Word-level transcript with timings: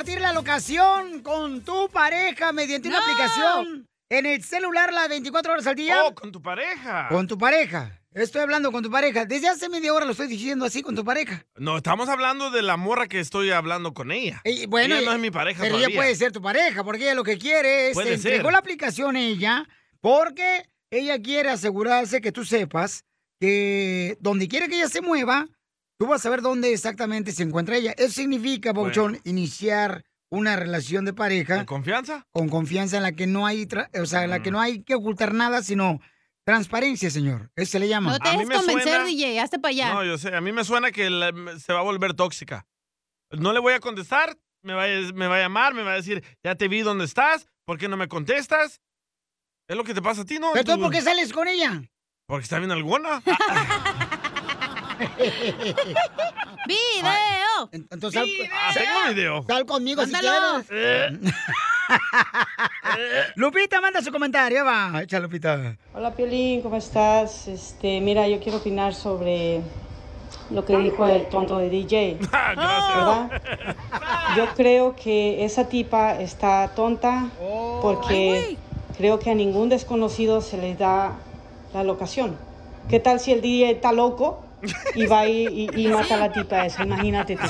compartir 0.00 0.22
la 0.22 0.32
locación 0.32 1.20
con 1.20 1.60
tu 1.62 1.90
pareja 1.90 2.52
mediante 2.52 2.88
una 2.88 3.00
aplicación 3.00 3.86
en 4.08 4.24
el 4.24 4.42
celular 4.42 4.94
las 4.94 5.10
24 5.10 5.52
horas 5.52 5.66
al 5.66 5.74
día? 5.74 6.04
Oh, 6.06 6.14
con 6.14 6.32
tu 6.32 6.40
pareja. 6.40 7.06
Con 7.10 7.26
tu 7.26 7.36
pareja. 7.36 8.00
Estoy 8.14 8.40
hablando 8.40 8.72
con 8.72 8.82
tu 8.82 8.90
pareja. 8.90 9.26
Desde 9.26 9.48
hace 9.48 9.68
media 9.68 9.92
hora 9.92 10.06
lo 10.06 10.12
estoy 10.12 10.28
diciendo 10.28 10.64
así 10.64 10.80
con 10.80 10.96
tu 10.96 11.04
pareja. 11.04 11.44
No, 11.56 11.76
estamos 11.76 12.08
hablando 12.08 12.50
de 12.50 12.62
la 12.62 12.78
morra 12.78 13.08
que 13.08 13.20
estoy 13.20 13.50
hablando 13.50 13.92
con 13.92 14.10
ella. 14.10 14.40
Y 14.46 14.64
bueno, 14.64 14.96
ella 14.96 15.04
no 15.04 15.12
es 15.12 15.20
mi 15.20 15.30
pareja 15.30 15.60
Pero 15.60 15.74
todavía. 15.74 15.88
ella 15.88 15.96
puede 16.02 16.14
ser 16.16 16.32
tu 16.32 16.40
pareja, 16.40 16.82
porque 16.82 17.02
ella 17.02 17.14
lo 17.14 17.24
que 17.24 17.36
quiere 17.36 17.90
es 17.90 17.94
Puede 17.94 18.08
te 18.08 18.14
entregó 18.14 18.44
ser. 18.44 18.52
la 18.52 18.58
aplicación 18.58 19.16
ella, 19.16 19.68
porque 20.00 20.64
ella 20.90 21.20
quiere 21.20 21.50
asegurarse 21.50 22.22
que 22.22 22.32
tú 22.32 22.46
sepas 22.46 23.04
que 23.38 24.16
donde 24.20 24.48
quiera 24.48 24.66
que 24.66 24.76
ella 24.76 24.88
se 24.88 25.02
mueva, 25.02 25.46
tú 26.00 26.06
vas 26.06 26.20
a 26.20 26.22
saber 26.22 26.40
dónde 26.40 26.72
exactamente 26.72 27.30
se 27.30 27.42
encuentra 27.42 27.76
ella. 27.76 27.92
Eso 27.98 28.14
significa, 28.14 28.72
Pauchón, 28.72 29.20
iniciar 29.24 30.02
una 30.30 30.56
relación 30.56 31.04
de 31.04 31.12
pareja. 31.12 31.56
¿Con 31.58 31.66
confianza? 31.66 32.26
Con 32.32 32.48
confianza 32.48 32.96
en 32.96 33.02
la 33.02 33.12
que 33.12 33.26
no 33.26 33.46
hay, 33.46 33.66
tra- 33.66 33.90
o 34.00 34.06
sea, 34.06 34.24
en 34.24 34.30
la 34.30 34.42
que 34.42 34.50
no 34.50 34.60
hay 34.60 34.82
que 34.82 34.94
ocultar 34.94 35.34
nada, 35.34 35.62
sino 35.62 36.00
transparencia, 36.46 37.10
señor. 37.10 37.50
Eso 37.54 37.72
se 37.72 37.80
le 37.80 37.88
llama. 37.88 38.12
No 38.12 38.18
te 38.18 38.30
dejes 38.30 38.48
convencer, 38.48 38.82
suena- 38.94 39.04
DJ, 39.04 39.40
hazte 39.40 39.58
para 39.58 39.70
allá. 39.72 39.92
No, 39.92 40.04
yo 40.04 40.16
sé. 40.16 40.34
A 40.34 40.40
mí 40.40 40.52
me 40.52 40.64
suena 40.64 40.90
que 40.90 41.10
la- 41.10 41.32
se 41.58 41.72
va 41.74 41.80
a 41.80 41.82
volver 41.82 42.14
tóxica. 42.14 42.66
No 43.30 43.52
le 43.52 43.60
voy 43.60 43.74
a 43.74 43.80
contestar. 43.80 44.38
Me 44.62 44.72
va, 44.74 44.84
a, 44.84 44.88
me 45.14 45.26
va 45.26 45.36
a 45.36 45.40
llamar, 45.40 45.74
me 45.74 45.82
va 45.82 45.92
a 45.92 45.96
decir, 45.96 46.24
ya 46.42 46.54
te 46.54 46.68
vi 46.68 46.80
dónde 46.80 47.04
estás. 47.04 47.46
¿Por 47.66 47.76
qué 47.78 47.88
no 47.88 47.96
me 47.96 48.08
contestas? 48.08 48.80
Es 49.68 49.76
lo 49.76 49.84
que 49.84 49.94
te 49.94 50.02
pasa 50.02 50.22
a 50.22 50.24
ti, 50.24 50.38
¿no? 50.38 50.52
¿Pero 50.52 50.64
tú 50.64 50.74
Tú- 50.76 50.80
por 50.82 50.90
qué 50.92 51.00
sales 51.02 51.32
con 51.32 51.46
ella? 51.46 51.82
Porque 52.26 52.44
está 52.44 52.58
bien 52.58 52.70
alguna. 52.70 53.22
¡Video! 56.66 57.68
Entonces, 57.90 58.22
Ah, 58.52 58.70
tengo 58.74 59.14
video. 59.14 59.42
Sal 59.46 59.64
conmigo 59.66 60.04
si 60.04 60.12
Mándalo. 60.12 60.62
quieres. 60.68 61.12
Lupita, 63.36 63.80
manda 63.80 64.02
su 64.02 64.12
comentario, 64.12 64.64
va. 64.64 65.02
Echa, 65.02 65.18
Lupita. 65.20 65.76
Hola 65.94 66.14
Piolín, 66.14 66.62
¿cómo 66.62 66.76
estás? 66.76 67.48
Este, 67.48 68.00
mira, 68.00 68.28
yo 68.28 68.40
quiero 68.40 68.58
opinar 68.58 68.94
sobre 68.94 69.60
lo 70.50 70.64
que 70.64 70.76
dijo 70.76 71.06
el 71.06 71.26
tonto 71.28 71.58
de 71.58 71.70
DJ. 71.70 72.18
¿Verdad? 72.32 73.42
Yo 74.36 74.46
creo 74.54 74.94
que 74.96 75.44
esa 75.44 75.68
tipa 75.68 76.20
está 76.20 76.68
tonta 76.74 77.28
porque 77.82 78.56
creo 78.96 79.18
que 79.18 79.30
a 79.30 79.34
ningún 79.34 79.68
desconocido 79.68 80.40
se 80.40 80.58
le 80.58 80.74
da 80.74 81.12
la 81.74 81.82
locación. 81.84 82.36
¿Qué 82.88 83.00
tal 83.00 83.18
si 83.20 83.32
el 83.32 83.40
DJ 83.40 83.70
está 83.72 83.92
loco 83.92 84.42
y 84.94 85.06
va 85.06 85.26
y, 85.26 85.68
y- 85.74 85.82
y 85.84 85.88
mata 85.88 86.14
a 86.14 86.18
la 86.18 86.32
tipa 86.32 86.66
esa? 86.66 86.82
Imagínate 86.84 87.36
tú. 87.36 87.42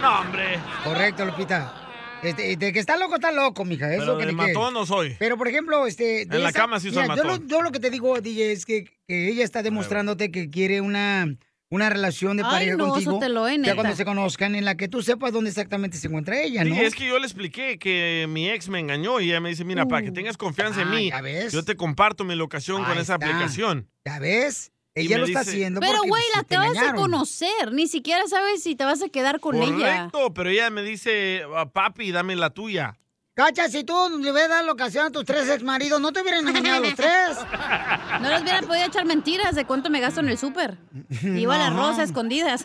No, 0.00 0.20
hombre. 0.20 0.58
Correcto, 0.84 1.24
Lupita. 1.24 1.82
Este, 2.22 2.56
de 2.56 2.72
que 2.72 2.78
está 2.78 2.96
loco, 2.96 3.16
está 3.16 3.30
loco, 3.30 3.64
mija. 3.64 3.92
Es 3.92 4.00
Pero 4.00 4.12
lo 4.12 4.18
que 4.18 4.26
de 4.26 4.32
te 4.32 4.36
quiere. 4.36 4.52
matón 4.54 4.74
no 4.74 4.86
soy. 4.86 5.14
Pero, 5.18 5.36
por 5.36 5.48
ejemplo, 5.48 5.86
este... 5.86 6.22
En 6.22 6.42
la 6.42 6.52
cama 6.52 6.80
sí 6.80 6.90
soy 6.90 7.02
Mira, 7.02 7.14
yo 7.16 7.22
lo, 7.24 7.30
matón. 7.32 7.48
yo 7.48 7.62
lo 7.62 7.70
que 7.72 7.78
te 7.80 7.90
digo, 7.90 8.20
DJ, 8.20 8.52
es 8.52 8.66
que, 8.66 8.84
que 9.06 9.28
ella 9.28 9.44
está 9.44 9.62
demostrándote 9.62 10.30
que 10.30 10.50
quiere 10.50 10.80
una, 10.80 11.36
una 11.70 11.88
relación 11.90 12.36
de 12.38 12.42
Ay, 12.44 12.50
pareja 12.50 12.76
no, 12.76 12.88
contigo. 12.88 13.12
Sotelo, 13.12 13.46
eh, 13.46 13.58
ya 13.62 13.74
cuando 13.74 13.94
se 13.94 14.04
conozcan, 14.04 14.54
en 14.54 14.64
la 14.64 14.76
que 14.76 14.88
tú 14.88 15.02
sepas 15.02 15.32
dónde 15.32 15.50
exactamente 15.50 15.98
se 15.98 16.08
encuentra 16.08 16.40
ella, 16.40 16.64
Sí, 16.64 16.70
¿no? 16.70 16.76
es 16.76 16.94
que 16.94 17.06
yo 17.06 17.18
le 17.18 17.26
expliqué 17.26 17.78
que 17.78 18.26
mi 18.28 18.48
ex 18.50 18.68
me 18.70 18.80
engañó 18.80 19.20
y 19.20 19.28
ella 19.30 19.40
me 19.40 19.50
dice, 19.50 19.64
mira, 19.64 19.86
para 19.86 20.02
que 20.02 20.10
tengas 20.10 20.36
confianza 20.38 20.82
en 20.82 20.88
Ah, 20.88 20.92
mí, 20.92 21.10
ya 21.10 21.20
ves. 21.20 21.52
yo 21.52 21.64
te 21.64 21.76
comparto 21.76 22.24
mi 22.24 22.34
locación 22.34 22.82
con 22.82 22.92
esa 22.98 23.14
está. 23.14 23.14
aplicación. 23.14 23.88
¿Ya 24.04 24.18
ves? 24.18 24.72
Ella 24.96 25.18
lo 25.18 25.26
está 25.26 25.40
haciendo 25.40 25.78
Pero, 25.80 25.98
güey, 26.00 26.10
pues, 26.10 26.24
la 26.36 26.42
te 26.42 26.54
acabas 26.56 26.72
de 26.72 26.78
engañaron. 26.78 27.02
conocer. 27.02 27.72
Ni 27.72 27.86
siquiera 27.86 28.26
sabes 28.28 28.62
si 28.62 28.74
te 28.74 28.84
vas 28.84 29.02
a 29.02 29.08
quedar 29.08 29.38
con 29.40 29.54
ella. 29.56 30.08
Correcto, 30.08 30.34
pero 30.34 30.50
ella 30.50 30.70
me 30.70 30.82
dice, 30.82 31.42
"Ah, 31.54 31.66
papi, 31.70 32.10
dame 32.12 32.34
la 32.34 32.50
tuya. 32.50 32.98
Cacha, 33.34 33.68
si 33.68 33.84
tú 33.84 33.92
le 34.18 34.30
hubieras 34.32 34.48
dado 34.48 34.64
la 34.64 34.72
ocasión 34.72 35.04
a 35.06 35.10
tus 35.10 35.26
tres 35.26 35.46
exmaridos, 35.50 36.00
¿no 36.00 36.10
te 36.10 36.22
hubieran 36.22 36.48
engañado 36.48 36.82
los 36.82 36.94
tres? 36.94 37.36
No 38.22 38.30
les 38.30 38.40
hubiera 38.40 38.62
podido 38.62 38.86
echar 38.86 39.04
mentiras 39.04 39.54
de 39.54 39.66
cuánto 39.66 39.90
me 39.90 40.00
gasto 40.00 40.20
en 40.20 40.30
el 40.30 40.38
súper. 40.38 40.78
Iba 41.22 41.56
a 41.56 41.58
las 41.58 41.72
No. 41.72 41.88
rosas 41.88 42.08
escondidas. 42.08 42.64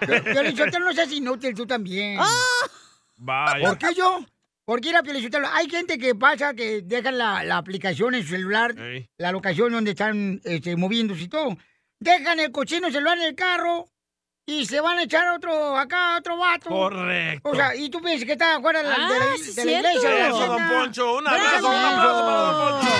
Piolichotelo, 0.00 0.86
no 0.86 0.92
seas 0.94 1.12
inútil 1.12 1.54
tú 1.54 1.66
también. 1.66 2.18
Vaya. 3.18 3.68
¿Por 3.68 3.78
qué 3.78 3.94
yo? 3.94 4.20
Porque 4.66 4.90
era 4.90 5.02
Piolichotelo. 5.02 5.48
Hay 5.52 5.70
gente 5.70 5.96
que 5.96 6.14
pasa 6.16 6.52
que 6.52 6.82
dejan 6.82 7.16
la, 7.16 7.44
la 7.44 7.56
aplicación 7.56 8.14
en 8.16 8.22
su 8.22 8.30
celular, 8.30 8.74
la 9.16 9.30
locación 9.32 9.72
donde 9.72 9.92
están 9.92 10.40
este, 10.44 10.76
moviéndose 10.76 11.22
y 11.22 11.28
todo. 11.28 11.56
Dejan 12.00 12.40
el 12.40 12.50
cochino 12.52 12.90
celular 12.90 13.16
en 13.16 13.24
el 13.24 13.34
carro 13.36 13.86
y 14.44 14.66
se 14.66 14.80
van 14.80 14.98
a 14.98 15.04
echar 15.04 15.28
otro 15.28 15.76
acá, 15.78 16.16
otro 16.18 16.36
vato. 16.36 16.68
Correcto. 16.68 17.48
O 17.48 17.54
sea, 17.54 17.74
y 17.76 17.88
tú 17.90 18.00
piensas 18.02 18.26
que 18.26 18.32
está 18.32 18.56
afuera 18.56 18.82
de 18.82 18.88
la, 18.88 18.94
de 18.94 19.00
la- 19.18 19.24
Ah, 19.24 19.30
de 19.32 19.38
sí, 19.38 19.64
la 19.64 19.72
iglesia. 19.78 20.10
de 20.10 20.28
Eso, 20.28 20.46
don. 20.46 20.68
Poncho. 20.68 21.16
Un 21.18 21.24
¡Bravo! 21.24 21.38
abrazo, 21.38 21.68
un 21.68 21.74
aplauso 21.76 22.26
para 22.26 22.40
don 22.42 22.80
Poncho. 22.80 22.94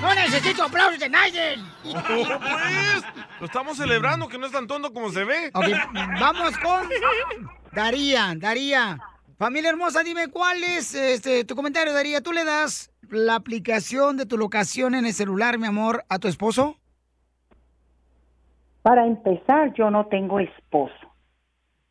No 0.00 0.14
necesito 0.14 0.62
aplausos 0.64 0.98
de 0.98 1.08
nadie. 1.10 1.56
No, 1.84 2.02
pues, 2.02 3.04
lo 3.40 3.46
estamos 3.46 3.76
celebrando, 3.76 4.26
que 4.26 4.38
no 4.38 4.46
es 4.46 4.52
tan 4.52 4.66
tonto 4.66 4.90
como 4.92 5.10
se 5.12 5.24
ve. 5.24 5.50
Ok, 5.52 5.66
vamos 6.18 6.56
con 6.58 6.88
Daría, 7.72 8.32
Daría. 8.36 8.98
Familia 9.40 9.70
hermosa, 9.70 10.02
dime 10.02 10.28
cuál 10.28 10.62
es 10.62 10.94
este, 10.94 11.46
tu 11.46 11.56
comentario, 11.56 11.94
Daría. 11.94 12.20
¿Tú 12.20 12.30
le 12.30 12.44
das 12.44 12.92
la 13.08 13.36
aplicación 13.36 14.18
de 14.18 14.26
tu 14.26 14.36
locación 14.36 14.94
en 14.94 15.06
el 15.06 15.14
celular, 15.14 15.56
mi 15.56 15.66
amor, 15.66 16.04
a 16.10 16.18
tu 16.18 16.28
esposo? 16.28 16.76
Para 18.82 19.06
empezar, 19.06 19.72
yo 19.72 19.90
no 19.90 20.04
tengo 20.08 20.40
esposo. 20.40 21.14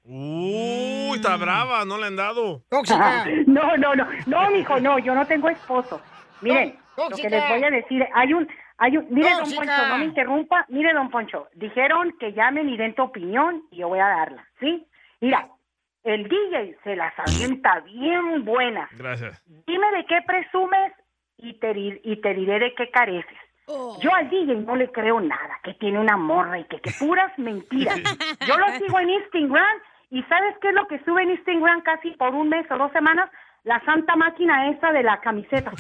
Uy, 0.04 1.16
está 1.16 1.38
brava, 1.38 1.86
no 1.86 1.98
le 1.98 2.06
han 2.06 2.16
dado. 2.18 2.62
Tóxica. 2.70 3.26
No, 3.48 3.76
no, 3.78 3.96
no, 3.96 4.08
no, 4.28 4.52
mijo, 4.52 4.80
no, 4.80 5.00
yo 5.00 5.16
no 5.16 5.26
tengo 5.26 5.50
esposo. 5.50 6.00
Miren, 6.42 6.78
lo 6.98 7.18
que 7.18 7.32
les 7.32 7.50
voy 7.50 7.64
a 7.64 7.72
decir, 7.72 8.08
hay 8.14 8.32
un, 8.32 8.48
hay 8.78 8.96
un, 8.96 9.08
mire, 9.10 9.32
don. 9.32 9.52
Poncho, 9.52 9.88
no 9.88 9.98
me 9.98 10.06
interrumpa, 10.06 10.66
mire, 10.70 10.94
don 10.94 11.10
Poncho, 11.10 11.48
dijeron 11.56 12.16
que 12.20 12.32
llamen 12.32 12.70
y 12.70 12.78
den 12.78 12.94
tu 12.94 13.02
opinión 13.02 13.64
y 13.72 13.78
yo 13.78 13.88
voy 13.88 14.02
a 14.02 14.08
darla, 14.08 14.48
¿sí? 14.60 14.86
Mira, 15.20 15.50
el 16.04 16.24
DJ 16.28 16.78
se 16.84 16.96
las 16.96 17.14
avienta 17.20 17.80
bien 17.82 18.46
buenas. 18.46 18.90
Gracias. 18.98 19.44
Dime 19.68 19.92
de 19.98 20.06
qué 20.06 20.22
presumes 20.26 20.94
y 21.38 21.54
te, 21.60 21.74
y 22.04 22.22
te 22.22 22.34
diré 22.34 22.60
de 22.60 22.74
qué 22.76 22.90
careces. 22.90 23.38
Yo 24.02 24.14
al 24.14 24.30
DJ 24.30 24.56
no 24.56 24.76
le 24.76 24.92
creo 24.92 25.20
nada, 25.20 25.60
que 25.64 25.76
tiene 25.76 26.00
una 26.00 26.18
morra 26.18 26.58
y 26.58 26.64
que, 26.66 26.82
que 26.82 26.92
puras 26.98 27.32
mentiras. 27.38 28.00
Yo 28.48 28.58
lo 28.58 28.68
sigo 28.80 29.00
en 29.00 29.12
Instagram 29.12 29.78
y 30.10 30.24
¿sabes 30.24 30.56
qué 30.60 30.70
es 30.70 30.74
lo 30.74 30.88
que 30.88 30.98
sube 31.04 31.22
en 31.22 31.32
Instagram 31.32 31.82
casi 31.82 32.10
por 32.12 32.34
un 32.34 32.50
mes 32.50 32.66
o 32.72 32.78
dos 32.78 32.92
semanas? 32.92 33.30
La 33.64 33.80
santa 33.86 34.16
máquina 34.16 34.70
esa 34.70 34.92
de 34.92 35.04
la 35.04 35.20
camiseta. 35.22 35.72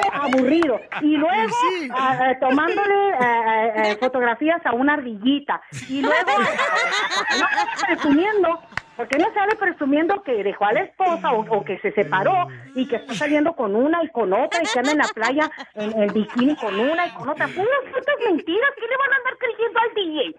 ¡Qué 0.00 0.08
aburrido! 0.12 0.80
Y 1.00 1.16
luego 1.16 1.56
ah, 1.94 2.18
ah, 2.20 2.34
tomándole 2.40 3.14
ah, 3.20 3.96
fotografías 4.00 4.64
a 4.64 4.72
una 4.72 4.94
ardillita. 4.94 5.60
Y 5.88 6.02
luego 6.02 6.30
no 7.38 7.46
presumiendo, 7.86 8.60
porque 8.96 9.18
no 9.18 9.32
sale 9.34 9.56
presumiendo 9.56 10.22
que 10.22 10.42
dejó 10.42 10.64
a 10.64 10.72
la 10.72 10.80
esposa 10.80 11.32
o, 11.32 11.40
o 11.40 11.64
que 11.64 11.78
se 11.78 11.92
separó 11.92 12.48
y 12.74 12.86
que 12.86 12.96
está 12.96 13.14
saliendo 13.14 13.54
con 13.54 13.74
una 13.74 14.02
y 14.02 14.08
con 14.08 14.32
otra 14.32 14.60
y 14.62 14.66
que 14.66 14.78
anda 14.78 14.92
en 14.92 14.98
la 14.98 15.08
playa 15.08 15.50
en, 15.74 16.02
en 16.02 16.12
bikini 16.12 16.56
con 16.56 16.78
una 16.78 17.06
y 17.06 17.10
con 17.10 17.28
otra. 17.28 17.46
Puras 17.48 17.80
putas 17.92 18.16
mentiras. 18.26 18.70
¿Qué 18.76 18.86
le 18.86 18.96
van 18.96 19.12
a 19.12 19.16
andar 19.16 19.36
creyendo 19.38 19.80
al 19.80 19.94
DJ? 19.94 20.34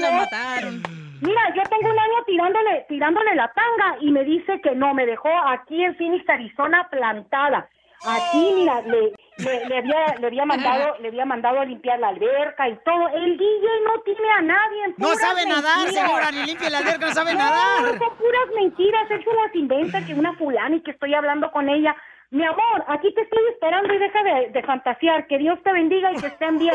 Lo 0.00 0.12
mataron. 0.12 1.04
Mira, 1.20 1.40
yo 1.54 1.62
tengo 1.70 1.90
un 1.90 1.98
año 1.98 2.24
tirándole, 2.26 2.84
tirándole 2.86 3.34
la 3.34 3.50
tanga 3.52 3.96
y 4.00 4.10
me 4.10 4.24
dice 4.24 4.60
que 4.60 4.74
no, 4.74 4.92
me 4.92 5.06
dejó 5.06 5.30
aquí 5.48 5.82
en 5.82 5.96
Phoenix, 5.96 6.28
Arizona, 6.28 6.86
plantada. 6.90 7.68
Aquí, 8.06 8.52
mira, 8.54 8.80
le, 8.82 9.12
le, 9.38 9.66
le 9.66 9.78
había, 9.78 10.14
le 10.20 10.26
había 10.26 10.44
mandado, 10.44 10.96
le 11.00 11.08
había 11.08 11.24
mandado 11.24 11.60
a 11.60 11.64
limpiar 11.64 11.98
la 12.00 12.08
alberca 12.08 12.68
y 12.68 12.76
todo. 12.84 13.08
El 13.08 13.36
DJ 13.36 13.66
no 13.86 14.00
tiene 14.02 14.30
a 14.38 14.42
nadie. 14.42 14.88
No 14.88 14.94
puras 15.08 15.20
sabe 15.20 15.46
nadar, 15.46 15.78
mentiras. 15.84 16.06
señora, 16.06 16.30
ni 16.32 16.42
limpia 16.46 16.70
la 16.70 16.78
alberca, 16.78 17.06
no 17.06 17.14
sabe 17.14 17.32
No, 17.32 17.38
nadar. 17.38 17.98
son 17.98 18.16
puras 18.16 18.48
mentiras, 18.54 19.10
él 19.10 19.24
se 19.24 19.32
las 19.34 19.54
inventa 19.54 20.04
que 20.06 20.14
una 20.14 20.34
fulana 20.34 20.76
y 20.76 20.82
que 20.82 20.90
estoy 20.92 21.14
hablando 21.14 21.50
con 21.50 21.68
ella. 21.68 21.96
Mi 22.30 22.44
amor, 22.44 22.84
aquí 22.88 23.14
te 23.14 23.20
estoy 23.22 23.38
esperando 23.52 23.94
y 23.94 23.98
deja 23.98 24.22
de, 24.24 24.50
de 24.50 24.62
fantasear. 24.64 25.26
Que 25.28 25.38
Dios 25.38 25.56
te 25.62 25.72
bendiga 25.72 26.10
y 26.12 26.16
que 26.16 26.26
estén 26.26 26.58
bien. 26.58 26.74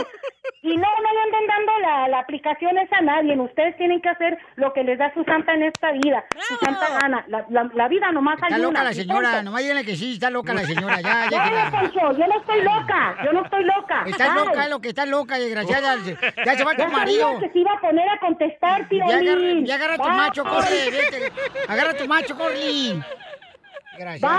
Y 0.61 0.75
no, 0.77 0.87
no 0.87 1.13
le 1.13 1.19
anden 1.21 1.47
dando 1.47 1.79
la, 1.79 2.07
la 2.07 2.19
aplicación 2.19 2.77
esa 2.77 2.97
a 2.97 3.01
nadie. 3.01 3.37
Ustedes 3.37 3.75
tienen 3.77 4.01
que 4.01 4.07
hacer 4.09 4.37
lo 4.55 4.71
que 4.73 4.83
les 4.83 4.97
da 4.97 5.13
su 5.13 5.23
santa 5.25 5.53
en 5.53 5.63
esta 5.63 5.91
vida. 5.91 6.23
Su 6.47 6.55
santa 6.63 6.87
gana. 7.01 7.25
La, 7.27 7.45
la, 7.49 7.69
la 7.73 7.87
vida 7.89 8.09
nomás 8.11 8.41
hay 8.41 8.47
Está 8.53 8.57
loca 8.57 8.69
una. 8.69 8.83
la 8.83 8.93
señora, 8.93 9.29
punto. 9.29 9.43
nomás 9.43 9.61
díganle 9.63 9.85
que 9.85 9.95
sí, 9.97 10.13
está 10.13 10.29
loca 10.29 10.53
la 10.53 10.63
señora, 10.63 11.01
ya, 11.01 11.27
ya. 11.31 11.49
no, 11.49 11.71
Poncho, 11.71 12.17
yo 12.17 12.27
no 12.27 12.39
estoy 12.39 12.61
loca. 12.61 13.15
Yo 13.25 13.33
no 13.33 13.43
estoy 13.43 13.63
loca. 13.65 14.03
Está 14.05 14.35
loca, 14.35 14.63
es 14.63 14.69
lo 14.69 14.79
que 14.79 14.89
está 14.89 15.05
loca, 15.05 15.37
desgraciada. 15.39 15.95
Ya 16.45 16.55
se 16.55 16.63
va 16.63 16.73
Ya 16.77 16.85
tu 16.85 16.91
marido. 16.91 17.39
que 17.39 17.49
se 17.49 17.59
iba 17.59 17.73
a 17.73 17.81
poner 17.81 18.07
a 18.07 18.17
contestar, 18.19 18.87
tío. 18.87 19.03
Ya 19.09 19.17
agarra, 19.17 19.41
ya 19.63 19.75
agarra 19.75 19.97
tu 19.97 20.09
macho, 20.09 20.43
corre, 20.45 20.89
vete. 20.91 21.31
Agarra 21.67 21.93
tu 21.95 22.07
macho, 22.07 22.37
corre. 22.37 22.93
Gracias. 23.99 24.31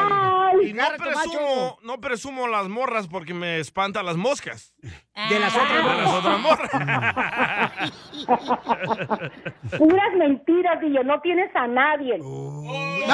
Y 0.64 0.72
no 0.72 0.84
presumo, 0.96 1.78
no 1.82 2.00
presumo 2.00 2.48
las 2.48 2.68
morras 2.68 3.06
porque 3.08 3.34
me 3.34 3.58
espantan 3.58 4.06
las 4.06 4.16
moscas. 4.16 4.74
De 5.28 5.38
las 5.38 5.54
otras 5.54 5.84
De 5.84 6.02
las 6.02 6.14
otras 6.14 6.40
morras. 6.40 6.70
Puras 9.78 10.12
mentiras, 10.16 10.78
yo 10.82 11.02
no 11.04 11.20
tienes 11.20 11.54
a 11.54 11.66
nadie. 11.66 12.18
No, 12.18 12.62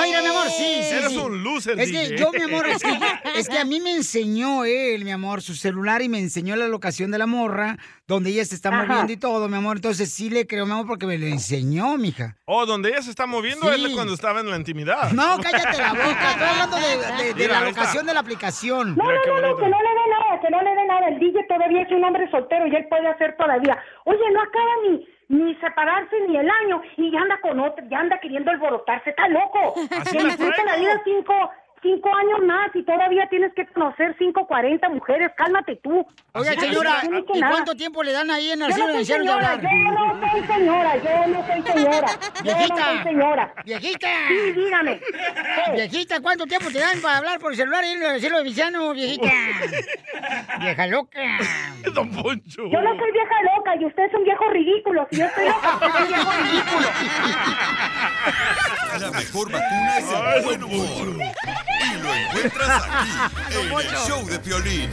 mira, 0.02 0.20
mi 0.20 0.26
amor, 0.28 0.48
sí, 0.48 0.82
sí, 0.82 0.94
Eres 0.94 1.12
sí. 1.12 1.18
un 1.18 1.42
loser, 1.44 1.78
Es 1.78 1.90
que 1.90 2.16
yo, 2.16 2.30
mi 2.32 2.42
amor, 2.42 2.66
es 2.68 2.82
que, 2.82 2.98
es 3.38 3.48
que 3.48 3.58
a 3.58 3.64
mí 3.64 3.80
me 3.80 3.92
enseñó 3.94 4.64
él, 4.64 5.04
mi 5.04 5.12
amor, 5.12 5.42
su 5.42 5.54
celular 5.54 6.02
y 6.02 6.08
me 6.08 6.18
enseñó 6.18 6.56
la 6.56 6.68
locación 6.68 7.10
de 7.10 7.18
la 7.18 7.26
morra, 7.26 7.78
donde 8.06 8.30
ella 8.30 8.44
se 8.44 8.54
está 8.54 8.68
Ajá. 8.70 8.84
moviendo 8.86 9.12
y 9.12 9.16
todo, 9.16 9.48
mi 9.48 9.56
amor. 9.56 9.76
Entonces 9.76 10.10
sí 10.12 10.30
le 10.30 10.46
creo, 10.46 10.66
mi 10.66 10.72
amor, 10.72 10.86
porque 10.86 11.06
me 11.06 11.18
lo 11.18 11.26
enseñó, 11.26 11.96
mija. 11.96 12.36
Oh, 12.44 12.66
donde 12.66 12.90
ella 12.90 13.02
se 13.02 13.10
está 13.10 13.26
moviendo 13.26 13.72
Sí. 13.72 13.84
es 13.86 13.94
cuando 13.94 14.14
estaba 14.14 14.40
en 14.40 14.50
la 14.50 14.56
intimidad. 14.56 15.10
No, 15.12 15.38
cállate 15.38 15.78
la 15.78 15.92
boca. 15.92 16.30
Estoy 16.32 16.48
hablando 16.48 16.76
de, 16.76 16.96
de- 17.24 17.34
de 17.34 17.34
Mira, 17.34 17.60
la 17.60 17.66
locación 17.68 18.06
de 18.06 18.14
la 18.14 18.20
aplicación. 18.20 18.96
No, 18.96 19.04
Mira 19.04 19.18
no, 19.26 19.40
no, 19.40 19.48
no, 19.50 19.56
que 19.56 19.68
no 19.68 19.82
le 19.82 19.88
dé 19.88 20.06
que 20.40 20.50
no 20.50 20.62
le 20.62 20.74
dé 20.74 20.84
nada. 20.86 21.08
El 21.08 21.18
DJ 21.18 21.44
todavía 21.44 21.82
es 21.82 21.90
un 21.90 22.04
hombre 22.04 22.30
soltero 22.30 22.66
y 22.66 22.74
él 22.74 22.86
puede 22.88 23.08
hacer 23.08 23.36
todavía. 23.36 23.78
Oye, 24.04 24.30
no 24.32 24.40
acaba 24.40 24.70
ni 24.88 25.06
ni 25.28 25.54
separarse 25.56 26.16
ni 26.28 26.36
el 26.36 26.48
año 26.48 26.80
y 26.96 27.10
ya 27.10 27.20
anda 27.20 27.40
con 27.40 27.58
otro, 27.58 27.84
ya 27.88 27.98
anda 27.98 28.18
queriendo 28.18 28.50
alborotarse, 28.50 29.10
está 29.10 29.28
loco. 29.28 29.74
Así 29.90 30.16
Que 30.16 30.64
la 30.64 30.76
vida 30.76 31.00
cinco, 31.04 31.50
cinco 31.82 32.08
años 32.14 32.40
más 32.46 32.70
y 32.74 32.82
todavía 32.84 33.28
tienes 33.28 33.52
que 33.54 33.66
conocer 33.68 34.14
cinco, 34.18 34.46
cuarenta 34.46 34.88
mujeres, 34.88 35.30
cálmate 35.36 35.76
tú. 35.76 36.04
Oiga, 36.32 36.52
señora, 36.58 37.02
no 37.10 37.18
¿y 37.34 37.40
nada. 37.40 37.52
cuánto 37.52 37.74
tiempo 37.74 38.02
le 38.02 38.12
dan 38.12 38.30
ahí 38.30 38.50
en 38.50 38.62
el 38.62 38.68
no 38.70 38.74
de 38.76 38.82
soy 38.82 38.96
ancianos 38.96 39.26
de 39.26 39.32
señora, 39.32 39.52
hablar? 39.52 39.72
yo 39.72 39.92
no 39.92 40.20
soy 40.30 40.46
señora, 40.46 40.96
yo 40.96 41.26
no 41.28 41.46
soy 41.46 41.62
señora, 41.62 42.06
yo 42.08 42.18
no 42.42 42.42
Viejita. 42.42 42.84
soy 42.84 43.02
señora. 43.04 43.54
Viejita. 43.64 44.08
Sí, 44.28 44.52
dígame. 44.52 45.00
Viejita, 45.74 46.20
¿cuánto 46.20 46.46
tiempo 46.46 46.70
te 46.70 46.78
dan 46.80 47.00
para 47.00 47.18
hablar 47.18 47.38
por 47.38 47.52
el 47.52 47.56
celular 47.56 47.84
y 47.84 47.88
en 47.92 48.02
el 48.02 48.20
cielo 48.20 48.38
de 48.42 48.48
ancianos, 48.48 48.94
viejita? 48.94 49.26
Vieja 50.60 50.86
loca. 50.86 51.20
Don 51.94 52.10
Poncho. 52.10 52.66
Yo 52.68 52.80
no 52.80 52.96
soy 52.98 53.12
vieja 53.12 53.34
loca 53.56 53.76
y 53.80 53.84
usted 53.86 54.02
es 54.04 54.14
un 54.14 54.24
viejo 54.24 54.44
ridículo. 54.50 55.06
Si 55.10 55.16
yo 55.18 55.26
estoy 55.26 55.46
loca, 55.46 55.74
usted 55.74 55.86
es 55.88 55.94
un 56.00 56.08
viejo 56.08 56.32
ridículo. 56.42 56.88
La 59.00 59.10
mejor 59.10 59.52
vacuna 59.52 59.98
es 59.98 60.36
el 60.36 60.44
buen 60.44 60.64
humor. 60.64 61.22
Y 61.80 62.02
lo 62.02 62.14
encuentras 62.14 62.82
aquí, 62.90 63.10
en 63.60 63.72
el 63.72 63.96
show 64.06 64.26
de 64.26 64.38
Piolín. 64.38 64.90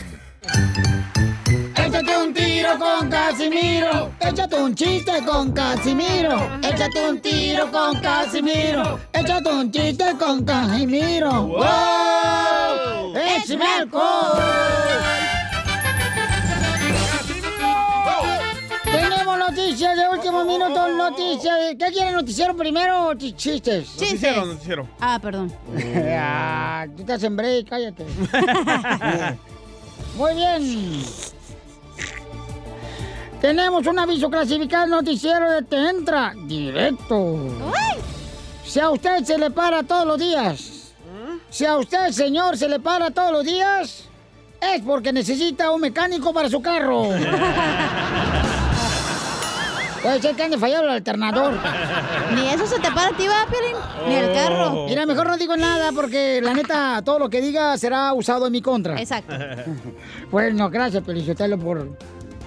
Échate 1.76 2.18
un 2.18 2.34
tiro 2.34 2.78
con 2.80 3.10
Casimiro. 3.10 4.12
Échate 4.20 4.56
un 4.56 4.74
chiste 4.74 5.24
con 5.26 5.52
Casimiro. 5.52 6.50
Échate 6.64 7.10
un 7.10 7.22
tiro 7.22 7.72
con 7.72 8.00
Casimiro. 8.02 9.00
Échate 9.14 9.50
un 9.50 9.72
chiste 9.72 10.16
con 10.18 10.44
Casimiro. 10.44 11.44
¡Wow! 11.44 13.16
¡Échame 13.16 13.66
alcohol! 13.66 15.33
Noticias 19.58 19.96
de 19.96 20.10
último 20.10 20.44
minuto, 20.46 20.88
noticias. 20.90 21.58
¿Qué 21.78 21.86
quiere 21.92 22.12
noticiero 22.12 22.56
primero 22.58 23.08
o 23.10 23.14
ch- 23.14 23.36
chistes? 23.36 23.88
Noticiero, 24.00 24.46
noticiero. 24.46 24.88
Ah, 25.00 25.20
perdón. 25.22 25.54
Ah, 26.18 26.86
tú 26.96 27.02
estás 27.04 27.22
en 27.24 27.36
break, 27.36 27.70
cállate. 27.70 28.04
Muy 30.18 30.34
bien. 30.34 31.04
Tenemos 33.42 33.86
un 33.86 34.00
aviso 34.00 34.30
clasificado 34.30 34.88
noticiero 34.88 35.52
de 35.52 35.62
Te 35.64 35.90
Entra 35.90 36.34
directo. 36.46 37.38
Si 38.66 38.80
a 38.80 38.90
usted 38.90 39.24
se 39.24 39.38
le 39.38 39.52
para 39.52 39.84
todos 39.84 40.08
los 40.08 40.18
días, 40.18 40.94
si 41.50 41.66
a 41.66 41.78
usted, 41.78 42.10
señor, 42.12 42.58
se 42.58 42.68
le 42.70 42.80
para 42.80 43.12
todos 43.12 43.32
los 43.32 43.44
días, 43.46 44.06
es 44.62 44.82
porque 44.82 45.14
necesita 45.14 45.70
un 45.72 45.82
mecánico 45.82 46.34
para 46.34 46.50
su 46.50 46.60
carro. 46.62 47.04
Puede 50.04 50.22
ser 50.22 50.36
que 50.36 50.44
ande 50.44 50.58
fallado 50.58 50.84
el 50.84 50.90
alternador. 50.90 51.54
Ni 52.36 52.50
eso 52.50 52.68
se 52.68 52.76
te 52.76 52.92
para 52.92 53.08
a 53.08 53.18
ti, 53.18 53.26
va, 53.26 53.48
Piolín. 53.50 53.78
Ni 54.10 54.16
el 54.16 54.34
carro. 54.34 54.86
Mira, 54.86 55.06
mejor 55.06 55.28
no 55.28 55.38
digo 55.38 55.56
nada 55.56 55.94
porque 55.94 56.42
la 56.42 56.54
neta, 56.54 57.02
todo 57.06 57.20
lo 57.20 57.30
que 57.30 57.40
diga 57.40 57.78
será 57.78 58.12
usado 58.12 58.48
en 58.48 58.52
mi 58.52 58.62
contra. 58.62 59.00
Exacto. 59.00 59.34
Bueno, 60.30 60.70
gracias, 60.70 61.06
Felicitelo, 61.06 61.60
por 61.60 61.96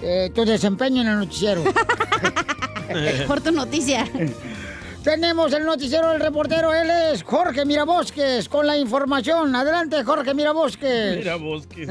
eh, 0.01 0.29
tu 0.35 0.43
desempeño 0.45 1.01
en 1.01 1.07
el 1.07 1.19
noticiero. 1.19 1.63
Por 3.27 3.41
tu 3.41 3.51
noticia. 3.51 4.07
Tenemos 5.03 5.53
el 5.53 5.65
noticiero 5.65 6.09
del 6.09 6.19
reportero, 6.19 6.73
él 6.73 6.89
es 6.89 7.23
Jorge 7.23 7.65
Mirabosques 7.65 8.49
con 8.49 8.67
la 8.67 8.77
información. 8.77 9.55
Adelante, 9.55 10.03
Jorge 10.03 10.33
Mirabosques. 10.33 11.17
Mira 11.17 11.37
bosques. 11.37 11.89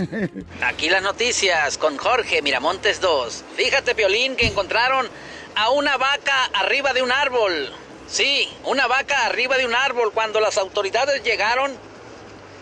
Aquí 0.62 0.90
las 0.90 1.02
noticias 1.02 1.78
con 1.78 1.96
Jorge 1.96 2.42
Miramontes 2.42 3.00
2. 3.00 3.44
Fíjate, 3.56 3.94
Piolín, 3.94 4.36
que 4.36 4.46
encontraron 4.46 5.06
a 5.56 5.70
una 5.70 5.96
vaca 5.96 6.44
arriba 6.52 6.92
de 6.92 7.02
un 7.02 7.10
árbol. 7.10 7.72
Sí, 8.06 8.48
una 8.64 8.86
vaca 8.86 9.26
arriba 9.26 9.56
de 9.56 9.66
un 9.66 9.74
árbol. 9.74 10.12
Cuando 10.12 10.38
las 10.38 10.58
autoridades 10.58 11.24
llegaron 11.24 11.76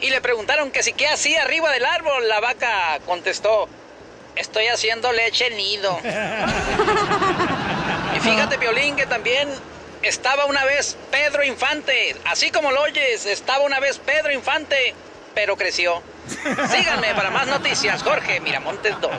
y 0.00 0.10
le 0.10 0.20
preguntaron 0.20 0.70
que 0.70 0.82
si 0.82 0.92
qué 0.92 1.08
hacía 1.08 1.42
arriba 1.42 1.70
del 1.72 1.84
árbol, 1.84 2.26
la 2.28 2.40
vaca 2.40 3.00
contestó, 3.04 3.68
estoy 4.36 4.68
haciendo 4.68 5.12
leche 5.12 5.50
nido. 5.50 5.98
y 8.16 8.20
fíjate, 8.20 8.58
Piolín, 8.58 8.96
que 8.96 9.06
también 9.06 9.48
estaba 10.02 10.46
una 10.46 10.64
vez 10.64 10.96
Pedro 11.10 11.44
Infante. 11.44 12.16
Así 12.24 12.50
como 12.52 12.70
lo 12.70 12.82
oyes, 12.82 13.26
estaba 13.26 13.64
una 13.64 13.80
vez 13.80 13.98
Pedro 13.98 14.32
Infante, 14.32 14.94
pero 15.34 15.56
creció. 15.56 16.02
Síganme 16.26 17.14
para 17.14 17.30
más 17.30 17.46
noticias, 17.46 18.02
Jorge 18.02 18.40
Miramontes 18.40 18.94
2. 19.00 19.10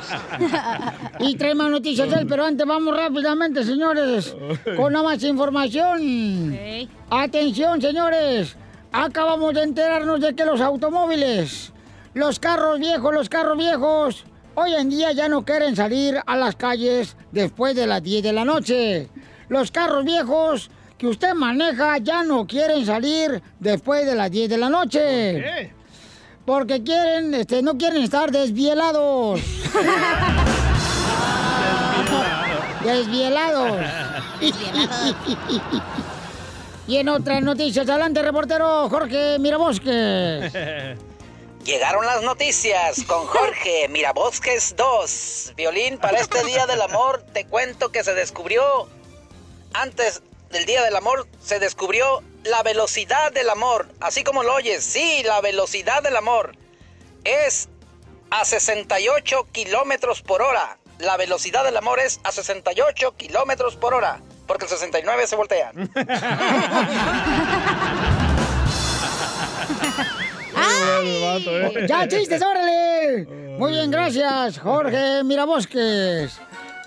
Y 1.19 1.35
trae 1.35 1.53
más 1.53 1.69
noticias 1.69 2.11
él, 2.13 2.25
pero 2.27 2.45
antes 2.45 2.65
vamos 2.65 2.95
rápidamente, 2.95 3.63
señores, 3.63 4.35
con 4.75 4.93
nada 4.93 5.03
más 5.03 5.23
información. 5.23 6.57
Atención, 7.09 7.81
señores. 7.81 8.55
Acabamos 8.91 9.53
de 9.53 9.63
enterarnos 9.63 10.21
de 10.21 10.35
que 10.35 10.45
los 10.45 10.61
automóviles, 10.61 11.73
los 12.13 12.39
carros 12.39 12.79
viejos, 12.79 13.13
los 13.13 13.27
carros 13.27 13.57
viejos, 13.57 14.25
hoy 14.55 14.73
en 14.73 14.89
día 14.89 15.11
ya 15.11 15.27
no 15.27 15.43
quieren 15.43 15.75
salir 15.75 16.19
a 16.25 16.37
las 16.37 16.55
calles 16.55 17.17
después 17.31 17.75
de 17.75 17.87
las 17.87 18.01
10 18.01 18.23
de 18.23 18.33
la 18.33 18.45
noche. 18.45 19.09
Los 19.49 19.69
carros 19.69 20.05
viejos 20.05 20.71
que 20.97 21.07
usted 21.07 21.33
maneja 21.33 21.97
ya 21.97 22.23
no 22.23 22.47
quieren 22.47 22.85
salir 22.85 23.43
después 23.59 24.05
de 24.05 24.15
las 24.15 24.31
10 24.31 24.49
de 24.49 24.57
la 24.57 24.69
noche. 24.69 24.99
¿Qué? 24.99 25.84
Porque 26.45 26.83
quieren, 26.83 27.33
este, 27.33 27.61
no 27.61 27.77
quieren 27.77 28.03
estar 28.03 28.31
desvielados. 28.31 29.41
desvielados. 32.83 33.81
y 36.87 36.97
en 36.97 37.09
otras 37.09 37.41
noticias, 37.41 37.89
adelante, 37.89 38.21
reportero 38.21 38.87
Jorge 38.89 39.39
Mirabosques. 39.39 40.53
Llegaron 41.65 42.05
las 42.05 42.21
noticias 42.21 43.03
con 43.07 43.25
Jorge 43.25 43.87
Mirabosques 43.89 44.75
2. 44.77 45.53
Violín, 45.57 45.97
para 45.97 46.19
este 46.19 46.43
Día 46.43 46.67
del 46.67 46.79
Amor 46.83 47.23
te 47.33 47.45
cuento 47.45 47.91
que 47.91 48.03
se 48.03 48.13
descubrió, 48.13 48.87
antes 49.73 50.21
del 50.51 50.65
Día 50.67 50.83
del 50.83 50.95
Amor, 50.95 51.27
se 51.41 51.57
descubrió 51.57 52.21
la 52.45 52.63
velocidad 52.63 53.31
del 53.31 53.49
amor. 53.49 53.87
Así 53.99 54.23
como 54.23 54.43
lo 54.43 54.53
oyes, 54.55 54.83
sí, 54.83 55.21
la 55.25 55.41
velocidad 55.41 56.01
del 56.03 56.15
amor 56.15 56.55
es 57.23 57.69
a 58.29 58.45
68 58.45 59.47
kilómetros 59.51 60.21
por 60.21 60.41
hora. 60.41 60.77
La 60.99 61.17
velocidad 61.17 61.63
del 61.63 61.75
amor 61.77 61.99
es 61.99 62.19
a 62.23 62.31
68 62.31 63.15
kilómetros 63.17 63.75
por 63.75 63.93
hora. 63.93 64.21
Porque 64.47 64.65
el 64.65 64.69
69 64.69 65.27
se 65.27 65.35
voltea. 65.35 65.71
Vato, 71.21 71.59
¿eh? 71.59 71.85
¡Ya, 71.87 72.07
chistes, 72.07 72.41
órale! 72.41 73.25
Muy 73.57 73.71
bien, 73.71 73.91
gracias, 73.91 74.59
Jorge 74.59 75.23
Mirabosques. 75.23 76.39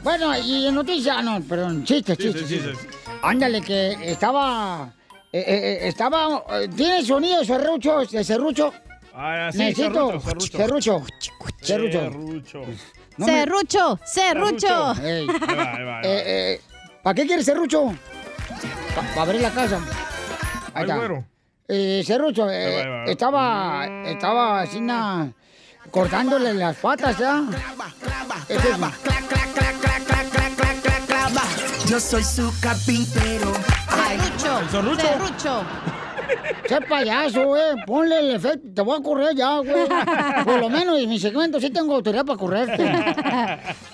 Bueno, 0.03 0.37
y 0.39 0.67
en 0.67 0.75
noticias, 0.75 1.23
no, 1.25 1.41
perdón, 1.43 1.85
chistes, 1.85 2.17
chistes, 2.17 2.43
Chistes, 2.49 2.65
chistes. 2.65 2.79
chistes. 2.79 3.19
Ándale, 3.23 3.61
que 3.63 3.97
estaba. 4.11 4.93
Eh, 5.33 5.39
eh, 5.41 5.45
eh, 5.47 5.89
estaba. 5.89 6.45
eh, 6.51 6.69
¿Tiene 6.75 7.05
sonido 7.05 7.45
serrucho? 7.45 8.05
¿De 8.07 8.25
serrucho? 8.25 8.73
Ah, 9.15 9.51
sí, 9.53 9.59
Necesito. 9.59 10.21
serrucho, 10.21 10.57
serrucho. 10.57 11.03
Serrucho. 11.61 12.01
Serrucho. 12.01 12.65
Serrucho. 13.19 13.99
Serrucho, 14.05 14.95
serrucho. 14.95 14.95
Eh, 16.05 16.61
¿Para 17.03 17.15
qué 17.15 17.27
quieres 17.27 17.45
serrucho? 17.45 17.93
Para 18.95 19.23
abrir 19.23 19.41
la 19.41 19.51
casa. 19.51 19.81
Ahí 20.75 20.85
está. 20.85 21.25
Eh, 21.71 22.03
serrucho, 22.07 22.49
eh, 22.49 22.55
Ahí 22.65 22.75
va, 22.75 22.81
ahí 22.81 22.89
va. 23.07 23.11
estaba, 23.13 23.87
estaba 24.07 24.61
así, 24.63 24.81
na, 24.81 25.31
cortándole 25.91 26.55
las 26.55 26.77
patas, 26.77 27.19
¿ya? 27.19 27.45
Yo 31.87 32.01
soy 32.01 32.23
su 32.25 32.53
carpintero. 32.61 33.53
Serrucho. 34.09 34.71
serrucho? 34.71 35.01
Serrucho. 35.01 35.63
¡Qué 36.69 36.79
payaso, 36.83 37.43
güey! 37.47 37.63
Ponle 37.87 38.19
el 38.19 38.35
efecto. 38.37 38.69
Te 38.75 38.83
voy 38.83 38.99
a 38.99 39.03
correr 39.03 39.35
ya, 39.35 39.59
güey. 39.59 39.87
Por 40.45 40.61
lo 40.61 40.69
menos 40.69 40.99
en 40.99 41.09
mi 41.09 41.19
segmento 41.19 41.59
sí 41.59 41.71
tengo 41.71 41.95
autoridad 41.95 42.27
para 42.27 42.39
correrte. 42.39 42.85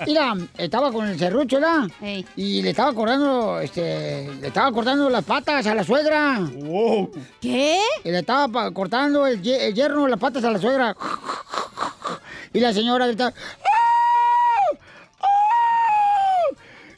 Mira, 0.07 0.35
estaba 0.59 0.91
con 0.91 1.07
el 1.07 1.17
serrucho, 1.17 1.57
¿verdad? 1.61 1.89
Y 2.37 2.63
le 2.63 2.71
estaba 2.71 2.93
cortando, 2.93 3.61
este, 3.61 4.29
le 4.41 4.49
estaba 4.49 4.73
cortando 4.73 5.09
las 5.09 5.25
patas 5.25 5.65
a 5.69 5.75
la 5.77 5.85
suegra. 5.85 6.41
¿Qué? 7.41 7.79
Y 8.03 8.11
le 8.11 8.19
estaba 8.19 8.71
cortando 8.73 9.27
el, 9.29 9.47
el 9.47 9.75
yerno 9.75 10.09
las 10.09 10.19
patas 10.19 10.43
a 10.45 10.51
la 10.51 10.59
suegra. 10.59 10.97
Y 12.53 12.59
la 12.61 12.73
señora 12.73 13.07
gritaba, 13.07 13.33
¡Ah! 13.33 14.77
¡Ah! 15.23 15.27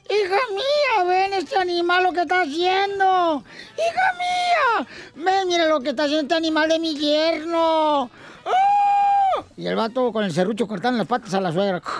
¡Hija 0.09 0.39
mía, 0.53 1.05
ven 1.05 1.33
este 1.35 1.57
animal 1.57 2.05
lo 2.05 2.13
que 2.13 2.23
está 2.23 2.43
haciendo! 2.43 3.43
¡Hija 3.75 4.13
mía! 4.19 4.87
¡Ven, 5.17 5.49
mira 5.49 5.67
lo 5.67 5.81
que 5.81 5.91
está 5.91 6.05
haciendo 6.05 6.23
este 6.23 6.35
animal 6.35 6.69
de 6.69 6.79
mi 6.79 6.95
yerno! 6.95 8.09
¡Ah! 8.45 9.43
Y 9.57 9.67
el 9.67 9.75
vato 9.75 10.13
con 10.13 10.25
el 10.25 10.33
serrucho 10.33 10.69
cortando 10.69 10.99
las 10.99 11.09
patas 11.09 11.35
a 11.35 11.41
la 11.41 11.53
suegra. 11.53 11.83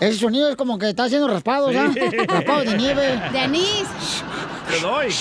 Ese 0.00 0.18
sonido 0.18 0.48
es 0.48 0.56
como 0.56 0.78
que 0.78 0.88
está 0.88 1.04
haciendo 1.04 1.28
raspados, 1.28 1.76
¿ah? 1.76 1.90
Sí. 1.92 2.00
Raspados 2.00 2.64
de 2.64 2.76
nieve. 2.78 3.22
De 3.32 3.38
anís. 3.38 3.86
Te 4.68 4.80
doy. 4.80 5.14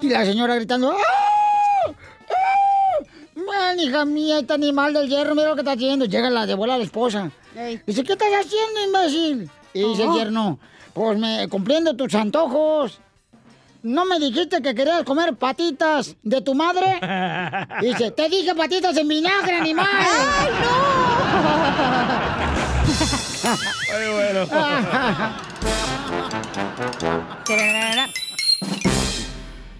Y 0.00 0.08
la 0.08 0.24
señora 0.24 0.54
gritando, 0.54 0.92
¡Ah! 0.92 1.39
Ven, 3.46 3.80
hija 3.80 4.04
mía, 4.04 4.38
este 4.40 4.52
animal 4.52 4.92
del 4.92 5.08
hierro, 5.08 5.34
mira 5.34 5.48
lo 5.48 5.54
que 5.54 5.60
está 5.62 5.72
haciendo. 5.72 6.04
Llega 6.04 6.30
la 6.30 6.46
de 6.46 6.54
vuela 6.54 6.78
la 6.78 6.84
esposa. 6.84 7.30
Dice, 7.86 8.04
¿qué 8.04 8.12
estás 8.12 8.28
haciendo, 8.40 8.84
imbécil? 8.86 9.50
Y 9.72 9.82
dice 9.82 10.02
el 10.02 10.08
Ajá. 10.10 10.18
yerno, 10.18 10.58
pues 10.92 11.18
me 11.18 11.48
cumpliendo 11.48 11.94
tus 11.94 12.14
antojos. 12.14 13.00
¿No 13.82 14.04
me 14.04 14.18
dijiste 14.18 14.60
que 14.60 14.74
querías 14.74 15.04
comer 15.04 15.34
patitas 15.36 16.14
de 16.22 16.42
tu 16.42 16.54
madre? 16.54 17.00
Dice, 17.80 18.10
te 18.10 18.28
dije 18.28 18.54
patitas 18.54 18.94
en 18.98 19.08
vinagre, 19.08 19.56
animal. 19.56 19.86
¡Ay, 23.42 23.56
Ay, 23.94 24.12
bueno. 24.12 24.46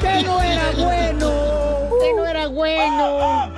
¡Que 0.00 0.22
no 0.22 0.42
era 0.42 0.70
bueno! 0.72 1.30
¡Que 2.00 2.14
no 2.14 2.26
era 2.26 2.48
bueno! 2.48 3.48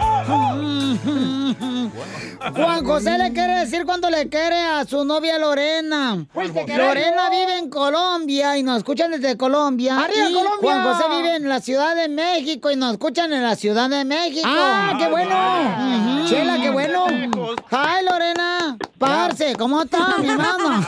Juan 2.54 2.85
José 2.85 3.18
le 3.18 3.32
quiere 3.32 3.61
decir 3.61 3.85
cuánto 3.85 4.09
le 4.09 4.28
quiere 4.28 4.56
a 4.56 4.85
su 4.85 5.04
novia 5.04 5.38
Lorena. 5.38 6.25
Lorena 6.35 7.28
vive 7.30 7.59
en 7.59 7.68
Colombia 7.68 8.56
y 8.56 8.62
nos 8.62 8.78
escuchan 8.78 9.11
desde 9.11 9.37
Colombia. 9.37 9.99
¡Arriba, 10.04 10.30
Y 10.30 10.35
Colombia! 10.35 10.59
Juan 10.62 10.82
José 10.85 11.04
vive 11.16 11.37
en 11.37 11.49
la 11.49 11.61
Ciudad 11.61 11.94
de 11.94 12.09
México 12.09 12.70
y 12.70 12.76
nos 12.76 12.92
escuchan 12.92 13.32
en 13.32 13.42
la 13.42 13.56
Ciudad 13.56 13.90
de 13.90 14.04
México. 14.06 14.49
¡Ah, 14.50 14.94
qué 14.99 15.06
bueno! 15.09 16.26
Chela, 16.28 16.56
qué 16.62 16.70
bueno. 16.70 17.06
Hi, 17.09 18.04
Lorena. 18.11 18.76
Parce, 19.00 19.54
¿cómo 19.59 19.82
está, 19.82 20.18
mi 20.18 20.28
hermano? 20.28 20.85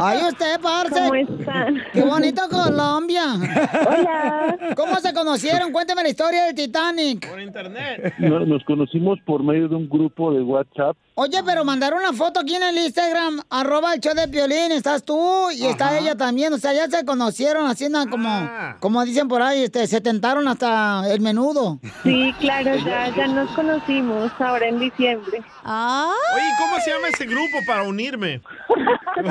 Ay, 0.00 0.20
usted, 0.28 0.60
parce. 0.60 1.00
¿Cómo 1.00 1.14
están? 1.16 1.82
Qué 1.92 2.00
bonito 2.02 2.42
Colombia. 2.48 3.24
Hola. 3.34 4.56
¿Cómo 4.76 4.94
se 5.00 5.12
conocieron? 5.12 5.72
Cuéntame 5.72 6.04
la 6.04 6.10
historia 6.10 6.44
del 6.44 6.54
Titanic. 6.54 7.28
Por 7.28 7.40
internet. 7.40 8.14
No- 8.18 8.46
Nos 8.46 8.62
conocimos 8.62 9.18
por 9.26 9.42
medio 9.42 9.66
de 9.66 9.74
un 9.74 9.88
grupo 9.88 10.31
de 10.34 10.42
WhatsApp. 10.42 10.96
Oye, 11.14 11.42
pero 11.44 11.62
mandaron 11.62 11.98
una 12.00 12.14
foto 12.14 12.40
aquí 12.40 12.54
en 12.54 12.62
el 12.62 12.78
Instagram, 12.78 13.42
arroba 13.50 13.92
el 13.92 14.00
show 14.00 14.14
de 14.14 14.26
Piolín, 14.28 14.72
estás 14.72 15.02
tú 15.04 15.50
y 15.50 15.66
está 15.66 15.98
ella 15.98 16.16
también, 16.16 16.54
o 16.54 16.58
sea, 16.58 16.72
ya 16.72 16.88
se 16.88 17.04
conocieron 17.04 17.66
haciendo 17.66 18.08
como, 18.08 18.30
Ah. 18.30 18.76
como 18.80 19.04
dicen 19.04 19.28
por 19.28 19.42
ahí, 19.42 19.64
este, 19.64 19.86
se 19.86 20.00
tentaron 20.00 20.48
hasta 20.48 21.02
el 21.12 21.20
menudo. 21.20 21.78
Sí, 22.02 22.34
claro, 22.40 22.74
ya, 22.76 23.14
ya 23.14 23.26
nos 23.26 23.50
conocimos 23.50 24.32
ahora 24.38 24.66
en 24.68 24.78
diciembre. 24.80 25.42
Ah. 25.64 26.14
Oye, 26.34 26.48
¿cómo 26.58 26.80
se 26.80 26.90
llama 26.92 27.08
ese 27.08 27.26
grupo 27.26 27.58
para 27.66 27.82
unirme? 27.82 28.40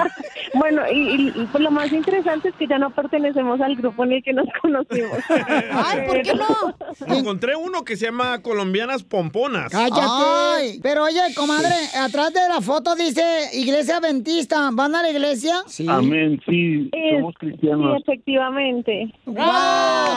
Bueno, 0.54 0.82
y, 0.92 1.00
y- 1.16 1.28
y, 1.36 1.46
pues 1.52 1.64
lo 1.64 1.72
más 1.72 1.92
interesante 1.92 2.50
es 2.50 2.56
que 2.56 2.68
ya 2.68 2.78
no 2.78 2.90
pertenecemos 2.92 3.60
al 3.62 3.76
grupo 3.76 4.04
en 4.04 4.14
el 4.14 4.24
que 4.24 4.34
nos 4.34 4.46
conocimos. 4.62 5.18
Ay, 5.30 6.08
¿por 6.08 6.22
qué 6.22 6.34
no? 6.36 7.16
Encontré 7.16 7.56
uno 7.56 7.84
que 7.84 7.96
se 7.98 8.06
llama 8.06 8.42
Colombianas 8.42 9.04
Pomponas. 9.04 9.72
¡Cállate! 9.72 10.80
Pero 10.92 11.06
oye, 11.06 11.22
comadre, 11.38 11.74
atrás 11.98 12.34
de 12.34 12.42
la 12.50 12.60
foto 12.60 12.96
dice 12.96 13.24
Iglesia 13.54 13.96
Adventista, 13.96 14.72
¿van 14.74 14.94
a 14.94 15.02
la 15.02 15.10
iglesia? 15.10 15.64
Sí. 15.66 15.86
Amén, 15.88 16.38
sí, 16.46 16.90
Es- 16.92 17.16
somos 17.20 17.34
sí, 17.40 17.48
cristianos. 17.48 18.02
efectivamente. 18.02 19.10
¡Wow! 19.26 19.36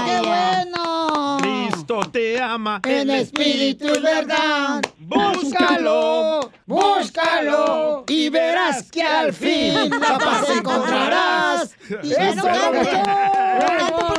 ¡Qué 0.04 0.18
bueno! 0.26 1.36
Cristo 1.40 2.00
te 2.10 2.40
ama. 2.42 2.80
En 2.88 3.08
espíritu 3.10 3.86
y 3.86 4.00
verdad, 4.00 4.82
búscalo, 4.98 6.50
búscalo 6.66 8.04
y 8.08 8.28
verás 8.30 8.90
que 8.90 9.02
al 9.04 9.32
fin 9.32 9.90
la 9.90 10.18
paz 10.18 10.50
encontrarás. 10.58 11.76
Eso 12.02 12.48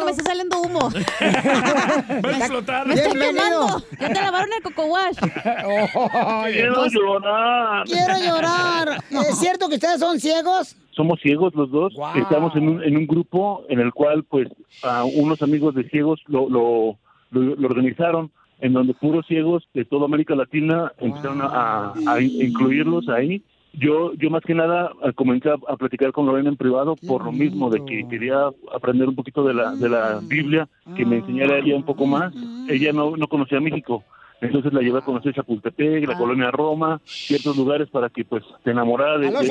me 0.06 0.12
está 0.12 0.24
saliendo 0.24 0.60
humo. 0.62 0.90
Va 2.26 2.30
a 2.30 2.38
explotar. 2.38 2.88
Me 2.88 2.94
está 2.94 3.10
Bienvenido. 3.14 3.68
quemando. 3.68 3.86
Ya 4.00 4.08
te 4.08 4.22
lavaron 4.22 4.50
el 4.56 4.64
coco 4.64 4.86
wash. 4.86 5.18
Quiero 6.52 6.86
llorar. 6.88 7.86
Quiero 7.86 8.14
llorar. 8.26 9.04
¿Es 9.30 9.40
cierto 9.40 9.68
que 9.70 9.76
ustedes 9.76 10.00
son 10.00 10.20
ciegos? 10.20 10.76
Somos 10.92 11.20
ciegos 11.22 11.54
los 11.56 11.70
dos. 11.72 11.94
Wow. 11.96 12.16
Estamos 12.16 12.56
en 12.56 12.70
un, 12.70 12.84
en 12.84 12.98
un 12.98 13.08
grupo 13.08 13.64
en 13.70 13.80
el 13.80 13.92
cual, 13.94 14.24
pues, 14.24 14.48
a 14.84 15.04
unos 15.04 15.42
amigos 15.42 15.76
de 15.76 15.88
ciegos 15.90 16.22
lo, 16.28 16.50
lo, 16.50 16.98
lo- 17.32 17.56
lo 17.56 17.68
organizaron, 17.68 18.32
en 18.62 18.74
donde 18.74 18.94
puros 18.94 19.26
ciegos 19.28 19.68
de 19.74 19.84
toda 19.84 20.06
América 20.06 20.36
Latina 20.36 20.94
empezaron 21.00 21.42
a, 21.42 21.48
a- 21.48 21.94
a 22.08 22.22
incluirlos 22.22 23.10
ahí. 23.10 23.44
Yo, 23.80 24.14
yo 24.14 24.30
más 24.30 24.42
que 24.44 24.54
nada 24.54 24.92
eh, 25.04 25.14
comencé 25.14 25.50
a, 25.50 25.56
a 25.68 25.76
platicar 25.78 26.12
con 26.12 26.26
Lorena 26.26 26.50
en 26.50 26.56
privado 26.58 26.96
por 27.08 27.24
lo 27.26 27.32
mismo 27.32 27.70
de 27.70 27.84
que 27.86 28.08
quería 28.08 28.50
aprender 28.74 29.08
un 29.10 29.16
poquito 29.16 29.44
de 29.44 29.54
la, 29.54 29.76
de 29.76 29.90
la 29.90 30.20
Biblia, 30.22 30.68
que 30.96 31.06
me 31.06 31.18
enseñara 31.18 31.58
ella 31.60 31.76
un 31.76 31.84
poco 31.84 32.06
más. 32.06 32.34
Ella 32.70 32.92
no, 32.94 33.16
no 33.18 33.28
conocía 33.28 33.60
México. 33.60 34.04
Entonces 34.42 34.74
la 34.74 34.82
llevé 34.82 35.00
a 35.00 35.02
conocer 35.02 35.34
Chapultepec, 35.34 36.08
la 36.08 36.18
colonia 36.18 36.52
Roma, 36.52 37.00
ciertos 37.06 37.56
lugares 37.58 37.90
para 37.90 38.10
que 38.10 38.26
pues 38.26 38.44
se 38.64 38.72
enamorara 38.72 39.18
de, 39.18 39.28
de- 39.42 39.48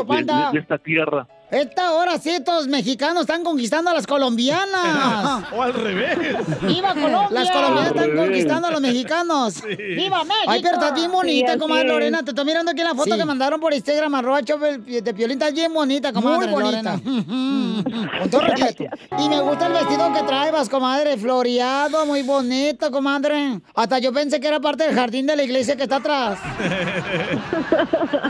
de 0.52 0.58
esta 0.58 0.78
tierra. 0.78 1.26
Esta 1.54 1.92
hora 1.92 2.18
sí, 2.18 2.30
estos 2.30 2.66
mexicanos 2.68 3.22
están 3.22 3.44
conquistando 3.44 3.90
a 3.90 3.94
las 3.94 4.06
colombianas. 4.06 5.44
O 5.54 5.62
al 5.62 5.72
revés. 5.72 6.18
¡Viva 6.62 6.92
Colombia! 6.94 7.28
Las 7.30 7.50
colombianas 7.50 7.90
Al 7.92 7.96
están 7.96 8.04
revés. 8.10 8.24
conquistando 8.24 8.68
a 8.68 8.70
los 8.72 8.80
mexicanos. 8.80 9.62
¡Viva 9.78 10.24
México! 10.24 10.48
Ay, 10.48 10.62
pero 10.62 10.74
estás 10.74 10.94
bien 10.94 11.12
bonita, 11.12 11.52
Sí, 11.54 11.58
comadre. 11.58 11.88
Lorena. 11.88 12.22
Te 12.24 12.30
estoy 12.30 12.44
mirando 12.44 12.70
aquí 12.72 12.80
en 12.80 12.86
la 12.88 12.94
foto 12.94 13.12
Sí. 13.12 13.18
que 13.18 13.24
mandaron 13.24 13.60
por 13.60 13.72
Instagram, 13.72 14.14
arroba 14.16 14.40
de 14.40 15.14
Piolín. 15.14 15.32
Estás 15.40 15.52
bien 15.54 15.72
bonita, 15.72 16.12
comadre 16.12 16.48
Muy 16.48 16.62
bonita. 16.62 16.98
Con 17.04 18.30
todo 18.30 18.40
respeto. 18.42 18.84
Y 19.18 19.28
me 19.28 19.40
gusta 19.40 19.66
el 19.66 19.72
vestido 19.74 20.12
que 20.12 20.22
traes, 20.22 20.68
comadre. 20.68 21.16
Floreado, 21.18 22.06
muy 22.06 22.22
bonito, 22.22 22.90
comadre. 22.90 23.60
Hasta 23.74 23.98
yo 23.98 24.12
pensé 24.12 24.40
que 24.40 24.48
era 24.48 24.60
parte 24.60 24.84
del 24.84 24.94
jardín 24.94 25.26
de 25.26 25.36
la 25.36 25.42
iglesia 25.44 25.76
que 25.76 25.84
está 25.84 25.96
atrás. 25.96 26.38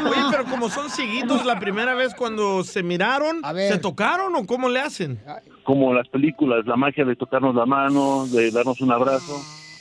Oye, 0.04 0.22
pero 0.30 0.44
como 0.46 0.68
son 0.68 0.90
cieguitos, 0.90 1.44
la 1.44 1.58
primera 1.58 1.94
vez 1.94 2.14
cuando 2.14 2.64
se 2.64 2.82
miraron, 2.82 3.13
¿se 3.56 3.78
tocaron 3.78 4.34
o 4.36 4.46
cómo 4.46 4.68
le 4.68 4.80
hacen? 4.80 5.20
Como 5.64 5.94
las 5.94 6.08
películas, 6.08 6.66
la 6.66 6.76
magia 6.76 7.04
de 7.04 7.16
tocarnos 7.16 7.54
la 7.54 7.66
mano, 7.66 8.26
de 8.26 8.50
darnos 8.50 8.80
un 8.80 8.92
abrazo. 8.92 9.40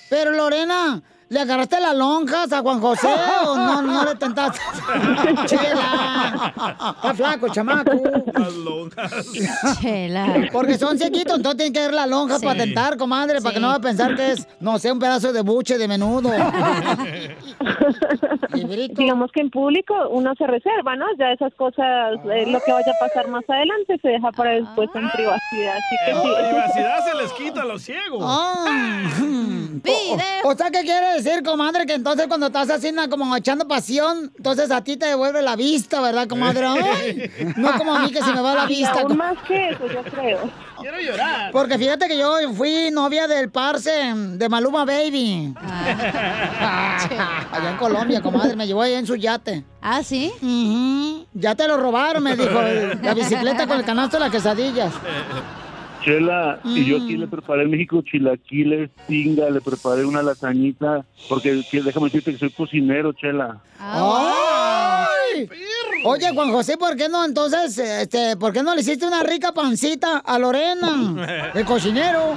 Pero 0.10 0.32
Lorena, 0.32 1.02
¿le 1.34 1.40
agarraste 1.42 1.80
las 1.80 1.96
lonjas 1.96 2.52
a 2.54 2.62
Juan 2.62 2.80
José 2.80 3.08
o 3.48 3.56
no, 3.58 3.82
no 3.82 4.06
le 4.06 4.16
tentaste? 4.16 4.60
Chela. 5.46 6.54
Está 6.96 7.14
flaco, 7.16 7.50
chamaco. 7.50 7.92
Las 8.34 8.54
lonjas. 8.54 9.12
Chela. 9.82 10.48
Porque 10.52 10.78
son 10.78 10.98
chiquitos, 10.98 11.38
entonces 11.38 11.58
tienen 11.58 11.74
que 11.74 11.80
ver 11.82 11.94
las 11.94 12.08
lonjas 12.08 12.40
Sí. 12.40 12.46
para 12.46 12.60
tentar, 12.64 12.98
comadre, 12.98 13.42
para 13.42 13.54
que 13.54 13.60
no 13.60 13.68
va 13.68 13.76
a 13.76 13.80
pensar 13.80 14.16
que 14.16 14.32
es, 14.34 14.48
no 14.60 14.78
sé, 14.80 14.92
un 14.92 15.00
pedazo 15.00 15.34
de 15.34 15.42
buche 15.42 15.78
de 15.78 15.88
menudo. 15.88 16.30
digamos 18.96 19.32
que 19.32 19.42
en 19.42 19.50
público 19.50 19.94
uno 20.10 20.34
se 20.38 20.48
reserva, 20.48 20.96
¿no? 20.96 21.06
Ya 21.18 21.32
esas 21.32 21.54
cosas, 21.56 22.14
eh, 22.32 22.46
lo 22.48 22.60
que 22.62 22.72
vaya 22.72 22.92
a 22.92 23.00
pasar 23.08 23.28
más 23.30 23.44
adelante 23.48 23.98
se 24.02 24.08
deja 24.10 24.32
para 24.32 24.52
después 24.52 24.90
en 24.96 25.10
privacidad. 25.12 25.78
Así 25.78 25.96
que 26.06 26.12
En 26.12 26.22
sí. 26.22 26.28
privacidad 26.50 27.06
se 27.06 27.16
les 27.22 27.32
quita 27.34 27.62
a 27.62 27.66
los 27.66 27.82
ciegos. 27.82 28.22
Ah. 28.24 29.10
O, 30.44 30.50
o 30.50 30.56
sea, 30.56 30.70
¿qué 30.70 30.82
quiere 30.82 31.14
decir, 31.24 31.44
comadre? 31.44 31.86
Que 31.86 31.94
entonces 31.94 32.28
cuando 32.28 32.48
estás 32.48 32.70
así 32.70 32.94
como 33.10 33.36
echando 33.36 33.68
pasión, 33.68 34.32
entonces 34.38 34.72
a 34.72 34.84
ti 34.84 34.98
te 34.98 35.08
devuelve 35.08 35.42
la 35.42 35.56
vista, 35.56 36.02
¿verdad, 36.02 36.28
comadre? 36.28 36.66
Ay, 36.66 37.32
no 37.58 37.78
como 37.78 37.96
a 37.96 38.00
mí 38.00 38.12
que 38.12 38.22
se 38.22 38.34
me 38.34 38.42
va 38.42 38.54
la 38.54 38.66
vista. 38.66 39.02
aún 39.02 39.18
más 39.18 39.38
que 39.48 39.70
eso, 39.70 39.88
yo 39.88 40.04
creo. 40.04 40.50
Quiero 40.80 41.00
llorar. 41.00 41.52
Porque 41.52 41.78
fíjate 41.78 42.08
que 42.08 42.18
yo 42.18 42.36
fui 42.56 42.92
novia 42.92 43.28
del 43.28 43.50
parce 43.50 44.14
de 44.16 44.50
Maluma 44.50 44.86
Baby. 44.86 45.54
allá 47.52 47.70
en 47.70 47.78
Colombia, 47.78 48.22
comadre, 48.22 48.56
me 48.56 48.68
llevó 48.68 48.82
allá 48.82 49.00
en 49.00 49.08
su 49.08 49.16
yate. 49.16 49.64
¿Ah, 49.82 50.04
sí? 50.04 50.32
Ya 51.34 51.56
te 51.56 51.68
lo 51.68 51.78
robaron, 51.78 52.24
me 52.24 52.36
dijo. 52.36 52.62
La 53.02 53.14
bicicleta 53.14 53.68
con 53.68 53.78
el 53.78 53.86
canasto 53.86 54.18
de 54.18 54.22
las 54.22 54.32
quesadillas. 54.32 54.94
Chela, 56.04 56.60
y 56.66 56.86
yo 56.86 56.98
aquí 56.98 57.16
Mm. 57.16 57.20
le 57.22 57.28
preparé 57.28 57.64
en 57.64 57.72
México 57.72 58.02
chilaquiles, 58.02 58.90
tinga, 59.08 59.50
le 59.50 59.62
preparé 59.62 60.06
una 60.06 60.22
lasañita, 60.22 61.06
porque 61.30 61.64
que- 61.72 61.82
déjame 61.82 62.08
decirte 62.08 62.32
que 62.34 62.38
soy 62.40 62.50
cocinero, 62.52 63.14
Chela. 63.14 63.60
¡Ay! 63.80 65.50
Oye, 66.06 66.30
Juan 66.34 66.52
José, 66.52 66.78
¿por 66.78 66.96
qué 66.98 67.08
no 67.10 67.24
entonces, 67.24 67.78
este, 67.78 68.36
por 68.36 68.52
qué 68.52 68.62
no 68.62 68.76
le 68.76 68.82
hiciste 68.82 69.06
una 69.08 69.24
rica 69.24 69.54
pancita 69.54 70.18
a 70.18 70.38
Lorena, 70.38 71.16
el 71.56 71.66
cocinero? 71.66 72.36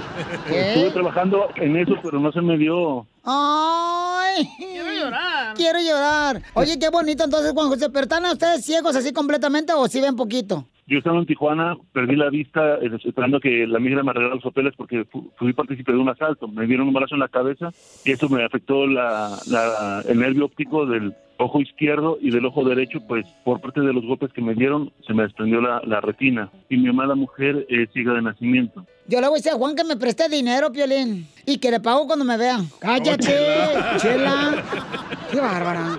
Estuve 0.48 0.90
trabajando 0.92 1.48
en 1.56 1.76
eso, 1.76 1.94
pero 2.02 2.20
no 2.20 2.30
se 2.32 2.40
me 2.40 2.56
dio. 2.56 3.06
¡Ay! 3.24 4.48
Quiero 4.58 4.92
llorar. 4.92 5.54
Quiero 5.54 5.78
llorar. 5.80 6.42
Oye, 6.54 6.78
qué 6.78 6.88
bonito 6.90 7.24
entonces, 7.24 7.52
Juan 7.52 7.68
José. 7.68 7.90
¿Pero 7.90 8.04
están 8.04 8.24
ustedes 8.26 8.64
ciegos 8.64 8.94
así 8.94 9.12
completamente 9.12 9.72
o 9.72 9.88
sí 9.88 10.00
ven 10.00 10.14
poquito? 10.14 10.64
Yo 10.88 10.98
estaba 10.98 11.18
en 11.18 11.26
Tijuana, 11.26 11.76
perdí 11.92 12.14
la 12.14 12.30
vista 12.30 12.76
eh, 12.76 12.90
esperando 13.04 13.40
que 13.40 13.66
la 13.66 13.80
migra 13.80 14.04
me 14.04 14.10
arreglara 14.10 14.36
los 14.36 14.44
papeles 14.44 14.72
porque 14.76 15.04
fu- 15.06 15.32
fui 15.36 15.52
partícipe 15.52 15.90
de 15.92 15.98
un 15.98 16.08
asalto. 16.08 16.46
Me 16.46 16.64
dieron 16.66 16.86
un 16.86 16.94
balazo 16.94 17.14
en 17.16 17.20
la 17.20 17.28
cabeza 17.28 17.70
y 18.04 18.12
eso 18.12 18.28
me 18.28 18.44
afectó 18.44 18.86
la, 18.86 19.36
la- 19.48 20.04
el 20.08 20.18
nervio 20.20 20.44
óptico 20.44 20.86
del 20.86 21.12
ojo 21.38 21.60
izquierdo 21.60 22.18
y 22.22 22.30
del 22.30 22.46
ojo 22.46 22.64
derecho, 22.64 23.00
pues 23.06 23.26
por 23.44 23.60
parte 23.60 23.80
de 23.80 23.92
los 23.92 24.06
golpes 24.06 24.32
que 24.32 24.40
me 24.40 24.54
dieron 24.54 24.92
se 25.06 25.12
me 25.12 25.24
desprendió 25.24 25.60
la, 25.60 25.82
la 25.84 26.00
retina. 26.00 26.50
Y 26.68 26.76
mi 26.76 26.88
amada 26.88 27.16
mujer 27.16 27.66
es 27.68 27.90
ciega 27.92 28.14
de 28.14 28.22
nacimiento. 28.22 28.86
Yo 29.08 29.20
le 29.20 29.26
voy 29.26 29.36
a 29.36 29.38
decir 29.38 29.52
a 29.52 29.56
Juan 29.56 29.74
que 29.74 29.82
me 29.84 29.96
preste 29.96 30.28
dinero, 30.28 30.70
Piolín. 30.70 31.26
Y 31.44 31.58
que 31.58 31.72
le 31.72 31.80
pago 31.80 32.06
cuando 32.06 32.24
me 32.24 32.36
vean. 32.36 32.66
¡Cállate, 32.78 33.34
chela! 33.98 34.62
¡Qué 35.32 35.40
bárbara! 35.40 35.98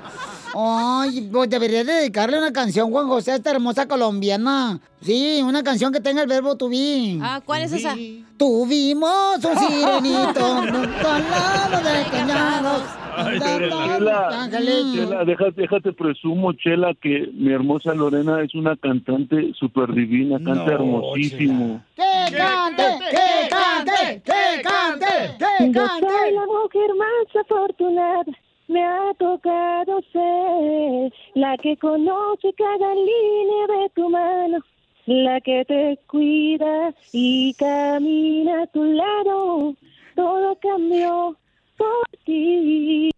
Ay, 0.60 1.30
pues 1.32 1.52
debería 1.52 1.84
dedicarle 1.84 2.40
una 2.40 2.52
canción, 2.52 2.90
Juan 2.90 3.08
José, 3.08 3.32
a 3.32 3.36
esta 3.36 3.52
hermosa 3.52 3.88
colombiana. 3.88 4.80
Sí, 5.02 5.40
una 5.44 5.62
canción 5.62 5.94
que 5.94 6.00
tenga 6.00 6.24
el 6.24 6.28
verbo 6.28 6.58
to 6.58 6.68
be. 6.68 7.20
Ah, 7.22 7.42
¿cuál 7.46 7.62
es 7.62 7.74
esa? 7.74 7.94
Tuvimos 8.38 9.36
un 9.46 9.56
sirenito 9.56 10.46
al 10.58 11.30
lado 11.30 11.78
de 11.78 12.04
cañados. 12.10 12.82
Ay, 13.16 13.40
Chela. 13.40 14.50
Chela, 14.52 15.26
déjate, 15.26 15.62
déjate 15.62 15.94
presumo, 15.94 16.54
Chela, 16.54 16.96
que 17.00 17.30
mi 17.34 17.52
hermosa 17.54 17.94
Lorena 17.94 18.42
es 18.42 18.56
una 18.56 18.76
cantante 18.78 19.54
súper 19.60 19.94
divina, 19.94 20.40
canta 20.44 20.74
hermosísimo. 20.74 21.84
¡Que 21.96 22.36
cante! 22.36 22.84
¡Que 23.12 23.50
cante! 23.50 24.22
¡Que 24.24 24.62
cante! 24.64 25.06
¡Que 25.38 25.72
Yo 25.72 25.84
cante! 25.84 26.08
soy 26.08 26.34
la 26.34 26.46
mujer 26.48 26.90
más 26.98 27.46
afortunada. 27.46 28.24
Me 28.68 28.84
ha 28.84 29.14
tocado 29.18 30.02
ser 30.12 31.14
la 31.36 31.58
que 31.58 31.78
conoce 31.78 32.54
cada 32.54 32.96
línea 32.96 33.68
de 33.68 33.90
tu 33.96 34.10
mano, 34.10 34.60
la 35.06 35.40
que 35.42 35.64
te 35.66 35.98
cuida 36.08 36.94
y 37.14 37.54
camina 37.54 38.64
a 38.64 38.68
tu 38.68 38.84
lado. 38.84 39.76
Todo 40.16 40.56
cambió 40.60 41.38
por 41.78 42.08
ti, 42.26 43.10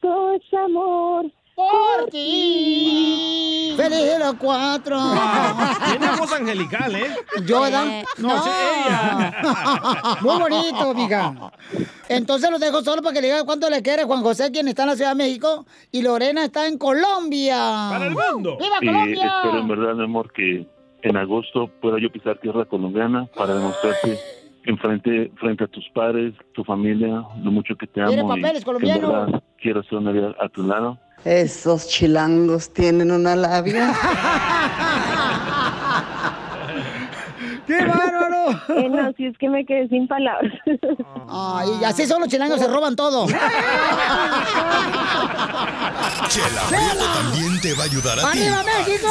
todo 0.00 0.32
es 0.32 0.54
amor 0.54 1.30
por 1.54 2.10
ti. 2.10 3.74
¡Feliz 3.76 4.18
los 4.18 4.34
cuatro! 4.34 4.98
Tiene 5.90 6.06
voz 6.18 6.32
angelical, 6.32 6.94
¿eh? 6.94 7.06
Yo, 7.44 7.68
Dan. 7.70 8.04
No, 8.18 8.42
sí, 8.42 8.50
ella. 8.50 9.34
Muy 10.20 10.38
bonito, 10.38 10.94
mija. 10.94 11.52
Entonces 12.08 12.50
lo 12.50 12.58
dejo 12.58 12.82
solo 12.82 13.02
para 13.02 13.14
que 13.14 13.20
le 13.20 13.28
diga 13.28 13.44
cuánto 13.44 13.68
le 13.70 13.82
quiere 13.82 14.04
Juan 14.04 14.22
José, 14.22 14.50
quien 14.52 14.68
está 14.68 14.82
en 14.82 14.88
la 14.90 14.96
Ciudad 14.96 15.10
de 15.10 15.16
México, 15.16 15.66
y 15.90 16.02
Lorena 16.02 16.44
está 16.44 16.66
en 16.66 16.78
Colombia. 16.78 17.56
¡Para 17.90 18.06
el 18.06 18.14
mundo! 18.14 18.56
¡Viva 18.58 18.76
Y 18.80 18.86
Colombia! 18.86 19.32
espero 19.36 19.58
en 19.58 19.68
verdad, 19.68 19.94
mi 19.94 20.04
amor, 20.04 20.32
que 20.32 20.66
en 21.02 21.16
agosto 21.16 21.68
pueda 21.80 21.98
yo 22.00 22.10
pisar 22.10 22.38
tierra 22.38 22.64
colombiana 22.64 23.26
para 23.36 23.54
demostrarte 23.54 24.18
enfrente 24.66 25.30
frente 25.36 25.64
a 25.64 25.66
tus 25.66 25.84
padres, 25.90 26.34
tu 26.54 26.64
familia, 26.64 27.24
lo 27.42 27.50
mucho 27.50 27.74
que 27.76 27.86
te 27.86 28.00
amo. 28.00 28.10
Mire, 28.10 28.22
y 28.22 28.28
papeles 28.28 28.64
que 28.64 28.70
en 28.70 29.00
verdad 29.02 29.42
quiero 29.60 29.82
ser 29.84 29.98
una 29.98 30.12
vida 30.12 30.34
a 30.40 30.48
tu 30.48 30.62
lado. 30.62 30.98
Esos 31.24 31.88
chilangos 31.88 32.70
tienen 32.70 33.10
una 33.10 33.34
labia. 33.34 33.94
¡Qué 37.66 37.86
bárbaro! 37.86 38.33
Eh, 38.68 38.88
no, 38.88 39.12
si 39.16 39.26
es 39.26 39.36
que 39.38 39.48
me 39.48 39.64
quedé 39.64 39.88
sin 39.88 40.06
palabras. 40.08 40.52
Ay, 41.28 41.70
y 41.80 41.84
así 41.84 42.06
son 42.06 42.20
los 42.20 42.28
chilangos, 42.28 42.58
se 42.60 42.68
roban 42.68 42.96
todo. 42.96 43.26
Chela 46.28 46.62
Prieto 46.68 47.04
también 47.12 47.60
te 47.60 47.74
va 47.74 47.82
a 47.82 47.86
ayudar 47.86 48.18
a 48.18 48.30
ti. 48.32 48.38
¡Arriba, 48.42 48.60
a 48.60 48.64
México! 48.64 49.08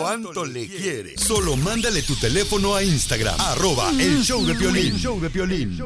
¿Cuánto 0.00 0.44
le 0.44 0.66
quiere? 0.66 1.18
Solo 1.18 1.56
mándale 1.56 2.02
tu 2.02 2.16
teléfono 2.16 2.74
a 2.74 2.82
Instagram, 2.82 3.38
arroba 3.40 3.90
el 3.90 4.22
show 4.22 4.44
de 4.46 4.54
Piolín. 4.54 4.96
show 4.98 5.20
de 5.20 5.28
Piolín. 5.30 5.78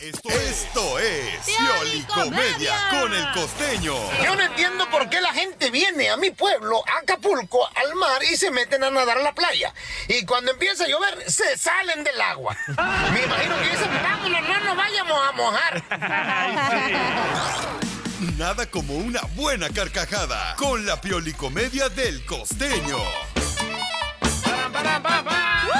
Esto, 0.00 0.28
esto 0.28 0.98
es 0.98 1.40
Pioli 1.44 2.02
Comedia 2.02 2.74
con 2.90 3.12
el 3.12 3.32
costeño. 3.32 3.94
Yo 4.24 4.36
no 4.36 4.42
entiendo 4.42 4.88
por 4.90 5.08
qué 5.08 5.20
la 5.20 5.32
gente 5.32 5.70
viene 5.70 6.10
a 6.10 6.16
mi 6.16 6.30
pueblo, 6.30 6.82
a 6.86 6.98
Acapulco, 7.00 7.66
al 7.74 7.94
mar 7.96 8.22
y 8.32 8.36
se 8.36 8.50
meten 8.50 8.84
a 8.84 8.90
nadar 8.90 9.18
a 9.18 9.22
la 9.22 9.34
playa. 9.34 9.74
Y 10.08 10.24
cuando 10.24 10.52
empieza 10.52 10.84
a 10.84 10.88
llover, 10.88 11.30
se 11.30 11.56
salen 11.92 12.04
del 12.04 12.20
agua. 12.20 12.56
Me 13.12 13.24
imagino 13.24 13.56
que 13.58 13.70
dicen, 13.70 13.90
vámonos, 14.02 14.40
no 14.48 14.60
nos 14.60 14.76
vayamos 14.76 15.18
a 15.28 15.32
mojar. 15.32 15.82
Nada 18.38 18.66
como 18.66 18.94
una 18.94 19.20
buena 19.34 19.68
carcajada 19.70 20.54
con 20.56 20.86
la 20.86 21.00
Pioli 21.00 21.32
Comedia 21.32 21.88
del 21.88 22.24
costeño. 22.24 22.98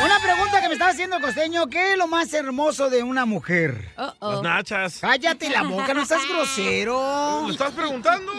Una 0.05 0.19
pregunta 0.21 0.61
que 0.61 0.69
me 0.69 0.75
estaba 0.75 0.91
haciendo 0.91 1.17
el 1.17 1.23
costeño, 1.23 1.69
¿qué 1.69 1.93
es 1.93 1.99
lo 1.99 2.09
más 2.09 2.33
hermoso 2.35 2.91
de 2.91 3.03
una 3.03 3.25
mujer? 3.25 3.93
Las 4.21 4.43
nachas. 4.43 4.99
Cállate 5.01 5.51
la 5.51 5.63
boca, 5.63 5.95
no 5.95 6.05
seas 6.05 6.27
grosero. 6.29 7.45
¿Me 7.47 7.53
estás 7.53 7.73
preguntando? 7.73 8.33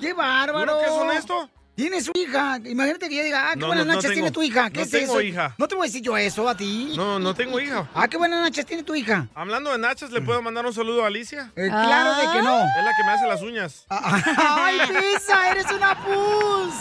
¡Qué 0.00 0.12
bárbaro! 0.14 0.72
¿Juro 0.72 0.78
que 0.78 0.84
es 0.86 0.90
honesto? 0.92 1.50
Tiene 1.80 2.02
su 2.02 2.12
hija. 2.14 2.58
Imagínate 2.66 3.08
que 3.08 3.14
yo 3.16 3.24
diga, 3.24 3.48
ah, 3.48 3.52
qué 3.54 3.60
No, 3.60 3.68
buenas 3.68 3.86
no, 3.86 3.92
no 3.92 3.96
nachas 3.96 4.10
tengo. 4.10 4.14
tiene 4.14 4.30
tu 4.32 4.42
hija. 4.42 4.68
¿Qué 4.68 4.80
No 4.80 4.84
es 4.84 4.90
tengo 4.90 5.12
eso? 5.14 5.20
hija. 5.22 5.54
No 5.56 5.66
te 5.66 5.74
voy 5.76 5.84
a 5.84 5.88
decir 5.88 6.02
yo 6.02 6.14
eso 6.14 6.46
a 6.46 6.54
ti. 6.54 6.92
No, 6.94 7.18
no 7.18 7.34
tengo 7.34 7.58
hija. 7.58 7.88
Ah, 7.94 8.06
qué 8.06 8.18
buenas 8.18 8.40
nachas 8.42 8.66
tiene 8.66 8.82
tu 8.82 8.94
hija. 8.94 9.28
Hablando 9.34 9.72
de 9.72 9.78
nachas, 9.78 10.10
¿le 10.10 10.20
puedo 10.20 10.42
mandar 10.42 10.66
un 10.66 10.74
saludo 10.74 11.04
a 11.04 11.06
Alicia? 11.06 11.50
Eh, 11.56 11.68
claro 11.68 12.14
de 12.16 12.36
que 12.36 12.42
no. 12.42 12.58
Es 12.60 12.84
la 12.84 12.92
que 12.96 13.04
me 13.04 13.10
hace 13.12 13.26
las 13.26 13.40
uñas. 13.40 13.86
¡Ay, 13.88 14.78
Pisa! 14.88 15.50
¡Eres 15.52 15.70
una 15.70 15.94
pus! 16.04 16.74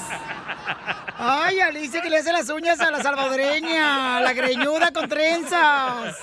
¡Ay, 1.18 1.62
Alicia 1.62 2.02
que 2.02 2.10
le 2.10 2.18
hace 2.18 2.34
las 2.34 2.50
uñas 2.50 2.82
a 2.82 2.92
la 2.92 3.02
salvadoreña! 3.02 4.18
a 4.18 4.22
¡La 4.22 4.34
greñuda 4.34 4.92
con 4.92 5.08
trenzas! 5.08 6.18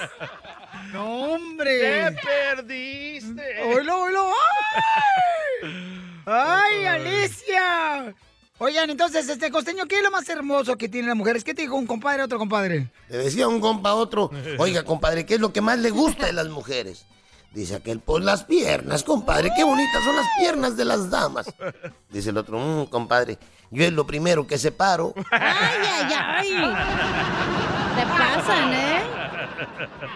¡No, 0.92 1.32
hombre! 1.32 1.80
¡Te 1.80 2.12
perdiste! 2.22 3.62
¡Oilo, 3.74 4.02
oilo! 4.02 4.30
¡Ay! 6.26 6.26
¡Ay, 6.26 6.84
Alicia! 6.86 8.14
Oigan, 8.58 8.88
entonces, 8.88 9.28
este 9.28 9.50
costeño, 9.50 9.84
¿qué 9.86 9.98
es 9.98 10.02
lo 10.02 10.10
más 10.10 10.26
hermoso 10.30 10.76
que 10.76 10.88
tiene 10.88 11.08
la 11.08 11.14
mujer? 11.14 11.42
¿Qué 11.44 11.52
te 11.54 11.62
dijo 11.62 11.76
un 11.76 11.86
compadre 11.86 12.22
a 12.22 12.24
otro 12.24 12.38
compadre? 12.38 12.90
Le 13.10 13.18
decía 13.18 13.48
un 13.48 13.60
compa 13.60 13.90
a 13.90 13.94
otro, 13.94 14.30
oiga, 14.58 14.82
compadre, 14.82 15.26
¿qué 15.26 15.34
es 15.34 15.40
lo 15.40 15.52
que 15.52 15.60
más 15.60 15.78
le 15.78 15.90
gusta 15.90 16.24
de 16.26 16.32
las 16.32 16.48
mujeres? 16.48 17.04
Dice 17.52 17.74
aquel, 17.76 18.00
pues 18.00 18.24
las 18.24 18.44
piernas, 18.44 19.02
compadre, 19.04 19.50
qué 19.56 19.62
bonitas 19.64 20.02
son 20.04 20.16
las 20.16 20.26
piernas 20.38 20.76
de 20.76 20.84
las 20.86 21.10
damas. 21.10 21.46
Dice 22.10 22.30
el 22.30 22.38
otro, 22.38 22.58
"Mm, 22.58 22.86
compadre, 22.86 23.38
yo 23.70 23.84
es 23.84 23.92
lo 23.92 24.06
primero 24.06 24.46
que 24.46 24.56
separo. 24.58 25.12
¡Ay, 25.30 26.12
ay, 26.12 26.12
ay! 26.12 26.74
Te 27.96 28.02
pasan, 28.06 28.72
¿eh? 28.74 29.02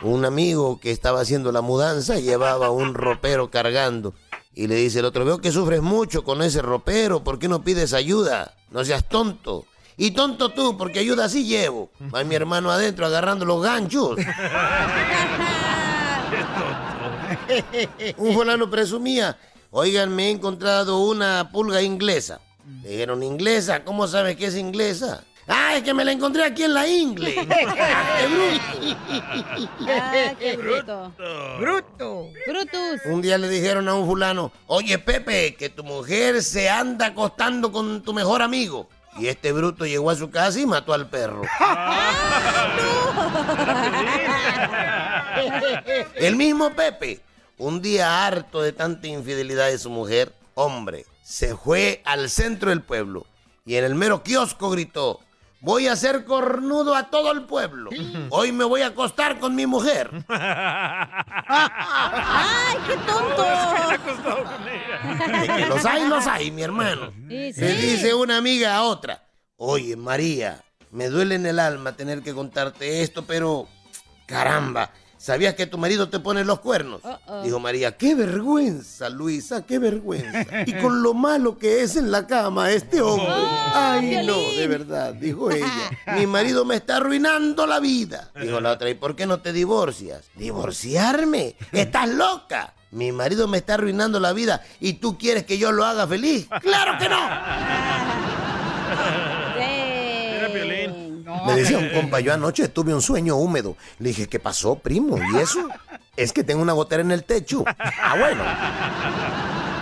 Un 0.03 0.25
amigo 0.25 0.81
que 0.81 0.91
estaba 0.91 1.21
haciendo 1.21 1.51
la 1.53 1.61
mudanza 1.63 2.17
llevaba 2.19 2.71
un 2.71 2.95
ropero 2.95 3.51
cargando. 3.51 4.15
Y 4.55 4.67
le 4.67 4.75
dice 4.77 4.99
el 4.99 5.05
otro, 5.05 5.25
veo 5.25 5.39
que 5.39 5.53
sufres 5.53 5.81
mucho 5.81 6.25
con 6.25 6.43
ese 6.43 6.61
ropero, 6.61 7.23
¿por 7.23 7.39
qué 7.39 7.49
no 7.49 7.63
pides 7.63 7.93
ayuda? 7.93 8.55
No 8.71 8.85
seas 8.85 9.09
tonto. 9.09 9.67
Y 9.97 10.13
tonto 10.13 10.51
tú, 10.51 10.77
porque 10.77 10.99
ayuda 10.99 11.29
sí 11.29 11.45
llevo. 11.45 11.91
Va 12.13 12.25
mi 12.25 12.35
hermano 12.35 12.71
adentro 12.71 13.07
agarrando 13.07 13.45
los 13.45 13.63
ganchos. 13.63 14.19
Un 18.17 18.35
fulano 18.35 18.71
presumía, 18.71 19.37
oigan, 19.71 20.15
me 20.15 20.29
he 20.29 20.31
encontrado 20.31 21.01
una 21.01 21.51
pulga 21.53 21.83
inglesa. 21.83 22.41
Le 22.83 22.91
dijeron, 22.91 23.23
¿inglesa? 23.23 23.85
¿Cómo 23.85 24.09
sabes 24.09 24.37
que 24.37 24.47
es 24.47 24.57
inglesa? 24.57 25.25
Ah, 25.53 25.77
es 25.77 25.83
que 25.83 25.93
me 25.93 26.05
la 26.05 26.13
encontré 26.13 26.45
aquí 26.45 26.63
en 26.65 26.75
la 26.75 26.87
ingle. 26.89 27.47
Ah, 29.93 30.35
qué 30.39 30.57
bruto. 30.57 31.13
Bruto. 31.59 32.29
Brutus. 32.47 33.01
Un 33.07 33.21
día 33.21 33.37
le 33.39 33.49
dijeron 33.49 33.89
a 33.89 33.95
un 33.95 34.07
fulano, 34.07 34.53
oye 34.67 34.99
Pepe, 34.99 35.55
que 35.57 35.69
tu 35.69 35.83
mujer 35.83 36.43
se 36.43 36.71
anda 36.71 37.07
acostando 37.07 37.73
con 37.73 38.03
tu 38.03 38.13
mejor 38.13 38.43
amigo. 38.43 38.89
Y 39.19 39.27
este 39.27 39.53
bruto 39.53 39.85
llegó 39.87 40.11
a 40.11 40.15
su 40.15 40.31
casa 40.31 40.61
y 40.61 40.67
mató 40.67 40.93
al 40.93 41.09
perro. 41.09 41.43
El 46.17 46.37
mismo 46.37 46.71
Pepe, 46.71 47.21
un 47.59 47.83
día 47.83 48.27
harto 48.27 48.63
de 48.63 48.73
tanta 48.73 49.07
infidelidad 49.09 49.67
de 49.67 49.79
su 49.79 49.91
mujer, 49.91 50.33
hombre, 50.55 51.07
se 51.23 51.57
fue 51.57 52.03
al 52.05 52.31
centro 52.31 52.71
del 52.71 52.83
pueblo 52.83 53.27
y 53.65 53.77
en 53.77 53.85
el 53.85 53.95
mero 53.95 54.23
kiosco 54.23 54.71
gritó, 54.71 55.21
voy 55.61 55.87
a 55.87 55.93
hacer 55.93 56.25
cornudo 56.25 56.95
a 56.95 57.11
todo 57.11 57.33
el 57.33 57.45
pueblo. 57.45 57.91
Hoy 58.31 58.53
me 58.53 58.65
voy 58.65 58.83
a 58.83 58.89
acostar 58.89 59.39
con 59.39 59.55
mi 59.55 59.67
mujer. 59.67 60.11
¡Ay, 60.29 61.57
qué 62.87 62.97
tonto! 63.07 63.45
De 65.41 65.47
que 65.47 65.67
los 65.67 65.85
hay, 65.85 66.09
los 66.09 66.27
hay, 66.27 66.51
mi 66.51 66.63
hermano. 66.63 67.13
Sí, 67.29 67.53
sí. 67.53 67.61
Le 67.61 67.75
dice 67.75 68.15
una 68.15 68.39
amiga 68.39 68.77
a 68.77 68.83
otra, 68.83 69.23
oye 69.57 69.97
María, 69.97 70.65
me 70.91 71.09
duele 71.09 71.37
en 71.37 71.47
el 71.47 71.59
alma 71.59 71.93
tener 71.93 72.23
que 72.23 72.35
contarte 72.35 73.03
esto, 73.03 73.25
pero 73.25 73.69
caramba, 74.27 74.91
¿sabías 75.21 75.55
que 75.55 75.67
tu 75.67 75.79
marido 75.79 76.09
te 76.09 76.19
pone 76.19 76.45
los 76.45 76.61
cuernos? 76.61 77.03
Dijo 77.45 77.61
María, 77.61 77.97
qué 77.97 78.15
vergüenza, 78.15 79.11
Luisa, 79.11 79.67
qué 79.67 79.79
vergüenza. 79.79 80.63
Y 80.67 80.73
con 80.75 81.03
lo 81.03 81.15
malo 81.15 81.59
que 81.59 81.83
es 81.83 81.97
en 81.97 82.11
la 82.11 82.27
cama 82.27 82.71
este 82.71 83.03
hombre. 83.03 83.29
Ay, 83.75 84.27
no, 84.27 84.37
de 84.37 84.67
verdad, 84.67 85.15
dijo 85.15 85.51
ella. 85.51 85.91
Mi 86.17 86.27
marido 86.27 86.65
me 86.65 86.77
está 86.77 86.97
arruinando 86.97 87.67
la 87.67 87.79
vida. 87.79 88.31
Dijo 88.41 88.61
la 88.61 88.73
otra, 88.73 88.89
¿y 88.89 88.95
por 88.95 89.15
qué 89.15 89.27
no 89.27 89.41
te 89.41 89.53
divorcias? 89.53 90.25
¿Divorciarme? 90.35 91.57
¿Estás 91.73 92.09
loca? 92.09 92.75
Mi 92.91 93.13
marido 93.13 93.47
me 93.47 93.59
está 93.59 93.75
arruinando 93.75 94.19
la 94.19 94.33
vida 94.33 94.65
y 94.81 94.95
tú 94.95 95.17
quieres 95.17 95.45
que 95.45 95.59
yo 95.59 95.71
lo 95.71 95.85
haga 95.85 96.09
feliz. 96.09 96.49
¡Claro 96.61 96.99
que 96.99 97.09
no! 101.37 101.45
Me 101.47 101.57
decía 101.57 101.79
un 101.79 101.89
compa, 101.95 102.21
yo 102.21 102.33
anoche 102.33 102.69
tuve 102.69 102.95
un 102.95 103.03
sueño 103.03 103.37
húmedo. 103.37 103.77
Le 103.99 104.09
dije, 104.09 104.29
¿qué 104.29 104.39
pasó, 104.39 104.77
primo? 104.77 105.19
¿Y 105.33 105.37
eso? 105.37 105.69
Es 106.17 106.33
que 106.33 106.45
tengo 106.45 106.63
una 106.63 106.73
gotera 106.73 107.03
en 107.03 107.11
el 107.11 107.25
techo. 107.25 107.65
Ah, 107.67 108.17
bueno. 108.19 108.43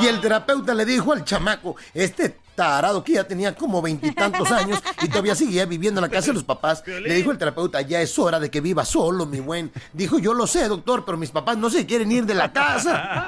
Y 0.00 0.06
el 0.06 0.20
terapeuta 0.20 0.74
le 0.74 0.84
dijo 0.84 1.12
al 1.12 1.24
chamaco, 1.24 1.76
este 1.94 2.36
tarado 2.54 3.02
que 3.02 3.14
ya 3.14 3.24
tenía 3.24 3.54
como 3.54 3.82
veintitantos 3.82 4.50
años 4.50 4.80
y 5.02 5.08
todavía 5.08 5.34
seguía 5.34 5.66
viviendo 5.66 6.00
en 6.00 6.02
la 6.02 6.08
casa 6.08 6.28
de 6.28 6.34
los 6.34 6.44
papás, 6.44 6.84
le 6.86 7.14
dijo 7.14 7.30
el 7.30 7.38
terapeuta, 7.38 7.80
ya 7.80 8.00
es 8.00 8.18
hora 8.18 8.40
de 8.40 8.50
que 8.50 8.60
viva 8.60 8.84
solo, 8.84 9.26
mi 9.26 9.40
buen. 9.40 9.72
Dijo, 9.92 10.18
yo 10.18 10.34
lo 10.34 10.46
sé, 10.46 10.68
doctor, 10.68 11.04
pero 11.04 11.18
mis 11.18 11.30
papás 11.30 11.56
no 11.56 11.70
se 11.70 11.86
quieren 11.86 12.10
ir 12.12 12.26
de 12.26 12.34
la 12.34 12.52
casa. 12.52 13.24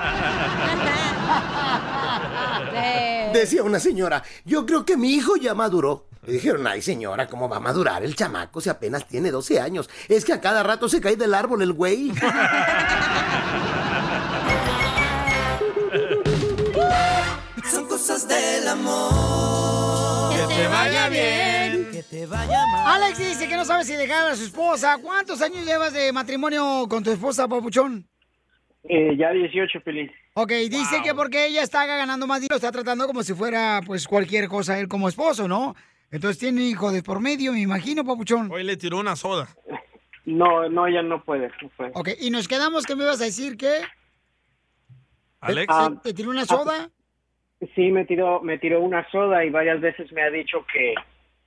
Decía 3.33 3.63
una 3.63 3.81
señora, 3.81 4.23
yo 4.45 4.65
creo 4.65 4.85
que 4.85 4.97
mi 4.97 5.13
hijo 5.13 5.37
ya 5.37 5.55
maduró. 5.55 6.07
Le 6.27 6.33
dijeron, 6.33 6.67
ay 6.67 6.83
señora, 6.83 7.29
¿cómo 7.29 7.49
va 7.49 7.59
a 7.59 7.61
madurar 7.61 8.03
el 8.03 8.17
chamaco 8.17 8.61
si 8.61 8.69
apenas 8.69 9.07
tiene 9.07 9.31
12 9.31 9.61
años? 9.61 9.89
Es 10.09 10.25
que 10.25 10.33
a 10.33 10.41
cada 10.41 10.65
rato 10.65 10.89
se 10.89 11.01
cae 11.01 11.15
del 11.15 11.35
árbol 11.35 11.63
el 11.63 11.73
güey. 11.73 12.11
Son 17.71 17.87
cosas 17.87 18.27
del 18.27 18.67
amor. 18.67 20.35
Que 20.35 20.55
te 20.55 20.67
vaya 20.67 21.09
bien. 21.09 21.91
Que 21.93 22.03
te 22.03 22.27
vaya 22.27 22.67
mal. 22.73 23.03
Alex 23.03 23.19
dice 23.19 23.49
que 23.49 23.57
no 23.57 23.65
sabe 23.65 23.85
si 23.85 23.95
dejar 23.95 24.33
a 24.33 24.35
su 24.35 24.43
esposa. 24.45 24.99
¿Cuántos 25.01 25.41
años 25.43 25.65
llevas 25.65 25.93
de 25.93 26.13
matrimonio 26.13 26.87
con 26.89 27.05
tu 27.05 27.13
esposa, 27.13 27.47
papuchón? 27.47 28.05
Eh, 28.89 29.17
ya 29.17 29.31
18, 29.31 29.81
feliz. 29.81 30.11
Ok, 30.35 30.51
dice 30.71 31.03
que 31.05 31.15
porque 31.15 31.47
ella 31.47 31.63
está 31.63 31.87
ganando 31.87 32.27
más 32.27 32.41
dinero, 32.41 32.57
está 32.57 32.73
tratando 32.73 33.07
como 33.07 33.23
si 33.23 33.33
fuera 33.33 33.81
pues 33.87 34.09
cualquier 34.09 34.49
cosa 34.49 34.77
él 34.79 34.89
como 34.89 35.09
esposo, 35.09 35.47
¿no? 35.47 35.77
Entonces 36.11 36.39
tiene 36.39 36.63
hijo 36.63 36.93
de 36.93 37.03
por 37.03 37.21
medio, 37.21 37.53
me 37.53 37.61
imagino, 37.61 38.05
papuchón. 38.05 38.51
Hoy 38.51 38.63
le 38.63 38.77
tiró 38.77 38.99
una 38.99 39.17
soda. 39.17 39.49
No, 40.25 40.69
no, 40.69 40.89
ya 40.89 41.03
no 41.03 41.23
puede. 41.23 41.51
No 41.63 41.69
puede. 41.77 41.93
Ok, 41.95 42.11
y 42.21 42.31
nos 42.31 42.49
quedamos 42.49 42.85
que 42.85 42.97
me 42.97 43.05
ibas 43.05 43.21
a 43.21 43.25
decir 43.25 43.57
que... 43.57 43.81
Alex. 45.41 45.67
Ah, 45.69 45.91
¿Te 46.03 46.13
tiró 46.15 46.31
una 46.31 46.45
soda? 46.45 46.91
Sí, 47.75 47.91
me 47.91 48.05
tiró, 48.05 48.41
me 48.41 48.59
tiró 48.59 48.81
una 48.81 49.09
soda 49.11 49.45
y 49.45 49.51
varias 49.51 49.81
veces 49.81 50.13
me 50.13 50.23
ha 50.23 50.31
dicho 50.31 50.65
que, 50.73 50.95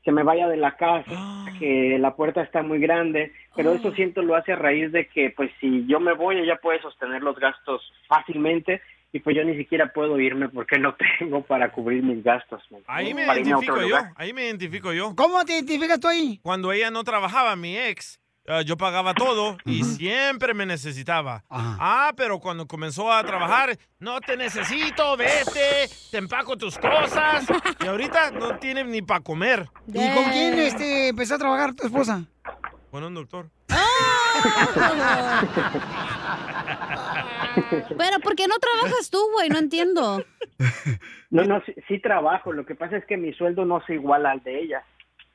que 0.04 0.12
me 0.12 0.24
vaya 0.24 0.48
de 0.48 0.58
la 0.58 0.76
casa, 0.76 1.46
que 1.60 1.98
la 2.00 2.16
puerta 2.16 2.42
está 2.42 2.64
muy 2.64 2.80
grande, 2.80 3.32
pero 3.56 3.74
eso 3.74 3.92
siento 3.94 4.22
lo 4.22 4.36
hace 4.36 4.54
a 4.54 4.56
raíz 4.56 4.92
de 4.92 5.08
que 5.08 5.30
pues 5.30 5.52
si 5.60 5.86
yo 5.86 6.00
me 6.00 6.14
voy 6.14 6.38
ella 6.38 6.60
puede 6.62 6.82
sostener 6.82 7.22
los 7.22 7.38
gastos 7.38 7.94
fácilmente 8.08 8.82
y 9.12 9.20
pues 9.20 9.36
yo 9.36 9.44
ni 9.44 9.58
siquiera 9.58 9.92
puedo 9.92 10.20
irme 10.20 10.50
porque 10.50 10.78
no 10.78 10.96
tengo 11.20 11.44
para 11.44 11.72
cubrir 11.72 12.04
mis 12.04 12.24
gastos. 12.24 12.62
¿me 12.70 12.80
Ahí 12.88 13.14
me? 13.14 13.26
Para 13.26 13.40
identifico 13.40 13.82
yo, 13.82 13.98
ahí 14.16 14.34
me 14.34 14.46
identifico 14.46 14.94
yo. 14.94 15.16
¿Cómo 15.16 15.44
te 15.46 15.54
identificas 15.54 16.00
tú 16.00 16.08
ahí? 16.08 16.40
Cuando 16.44 16.72
ella 16.72 16.92
no 16.92 17.04
trabajaba, 17.04 17.56
mi 17.56 17.78
ex, 17.78 18.20
eh, 18.46 18.64
yo 18.66 18.78
pagaba 18.78 19.14
todo 19.14 19.58
y 19.66 19.84
siempre 19.84 20.54
me 20.54 20.66
necesitaba. 20.66 21.44
Ah, 21.50 22.14
pero 22.16 22.40
cuando 22.40 22.68
comenzó 22.68 23.12
a 23.12 23.24
trabajar, 23.24 23.78
no 24.00 24.20
te 24.22 24.38
necesito, 24.38 25.16
vete, 25.18 25.90
te 26.12 26.18
empaco 26.18 26.58
tus 26.58 26.78
cosas. 26.78 27.46
Y 27.84 27.88
ahorita 27.88 28.32
no 28.32 28.58
tiene 28.58 28.84
ni 28.84 29.02
para 29.02 29.22
comer. 29.22 29.68
¿Y 29.88 30.14
con 30.14 30.32
quién 30.32 30.58
este, 30.60 31.10
empezó 31.10 31.36
a 31.36 31.38
trabajar 31.38 31.74
tu 31.74 31.86
esposa? 31.86 32.24
Con 32.92 33.04
un 33.04 33.14
doctor. 33.14 33.50
Pero 37.98 38.20
¿por 38.22 38.36
qué 38.36 38.48
no 38.48 38.58
trabajas 38.60 39.10
tú, 39.10 39.20
güey? 39.34 39.50
No 39.50 39.60
entiendo. 39.60 40.24
No, 41.30 41.44
no, 41.44 41.62
sí, 41.66 41.74
sí 41.88 42.00
trabajo, 42.00 42.54
lo 42.54 42.66
que 42.66 42.76
pasa 42.76 42.98
es 42.98 43.06
que 43.06 43.18
mi 43.18 43.34
sueldo 43.34 43.66
no 43.66 43.84
se 43.86 43.94
iguala 43.94 44.32
al 44.32 44.44
de 44.44 44.62
ella. 44.62 44.84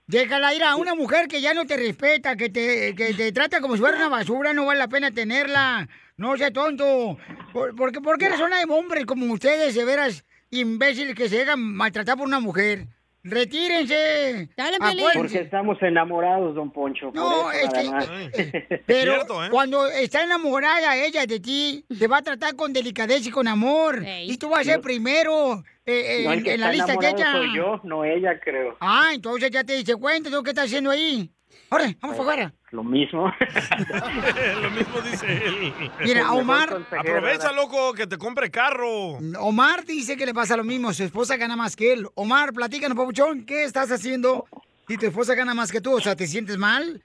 Déjala 0.06 0.54
ir 0.54 0.62
a 0.62 0.76
una 0.76 0.94
mujer 0.94 1.28
que 1.28 1.40
ya 1.40 1.54
no 1.54 1.66
te 1.66 1.76
respeta, 1.76 2.36
que 2.36 2.50
te, 2.50 2.94
que 2.94 3.14
te 3.14 3.32
trata 3.32 3.60
como 3.60 3.74
si 3.74 3.80
fuera 3.80 3.96
una 3.96 4.08
basura, 4.08 4.52
no 4.52 4.66
vale 4.66 4.80
la 4.80 4.88
pena 4.88 5.10
tenerla. 5.10 5.88
No 6.16 6.36
sea 6.36 6.52
tonto. 6.52 7.18
Por, 7.52 7.74
porque, 7.74 8.00
¿Por 8.00 8.18
qué 8.18 8.28
razón 8.28 8.52
hay 8.52 8.64
hombres 8.68 9.06
como 9.06 9.32
ustedes, 9.32 9.74
de 9.74 9.84
veras, 9.84 10.24
imbéciles, 10.50 11.14
que 11.14 11.28
se 11.28 11.38
dejan 11.38 11.60
maltratar 11.60 12.16
por 12.16 12.26
una 12.26 12.40
mujer? 12.40 12.86
¡Retírense! 13.24 14.48
Acuérdense. 14.56 15.18
Porque 15.18 15.38
estamos 15.40 15.80
enamorados, 15.82 16.54
don 16.54 16.70
Poncho. 16.70 17.06
por 17.06 17.14
No, 17.16 17.50
eso, 17.50 17.70
es 17.74 18.32
que-. 18.32 18.82
Pero 18.86 19.14
Cierto, 19.14 19.44
¿eh? 19.44 19.48
cuando 19.50 19.86
está 19.88 20.22
enamorada 20.24 20.96
ella 20.96 21.26
de 21.26 21.40
ti, 21.40 21.84
te 21.98 22.06
va 22.06 22.18
a 22.18 22.22
tratar 22.22 22.54
con 22.54 22.72
delicadeza 22.72 23.28
y 23.28 23.32
con 23.32 23.48
amor. 23.48 24.04
Y 24.06 24.36
tú 24.36 24.50
vas 24.50 24.60
a 24.60 24.64
ser 24.64 24.76
No. 24.76 24.82
primero 24.82 25.64
eh, 25.86 26.20
eh, 26.20 26.24
No, 26.24 26.32
el 26.32 26.38
en, 26.38 26.44
que 26.44 26.54
en 26.54 26.60
la 26.60 26.70
lista 26.72 26.86
de 26.86 26.92
enamorado 26.92 27.22
ella. 27.22 27.32
soy 27.32 27.56
yo, 27.56 27.80
no 27.84 28.04
ella, 28.04 28.40
creo. 28.40 28.76
Ah, 28.80 29.10
entonces 29.14 29.50
ya 29.50 29.64
te 29.64 29.74
diste 29.74 29.96
cuenta 29.96 30.28
de 30.30 30.36
lo 30.36 30.42
que 30.42 30.50
está 30.50 30.62
haciendo 30.62 30.90
ahí. 30.90 31.30
Ahora, 31.70 31.94
vamos 32.00 32.18
afuera. 32.18 32.52
Lo 32.74 32.82
mismo. 32.82 33.26
Lo 34.62 34.70
mismo 34.70 35.00
dice 35.00 35.26
él. 35.46 35.72
Mira, 36.04 36.26
a 36.26 36.34
Omar- 36.34 36.76
Aprovecha, 36.98 37.52
loco, 37.52 37.92
que 37.94 38.06
te 38.08 38.18
compre 38.18 38.50
carro. 38.50 39.18
Omar 39.40 39.84
dice 39.84 40.16
que 40.16 40.26
le 40.26 40.34
pasa 40.34 40.56
lo 40.56 40.64
mismo, 40.64 40.92
su 40.92 41.04
esposa 41.04 41.36
gana 41.36 41.54
más 41.54 41.76
que 41.76 41.92
él. 41.92 42.06
Omar, 42.16 42.52
platícanos, 42.52 42.96
papuchón, 42.98 43.46
¿qué 43.46 43.62
estás 43.62 43.92
haciendo 43.92 44.46
si 44.88 44.98
tu 44.98 45.06
esposa 45.06 45.36
gana 45.36 45.54
más 45.54 45.70
que 45.70 45.80
tú? 45.80 45.94
O 45.96 46.00
sea, 46.00 46.16
¿te 46.16 46.26
sientes 46.26 46.58
mal? 46.58 47.00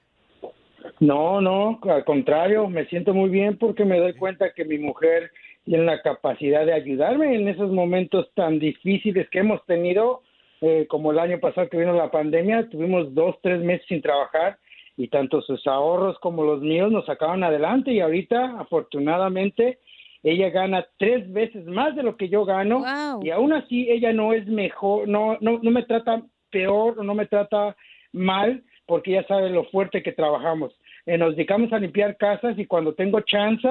No, 0.98 1.40
no, 1.40 1.78
al 1.84 2.04
contrario, 2.04 2.68
me 2.68 2.86
siento 2.86 3.14
muy 3.14 3.30
bien 3.30 3.56
porque 3.56 3.84
me 3.84 3.98
doy 4.00 4.14
cuenta 4.14 4.52
que 4.52 4.64
mi 4.64 4.78
mujer 4.78 5.30
tiene 5.64 5.84
la 5.84 6.02
capacidad 6.02 6.66
de 6.66 6.72
ayudarme 6.74 7.36
en 7.36 7.46
esos 7.48 7.70
momentos 7.70 8.28
tan 8.34 8.58
difíciles 8.58 9.28
que 9.30 9.38
hemos 9.38 9.64
tenido, 9.66 10.22
eh, 10.62 10.86
como 10.88 11.12
el 11.12 11.20
año 11.20 11.38
pasado 11.38 11.68
que 11.70 11.78
vino 11.78 11.92
la 11.94 12.10
pandemia, 12.10 12.68
tuvimos 12.68 13.14
dos, 13.14 13.36
tres 13.40 13.60
meses 13.62 13.86
sin 13.88 14.02
trabajar 14.02 14.58
y 15.00 15.08
tanto 15.08 15.40
sus 15.40 15.66
ahorros 15.66 16.18
como 16.18 16.44
los 16.44 16.60
míos 16.60 16.92
nos 16.92 17.06
sacaron 17.06 17.42
adelante 17.42 17.90
y 17.90 18.00
ahorita, 18.00 18.60
afortunadamente, 18.60 19.78
ella 20.22 20.50
gana 20.50 20.86
tres 20.98 21.32
veces 21.32 21.64
más 21.64 21.96
de 21.96 22.02
lo 22.02 22.18
que 22.18 22.28
yo 22.28 22.44
gano 22.44 22.84
y 23.22 23.30
aún 23.30 23.54
así 23.54 23.88
ella 23.88 24.12
no 24.12 24.34
es 24.34 24.46
mejor, 24.46 25.08
no, 25.08 25.38
no, 25.40 25.58
no 25.62 25.70
me 25.70 25.84
trata 25.84 26.22
peor, 26.50 27.02
no 27.02 27.14
me 27.14 27.24
trata 27.24 27.74
mal 28.12 28.62
porque 28.84 29.12
ella 29.12 29.26
sabe 29.26 29.48
lo 29.48 29.64
fuerte 29.70 30.02
que 30.02 30.12
trabajamos. 30.12 30.70
Eh, 31.06 31.16
nos 31.16 31.34
dedicamos 31.34 31.72
a 31.72 31.78
limpiar 31.78 32.18
casas 32.18 32.58
y 32.58 32.66
cuando 32.66 32.92
tengo 32.92 33.22
chance, 33.22 33.68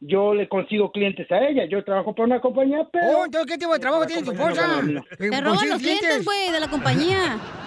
yo 0.00 0.32
le 0.32 0.48
consigo 0.48 0.92
clientes 0.92 1.30
a 1.30 1.46
ella. 1.46 1.66
Yo 1.66 1.84
trabajo 1.84 2.14
para 2.14 2.24
una 2.24 2.40
compañía, 2.40 2.88
pero... 2.90 3.04
Oh, 3.18 3.46
¿qué 3.46 3.58
tipo 3.58 3.74
de 3.74 3.80
trabajo 3.80 4.06
tiene 4.06 4.22
tu 4.22 4.32
esposa? 4.32 4.80
Te 5.18 5.40
roban 5.42 5.68
los 5.68 5.82
clientes, 5.82 6.24
güey, 6.24 6.52
de 6.52 6.60
la 6.60 6.68
compañía. 6.68 7.38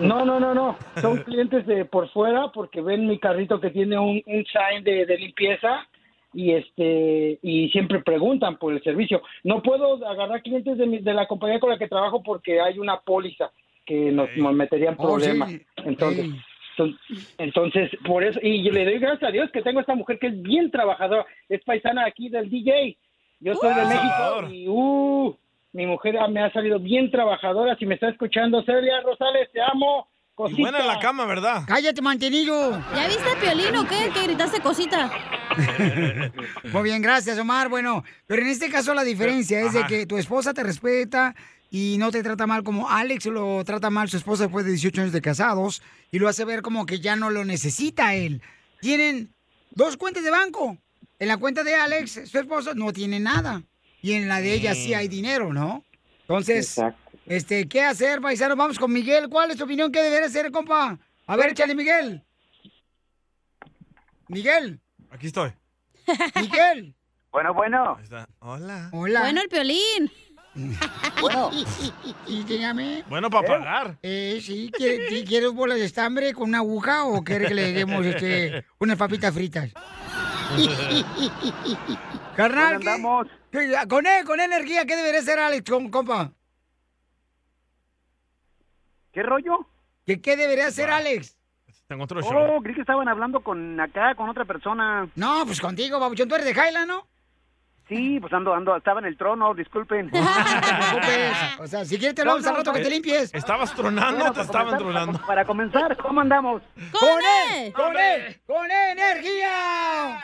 No, 0.00 0.24
no, 0.24 0.38
no, 0.40 0.54
no. 0.54 0.76
Son 1.00 1.18
clientes 1.24 1.66
de 1.66 1.84
por 1.84 2.08
fuera 2.10 2.48
porque 2.52 2.80
ven 2.80 3.06
mi 3.06 3.18
carrito 3.18 3.60
que 3.60 3.70
tiene 3.70 3.98
un, 3.98 4.22
un 4.26 4.44
sign 4.46 4.84
de, 4.84 5.06
de 5.06 5.18
limpieza 5.18 5.86
y 6.34 6.52
este 6.52 7.38
y 7.42 7.68
siempre 7.70 8.00
preguntan 8.00 8.56
por 8.56 8.72
el 8.72 8.82
servicio. 8.82 9.22
No 9.44 9.62
puedo 9.62 10.06
agarrar 10.06 10.42
clientes 10.42 10.78
de, 10.78 10.86
mi- 10.86 10.98
de 10.98 11.14
la 11.14 11.26
compañía 11.26 11.60
con 11.60 11.70
la 11.70 11.78
que 11.78 11.88
trabajo 11.88 12.22
porque 12.22 12.60
hay 12.60 12.78
una 12.78 13.00
póliza 13.00 13.50
que 13.84 14.10
nos, 14.12 14.28
nos 14.36 14.54
metería 14.54 14.90
en 14.90 14.96
Oh, 14.98 15.02
problemas. 15.02 15.50
sí. 15.50 15.62
Entonces, 15.84 16.26
enton- 16.78 16.98
entonces 17.38 17.90
por 18.06 18.22
eso 18.24 18.38
y 18.42 18.62
le 18.70 18.84
doy 18.84 18.98
gracias 18.98 19.28
a 19.28 19.32
Dios 19.32 19.50
que 19.50 19.62
tengo 19.62 19.80
esta 19.80 19.94
mujer 19.94 20.18
que 20.18 20.28
es 20.28 20.42
bien 20.42 20.70
trabajadora, 20.70 21.26
es 21.48 21.62
paisana 21.64 22.04
aquí 22.06 22.28
del 22.28 22.48
DJ. 22.48 22.96
Yo 23.40 23.54
soy 23.56 23.74
de. 23.74 23.84
México 23.86 24.48
y 24.50 24.68
uh, 24.68 25.36
mi 25.72 25.86
mujer 25.86 26.16
me 26.30 26.42
ha 26.42 26.52
salido 26.52 26.78
bien 26.78 27.10
trabajadora. 27.10 27.76
Si 27.76 27.86
me 27.86 27.94
está 27.94 28.08
escuchando, 28.08 28.62
Celia 28.64 29.00
Rosales, 29.02 29.50
te 29.52 29.60
amo. 29.60 30.08
Y 30.48 30.60
buena 30.60 30.80
en 30.80 30.86
la 30.86 30.98
cama, 30.98 31.26
¿verdad? 31.26 31.62
Cállate, 31.66 32.00
mantenillo. 32.00 32.70
¿Ya 32.94 33.06
viste 33.06 33.30
a 33.30 33.40
Piolín 33.40 33.76
o 33.76 33.86
qué? 33.86 34.10
Que 34.12 34.24
gritaste 34.24 34.60
cosita. 34.60 35.10
Muy 36.72 36.82
bien, 36.82 37.02
gracias, 37.02 37.38
Omar. 37.38 37.68
Bueno, 37.68 38.02
pero 38.26 38.42
en 38.42 38.48
este 38.48 38.70
caso 38.70 38.94
la 38.94 39.04
diferencia 39.04 39.60
es 39.60 39.74
de 39.74 39.84
que 39.86 40.06
tu 40.06 40.16
esposa 40.16 40.54
te 40.54 40.62
respeta 40.62 41.34
y 41.70 41.96
no 41.98 42.10
te 42.10 42.22
trata 42.22 42.46
mal 42.46 42.64
como 42.64 42.88
Alex 42.88 43.26
lo 43.26 43.62
trata 43.64 43.90
mal 43.90 44.08
su 44.08 44.16
esposa 44.16 44.44
después 44.44 44.64
de 44.64 44.72
18 44.72 45.02
años 45.02 45.12
de 45.12 45.22
casados 45.22 45.82
y 46.10 46.18
lo 46.18 46.28
hace 46.28 46.44
ver 46.44 46.62
como 46.62 46.86
que 46.86 47.00
ya 47.00 47.14
no 47.14 47.30
lo 47.30 47.44
necesita 47.44 48.14
él. 48.14 48.42
Tienen 48.80 49.34
dos 49.70 49.96
cuentas 49.96 50.24
de 50.24 50.30
banco. 50.30 50.78
En 51.18 51.28
la 51.28 51.36
cuenta 51.36 51.62
de 51.62 51.74
Alex, 51.74 52.28
su 52.28 52.38
esposa, 52.38 52.72
no 52.74 52.92
tiene 52.92 53.20
nada. 53.20 53.62
Y 54.02 54.12
en 54.14 54.28
la 54.28 54.40
de 54.40 54.52
ella 54.52 54.74
sí 54.74 54.92
hay 54.94 55.08
dinero, 55.08 55.52
¿no? 55.52 55.84
Entonces, 56.22 56.76
este, 57.26 57.68
¿qué 57.68 57.82
hacer, 57.82 58.20
paisano? 58.20 58.56
Vamos 58.56 58.78
con 58.78 58.92
Miguel. 58.92 59.28
¿Cuál 59.28 59.50
es 59.52 59.56
tu 59.56 59.64
opinión? 59.64 59.90
¿Qué 59.92 60.02
debería 60.02 60.26
hacer, 60.26 60.50
compa? 60.50 60.98
A 61.26 61.36
ver, 61.36 61.50
échale, 61.50 61.74
Miguel. 61.74 62.22
Miguel. 64.28 64.80
Aquí 65.10 65.26
estoy. 65.28 65.52
Miguel. 66.40 66.94
Bueno, 67.30 67.54
bueno. 67.54 67.98
Hola. 68.40 68.88
Hola. 68.92 69.20
Bueno, 69.20 69.40
el 69.42 69.48
Piolín. 69.48 70.10
Bueno. 71.22 71.50
¿Y 72.26 72.42
dígame? 72.42 73.04
Bueno, 73.08 73.30
para 73.30 73.46
pagar. 73.46 73.98
Eh, 74.02 74.38
sí, 74.44 74.70
¿quiere- 74.76 75.08
qui- 75.08 75.26
¿quieres 75.26 75.50
bolas 75.52 75.78
de 75.78 75.84
estambre 75.86 76.32
con 76.34 76.48
una 76.48 76.58
aguja 76.58 77.04
o 77.04 77.22
quiere 77.24 77.46
que 77.46 77.54
le 77.54 77.72
demos 77.72 78.04
este, 78.04 78.64
unas 78.78 78.98
papitas 78.98 79.32
fritas? 79.32 79.70
Carnal, 82.36 82.78
¿qué- 82.80 83.02
qué- 83.50 83.88
con, 83.88 84.06
e- 84.06 84.24
con 84.24 84.40
energía, 84.40 84.84
¿qué 84.86 84.96
debería 84.96 85.22
ser 85.22 85.38
Alex, 85.38 85.70
com- 85.70 85.90
compa? 85.90 86.32
¿Qué 89.12 89.22
rollo? 89.22 89.66
¿Qué, 90.06 90.20
qué 90.20 90.36
debería 90.36 90.70
ser 90.70 90.90
Alex? 90.90 91.36
Tengo 91.86 92.04
otro 92.04 92.20
Oh, 92.24 92.62
creí 92.62 92.74
que 92.74 92.80
estaban 92.80 93.06
hablando 93.08 93.40
con 93.40 93.78
acá, 93.78 94.14
con 94.14 94.28
otra 94.28 94.44
persona. 94.46 95.08
No, 95.14 95.42
pues 95.44 95.60
contigo, 95.60 96.00
babuchón. 96.00 96.28
¿Tú 96.28 96.34
eres 96.36 96.46
de 96.46 96.52
Highland, 96.52 96.88
no? 96.88 97.06
Sí, 97.92 98.18
pues 98.20 98.32
ando, 98.32 98.54
ando, 98.54 98.74
estaba 98.74 99.00
en 99.00 99.06
el 99.06 99.18
trono, 99.18 99.52
disculpen. 99.52 100.06
No 100.12 100.20
te 100.22 100.74
preocupes. 100.74 101.32
O 101.60 101.66
sea, 101.66 101.84
si 101.84 101.98
quieres 101.98 102.14
te 102.14 102.22
hablamos 102.22 102.46
al 102.46 102.56
rato 102.56 102.72
que 102.72 102.80
te 102.80 102.88
limpies. 102.88 103.34
¿Estabas 103.34 103.74
tronando 103.74 104.30
o 104.30 104.32
te 104.32 104.40
estaban 104.40 104.78
tronando? 104.78 105.20
Para 105.26 105.44
comenzar, 105.44 105.94
¿cómo 105.98 106.22
andamos? 106.22 106.62
¡Con 106.98 107.18
él! 107.54 107.72
¡Con 107.74 107.94
él! 107.94 108.40
¡Con 108.46 108.70
energía! 108.70 110.20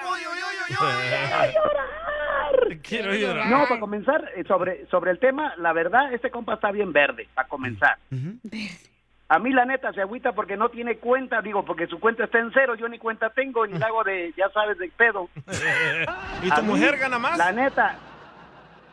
Quiero 2.83 3.15
llorar. 3.15 3.47
No, 3.49 3.69
para 3.69 3.81
comenzar, 3.81 4.31
eh, 4.35 4.45
sobre, 4.49 4.87
sobre 4.87 5.11
el 5.11 5.19
tema, 5.19 5.55
la 5.59 5.75
verdad, 5.75 6.13
este 6.15 6.31
compa 6.31 6.55
está 6.55 6.71
bien 6.73 6.93
verde, 6.93 7.29
para 7.35 7.49
comenzar. 7.49 7.99
A 9.31 9.39
mí, 9.39 9.53
la 9.53 9.67
neta, 9.67 9.93
se 9.93 10.01
agüita 10.01 10.33
porque 10.33 10.57
no 10.57 10.71
tiene 10.71 10.97
cuenta, 10.97 11.43
digo, 11.43 11.63
porque 11.65 11.87
su 11.87 12.01
cuenta 12.01 12.25
está 12.25 12.39
en 12.39 12.51
cero, 12.55 12.75
yo 12.77 12.89
ni 12.89 12.99
cuenta 12.99 13.29
tengo, 13.31 13.67
ni 13.67 13.79
la 13.79 13.87
hago 13.89 14.03
de, 14.03 14.33
ya 14.37 14.49
sabes, 14.51 14.79
de 14.79 14.89
pedo. 14.97 15.29
¿Y 16.43 16.51
tu 16.51 16.63
mí, 16.63 16.69
mujer 16.69 16.97
gana 16.97 17.19
más? 17.19 17.37
La 17.37 17.53
neta, 17.53 17.99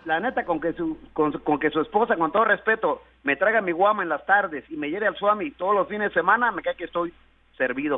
la 0.03 0.19
neta, 0.19 0.43
con 0.43 0.59
que 0.59 0.73
su, 0.73 0.99
con, 1.13 1.31
su- 1.31 1.41
con 1.41 1.57
que 1.57 1.69
su 1.69 1.79
esposa, 1.79 2.17
con 2.17 2.31
todo 2.33 2.43
respeto, 2.43 3.01
me 3.23 3.37
traiga 3.37 3.61
mi 3.61 3.71
guama 3.71 4.03
en 4.03 4.09
las 4.09 4.25
tardes 4.25 4.65
y 4.69 4.75
me 4.75 4.89
lleve 4.89 5.07
al 5.07 5.15
Swami 5.15 5.51
todos 5.51 5.73
los 5.73 5.87
fines 5.87 6.09
de 6.09 6.13
semana, 6.15 6.51
me 6.51 6.61
cae 6.61 6.75
que 6.75 6.83
estoy 6.83 7.13
servido. 7.57 7.97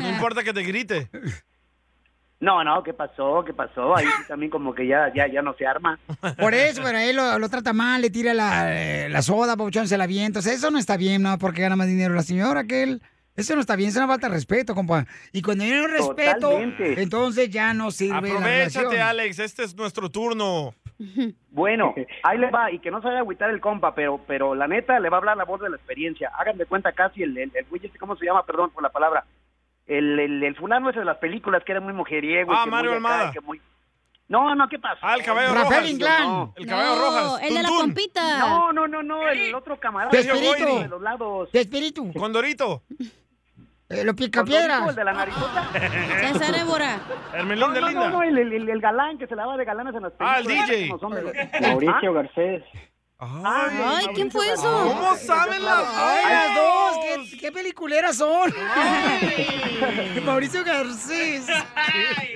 No 0.00 0.08
importa 0.08 0.44
que 0.44 0.52
te 0.52 0.62
grite. 0.62 1.08
No, 2.38 2.62
no, 2.62 2.82
¿qué 2.82 2.92
pasó? 2.92 3.42
¿Qué 3.46 3.54
pasó? 3.54 3.96
Ahí 3.96 4.04
sí 4.04 4.22
también 4.28 4.50
como 4.50 4.74
que 4.74 4.86
ya, 4.86 5.10
ya, 5.14 5.26
ya 5.26 5.40
no 5.40 5.54
se 5.54 5.66
arma. 5.66 5.98
Por 6.38 6.52
eso, 6.52 6.82
pero 6.84 6.98
él 6.98 7.16
lo, 7.16 7.38
lo 7.38 7.48
trata 7.48 7.72
mal, 7.72 8.02
le 8.02 8.10
tira 8.10 8.34
la, 8.34 8.74
eh, 8.78 9.08
la 9.08 9.22
soda, 9.22 9.56
papuchón, 9.56 9.88
se 9.88 9.96
la 9.96 10.04
avienta. 10.04 10.40
O 10.40 10.42
sea, 10.42 10.52
eso 10.52 10.70
no 10.70 10.78
está 10.78 10.98
bien, 10.98 11.22
¿no? 11.22 11.38
Porque 11.38 11.62
gana 11.62 11.76
más 11.76 11.86
dinero 11.86 12.14
la 12.14 12.22
señora 12.22 12.64
que 12.64 12.82
él. 12.82 13.02
Eso 13.36 13.54
no 13.54 13.60
está 13.60 13.76
bien, 13.76 13.90
es 13.90 13.96
una 13.96 14.06
falta 14.06 14.28
de 14.28 14.34
respeto, 14.34 14.74
compa. 14.74 15.06
Y 15.32 15.42
cuando 15.42 15.64
hay 15.64 15.72
un 15.72 15.90
respeto, 15.90 16.40
Totalmente. 16.50 17.02
entonces 17.02 17.50
ya 17.50 17.74
no 17.74 17.90
sirve 17.90 18.30
Aprovechate. 18.30 19.00
Alex. 19.00 19.38
Este 19.38 19.62
es 19.64 19.74
nuestro 19.74 20.10
turno. 20.10 20.74
Bueno, 21.50 21.94
ahí 22.22 22.38
le 22.38 22.50
va, 22.50 22.70
y 22.70 22.78
que 22.78 22.90
no 22.90 23.00
se 23.02 23.08
vaya 23.08 23.18
a 23.18 23.20
agüitar 23.20 23.50
el 23.50 23.60
compa, 23.60 23.94
pero, 23.94 24.18
pero 24.26 24.54
la 24.54 24.66
neta 24.66 24.98
le 24.98 25.10
va 25.10 25.18
a 25.18 25.20
hablar 25.20 25.36
la 25.36 25.44
voz 25.44 25.60
de 25.60 25.68
la 25.68 25.76
experiencia. 25.76 26.30
Hagan 26.38 26.56
de 26.56 26.64
cuenta 26.64 26.92
casi 26.92 27.22
el, 27.22 27.36
el, 27.36 27.52
el 27.54 27.66
este, 27.82 27.98
¿cómo 27.98 28.16
se 28.16 28.24
llama? 28.24 28.44
Perdón 28.46 28.70
por 28.70 28.82
la 28.82 28.88
palabra. 28.88 29.24
El, 29.86 30.18
el, 30.18 30.42
el 30.42 30.56
fulano 30.56 30.90
ese 30.90 30.98
de 31.00 31.04
las 31.04 31.18
películas 31.18 31.62
que 31.64 31.72
era 31.72 31.80
muy 31.80 31.92
mujeriego. 31.92 32.52
y 32.52 32.56
Ah, 32.56 32.62
que 32.64 32.70
Mario 32.70 32.90
muy 32.92 32.98
acá, 32.98 33.08
Almada. 33.14 33.30
y 33.30 33.32
que 33.34 33.40
muy- 33.40 33.60
No, 34.28 34.54
no, 34.56 34.68
¿qué 34.68 34.78
pasa? 34.80 34.98
Ah, 35.02 35.14
el 35.14 35.22
caballo 35.22 35.48
Rafael 35.54 35.68
Rojas. 35.70 35.90
Inclán. 35.90 36.22
No, 36.24 36.54
El 36.56 36.66
caballo 36.66 36.94
Rojas. 37.00 37.42
el 37.44 37.54
de 37.54 37.62
la 37.62 37.68
pompita. 37.68 38.38
No, 38.40 38.72
no, 38.72 38.88
no, 38.88 39.02
no, 39.04 39.28
el 39.28 39.54
otro 39.54 39.78
camarada. 39.78 40.10
De 40.10 40.18
el 40.20 40.28
espíritu. 40.28 40.78
de 40.80 40.88
los 40.88 41.00
lados. 41.02 41.52
De 41.52 41.60
espíritu. 41.60 42.12
Condorito. 42.14 42.82
Eh, 43.88 44.02
lo 44.02 44.16
pica 44.16 44.42
piedras. 44.42 44.88
El 44.88 44.96
de 44.96 45.04
la 45.04 45.12
narizota. 45.12 45.68
César 46.20 46.56
Évora. 46.58 46.98
Hermelín 47.32 47.60
No, 47.68 47.72
de 47.72 47.80
no, 47.80 47.86
Linda. 47.88 48.08
no, 48.08 48.16
no, 48.16 48.22
el, 48.24 48.36
el, 48.38 48.68
el 48.68 48.80
galán 48.80 49.16
que 49.16 49.28
se 49.28 49.36
la 49.36 49.46
va 49.46 49.56
de 49.56 49.64
galanes 49.64 49.94
en 49.94 50.02
las 50.02 50.12
Ah, 50.18 50.38
el 50.40 50.46
películas. 50.46 50.70
DJ. 50.70 50.88
No 51.60 51.68
Mauricio 51.68 52.10
¿Ah? 52.10 52.12
Garcés. 52.14 52.64
Ay, 53.18 54.06
¿quién 54.14 54.30
fue 54.30 54.52
eso? 54.52 54.62
¿Cómo 54.62 55.14
saben 55.16 55.64
las 55.64 55.84
¡Ay, 55.96 56.32
las 56.32 56.54
dos! 56.54 57.30
¿Qué, 57.30 57.38
qué 57.38 57.52
peliculeras 57.52 58.16
son? 58.16 58.52
Mauricio 60.24 60.62
Garcés. 60.62 61.46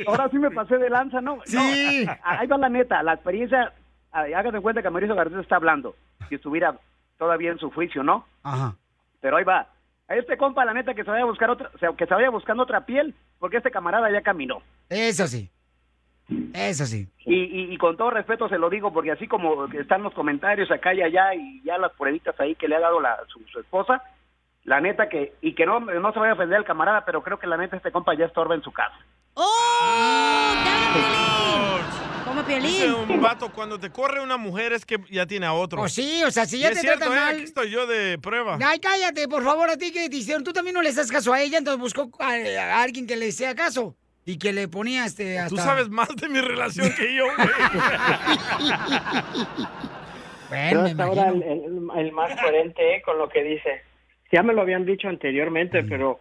Ahora 0.06 0.28
sí 0.30 0.38
me 0.38 0.50
pasé 0.50 0.78
de 0.78 0.88
lanza, 0.88 1.20
¿no? 1.20 1.38
Sí. 1.44 2.04
No, 2.06 2.16
ahí 2.22 2.46
va 2.46 2.56
la 2.56 2.68
neta, 2.70 3.02
la 3.02 3.12
experiencia, 3.12 3.74
hágase 4.10 4.56
en 4.56 4.62
cuenta 4.62 4.80
que 4.80 4.88
Mauricio 4.88 5.14
Garcés 5.14 5.40
está 5.40 5.56
hablando, 5.56 5.94
si 6.30 6.36
estuviera 6.36 6.78
todavía 7.18 7.50
en 7.50 7.58
su 7.58 7.70
juicio, 7.70 8.02
¿no? 8.02 8.24
Ajá. 8.42 8.74
Pero 9.20 9.36
ahí 9.36 9.44
va. 9.44 9.68
A 10.08 10.16
este 10.16 10.38
compa, 10.38 10.64
la 10.64 10.72
neta, 10.72 10.94
que 10.94 11.04
se 11.04 11.10
vaya 11.10 11.22
a 11.22 11.26
buscar 11.26 11.50
otra, 11.50 11.70
o 11.74 11.78
sea, 11.78 11.90
que 11.92 12.06
se 12.06 12.14
vaya 12.14 12.30
buscando 12.30 12.62
otra 12.62 12.86
piel, 12.86 13.14
porque 13.38 13.58
este 13.58 13.70
camarada 13.70 14.10
ya 14.10 14.22
caminó. 14.22 14.62
Eso 14.88 15.26
sí. 15.26 15.50
Eso 16.54 16.86
sí. 16.86 17.08
Y, 17.26 17.34
y, 17.34 17.72
y 17.74 17.76
con 17.78 17.96
todo 17.96 18.10
respeto 18.10 18.48
se 18.48 18.58
lo 18.58 18.70
digo, 18.70 18.92
porque 18.92 19.12
así 19.12 19.26
como 19.26 19.66
están 19.66 20.02
los 20.02 20.12
comentarios 20.14 20.70
acá 20.70 20.94
y 20.94 21.02
allá 21.02 21.34
y 21.34 21.62
ya 21.64 21.78
las 21.78 21.92
pruebitas 21.92 22.38
ahí 22.40 22.54
que 22.54 22.68
le 22.68 22.76
ha 22.76 22.80
dado 22.80 23.00
la, 23.00 23.16
su, 23.28 23.40
su 23.52 23.60
esposa, 23.60 24.02
la 24.64 24.80
neta 24.80 25.08
que, 25.08 25.34
y 25.40 25.54
que 25.54 25.66
no, 25.66 25.80
no 25.80 26.12
se 26.12 26.18
vaya 26.18 26.32
a 26.32 26.34
ofender 26.34 26.58
al 26.58 26.64
camarada, 26.64 27.04
pero 27.04 27.22
creo 27.22 27.38
que 27.38 27.46
la 27.46 27.56
neta 27.56 27.76
este 27.76 27.90
compa 27.92 28.14
ya 28.16 28.26
estorba 28.26 28.54
en 28.54 28.62
su 28.62 28.72
casa. 28.72 28.96
¡Oh! 29.34 30.54
Como 32.24 32.42
Dice 32.44 32.60
Piolín. 32.60 33.10
un 33.10 33.20
vato, 33.20 33.50
cuando 33.52 33.78
te 33.80 33.90
corre 33.90 34.20
una 34.22 34.36
mujer 34.36 34.72
es 34.72 34.84
que 34.86 34.98
ya 35.10 35.26
tiene 35.26 35.46
a 35.46 35.52
otro. 35.52 35.78
Pues 35.80 35.92
sí, 35.94 36.22
o 36.24 36.30
sea, 36.30 36.46
si 36.46 36.58
Y 36.58 36.60
ya 36.60 36.68
es 36.68 36.74
te 36.74 36.80
cierto, 36.82 37.00
tratan 37.06 37.16
¿eh? 37.18 37.20
mal- 37.20 37.34
Aquí 37.34 37.42
estoy 37.44 37.70
yo 37.70 37.86
de 37.86 38.18
prueba. 38.18 38.56
Ay, 38.64 38.78
cállate, 38.78 39.26
por 39.26 39.42
favor, 39.42 39.68
a 39.68 39.76
ti 39.76 39.90
que 39.92 40.08
te 40.08 40.16
hicieron. 40.16 40.44
Tú 40.44 40.52
también 40.52 40.74
no 40.74 40.82
le 40.82 40.90
haces 40.90 41.10
caso 41.10 41.32
a 41.32 41.40
ella, 41.40 41.58
entonces 41.58 41.80
buscó 41.80 42.08
a, 42.20 42.28
a 42.32 42.82
alguien 42.82 43.06
que 43.06 43.16
le 43.16 43.26
hiciera 43.28 43.54
caso. 43.54 43.96
Y 44.30 44.38
que 44.38 44.52
le 44.52 44.68
ponía 44.68 45.04
este 45.06 45.38
hasta... 45.38 45.50
Tú 45.50 45.56
sabes 45.56 45.88
más 45.90 46.14
de 46.16 46.28
mi 46.28 46.40
relación 46.40 46.88
que 46.96 47.14
yo, 47.14 47.24
güey. 47.24 47.48
Bueno, 50.48 50.80
hasta 50.82 51.04
ahora 51.04 51.28
el, 51.28 51.36
imagino. 51.36 51.94
el- 51.94 52.06
el 52.06 52.12
más 52.12 52.40
coherente 52.40 52.96
eh, 52.96 53.02
con 53.02 53.18
lo 53.18 53.28
que 53.28 53.44
dice. 53.44 53.82
Ya 54.32 54.42
me 54.42 54.52
lo 54.52 54.62
habían 54.62 54.84
dicho 54.84 55.08
anteriormente, 55.08 55.84
pero 55.84 56.18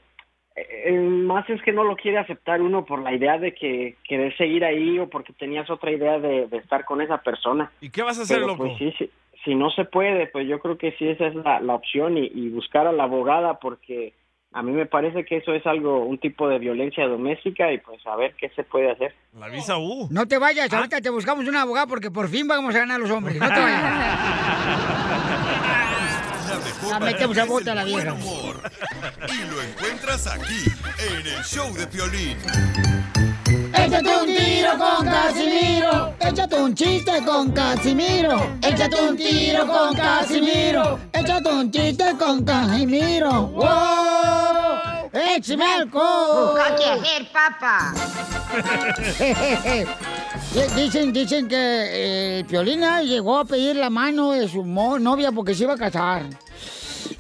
eh, 0.56 0.84
el 0.86 1.00
más 1.02 1.50
es 1.50 1.60
que 1.64 1.72
no 1.72 1.84
lo 1.84 1.96
quiere 1.96 2.20
aceptar 2.20 2.62
uno 2.62 2.86
por 2.86 3.02
la 3.02 3.12
idea 3.14 3.40
de 3.40 3.54
que 3.56 3.96
querer 4.08 4.36
seguir 4.38 4.64
ahí 4.66 5.00
o 5.00 5.10
porque 5.10 5.34
tenías 5.34 5.68
otra 5.70 5.92
idea 5.92 6.20
de, 6.20 6.48
de 6.48 6.58
estar 6.58 6.86
con 6.86 7.02
esa 7.02 7.18
persona. 7.24 7.72
¿Y 7.82 7.90
qué 7.90 8.04
vas 8.04 8.20
a 8.20 8.22
hacer, 8.22 8.38
Pero, 8.38 8.48
loco? 8.50 8.66
Pues 8.66 8.78
sí, 8.78 8.94
sí, 9.00 9.10
si 9.44 9.56
no 9.56 9.72
se 9.72 9.86
puede, 9.86 10.28
pues 10.28 10.48
yo 10.48 10.60
creo 10.60 10.78
que 10.78 10.92
sí 11.00 11.08
esa 11.10 11.26
es 11.28 11.36
la, 11.36 11.60
la 11.60 11.74
opción 11.74 12.16
y, 12.18 12.28
y 12.34 12.50
buscar 12.50 12.86
a 12.86 12.92
la 12.92 13.06
abogada 13.06 13.58
porque 13.60 14.14
a 14.52 14.64
mí 14.64 14.72
me 14.72 14.86
parece 14.88 15.26
que 15.26 15.38
eso 15.38 15.54
es 15.54 15.66
algo, 15.68 16.06
un 16.06 16.18
tipo 16.18 16.48
de 16.50 16.58
violencia 16.58 17.08
doméstica 17.08 17.72
y 17.72 17.78
pues 17.78 18.06
a 18.08 18.16
ver 18.16 18.34
qué 18.36 18.50
se 18.56 18.64
puede 18.64 18.92
hacer. 18.92 19.14
La 19.38 19.48
visa 19.48 19.78
U. 19.78 20.08
No 20.10 20.28
te 20.28 20.40
vayas, 20.40 20.74
ahorita 20.74 21.02
te 21.02 21.10
buscamos 21.10 21.48
una 21.48 21.62
abogada 21.62 21.86
porque 21.86 22.10
por 22.10 22.28
fin 22.30 22.48
vamos 22.48 22.74
a 22.74 22.80
ganar 22.80 23.00
los 23.00 23.12
hombres. 23.12 23.38
No 23.38 23.48
te 23.48 23.60
vayas. 23.60 23.84
La 26.90 27.00
metemos 27.00 27.38
a 27.38 27.46
bota 27.46 27.76
la 27.76 27.84
vieja. 27.84 28.16
Y 29.28 29.52
lo 29.52 29.62
encuentras 29.62 30.26
aquí, 30.26 30.64
en 30.98 31.28
el 31.28 31.44
show 31.44 31.72
de 31.74 31.86
Piolín. 31.86 32.38
Échate 33.74 34.10
un 34.22 34.26
tiro 34.26 34.72
con 34.78 35.06
Casimiro. 35.06 36.14
Échate 36.20 36.56
un 36.56 36.74
chiste 36.76 37.24
con 37.26 37.52
Casimiro. 37.52 38.42
Échate 38.62 39.02
un 39.02 39.16
tiro 39.18 39.68
con 39.68 39.96
Casimiro. 39.96 41.00
Échate 41.14 41.50
un 41.50 41.72
chiste 41.72 42.06
con 42.18 42.44
Casimiro. 42.44 43.48
¡Wow! 43.48 45.10
¡Échame 45.14 45.66
alcohol! 45.66 46.52
Busca 46.54 46.76
qué 46.76 46.86
hacer, 46.86 47.28
papá. 47.32 47.94
dicen, 50.76 51.14
dicen 51.14 51.48
que 51.48 52.40
eh, 52.40 52.46
Piolina 52.48 53.02
llegó 53.02 53.38
a 53.40 53.46
pedir 53.46 53.76
la 53.76 53.90
mano 53.90 54.32
de 54.32 54.48
su 54.48 54.64
novia 54.66 55.32
porque 55.32 55.54
se 55.54 55.64
iba 55.64 55.74
a 55.74 55.78
casar. 55.78 56.24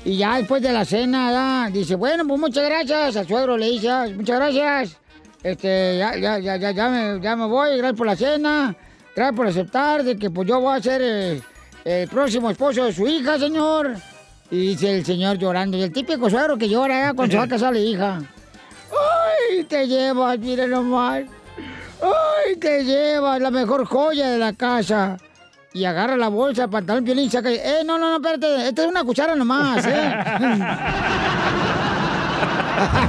Y 0.05 0.17
ya 0.17 0.37
después 0.37 0.61
de 0.61 0.71
la 0.71 0.85
cena, 0.85 1.31
ya, 1.31 1.69
dice, 1.71 1.95
bueno, 1.95 2.25
pues 2.27 2.39
muchas 2.39 2.63
gracias. 2.65 3.17
Al 3.17 3.27
suegro 3.27 3.57
le 3.57 3.69
dice, 3.69 3.89
"Ah, 3.89 4.07
muchas 4.15 4.37
gracias. 4.37 4.97
Este, 5.41 5.97
ya, 5.97 6.17
ya, 6.17 6.39
ya, 6.39 6.57
ya, 6.57 6.71
ya 6.71 6.89
me, 6.89 7.21
ya 7.21 7.35
me 7.35 7.45
voy, 7.45 7.77
gracias 7.77 7.97
por 7.97 8.07
la 8.07 8.15
cena. 8.15 8.75
Gracias 9.15 9.35
por 9.35 9.47
aceptar 9.47 10.03
de 10.03 10.17
que 10.17 10.29
pues 10.29 10.47
yo 10.47 10.59
voy 10.59 10.77
a 10.77 10.81
ser 10.81 11.01
eh, 11.01 11.41
el 11.85 12.07
próximo 12.07 12.49
esposo 12.49 12.85
de 12.85 12.93
su 12.93 13.07
hija, 13.07 13.39
señor. 13.39 13.95
Y 14.51 14.59
dice 14.69 14.97
el 14.97 15.05
señor 15.05 15.37
llorando. 15.37 15.77
Y 15.77 15.83
el 15.83 15.93
típico 15.93 16.29
suegro 16.29 16.57
que 16.57 16.67
llora 16.67 17.07
ya 17.07 17.13
cuando 17.13 17.31
se 17.31 17.37
va 17.37 17.43
a 17.43 17.47
casar 17.47 17.73
la 17.73 17.79
hija. 17.79 18.21
¡Ay, 18.91 19.63
te 19.63 19.87
llevas, 19.87 20.39
mire 20.39 20.67
nomás! 20.67 21.23
¡Ay, 22.01 22.55
te 22.55 22.83
llevas 22.83 23.39
la 23.41 23.51
mejor 23.51 23.85
joya 23.85 24.29
de 24.29 24.37
la 24.37 24.53
casa! 24.53 25.17
Y 25.73 25.85
agarra 25.85 26.17
la 26.17 26.29
bolsa, 26.29 26.63
el 26.63 26.69
pantalón, 26.69 27.03
violín 27.03 27.25
y 27.25 27.29
saca... 27.29 27.51
¡Eh, 27.51 27.83
no, 27.85 27.97
no, 27.97 28.09
no, 28.09 28.15
espérate! 28.15 28.69
Esta 28.69 28.81
es 28.83 28.87
una 28.87 29.03
cuchara 29.03 29.35
nomás, 29.35 29.85
¿eh? 29.85 30.13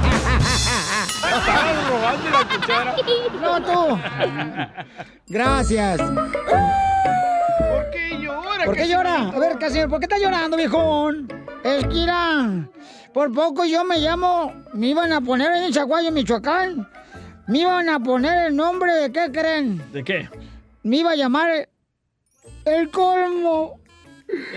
robando 1.89 2.29
la 2.29 2.45
cuchara. 2.47 2.95
¡No, 3.41 3.61
tú! 3.61 3.99
Gracias. 5.27 6.01
¿Por 6.01 7.89
qué 7.91 8.19
llora? 8.19 8.65
¿Por 8.65 8.75
qué 8.75 8.87
llora? 8.87 9.29
A 9.29 9.39
ver, 9.39 9.57
Casimiro, 9.57 9.89
¿por 9.89 9.99
qué 9.99 10.05
está 10.05 10.17
llorando, 10.19 10.57
viejón? 10.57 11.27
Es 11.63 11.83
que, 11.83 11.93
mira, 11.93 12.69
por 13.13 13.31
poco 13.33 13.65
yo 13.65 13.83
me 13.83 13.99
llamo... 13.99 14.53
Me 14.73 14.87
iban 14.87 15.11
a 15.11 15.21
poner 15.21 15.51
en 15.51 15.71
Chaguayo, 15.71 16.11
Michoacán. 16.11 16.87
Me 17.47 17.59
iban 17.59 17.89
a 17.89 17.99
poner 17.99 18.47
el 18.47 18.55
nombre 18.55 18.93
de... 18.93 19.11
¿Qué 19.11 19.31
creen? 19.31 19.81
¿De 19.91 20.03
qué? 20.03 20.29
Me 20.83 20.97
iba 20.97 21.11
a 21.11 21.15
llamar... 21.15 21.67
El 22.63 22.91
colmo. 22.91 23.80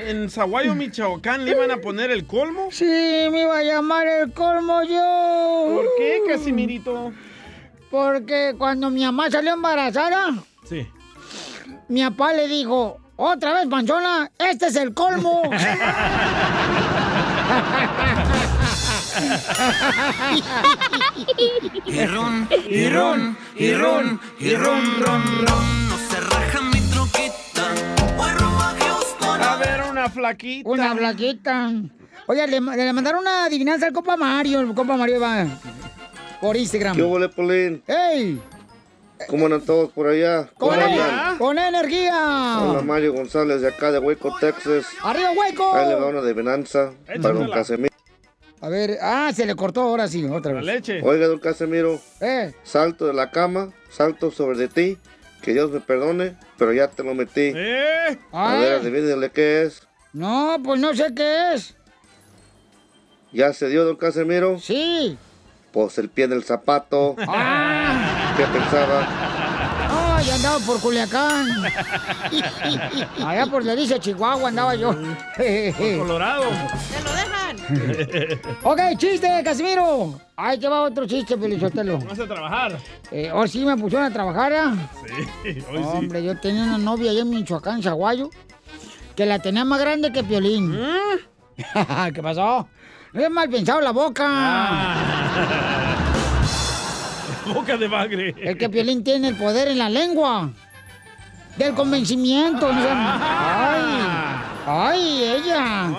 ¿En 0.07 0.31
Zaguayo, 0.31 0.75
Michoacán, 0.75 1.45
le 1.45 1.53
iban 1.53 1.71
a 1.71 1.79
poner 1.79 2.11
el 2.11 2.27
colmo? 2.27 2.69
Sí, 2.71 2.85
me 2.85 3.43
iba 3.43 3.59
a 3.59 3.63
llamar 3.63 4.07
el 4.07 4.33
colmo 4.33 4.83
yo. 4.83 5.77
¿Por 5.77 5.87
qué, 5.99 6.21
Casimirito? 6.29 7.13
Porque 7.91 8.55
cuando 8.59 8.91
mi 8.91 9.05
mamá 9.05 9.31
salió 9.31 9.53
embarazada, 9.55 10.35
Sí. 10.69 10.87
mi 11.89 12.03
papá 12.05 12.33
le 12.33 12.49
dijo, 12.49 12.99
otra 13.17 13.55
vez, 13.55 13.67
panchona, 13.69 14.31
este 14.39 14.67
es 14.67 14.77
el 14.77 14.93
colmo. 14.95 15.43
Y 21.87 22.07
ron, 22.07 22.49
y 22.69 22.89
ron, 22.89 23.37
y 23.57 23.73
ron, 23.75 24.21
y 24.41 24.55
ron, 24.57 24.83
ron, 25.01 25.47
ron. 25.47 25.84
Una 30.05 30.11
flaquita. 30.13 30.69
Una 30.71 30.97
flaquita. 30.97 31.73
Oye, 32.27 32.47
le, 32.47 32.61
le 32.61 32.93
mandaron 32.93 33.21
una 33.21 33.45
adivinanza 33.47 33.87
al 33.87 33.93
compa 33.93 34.17
Mario. 34.17 34.61
El 34.61 34.75
compa 34.75 34.97
Mario 34.97 35.21
va 35.21 35.47
por 36.41 36.57
Instagram. 36.57 36.95
¿Qué 36.97 37.03
hubo, 37.03 37.29
Polín? 37.31 37.83
¡Ey! 37.87 38.41
¿Cómo 39.29 39.47
andan 39.47 39.63
todos 39.63 39.91
por 39.93 40.09
allá? 40.09 40.49
¿Cómo 40.59 40.73
¡Con, 40.73 40.81
andan? 40.81 41.39
con 41.39 41.59
energía! 41.59 42.59
Hola, 42.61 42.83
Mario 42.83 43.13
González 43.15 43.63
de 43.63 43.69
acá 43.69 43.91
de 43.91 43.99
Hueco, 43.99 44.37
Texas. 44.39 44.85
¡Arriba, 45.03 45.31
hueco! 45.31 45.75
Ahí 45.75 45.89
le 45.89 45.95
va 45.95 46.07
una 46.09 46.19
adivinanza 46.21 46.93
para 47.23 47.35
don 47.35 47.51
Casemiro. 47.51 47.95
A 48.61 48.69
ver, 48.69 48.99
ah, 49.01 49.31
se 49.35 49.47
le 49.47 49.55
cortó 49.55 49.83
ahora 49.83 50.09
sí, 50.09 50.25
otra 50.25 50.53
vez. 50.55 50.65
leche. 50.65 51.01
Oiga, 51.03 51.27
don 51.27 51.39
Casemiro, 51.39 52.01
Eh, 52.21 52.53
salto 52.63 53.07
de 53.07 53.15
la 53.15 53.31
cama, 53.31 53.71
salto 53.91 54.31
sobre 54.31 54.59
de 54.59 54.69
ti, 54.69 54.99
que 55.43 55.53
Dios 55.53 55.71
me 55.71 55.81
perdone, 55.81 56.37
pero 56.59 56.73
ya 56.73 56.89
te 56.89 57.03
lo 57.05 57.15
metí. 57.15 57.53
¿Eh? 57.55 58.19
A 58.33 58.55
ver, 58.57 58.73
Ay. 58.73 58.81
adivínele 58.81 59.31
qué 59.31 59.63
es. 59.63 59.87
No, 60.15 60.57
pues 60.65 60.81
no 60.81 60.95
sé 60.95 61.13
qué 61.15 61.55
es. 61.55 61.75
¿Ya 63.33 63.53
se 63.53 63.69
dio, 63.69 63.85
don 63.85 63.97
Casemiro? 63.97 64.59
Sí. 64.59 65.19
Pues 65.73 65.99
el 65.99 66.09
pie 66.09 66.29
del 66.29 66.45
zapato. 66.45 67.17
Ah, 67.29 68.33
¿Qué 68.37 68.45
pensaba? 68.45 69.35
ay, 70.17 70.31
andaba 70.31 70.59
por 70.61 70.81
Culiacán. 70.81 71.49
Allá 73.25 73.47
por 73.47 73.65
le 73.65 73.75
dice 73.77 73.99
Chihuahua 73.99 74.49
andaba 74.49 74.75
yo. 74.77 74.95
Colorado. 75.99 76.45
¡Se 76.91 77.03
lo 77.03 77.13
dejan! 77.13 77.35
ok, 78.63 78.81
chiste, 78.97 79.29
Casimiro. 79.45 80.21
Ahí 80.37 80.59
te 80.59 80.69
va 80.69 80.83
otro 80.83 81.07
chiste, 81.07 81.37
Pelizotelo. 81.37 81.99
Vamos 81.99 82.19
a 82.21 82.27
trabajar. 82.27 82.79
Eh, 83.11 83.29
ahora 83.29 83.49
sí 83.49 83.65
me 83.65 83.77
pusieron 83.77 84.07
a 84.07 84.13
trabajar, 84.13 84.53
¿ah? 84.53 84.75
Sí, 85.43 85.49
hoy 85.71 85.79
sí. 85.79 85.89
Hombre, 85.93 86.23
yo 86.23 86.39
tenía 86.39 86.63
una 86.63 86.79
novia 86.79 87.11
allá 87.11 87.23
en 87.23 87.31
Michoacán, 87.31 87.83
Zaguayo, 87.83 88.31
que 89.17 89.27
la 89.27 89.39
tenía 89.39 89.65
más 89.65 89.81
grande 89.81 90.13
que 90.13 90.25
Piolín. 90.25 90.71
¿Mm? 90.71 91.19
¿Qué 92.15 92.23
pasó? 92.23 92.69
No 93.13 93.21
es 93.21 93.31
mal 93.31 93.49
pensado 93.49 93.81
la 93.81 93.93
boca. 93.93 94.25
Ah. 94.27 95.97
Boca 97.55 97.77
de 97.77 97.89
bagre. 97.89 98.35
El 98.39 98.57
que 98.57 98.71
Piolín 98.71 99.05
tiene 99.05 99.29
el 99.29 99.37
poder 99.37 99.69
en 99.69 99.79
la 99.79 99.91
lengua. 99.91 100.51
Del 101.59 101.75
convencimiento. 101.75 102.69
Ay, 102.69 103.93
ay, 104.67 105.23
ella. 105.23 105.93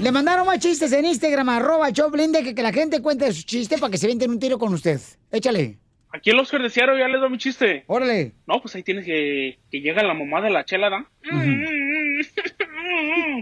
Le 0.00 0.12
mandaron 0.12 0.46
más 0.46 0.58
chistes 0.60 0.92
en 0.92 1.04
Instagram, 1.04 1.48
arroba 1.48 1.92
Choplin, 1.92 2.32
de 2.32 2.42
que, 2.42 2.54
que 2.54 2.62
la 2.62 2.72
gente 2.72 3.02
cuente 3.02 3.30
su 3.32 3.42
chiste 3.42 3.76
para 3.76 3.90
que 3.90 3.98
se 3.98 4.06
venten 4.06 4.30
un 4.30 4.38
tiro 4.38 4.58
con 4.58 4.72
usted. 4.72 5.00
Échale. 5.30 5.83
Aquí 6.14 6.30
el 6.30 6.38
Oscar 6.38 6.62
de 6.62 6.70
Seattle 6.70 6.96
ya 6.96 7.08
les 7.08 7.20
doy 7.20 7.28
mi 7.28 7.38
chiste. 7.38 7.82
Órale. 7.88 8.34
No, 8.46 8.60
pues 8.60 8.76
ahí 8.76 8.84
tienes 8.84 9.04
que, 9.04 9.58
que 9.68 9.80
llega 9.80 10.00
la 10.04 10.14
mamá 10.14 10.40
de 10.40 10.50
la 10.50 10.64
chela, 10.64 10.88
¿da? 10.88 11.04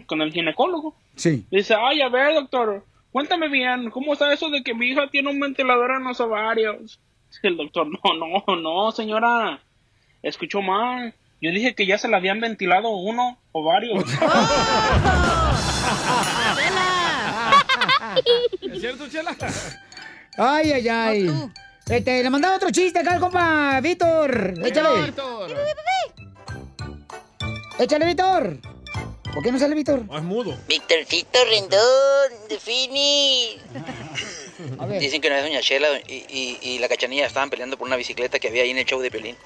Con 0.06 0.22
el 0.22 0.32
ginecólogo. 0.32 0.96
Sí. 1.14 1.44
Dice, 1.50 1.74
ay, 1.78 2.00
a 2.00 2.08
ver, 2.08 2.32
doctor, 2.32 2.87
cuéntame 3.11 3.50
bien, 3.50 3.90
¿cómo 3.90 4.14
está 4.14 4.32
eso 4.32 4.48
de 4.48 4.62
que 4.62 4.72
mi 4.72 4.87
hija 4.87 5.11
tiene 5.11 5.28
un 5.28 5.38
ventilador 5.38 5.90
en 5.98 6.04
los 6.04 6.18
ovarios? 6.20 6.98
Dice 7.28 7.48
El 7.48 7.58
doctor, 7.58 7.88
no, 7.88 8.00
no, 8.14 8.42
no, 8.56 8.90
señora, 8.92 9.61
escuchó 10.22 10.62
mal. 10.62 11.12
Yo 11.42 11.50
dije 11.50 11.74
que 11.74 11.85
ya 11.85 11.98
se 11.98 12.08
le 12.08 12.16
habían 12.16 12.40
ventilado 12.40 12.88
uno 12.88 13.37
o 13.52 13.64
varios. 13.64 14.02
¿Es 18.62 18.80
cierto, 18.80 19.06
Chela? 19.11 19.37
Ay, 20.38 20.72
ay, 20.72 20.88
ay. 20.88 21.28
Este, 21.88 22.23
le 22.23 22.31
mandaba 22.31 22.57
otro 22.57 22.71
chiste 22.71 22.99
acá 23.01 23.12
al 23.14 23.21
compa 23.21 23.81
Víctor. 23.83 24.55
Échale. 24.64 25.12
Échale, 27.79 28.05
Víctor. 28.07 28.57
¿Por 29.35 29.42
qué 29.42 29.51
no 29.51 29.59
sale 29.59 29.75
Víctor? 29.75 30.03
es 30.14 30.23
mudo. 30.23 30.57
Víctorcito 30.68 31.38
Rendón, 31.47 32.49
de 32.49 32.59
Fini. 32.59 33.59
Dicen 35.01 35.21
que 35.21 35.29
una 35.29 35.37
vez 35.37 35.45
Doña 35.47 35.61
Chela 35.61 35.88
y, 36.07 36.25
y- 36.29 36.59
y 36.62 36.79
la 36.79 36.88
cachanilla 36.88 37.27
estaban 37.27 37.51
peleando 37.51 37.77
por 37.79 37.87
una 37.87 37.97
bicicleta 37.97 38.38
que 38.38 38.49
había 38.49 38.62
ahí 38.62 38.71
en 38.71 38.79
el 38.79 38.85
show 38.85 39.01
de 39.01 39.11
Piolín. 39.11 39.37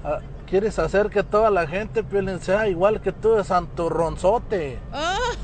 ah, 0.05 0.21
quieres 0.47 0.79
hacer 0.79 1.11
que 1.11 1.25
toda 1.25 1.51
la 1.51 1.67
gente 1.67 2.05
Piolín, 2.05 2.41
sea 2.41 2.69
igual 2.69 3.01
que 3.01 3.11
tú 3.11 3.35
de 3.35 3.45
santurronzote. 3.45 4.79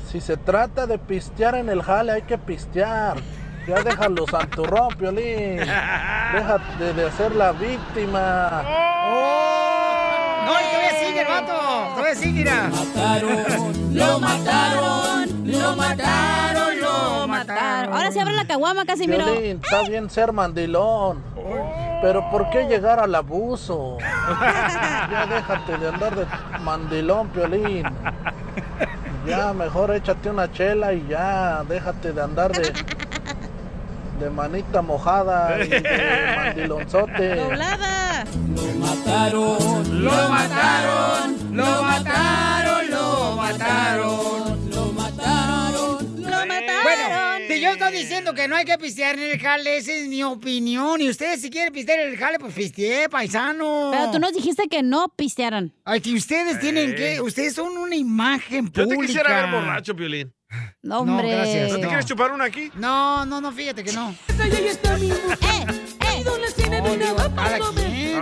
Si 0.07 0.21
se 0.21 0.37
trata 0.37 0.87
de 0.87 0.97
pistear 0.97 1.55
en 1.55 1.69
el 1.69 1.83
jale, 1.83 2.13
hay 2.13 2.21
que 2.21 2.37
pistear. 2.37 3.17
Ya 3.67 3.83
déjalo 3.83 4.25
santurrón, 4.25 4.89
Piolín. 4.97 5.57
Déjate 6.33 6.93
de 6.95 7.11
ser 7.11 7.35
la 7.35 7.51
víctima. 7.51 8.63
No, 10.45 10.51
y 10.59 10.63
todavía 10.63 10.99
sigue 10.99 11.21
el 11.21 11.27
vato. 11.27 11.53
Todavía 11.95 12.15
sigue, 12.15 12.31
mira. 12.31 12.69
Lo 13.91 14.19
mataron, 14.19 15.43
lo 15.45 15.75
mataron, 15.75 16.81
lo 16.81 17.27
mataron. 17.27 17.93
Ahora 17.93 18.11
sí 18.11 18.19
abre 18.19 18.33
la 18.33 18.45
caguama, 18.45 18.85
Casimiro. 18.85 19.25
Piolín, 19.25 19.61
está 19.63 19.83
bien 19.83 20.09
ser 20.09 20.31
mandilón. 20.31 21.23
Pero 22.01 22.29
¿por 22.31 22.49
qué 22.49 22.63
llegar 22.65 22.99
al 22.99 23.13
abuso? 23.13 23.97
Ya 23.99 25.27
déjate 25.29 25.77
de 25.77 25.87
andar 25.89 26.15
de 26.15 26.25
mandilón, 26.61 27.29
Piolín. 27.29 27.85
Ya, 29.27 29.53
mejor 29.53 29.93
échate 29.93 30.31
una 30.31 30.51
chela 30.51 30.93
y 30.93 31.05
ya, 31.07 31.63
déjate 31.69 32.11
de 32.11 32.21
andar 32.23 32.51
de, 32.51 32.73
de 34.21 34.29
manita 34.29 34.81
mojada 34.83 35.63
y 35.63 35.67
de 35.67 35.81
mandilonzote. 36.37 37.35
Doblada. 37.35 38.23
Lo 38.55 38.63
mataron, 38.79 40.03
lo 40.05 40.11
mataron, 40.29 41.55
lo 41.57 41.83
mataron, 41.83 42.89
lo 42.91 43.35
mataron, 43.35 44.69
lo 44.69 44.85
mataron, 44.93 46.21
lo 46.21 46.45
mataron. 46.45 46.83
Bueno, 46.83 47.47
si 47.47 47.61
yo 47.61 47.69
estoy 47.71 47.91
diciendo 47.93 48.33
que 48.35 48.47
no 48.47 48.55
hay 48.55 48.65
que 48.65 48.77
pistear 48.77 49.17
en 49.17 49.31
el 49.31 49.39
jale, 49.39 49.77
esa 49.77 49.91
es 49.93 50.07
mi 50.07 50.23
opinión. 50.23 51.01
Y 51.01 51.09
ustedes, 51.09 51.41
si 51.41 51.49
quieren 51.49 51.73
pistear 51.73 51.99
en 52.01 52.09
el 52.11 52.17
jale, 52.17 52.37
pues 52.37 52.53
pistee, 52.53 53.09
paisano. 53.09 53.89
Pero 53.91 54.11
tú 54.11 54.19
nos 54.19 54.33
dijiste 54.33 54.67
que 54.69 54.83
no 54.83 55.07
pistearan. 55.15 55.73
Ay, 55.83 55.99
que 56.01 56.13
ustedes 56.13 56.59
tienen 56.59 56.89
Ey. 56.91 56.95
que. 56.95 57.21
Ustedes 57.21 57.55
son 57.55 57.75
una 57.75 57.95
imagen 57.95 58.65
Yo 58.71 58.83
pública. 58.83 59.01
te 59.01 59.07
quisiera 59.07 59.41
ver 59.41 59.51
borracho, 59.51 59.95
Piolín. 59.95 60.31
No, 60.83 60.99
hombre. 60.99 61.31
gracias. 61.31 61.69
¿No 61.69 61.75
te 61.75 61.81
no. 61.83 61.87
quieres 61.87 62.05
chupar 62.05 62.31
una 62.31 62.45
aquí? 62.45 62.71
No, 62.75 63.25
no, 63.25 63.39
no, 63.39 63.51
fíjate 63.51 63.83
que 63.83 63.93
no. 63.93 64.15
Eh, 64.39 66.23
la 67.43 67.59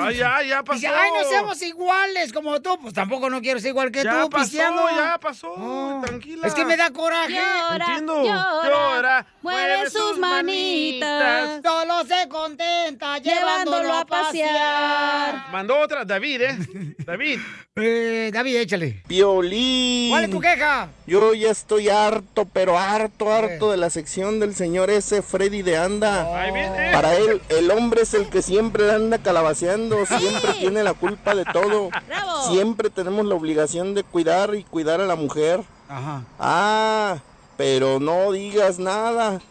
quien. 0.08 0.10
Ay, 0.10 0.18
ya, 0.18 0.42
ya 0.44 0.64
pasó. 0.64 0.80
Dice, 0.80 0.88
ay, 0.94 1.10
no 1.18 1.30
seamos 1.30 1.62
iguales 1.62 2.34
como 2.34 2.62
tú. 2.62 2.78
Pues 2.82 2.94
tampoco 2.94 3.30
no 3.30 3.42
quiero 3.42 3.60
ser 3.60 3.70
igual 3.70 3.92
que 3.92 4.04
Ya 4.04 4.22
tú, 4.22 4.30
pasó, 4.30 4.44
pisteando. 4.44 4.90
ya 4.90 5.18
pasó. 5.20 6.02
Tranquila. 6.06 6.48
Es 6.48 6.54
que 6.54 6.66
me 6.66 6.78
da 6.78 6.92
coraje. 6.92 7.34
Llora, 7.34 7.86
Entiendo. 7.86 8.24
llora, 8.24 8.64
Llora, 8.70 9.26
mueve 9.42 9.90
sus 9.90 10.18
manitas. 10.20 11.62
Solo 11.64 12.04
se 12.06 12.28
contenta 12.30 13.18
llevándolo 13.20 13.94
a 13.94 14.06
pasear. 14.06 15.50
Mandó 15.52 15.80
otra, 15.80 16.06
David, 16.06 16.42
¿eh? 16.42 16.58
David. 17.06 17.40
Eh, 17.82 18.30
David, 18.34 18.58
échale. 18.58 19.04
Piolín. 19.08 20.10
¿Cuál 20.12 20.24
es 20.26 20.30
tu 20.32 20.42
queja? 20.42 20.90
Yo 21.08 21.34
ya 21.34 21.50
estoy 21.50 21.88
harto, 21.88 22.44
pero 22.52 22.78
harto, 22.78 23.32
harto 23.32 23.72
de 23.72 23.78
la 23.78 23.90
sección 23.90 24.42
del 24.42 24.54
señor 24.54 24.90
ese 24.90 25.22
Freddy 25.22 25.62
de 25.62 25.78
Anda. 25.78 26.42
Ahí 26.42 26.52
viene. 26.52 26.92
Para 26.92 27.16
él, 27.16 27.42
el 27.48 27.72
hombre 27.72 28.02
es 28.02 28.14
el 28.14 28.28
que 28.30 28.42
siempre 28.42 28.92
anda 28.92 29.20
calabaceando, 29.20 29.89
siempre 30.06 30.54
tiene 30.54 30.84
la 30.84 30.94
culpa 30.94 31.36
de 31.36 31.46
todo. 31.46 31.90
Bravo. 32.08 32.52
Siempre 32.52 32.90
tenemos 32.90 33.26
la 33.26 33.36
obligación 33.36 33.94
de 33.94 34.04
cuidar 34.04 34.56
y 34.56 34.64
cuidar 34.64 35.02
a 35.02 35.06
la 35.06 35.16
mujer. 35.16 35.62
Ajá. 35.88 36.24
Ah, 36.40 37.18
pero 37.58 38.00
no 38.00 38.32
digas 38.32 38.80
nada 38.80 39.42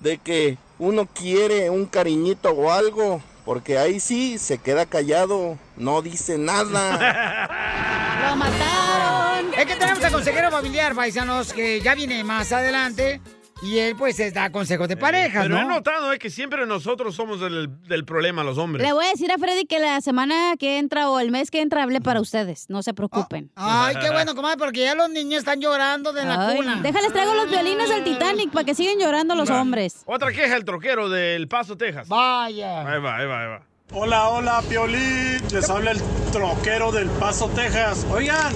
de 0.00 0.18
que 0.18 0.58
uno 0.78 1.06
quiere 1.06 1.70
un 1.70 1.86
cariñito 1.86 2.50
o 2.50 2.70
algo, 2.70 3.20
porque 3.44 3.78
ahí 3.78 4.00
sí 4.00 4.38
se 4.38 4.58
queda 4.58 4.86
callado, 4.86 5.58
no 5.76 6.02
dice 6.02 6.38
nada. 6.38 7.48
Lo 8.28 8.36
mataron. 8.36 9.54
Es 9.56 9.66
que 9.66 9.76
tenemos 9.76 10.04
al 10.04 10.12
consejero 10.12 10.50
familiar, 10.50 10.94
paisanos, 10.94 11.52
que 11.52 11.80
ya 11.80 11.94
viene 11.94 12.22
más 12.22 12.52
adelante. 12.52 13.20
Y 13.60 13.78
él, 13.78 13.96
pues, 13.96 14.18
da 14.32 14.50
consejos 14.52 14.86
de 14.88 14.96
parejas, 14.96 15.42
Pero 15.42 15.58
he 15.58 15.62
¿no? 15.62 15.68
notado 15.68 16.12
eh, 16.12 16.18
que 16.18 16.30
siempre 16.30 16.64
nosotros 16.64 17.16
somos 17.16 17.40
del, 17.40 17.68
del 17.88 18.04
problema, 18.04 18.44
los 18.44 18.56
hombres. 18.56 18.86
Le 18.86 18.92
voy 18.92 19.04
a 19.04 19.10
decir 19.10 19.32
a 19.32 19.38
Freddy 19.38 19.64
que 19.66 19.80
la 19.80 20.00
semana 20.00 20.54
que 20.58 20.78
entra 20.78 21.10
o 21.10 21.18
el 21.18 21.32
mes 21.32 21.50
que 21.50 21.60
entra 21.60 21.82
hable 21.82 22.00
para 22.00 22.20
ustedes. 22.20 22.66
No 22.68 22.82
se 22.84 22.94
preocupen. 22.94 23.50
Ay, 23.56 23.96
qué 24.00 24.10
bueno, 24.10 24.36
comadre, 24.36 24.58
porque 24.58 24.82
ya 24.82 24.94
los 24.94 25.10
niños 25.10 25.40
están 25.40 25.60
llorando 25.60 26.12
de 26.12 26.24
la 26.24 26.50
Ay, 26.50 26.56
cuna. 26.56 26.80
Déjales 26.82 27.12
traigo 27.12 27.34
los 27.34 27.50
violines 27.50 27.88
del 27.88 28.04
Titanic 28.04 28.50
para 28.52 28.64
que 28.64 28.74
sigan 28.76 28.98
llorando 28.98 29.34
los 29.34 29.50
hombres. 29.50 30.02
Otra 30.06 30.30
queja, 30.30 30.54
el 30.54 30.64
troquero 30.64 31.08
del 31.08 31.48
Paso, 31.48 31.76
Texas. 31.76 32.06
Vaya. 32.08 32.80
Ahí 32.88 33.00
va, 33.00 33.16
ahí 33.16 33.26
va, 33.26 33.42
ahí 33.42 33.48
va. 33.48 33.67
Hola, 33.92 34.28
hola, 34.28 34.62
Piolín. 34.68 35.40
Les 35.50 35.70
habla 35.70 35.92
el 35.92 36.02
troquero 36.30 36.92
del 36.92 37.08
Paso, 37.08 37.48
Texas. 37.48 38.06
Oigan, 38.10 38.52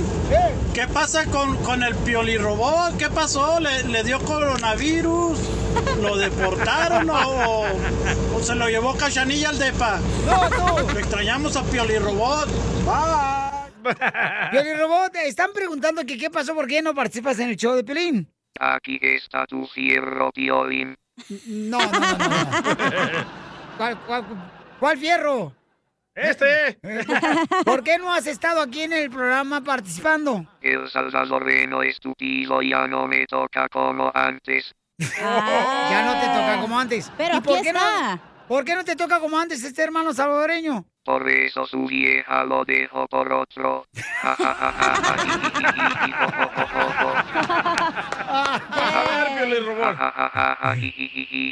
¿qué 0.74 0.86
pasa 0.86 1.24
con, 1.24 1.56
con 1.64 1.82
el 1.82 1.94
Piolirobot? 1.96 2.98
¿Qué 2.98 3.08
pasó? 3.08 3.58
¿Le, 3.58 3.82
le 3.84 4.04
dio 4.04 4.20
coronavirus? 4.20 5.38
¿Lo 6.02 6.18
deportaron 6.18 7.08
o, 7.08 7.64
o 8.36 8.40
se 8.42 8.54
lo 8.54 8.68
llevó 8.68 8.94
Cachanilla 8.94 9.48
al 9.48 9.58
depa? 9.58 10.00
No, 10.26 10.50
no. 10.50 10.92
Le 10.92 11.00
extrañamos 11.00 11.56
a 11.56 11.62
Piolirobot. 11.64 12.48
Bye. 12.84 13.62
Piolín 14.50 14.78
Robot, 14.78 15.16
están 15.24 15.52
preguntando 15.52 16.04
que 16.04 16.16
qué 16.16 16.30
pasó, 16.30 16.54
por 16.54 16.68
qué 16.68 16.82
no 16.82 16.94
participas 16.94 17.38
en 17.40 17.48
el 17.48 17.56
show 17.56 17.74
de 17.74 17.82
Piolín. 17.82 18.30
Aquí 18.60 18.98
está 19.00 19.46
tu 19.46 19.66
fierro, 19.66 20.30
Piolín. 20.30 20.94
No, 21.46 21.78
no, 21.78 21.90
no, 21.90 22.18
no. 22.18 23.26
¿Cuál, 23.76 23.98
cuál, 24.06 24.24
cuál 24.82 24.98
fierro? 24.98 25.54
Este. 26.12 26.76
¿Por 27.64 27.84
qué 27.84 27.98
no 27.98 28.12
has 28.12 28.26
estado 28.26 28.60
aquí 28.60 28.82
en 28.82 28.92
el 28.92 29.10
programa 29.10 29.62
participando? 29.62 30.44
El 30.60 30.90
salvadoreno 30.90 31.84
estúpido 31.84 32.60
ya 32.62 32.88
no 32.88 33.06
me 33.06 33.24
toca 33.26 33.68
como 33.68 34.10
antes. 34.12 34.74
Ya 34.98 36.04
no 36.04 36.20
te 36.20 36.26
toca 36.26 36.60
como 36.60 36.78
antes. 36.80 37.12
Pero 37.16 37.36
¿Y 37.36 37.40
por 37.42 37.62
qué 37.62 37.68
está. 37.68 38.16
No, 38.16 38.22
¿Por 38.48 38.64
qué 38.64 38.74
no 38.74 38.84
te 38.84 38.96
toca 38.96 39.20
como 39.20 39.38
antes 39.38 39.62
este 39.62 39.82
hermano 39.82 40.12
salvadoreño? 40.12 40.84
Por 41.04 41.28
eso 41.28 41.66
su 41.66 41.86
vieja 41.86 42.44
lo 42.44 42.64
dejó 42.64 43.08
por 43.08 43.32
otro. 43.32 43.86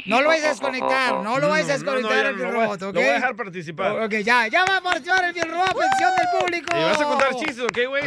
No 0.05 0.21
lo 0.21 0.27
vayas 0.29 0.45
a 0.45 0.49
desconectar, 0.49 1.15
no 1.15 1.39
lo 1.39 1.49
vayas 1.49 1.69
a 1.69 1.73
desconectar 1.73 2.25
el 2.27 2.39
robot, 2.39 2.81
¿ok? 2.81 2.93
Lo 2.93 3.01
voy 3.01 3.09
a 3.09 3.13
dejar 3.13 3.35
participar. 3.35 3.91
Ok, 4.03 4.13
ya, 4.23 4.47
ya 4.47 4.63
va 4.63 4.77
a 4.77 4.81
participar 4.81 5.25
el 5.25 5.51
Robot, 5.51 5.77
pensión 5.77 6.11
del 6.15 6.27
público. 6.39 6.77
Y 6.77 6.83
vas 6.83 7.01
a 7.01 7.03
contar 7.05 7.35
chistes, 7.35 7.59
¿ok, 7.59 7.77
güey? 7.87 8.03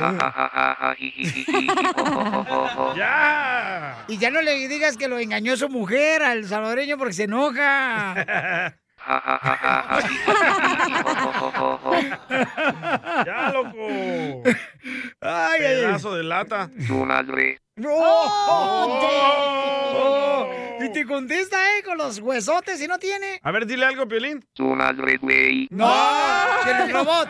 ¡Ya! 2.97 4.05
Y 4.09 4.19
ya 4.19 4.31
no 4.31 4.41
le 4.41 4.69
digas 4.69 4.97
que 4.97 5.09
lo 5.09 5.19
engañó 5.19 5.57
su 5.57 5.69
mujer 5.69 6.23
al 6.23 6.47
salvadoreño 6.47 6.97
porque 6.97 7.13
se 7.13 7.25
enoja. 7.25 8.77
¡Ya, 13.27 13.51
loco! 13.53 14.43
Ay, 15.21 15.61
ay, 15.61 15.65
ay. 15.65 15.81
Pedazo 15.83 16.15
de 16.15 16.23
lata. 16.25 16.71
Tu 16.87 16.95
madre. 17.05 17.61
¡No! 17.77 17.91
Oh. 17.93 19.01
Oh, 19.97 20.49
Y 20.85 20.93
te 20.93 21.05
contesta, 21.07 21.57
¿eh? 21.77 21.83
Con 21.85 21.99
los 21.99 22.19
huesotes 22.21 22.81
y 22.81 22.87
no 22.87 22.99
tiene. 22.99 23.41
A 23.43 23.51
ver, 23.51 23.67
dile 23.67 23.85
algo, 23.87 24.07
Piolín. 24.07 24.45
Tu 24.53 24.65
madre, 24.65 25.17
güey. 25.19 25.67
¡No! 25.71 25.93
¡El 26.67 26.93
robot! 26.93 27.29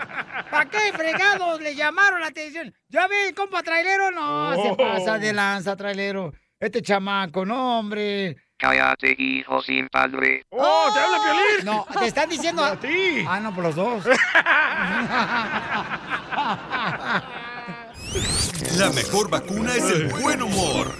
¿Para 0.51 0.69
qué 0.71 0.93
fregados 0.93 1.61
le 1.61 1.75
llamaron 1.75 2.21
la 2.21 2.29
atención? 2.29 2.73
¿Ya 2.89 3.07
ve, 3.09 3.33
compa 3.35 3.63
trailero? 3.63 4.11
No, 4.11 4.55
se 4.55 4.71
Oh. 4.71 4.77
pasa 4.77 5.19
de 5.19 5.33
lanza, 5.33 5.77
trailero. 5.77 6.33
Este 6.61 6.83
chamaco, 6.83 7.45
no, 7.45 7.79
hombre. 7.81 8.37
Cállate, 8.65 9.15
hijo 9.19 9.61
sin 9.61 9.91
padre. 9.91 10.47
¡Oh, 10.49 10.91
te 10.95 10.99
habla 10.99 11.19
Piolín! 11.23 11.67
No, 11.67 11.87
te 12.01 12.07
están 12.07 12.31
diciendo 12.31 12.65
A 12.65 12.75
ti. 12.77 13.23
Ah, 13.29 13.39
no, 13.39 13.55
por 13.55 13.65
los 13.65 13.75
dos. 13.75 14.07
La 18.79 18.91
mejor 18.95 19.29
vacuna 19.29 19.75
es 19.75 19.85
el 19.85 20.09
buen 20.15 20.41
humor. 20.41 20.95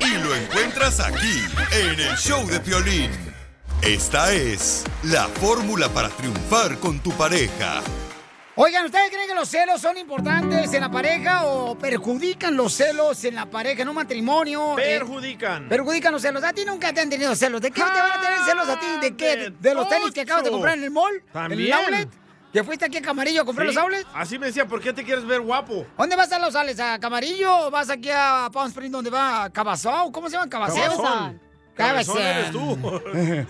Y 0.00 0.18
lo 0.18 0.34
encuentras 0.34 0.98
aquí, 0.98 1.44
en 1.70 2.00
el 2.00 2.16
show 2.16 2.44
de 2.44 2.58
Piolín. 2.58 3.12
Esta 3.82 4.32
es 4.32 4.84
la 5.04 5.28
fórmula 5.28 5.88
para 5.90 6.08
triunfar 6.08 6.76
con 6.78 6.98
tu 6.98 7.12
pareja. 7.12 7.82
Oigan, 8.58 8.86
¿ustedes 8.86 9.10
creen 9.10 9.28
que 9.28 9.34
los 9.34 9.48
celos 9.50 9.82
son 9.82 9.98
importantes 9.98 10.72
en 10.72 10.80
la 10.80 10.90
pareja 10.90 11.44
o 11.44 11.76
perjudican 11.76 12.56
los 12.56 12.72
celos 12.72 13.22
en 13.24 13.34
la 13.34 13.44
pareja, 13.44 13.82
en 13.82 13.88
un 13.90 13.94
matrimonio? 13.96 14.78
Eh, 14.78 14.96
Perjudican. 14.98 15.68
perjudican 15.68 16.10
los 16.10 16.22
celos. 16.22 16.42
A 16.42 16.54
ti 16.54 16.64
nunca 16.64 16.90
te 16.94 17.02
han 17.02 17.10
tenido 17.10 17.36
celos. 17.36 17.60
¿De 17.60 17.70
qué 17.70 17.82
te 17.82 18.00
van 18.00 18.12
a 18.12 18.20
tener 18.20 18.38
celos 18.46 18.66
a 18.68 18.80
ti? 18.80 18.86
¿De 19.02 19.14
qué? 19.14 19.52
¿De 19.60 19.74
los 19.74 19.86
tenis 19.90 20.10
que 20.10 20.22
acabas 20.22 20.44
de 20.44 20.50
comprar 20.50 20.78
en 20.78 20.84
el 20.84 20.90
mall? 20.90 21.12
¿En 21.12 21.20
el 21.20 21.32
También. 21.32 21.72
outlet? 21.74 22.08
¿Que 22.50 22.64
fuiste 22.64 22.86
aquí 22.86 22.96
a 22.96 23.02
Camarillo 23.02 23.42
a 23.42 23.44
comprar 23.44 23.68
Sí, 23.68 23.74
los 23.74 23.82
outlets? 23.82 24.06
Así 24.14 24.38
me 24.38 24.46
decía, 24.46 24.66
¿por 24.66 24.80
qué 24.80 24.94
te 24.94 25.04
quieres 25.04 25.26
ver 25.26 25.42
guapo? 25.42 25.84
¿Dónde 25.98 26.16
vas 26.16 26.32
a 26.32 26.38
los 26.38 26.54
outlets? 26.56 26.80
¿A 26.80 26.98
Camarillo 26.98 27.66
o 27.66 27.70
vas 27.70 27.90
aquí 27.90 28.08
a 28.10 28.48
Palm 28.50 28.68
Springs 28.68 28.90
donde 28.92 29.10
va 29.10 29.50
Cabazón? 29.50 30.10
¿Cómo 30.12 30.30
se 30.30 30.36
llama? 30.36 30.48
Cabazón. 30.48 31.38
Cabezón 31.74 32.22
eres 32.22 32.50
tú. 32.52 32.78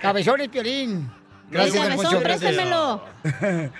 Cabezón 0.00 0.40
es 0.40 0.48
Piolín. 0.50 1.10
Gracias, 1.50 1.82
Cabezón, 1.82 2.04
Poncho, 2.04 2.22
préstemelo. 2.22 3.02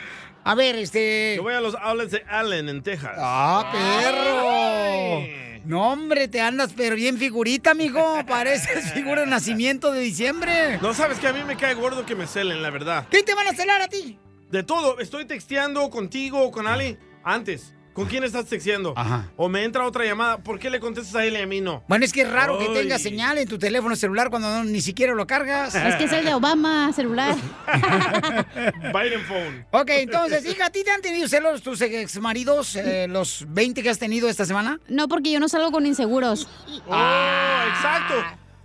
A 0.46 0.54
ver, 0.54 0.76
este... 0.76 1.34
Yo 1.34 1.42
voy 1.42 1.54
a 1.54 1.60
los 1.60 1.74
outlets 1.74 2.12
de 2.12 2.22
Allen, 2.28 2.68
en 2.68 2.80
Texas. 2.80 3.16
¡Ah, 3.18 3.68
perro! 3.72 5.26
No, 5.64 5.90
hombre, 5.90 6.28
te 6.28 6.40
andas 6.40 6.72
pero 6.76 6.94
bien 6.94 7.18
figurita, 7.18 7.74
mijo. 7.74 8.24
Pareces 8.28 8.92
figura 8.94 9.22
de 9.22 9.26
nacimiento 9.26 9.90
de 9.90 9.98
diciembre. 9.98 10.78
No 10.80 10.94
sabes 10.94 11.18
que 11.18 11.26
a 11.26 11.32
mí 11.32 11.42
me 11.42 11.56
cae 11.56 11.74
gordo 11.74 12.06
que 12.06 12.14
me 12.14 12.28
celen, 12.28 12.62
la 12.62 12.70
verdad. 12.70 13.08
¿Qué 13.10 13.24
te 13.24 13.34
van 13.34 13.48
a 13.48 13.54
celar 13.54 13.82
a 13.82 13.88
ti? 13.88 14.20
De 14.48 14.62
todo. 14.62 15.00
Estoy 15.00 15.24
texteando 15.24 15.90
contigo 15.90 16.40
o 16.40 16.52
con 16.52 16.68
Ali 16.68 16.96
antes. 17.24 17.74
¿Con 17.96 18.06
quién 18.06 18.22
estás 18.24 18.44
texteando? 18.44 18.92
Ajá. 18.94 19.28
O 19.36 19.48
me 19.48 19.64
entra 19.64 19.84
otra 19.86 20.04
llamada. 20.04 20.36
¿Por 20.38 20.58
qué 20.58 20.68
le 20.70 20.78
contestas 20.80 21.14
a 21.16 21.24
él 21.24 21.32
y 21.34 21.40
a 21.40 21.46
mí 21.46 21.60
no? 21.62 21.82
Bueno, 21.88 22.04
es 22.04 22.12
que 22.12 22.20
es 22.22 22.30
raro 22.30 22.58
que 22.58 22.66
tenga 22.68 22.98
señal 22.98 23.38
en 23.38 23.48
tu 23.48 23.58
teléfono 23.58 23.96
celular 23.96 24.28
cuando 24.28 24.48
no- 24.50 24.64
ni 24.64 24.82
siquiera 24.82 25.14
lo 25.14 25.26
cargas. 25.26 25.74
Es 25.74 25.94
que 25.96 26.04
es 26.04 26.12
el 26.12 26.24
de 26.26 26.34
Obama 26.34 26.92
celular. 26.92 27.34
Biden 28.92 29.24
phone. 29.26 29.66
Ok, 29.70 29.88
entonces, 29.90 30.44
hija, 30.46 30.66
¿a 30.66 30.70
ti 30.70 30.84
te 30.84 30.90
han 30.90 31.00
tenido 31.00 31.26
celos 31.26 31.62
tus 31.62 31.80
exmaridos, 31.80 32.76
eh, 32.76 33.06
los 33.08 33.44
20 33.48 33.82
que 33.82 33.90
has 33.90 33.98
tenido 33.98 34.28
esta 34.28 34.44
semana? 34.44 34.78
No, 34.88 35.08
porque 35.08 35.32
yo 35.32 35.40
no 35.40 35.48
salgo 35.48 35.70
con 35.72 35.86
inseguros. 35.86 36.48
Ah, 36.90 37.64
exacto. 37.74 38.14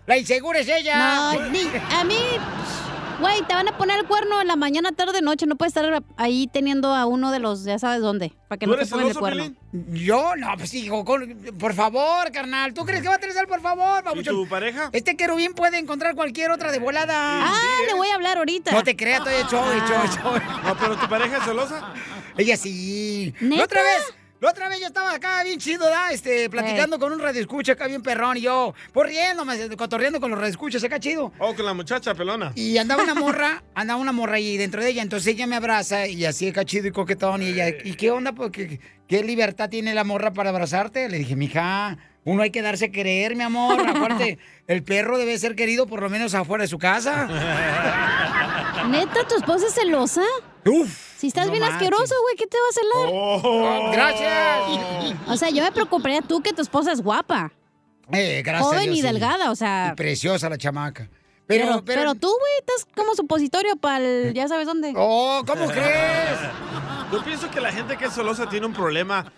La 0.07 0.17
insegura 0.17 0.59
es 0.59 0.67
ella. 0.67 0.97
No, 1.33 1.49
ni- 1.49 1.69
a 1.95 2.03
mí, 2.03 2.17
güey, 3.21 3.41
te 3.43 3.53
van 3.53 3.67
a 3.69 3.77
poner 3.77 3.99
el 3.99 4.05
cuerno 4.07 4.41
en 4.41 4.47
la 4.47 4.55
mañana, 4.57 4.91
tarde, 4.91 5.21
noche. 5.21 5.45
No 5.45 5.55
puedes 5.55 5.75
estar 5.75 6.03
ahí 6.17 6.47
teniendo 6.51 6.93
a 6.93 7.05
uno 7.05 7.31
de 7.31 7.39
los, 7.39 7.63
ya 7.63 7.79
sabes 7.79 8.01
dónde, 8.01 8.33
para 8.49 8.59
que 8.59 8.67
no 8.67 8.75
te 8.75 8.85
pongan 8.85 9.07
el 9.07 9.17
cuerno. 9.17 9.53
Yo, 9.93 10.35
no, 10.35 10.47
pues 10.57 10.73
hijo, 10.73 11.05
con- 11.05 11.29
por 11.57 11.73
favor, 11.73 12.31
carnal. 12.31 12.73
¿Tú 12.73 12.83
crees 12.85 13.01
que 13.01 13.07
va 13.07 13.15
a 13.15 13.19
tener 13.19 13.47
por 13.47 13.61
favor, 13.61 14.03
¿Y 14.15 14.23
tu 14.23 14.47
pareja? 14.47 14.89
Este 14.91 15.15
querubín 15.15 15.53
puede 15.53 15.77
encontrar 15.77 16.15
cualquier 16.15 16.51
otra 16.51 16.71
de 16.71 16.79
volada. 16.79 17.13
Ah, 17.47 17.61
le 17.87 17.93
voy 17.93 18.07
a 18.09 18.15
hablar 18.15 18.37
ahorita. 18.37 18.71
No 18.71 18.83
te 18.83 18.95
creas, 18.95 19.19
estoy 19.19 19.35
hecho, 19.35 19.63
hecho, 19.71 19.93
hecho. 20.03 20.41
No, 20.65 20.75
pero 20.77 20.97
tu 20.97 21.07
pareja 21.07 21.37
es 21.37 21.43
celosa. 21.43 21.93
Ella 22.37 22.57
sí. 22.57 23.33
¿Neta? 23.39 23.57
La 23.57 23.63
otra 23.65 23.83
vez, 23.83 24.13
la 24.41 24.49
otra 24.49 24.69
vez 24.69 24.79
yo 24.79 24.87
estaba 24.87 25.13
acá 25.13 25.43
bien 25.43 25.59
chido, 25.59 25.85
¿da? 25.87 26.11
Este, 26.11 26.49
platicando 26.49 26.97
con 26.97 27.13
un 27.13 27.19
radioescucha 27.19 27.73
acá 27.73 27.85
bien 27.85 28.01
perrón 28.01 28.37
y 28.37 28.41
yo, 28.41 28.73
por 28.91 29.05
riéndome, 29.05 29.69
cotorreando 29.77 30.19
con 30.19 30.31
los 30.31 30.39
radioescuchas 30.39 30.83
acá 30.83 30.99
chido. 30.99 31.31
Oh, 31.37 31.53
con 31.53 31.63
la 31.63 31.75
muchacha 31.75 32.15
pelona. 32.15 32.51
Y 32.55 32.77
andaba 32.79 33.03
una 33.03 33.13
morra, 33.13 33.63
andaba 33.75 34.01
una 34.01 34.11
morra 34.11 34.37
ahí 34.37 34.57
dentro 34.57 34.81
de 34.81 34.89
ella, 34.89 35.03
entonces 35.03 35.35
ella 35.35 35.45
me 35.45 35.55
abraza 35.55 36.07
y 36.07 36.25
así 36.25 36.49
acá 36.49 36.65
chido 36.65 36.87
y 36.87 36.91
coquetón 36.91 37.43
y 37.43 37.49
ella, 37.49 37.69
¿y 37.69 37.93
qué 37.93 38.09
onda? 38.09 38.33
Pues, 38.33 38.49
¿qué, 38.49 38.79
qué 39.07 39.23
libertad 39.23 39.69
tiene 39.69 39.93
la 39.93 40.03
morra 40.03 40.33
para 40.33 40.49
abrazarte? 40.49 41.07
Le 41.07 41.19
dije, 41.19 41.35
mija, 41.35 41.99
uno 42.23 42.43
hay 42.43 42.51
que 42.51 42.61
darse 42.61 42.85
a 42.85 42.91
querer, 42.91 43.35
mi 43.35 43.43
amor. 43.43 43.79
Aparte, 43.87 44.37
el 44.67 44.83
perro 44.83 45.17
debe 45.17 45.37
ser 45.37 45.55
querido 45.55 45.87
por 45.87 46.01
lo 46.01 46.09
menos 46.09 46.33
afuera 46.33 46.63
de 46.63 46.67
su 46.67 46.77
casa. 46.77 47.27
¿Neta, 48.89 49.27
tu 49.27 49.35
esposa 49.35 49.67
es 49.67 49.73
celosa? 49.73 50.23
Uf. 50.65 51.11
Si 51.17 51.27
estás 51.27 51.45
no 51.45 51.51
bien 51.51 51.63
manches. 51.63 51.81
asqueroso, 51.81 52.15
güey, 52.23 52.35
¿qué 52.35 52.47
te 52.47 52.57
va 52.57 52.63
a 52.69 52.73
celar? 52.73 53.09
Oh. 53.13 53.91
Gracias. 53.91 55.19
O 55.27 55.37
sea, 55.37 55.49
yo 55.49 55.63
me 55.63 55.71
preocuparía 55.71 56.21
tú 56.21 56.41
que 56.41 56.53
tu 56.53 56.61
esposa 56.61 56.91
es 56.91 57.01
guapa. 57.01 57.51
Eh, 58.11 58.41
gracias 58.43 58.67
Joven 58.67 58.85
Dios, 58.85 58.97
y 58.97 59.01
sí. 59.01 59.07
delgada, 59.07 59.51
o 59.51 59.55
sea. 59.55 59.89
Y 59.93 59.95
preciosa 59.95 60.49
la 60.49 60.57
chamaca. 60.57 61.09
Pero, 61.47 61.65
Pero, 61.65 61.85
pero, 61.85 62.01
pero, 62.01 62.15
tú, 62.15 62.27
güey, 62.27 62.51
estás 62.59 62.87
como 62.95 63.13
supositorio 63.15 63.75
para 63.75 63.97
el. 63.97 64.33
Ya 64.33 64.47
sabes 64.47 64.65
dónde. 64.65 64.93
Oh, 64.95 65.43
¿cómo 65.45 65.67
crees? 65.67 66.39
Yo 67.11 67.23
pienso 67.23 67.49
que 67.51 67.59
la 67.59 67.71
gente 67.71 67.97
que 67.97 68.05
es 68.05 68.13
celosa 68.13 68.47
tiene 68.47 68.65
un 68.65 68.73
problema 68.73 69.31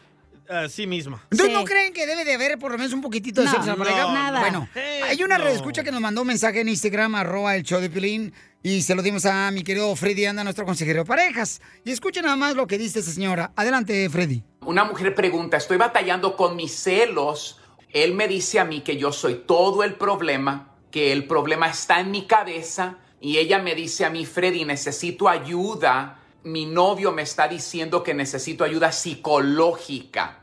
a 0.50 0.68
sí 0.70 0.86
misma. 0.88 1.26
¿Entonces 1.32 1.54
no 1.54 1.64
creen 1.64 1.94
que 1.94 2.06
debe 2.06 2.26
de 2.26 2.34
haber 2.34 2.58
por 2.60 2.72
lo 2.72 2.78
menos 2.78 2.94
un 2.94 3.02
poquitito 3.02 3.42
de 3.42 3.46
No, 3.48 3.52
sexo 3.52 3.64
en 3.64 3.70
la 3.72 3.76
no, 3.76 3.84
pareja? 3.84 4.14
nada. 4.14 4.40
Bueno, 4.40 4.68
hay 5.08 5.24
una 5.24 5.38
no. 5.38 5.46
redescucha 5.46 5.84
que 5.84 5.92
nos 5.92 6.02
mandó 6.02 6.22
un 6.22 6.28
mensaje 6.28 6.62
en 6.62 6.70
Instagram, 6.70 7.16
arroba 7.16 7.56
el 7.56 7.64
show 7.64 7.80
de 7.80 7.90
Pilín, 7.90 8.34
y 8.62 8.82
se 8.82 8.96
lo 8.96 9.02
dimos 9.02 9.26
a 9.26 9.52
mi 9.52 9.64
querido 9.64 9.96
Freddy 9.96 10.26
Anda, 10.26 10.44
nuestro 10.44 10.66
consejero 10.66 11.00
de 11.02 11.06
parejas. 11.06 11.62
Y 11.84 11.92
escuchen 11.92 12.24
nada 12.24 12.36
más 12.36 12.56
lo 12.56 12.68
que 12.68 12.78
dice 12.78 13.00
esa 13.00 13.12
señora. 13.12 13.52
Adelante, 13.56 14.10
Freddy. 14.10 14.44
Una 14.62 14.84
mujer 14.86 15.14
pregunta, 15.16 15.58
estoy 15.58 15.78
batallando 15.78 16.36
con 16.36 16.56
mis 16.56 16.74
celos. 16.74 17.60
Él 17.92 18.14
me 18.14 18.28
dice 18.28 18.60
a 18.60 18.66
mí 18.66 18.82
que 18.82 18.98
yo 18.98 19.12
soy 19.12 19.44
todo 19.46 19.84
el 19.84 19.96
problema, 19.96 20.76
que 20.92 21.12
el 21.12 21.26
problema 21.28 21.68
está 21.68 22.00
en 22.00 22.12
mi 22.12 22.26
cabeza. 22.26 22.98
Y 23.20 23.38
ella 23.38 23.60
me 23.60 23.76
dice 23.76 24.04
a 24.06 24.10
mí, 24.10 24.26
Freddy, 24.26 24.66
necesito 24.66 25.30
ayuda. 25.30 26.20
Mi 26.44 26.66
novio 26.66 27.12
me 27.12 27.22
está 27.22 27.48
diciendo 27.48 28.04
que 28.04 28.14
necesito 28.14 28.64
ayuda 28.64 28.92
psicológica. 28.92 30.40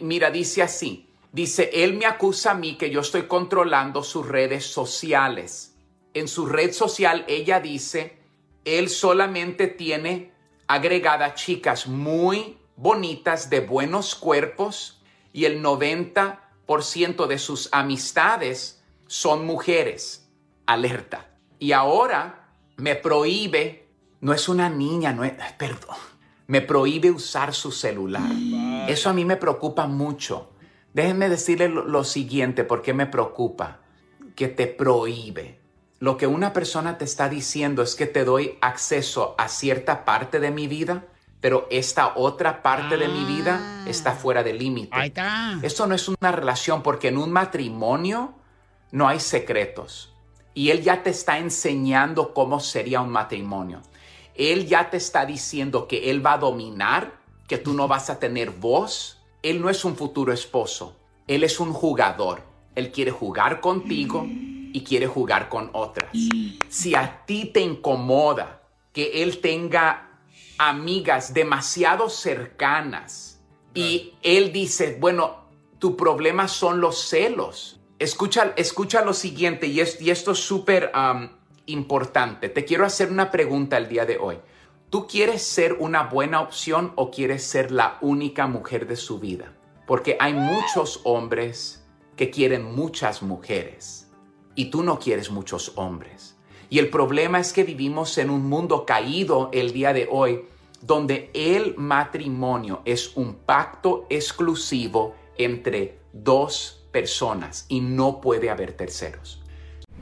Mira, 0.00 0.30
dice 0.30 0.62
así. 0.62 1.08
Dice, 1.30 1.70
él 1.72 1.94
me 1.94 2.06
acusa 2.06 2.52
a 2.52 2.54
mí 2.54 2.76
que 2.76 2.90
yo 2.90 3.00
estoy 3.00 3.24
controlando 3.24 4.02
sus 4.02 4.26
redes 4.26 4.64
sociales. 4.64 5.76
En 6.14 6.26
su 6.26 6.46
red 6.46 6.72
social 6.72 7.24
ella 7.28 7.60
dice, 7.60 8.18
él 8.64 8.88
solamente 8.88 9.66
tiene 9.66 10.32
agregada 10.66 11.34
chicas 11.34 11.86
muy 11.86 12.58
bonitas 12.76 13.50
de 13.50 13.60
buenos 13.60 14.14
cuerpos 14.14 15.02
y 15.32 15.44
el 15.44 15.62
90% 15.62 17.26
de 17.26 17.38
sus 17.38 17.68
amistades 17.72 18.82
son 19.06 19.44
mujeres. 19.44 20.28
Alerta. 20.66 21.28
Y 21.58 21.72
ahora 21.72 22.48
me 22.76 22.94
prohíbe, 22.94 23.87
no 24.20 24.32
es 24.32 24.48
una 24.48 24.68
niña, 24.68 25.12
no 25.12 25.24
es, 25.24 25.32
perdón, 25.56 25.96
me 26.46 26.60
prohíbe 26.60 27.10
usar 27.10 27.54
su 27.54 27.70
celular. 27.70 28.30
Eso 28.88 29.10
a 29.10 29.12
mí 29.12 29.24
me 29.24 29.36
preocupa 29.36 29.86
mucho. 29.86 30.50
Déjenme 30.94 31.28
decirle 31.28 31.68
lo, 31.68 31.84
lo 31.84 32.04
siguiente, 32.04 32.64
¿por 32.64 32.82
qué 32.82 32.94
me 32.94 33.06
preocupa? 33.06 33.80
Que 34.34 34.48
te 34.48 34.66
prohíbe. 34.66 35.58
Lo 36.00 36.16
que 36.16 36.26
una 36.26 36.52
persona 36.52 36.96
te 36.96 37.04
está 37.04 37.28
diciendo 37.28 37.82
es 37.82 37.94
que 37.94 38.06
te 38.06 38.24
doy 38.24 38.56
acceso 38.60 39.34
a 39.36 39.48
cierta 39.48 40.04
parte 40.04 40.40
de 40.40 40.50
mi 40.50 40.68
vida, 40.68 41.04
pero 41.40 41.66
esta 41.70 42.14
otra 42.16 42.62
parte 42.62 42.96
de 42.96 43.08
mi 43.08 43.24
vida 43.24 43.84
está 43.86 44.12
fuera 44.12 44.42
de 44.42 44.54
límite. 44.54 44.90
Ahí 44.92 45.08
está. 45.08 45.58
Esto 45.62 45.86
no 45.86 45.94
es 45.94 46.08
una 46.08 46.32
relación 46.32 46.82
porque 46.82 47.08
en 47.08 47.18
un 47.18 47.30
matrimonio 47.30 48.34
no 48.90 49.08
hay 49.08 49.20
secretos. 49.20 50.14
Y 50.54 50.70
él 50.70 50.82
ya 50.82 51.02
te 51.02 51.10
está 51.10 51.38
enseñando 51.38 52.32
cómo 52.32 52.58
sería 52.58 53.00
un 53.00 53.10
matrimonio. 53.10 53.82
Él 54.38 54.66
ya 54.66 54.88
te 54.88 54.96
está 54.96 55.26
diciendo 55.26 55.86
que 55.88 56.10
él 56.10 56.24
va 56.24 56.34
a 56.34 56.38
dominar, 56.38 57.18
que 57.46 57.58
tú 57.58 57.74
no 57.74 57.88
vas 57.88 58.08
a 58.08 58.18
tener 58.18 58.50
voz. 58.50 59.18
Él 59.42 59.60
no 59.60 59.68
es 59.68 59.84
un 59.84 59.96
futuro 59.96 60.32
esposo. 60.32 60.96
Él 61.26 61.44
es 61.44 61.60
un 61.60 61.72
jugador. 61.72 62.42
Él 62.74 62.90
quiere 62.92 63.10
jugar 63.10 63.60
contigo 63.60 64.24
y 64.72 64.82
quiere 64.84 65.06
jugar 65.06 65.48
con 65.48 65.70
otras. 65.72 66.10
Si 66.68 66.94
a 66.94 67.24
ti 67.26 67.46
te 67.46 67.60
incomoda 67.60 68.62
que 68.92 69.22
él 69.22 69.40
tenga 69.40 70.20
amigas 70.58 71.34
demasiado 71.34 72.08
cercanas 72.08 73.40
y 73.74 74.14
él 74.22 74.52
dice, 74.52 74.96
bueno, 75.00 75.44
tu 75.78 75.96
problema 75.96 76.48
son 76.48 76.80
los 76.80 76.98
celos. 77.08 77.80
Escucha, 77.98 78.52
escucha 78.56 79.04
lo 79.04 79.12
siguiente 79.14 79.66
y, 79.66 79.80
es- 79.80 80.00
y 80.00 80.10
esto 80.10 80.32
es 80.32 80.38
súper 80.38 80.92
um, 80.94 81.28
importante. 81.68 82.48
Te 82.48 82.64
quiero 82.64 82.84
hacer 82.84 83.10
una 83.10 83.30
pregunta 83.30 83.78
el 83.78 83.88
día 83.88 84.04
de 84.04 84.18
hoy. 84.18 84.38
¿Tú 84.90 85.06
quieres 85.06 85.42
ser 85.42 85.74
una 85.74 86.04
buena 86.04 86.40
opción 86.40 86.92
o 86.96 87.10
quieres 87.10 87.44
ser 87.44 87.70
la 87.70 87.98
única 88.00 88.46
mujer 88.46 88.86
de 88.86 88.96
su 88.96 89.18
vida? 89.18 89.54
Porque 89.86 90.16
hay 90.18 90.34
muchos 90.34 91.00
hombres 91.04 91.86
que 92.16 92.30
quieren 92.30 92.74
muchas 92.74 93.22
mujeres 93.22 94.10
y 94.54 94.66
tú 94.66 94.82
no 94.82 94.98
quieres 94.98 95.30
muchos 95.30 95.72
hombres. 95.76 96.36
Y 96.70 96.78
el 96.78 96.90
problema 96.90 97.38
es 97.38 97.52
que 97.52 97.64
vivimos 97.64 98.18
en 98.18 98.30
un 98.30 98.48
mundo 98.48 98.84
caído 98.84 99.50
el 99.52 99.72
día 99.72 99.92
de 99.92 100.08
hoy 100.10 100.44
donde 100.80 101.30
el 101.34 101.74
matrimonio 101.76 102.82
es 102.84 103.16
un 103.16 103.34
pacto 103.34 104.06
exclusivo 104.10 105.14
entre 105.36 106.00
dos 106.12 106.86
personas 106.92 107.66
y 107.68 107.80
no 107.80 108.20
puede 108.20 108.50
haber 108.50 108.72
terceros. 108.72 109.37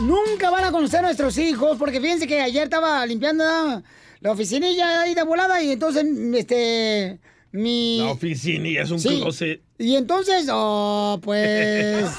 Nunca 0.00 0.50
van 0.50 0.64
a 0.64 0.72
conocer 0.72 1.02
nuestros 1.02 1.36
hijos? 1.38 1.76
Porque 1.78 2.00
fíjense 2.00 2.26
que 2.26 2.40
ayer 2.40 2.64
estaba 2.64 3.04
limpiando 3.06 3.44
¿no? 3.44 3.82
la 4.20 4.30
oficinilla 4.32 5.02
ahí 5.02 5.14
de 5.14 5.22
volada 5.22 5.62
y 5.62 5.72
entonces, 5.72 6.04
este, 6.34 7.18
mi... 7.52 7.98
La 7.98 8.10
oficina 8.12 8.68
y 8.68 8.76
es 8.76 8.90
un 8.90 8.98
Sí. 8.98 9.20
closet. 9.20 9.60
Y 9.78 9.96
entonces, 9.96 10.48
oh, 10.52 11.18
pues... 11.22 12.06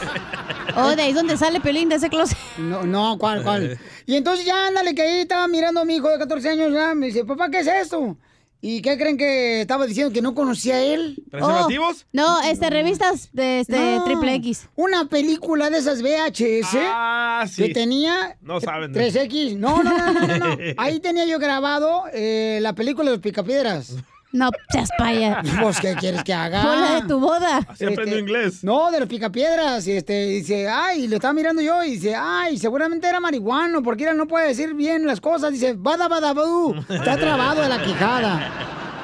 Oh, 0.79 0.95
de 0.95 1.01
ahí 1.01 1.09
es 1.09 1.15
donde 1.15 1.37
sale 1.37 1.59
Pelín, 1.59 1.89
de 1.89 1.95
ese 1.95 2.07
closet. 2.07 2.37
No, 2.59 2.83
no, 2.83 3.17
¿cuál, 3.17 3.41
cuál? 3.43 3.79
Y 4.05 4.15
entonces 4.15 4.45
ya, 4.45 4.67
ándale, 4.67 4.93
que 4.93 5.01
ahí 5.01 5.19
estaba 5.21 5.47
mirando 5.47 5.81
a 5.81 5.85
mi 5.85 5.95
hijo 5.95 6.07
de 6.09 6.19
14 6.19 6.49
años, 6.49 6.71
ya, 6.71 6.93
me 6.93 7.07
dice, 7.07 7.25
papá, 7.25 7.49
¿qué 7.49 7.59
es 7.59 7.67
esto? 7.67 8.15
¿Y 8.59 8.81
qué 8.81 8.97
creen 8.97 9.17
que 9.17 9.61
estaba 9.61 9.85
diciendo 9.85 10.11
que 10.11 10.21
no 10.21 10.33
conocía 10.33 10.75
a 10.75 10.81
él? 10.83 11.23
¿Preservativos? 11.29 12.03
Oh, 12.05 12.07
no, 12.11 12.41
este, 12.41 12.69
revistas 12.71 13.29
de 13.31 13.59
este, 13.59 13.77
No, 13.97 14.03
triple 14.03 14.33
X. 14.35 14.67
Una 14.75 15.05
película 15.05 15.69
de 15.69 15.77
esas 15.77 16.01
VHS 16.01 16.75
Ah, 16.75 17.45
sí. 17.47 17.63
que 17.67 17.73
tenía 17.73 18.35
No 18.41 18.59
saben 18.59 18.91
de 18.93 19.11
3X. 19.11 19.57
No, 19.57 19.83
no, 19.83 19.95
no, 19.95 20.13
no, 20.13 20.27
no, 20.27 20.37
no. 20.37 20.57
Ahí 20.77 20.99
tenía 20.99 21.25
yo 21.25 21.37
grabado 21.37 22.03
eh, 22.13 22.57
la 22.61 22.73
película 22.73 23.05
de 23.11 23.17
los 23.17 23.21
picapiedras. 23.23 23.95
No, 24.37 24.51
seas 24.69 24.89
paya. 24.97 25.41
Pues, 25.61 25.79
¿qué 25.79 25.95
quieres 25.95 26.23
que 26.23 26.33
haga? 26.33 26.61
Fue 26.61 26.75
la 26.75 27.01
de 27.01 27.07
tu 27.07 27.19
boda. 27.19 27.57
Así 27.67 27.85
aprendió 27.85 28.19
inglés. 28.19 28.63
No, 28.63 28.91
de 28.91 28.99
los 28.99 29.09
picapiedras. 29.09 29.87
Y 29.87 29.93
este, 29.93 30.27
dice, 30.27 30.67
ay, 30.69 31.07
lo 31.07 31.15
estaba 31.15 31.33
mirando 31.33 31.61
yo 31.61 31.83
y 31.83 31.91
dice, 31.91 32.15
ay, 32.15 32.57
seguramente 32.57 33.07
era 33.07 33.19
marihuano, 33.19 33.81
porque 33.81 34.07
él 34.07 34.15
no 34.15 34.27
puede 34.27 34.49
decir 34.49 34.75
bien 34.75 35.07
las 35.07 35.19
cosas. 35.19 35.51
Dice, 35.51 35.73
bada, 35.75 36.07
bada, 36.07 36.33
badú. 36.33 36.75
Está 36.87 37.17
trabado 37.19 37.61
de 37.61 37.69
la 37.69 37.81
quijada. 37.83 38.51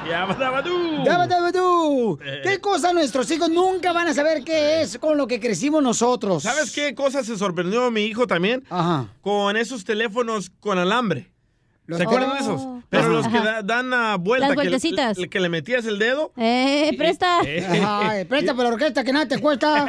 Ya, 0.08 0.26
badabadú. 0.26 0.98
Bada, 0.98 1.16
bada, 1.18 1.40
badú. 1.40 2.18
¿Qué 2.42 2.60
cosa 2.60 2.92
nuestros 2.92 3.30
hijos 3.30 3.48
nunca 3.48 3.92
van 3.92 4.06
a 4.08 4.14
saber 4.14 4.44
qué 4.44 4.82
es 4.82 4.98
con 4.98 5.16
lo 5.16 5.26
que 5.26 5.40
crecimos 5.40 5.82
nosotros? 5.82 6.42
¿Sabes 6.42 6.72
qué 6.72 6.94
cosa 6.94 7.24
se 7.24 7.36
sorprendió 7.38 7.90
mi 7.90 8.02
hijo 8.02 8.26
también? 8.26 8.64
Ajá. 8.68 9.08
Con 9.22 9.56
esos 9.56 9.84
teléfonos 9.84 10.50
con 10.60 10.78
alambre. 10.78 11.33
¿Se 11.86 12.02
acuerdan 12.02 12.30
de 12.30 12.36
Oh. 12.36 12.38
esos? 12.40 12.66
Pero 12.88 13.08
los 13.08 13.26
que 13.28 13.38
da- 13.40 13.62
dan 13.62 13.92
a 13.92 14.16
vuelta, 14.16 14.46
Las 14.48 14.56
que, 14.56 14.62
le- 14.64 14.70
vueltecitas. 14.70 15.18
le- 15.18 15.28
que 15.28 15.40
le 15.40 15.48
metías 15.48 15.84
el 15.86 15.98
dedo. 15.98 16.32
Eh, 16.36 16.94
presta. 16.96 17.40
Ay, 17.40 18.24
presta 18.24 18.54
para 18.54 18.68
la 18.68 18.74
orquesta 18.76 19.02
que 19.04 19.12
nada 19.12 19.26
te 19.28 19.38
cuesta. 19.38 19.86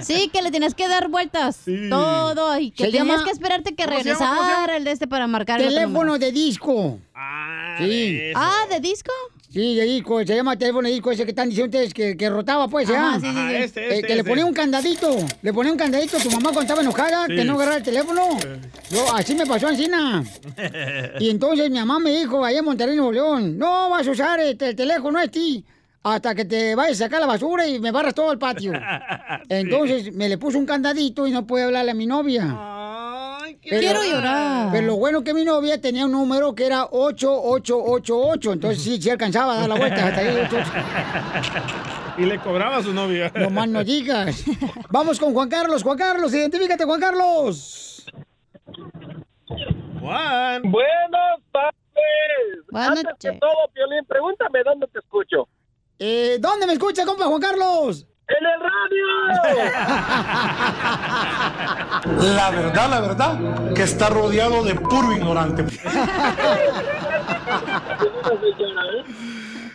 Sí, 0.02 0.28
que 0.32 0.42
le 0.42 0.50
tienes 0.50 0.74
que 0.74 0.88
dar 0.88 1.08
vueltas. 1.08 1.60
Todo. 1.90 2.58
Y 2.58 2.70
que 2.70 2.84
Se 2.86 2.90
tenías 2.90 3.06
llama- 3.06 3.24
que 3.24 3.30
esperarte 3.30 3.74
que 3.74 3.84
¿Cómo 3.84 3.98
se 3.98 4.04
llama? 4.04 4.18
¿Cómo 4.18 4.30
se 4.34 4.40
regresara 4.42 4.76
el 4.76 4.84
de 4.84 4.92
este 4.92 5.06
para 5.06 5.26
marcar 5.26 5.60
el 5.60 5.68
otro 5.68 5.78
Teléfono 5.80 6.18
de 6.18 6.32
disco. 6.32 6.98
sí. 7.78 8.20
Ah, 8.34 8.64
¿de 8.70 8.80
disco? 8.80 9.12
Sí, 9.50 9.74
de 9.74 9.84
disco, 9.84 10.18
se 10.26 10.34
llama 10.36 10.56
teléfono 10.58 10.86
de 10.88 10.94
disco 10.94 11.10
ese 11.12 11.24
que 11.24 11.30
están 11.30 11.48
diciendo 11.48 11.76
ustedes 11.78 11.94
que, 11.94 12.16
que 12.16 12.28
rotaba, 12.28 12.68
pues, 12.68 12.90
Ajá, 12.90 13.14
¿ya? 13.14 13.20
sí, 13.20 13.26
sí, 13.26 13.32
sí. 13.32 13.38
Ajá, 13.38 13.52
este, 13.58 13.80
Eh, 13.80 13.94
este, 13.94 14.02
que 14.06 14.14
le 14.14 14.20
este. 14.20 14.30
ponía 14.30 14.44
un 14.44 14.52
candadito, 14.52 15.16
le 15.40 15.52
ponía 15.52 15.72
un 15.72 15.78
candadito 15.78 16.16
a 16.16 16.20
tu 16.20 16.28
mamá 16.30 16.44
cuando 16.52 16.60
estaba 16.62 16.80
enojada, 16.82 17.26
Sí. 17.26 17.36
que 17.36 17.44
no 17.44 17.54
agarraba 17.54 17.76
el 17.78 17.82
teléfono. 17.82 18.22
Yo, 18.90 19.14
así 19.14 19.34
me 19.34 19.46
pasó 19.46 19.68
encina. 19.70 20.22
Y 21.20 21.30
entonces 21.30 21.70
mi 21.70 21.78
mamá 21.78 21.98
me 22.00 22.10
dijo, 22.18 22.44
allá 22.44 22.58
en 22.58 22.64
Monterrey, 22.64 22.96
Nuevo 22.96 23.12
León, 23.12 23.56
no 23.56 23.88
vas 23.90 24.06
a 24.06 24.10
usar 24.10 24.40
este, 24.40 24.68
el 24.70 24.76
teléfono 24.76 25.18
este 25.20 25.62
hasta 26.02 26.34
que 26.36 26.44
te 26.44 26.74
vayas 26.76 27.00
a 27.00 27.04
sacar 27.06 27.20
la 27.20 27.26
basura 27.26 27.66
y 27.66 27.80
me 27.80 27.90
barras 27.90 28.14
todo 28.14 28.30
el 28.32 28.38
patio. 28.38 28.72
Entonces 29.48 30.12
me 30.12 30.28
le 30.28 30.38
puso 30.38 30.56
un 30.58 30.66
candadito 30.66 31.26
y 31.26 31.32
no 31.32 31.46
pude 31.46 31.64
hablarle 31.64 31.90
a 31.92 31.94
mi 31.94 32.06
novia. 32.06 32.44
Quiero 33.68 34.02
llorar. 34.04 34.68
Pero 34.72 34.86
lo 34.86 34.96
bueno 34.96 35.22
que 35.24 35.34
mi 35.34 35.44
novia 35.44 35.80
tenía 35.80 36.06
un 36.06 36.12
número 36.12 36.54
que 36.54 36.66
era 36.66 36.84
8888. 36.90 38.52
Entonces 38.52 38.82
sí, 38.82 39.00
sí 39.00 39.10
alcanzaba 39.10 39.54
a 39.54 39.60
dar 39.60 39.68
la 39.68 39.74
vuelta 39.76 40.06
hasta 40.06 40.20
ahí. 40.20 40.28
8888. 40.28 41.74
Y 42.18 42.24
le 42.24 42.38
cobraba 42.40 42.76
a 42.78 42.82
su 42.82 42.92
novia. 42.94 43.30
No 43.34 43.50
más 43.50 43.68
no 43.68 43.84
digas. 43.84 44.44
Vamos 44.90 45.18
con 45.18 45.34
Juan 45.34 45.48
Carlos. 45.48 45.82
Juan 45.82 45.98
Carlos, 45.98 46.32
identifícate, 46.32 46.84
Juan 46.84 47.00
Carlos. 47.00 48.06
Juan. 50.00 50.62
Buenas 50.70 51.40
tardes. 51.52 51.74
Buenas 52.70 52.88
Antes 52.90 53.04
que 53.18 53.28
noches. 53.28 53.40
todo, 53.40 53.68
Piolín, 53.74 54.04
pregúntame 54.06 54.62
dónde 54.64 54.86
te 54.88 54.98
escucho. 54.98 55.48
Eh, 55.98 56.36
¿Dónde 56.40 56.66
me 56.66 56.74
escucha, 56.74 57.04
compa 57.04 57.24
Juan 57.26 57.40
Carlos? 57.40 58.06
¡En 58.28 58.44
el 58.44 58.60
radio! 58.60 59.06
La 62.34 62.50
verdad, 62.50 62.90
la 62.90 63.00
verdad, 63.00 63.38
que 63.74 63.82
está 63.82 64.08
rodeado 64.08 64.64
de 64.64 64.74
puro 64.74 65.12
ignorante. 65.12 65.64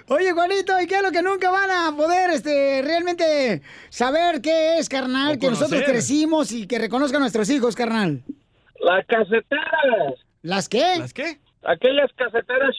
Oye, 0.09 0.33
Juanito, 0.33 0.73
¿y 0.81 0.87
qué 0.87 0.95
es 0.95 1.03
lo 1.03 1.11
que 1.11 1.21
nunca 1.21 1.49
van 1.49 1.71
a 1.71 1.95
poder 1.95 2.31
este, 2.31 2.81
realmente 2.83 3.61
saber 3.89 4.41
qué 4.41 4.79
es, 4.79 4.89
carnal? 4.89 5.35
O 5.37 5.39
Que 5.39 5.49
nosotros 5.49 5.81
crecimos 5.85 6.51
y 6.51 6.67
que 6.67 6.77
reconozcan 6.77 7.21
nuestros 7.21 7.49
hijos, 7.49 7.77
carnal. 7.77 8.21
Las 8.81 9.05
caseteras. 9.05 10.15
¿Las 10.41 10.67
qué? 10.67 10.97
¿Las 10.97 11.13
qué? 11.13 11.39
Aquellas 11.63 12.11
caseteras, 12.17 12.75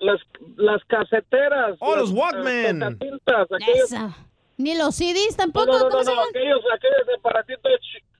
las, 0.00 0.20
las 0.56 0.84
caseteras. 0.84 1.76
Oh, 1.78 1.96
los 1.96 2.10
Walkman. 2.10 2.80
las 2.80 3.46
Esa. 3.84 4.14
Ni 4.56 4.76
los 4.76 4.94
CDs 4.94 5.36
tampoco. 5.36 5.66
no, 5.66 5.78
no, 5.78 5.90
¿Cómo 5.90 6.02
no, 6.02 6.14
no, 6.14 6.22
aquellos, 6.22 6.60
aquellos 6.72 7.18
aparatitos, 7.18 7.72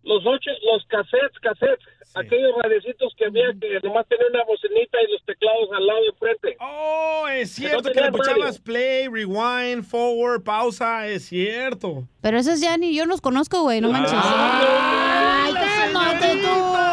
los 0.03 0.23
ocho, 0.27 0.51
los 0.65 0.85
cassettes, 0.87 1.39
cassettes, 1.41 1.87
aquellos 2.15 2.53
radiecitos 2.63 3.13
que 3.17 3.27
había 3.27 3.53
que 3.61 3.87
nomás 3.87 4.07
tenían 4.09 4.31
una 4.31 4.45
bocinita 4.45 4.99
y 5.07 5.13
los 5.13 5.25
teclados 5.25 5.69
al 5.75 5.87
lado 5.87 6.01
de 6.01 6.13
frente. 6.19 6.57
Oh, 6.61 7.27
es 7.29 7.55
Que 7.57 7.63
no 7.63 7.69
cierto 7.69 7.93
que 7.93 8.01
le 8.01 8.13
puchabas 8.13 8.59
play, 8.59 9.09
rewind, 9.09 9.85
forward, 9.85 10.43
pausa, 10.43 11.07
es 11.07 11.27
cierto. 11.27 12.09
Pero 12.21 12.39
esos 12.39 12.61
ya 12.61 12.77
ni 12.77 12.95
yo 12.95 13.07
los 13.07 13.21
conozco, 13.21 13.63
güey, 13.63 13.81
no 13.81 13.91
manches. 13.91 14.13
¡Ay, 14.15 15.55
cálmate 15.55 16.37
tú! 16.43 16.85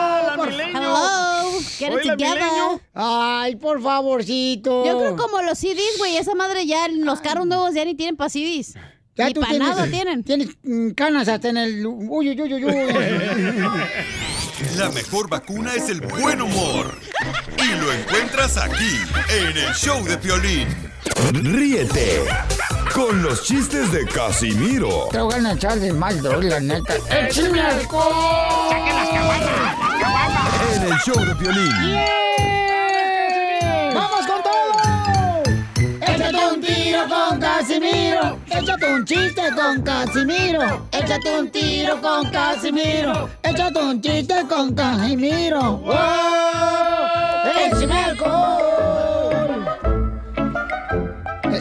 Get 1.78 1.94
it 1.94 2.04
together. 2.04 2.80
Ay, 2.94 3.56
por 3.56 3.82
favorcito. 3.82 4.86
Yo 4.86 4.98
creo 5.00 5.16
como 5.16 5.42
los 5.42 5.58
CDs, 5.58 5.98
güey, 5.98 6.18
esa 6.18 6.36
madre 6.36 6.66
ya, 6.66 6.88
los 6.88 7.22
carros 7.22 7.48
nuevos 7.48 7.74
ya 7.74 7.86
ni 7.86 7.96
tienen 7.96 8.16
para 8.16 8.30
CDs. 8.30 8.76
Ya 9.16 9.28
ni 9.28 9.34
tú 9.34 9.42
tienes, 9.42 9.92
tienen. 9.92 10.24
Tienes 10.24 10.48
mm, 10.64 10.92
canas 10.92 11.28
hasta 11.28 11.50
en 11.50 11.58
el... 11.58 11.86
Uy, 11.86 12.30
uy, 12.30 12.42
uy, 12.42 12.54
uy, 12.54 12.66
uy. 12.66 12.74
La 14.78 14.90
mejor 14.92 15.28
vacuna 15.30 15.74
es 15.74 15.90
el 15.90 16.02
buen 16.02 16.40
humor. 16.42 16.94
Y 17.58 17.76
lo 17.80 17.92
encuentras 17.92 18.58
aquí, 18.58 18.96
en 19.30 19.58
el 19.58 19.74
show 19.74 20.04
de 20.06 20.18
Piolín. 20.18 20.68
Ríete 21.34 22.24
con 22.94 23.24
los 23.24 23.44
chistes 23.44 23.92
de 23.92 24.06
Casimiro 24.06 25.10
Te 25.12 25.20
voy 25.20 25.34
a 25.34 25.54
echar 25.54 25.80
de 25.80 25.92
mal, 25.92 26.22
la 26.22 26.60
neta. 26.60 26.94
¡Échame 27.10 27.60
alcohol! 27.60 28.14
¡Saque 28.70 28.94
las 28.94 29.10
en 30.76 30.84
el 30.84 30.94
show 31.00 31.26
de 31.26 31.36
Piolín. 31.36 31.96
¡Vamos 33.94 34.28
con 34.28 34.44
todo! 34.44 35.42
Échate 36.02 36.46
un 36.54 36.62
tiro 36.62 37.08
con 37.08 37.40
Casimiro. 37.82 38.38
Échate 38.52 38.94
un 38.94 39.06
chiste 39.06 39.42
con 39.56 39.82
Casimiro. 39.82 40.88
Échate 40.92 41.40
un 41.40 41.50
tiro 41.50 42.00
con 42.00 42.30
Casimiro. 42.30 43.30
Échate 43.42 43.80
un 43.80 44.00
chiste 44.02 44.36
con 44.48 44.74
Casimiro. 44.76 45.78
¡Wow! 45.78 45.96
¡Échame 47.66 47.94
alcohol! 47.94 49.66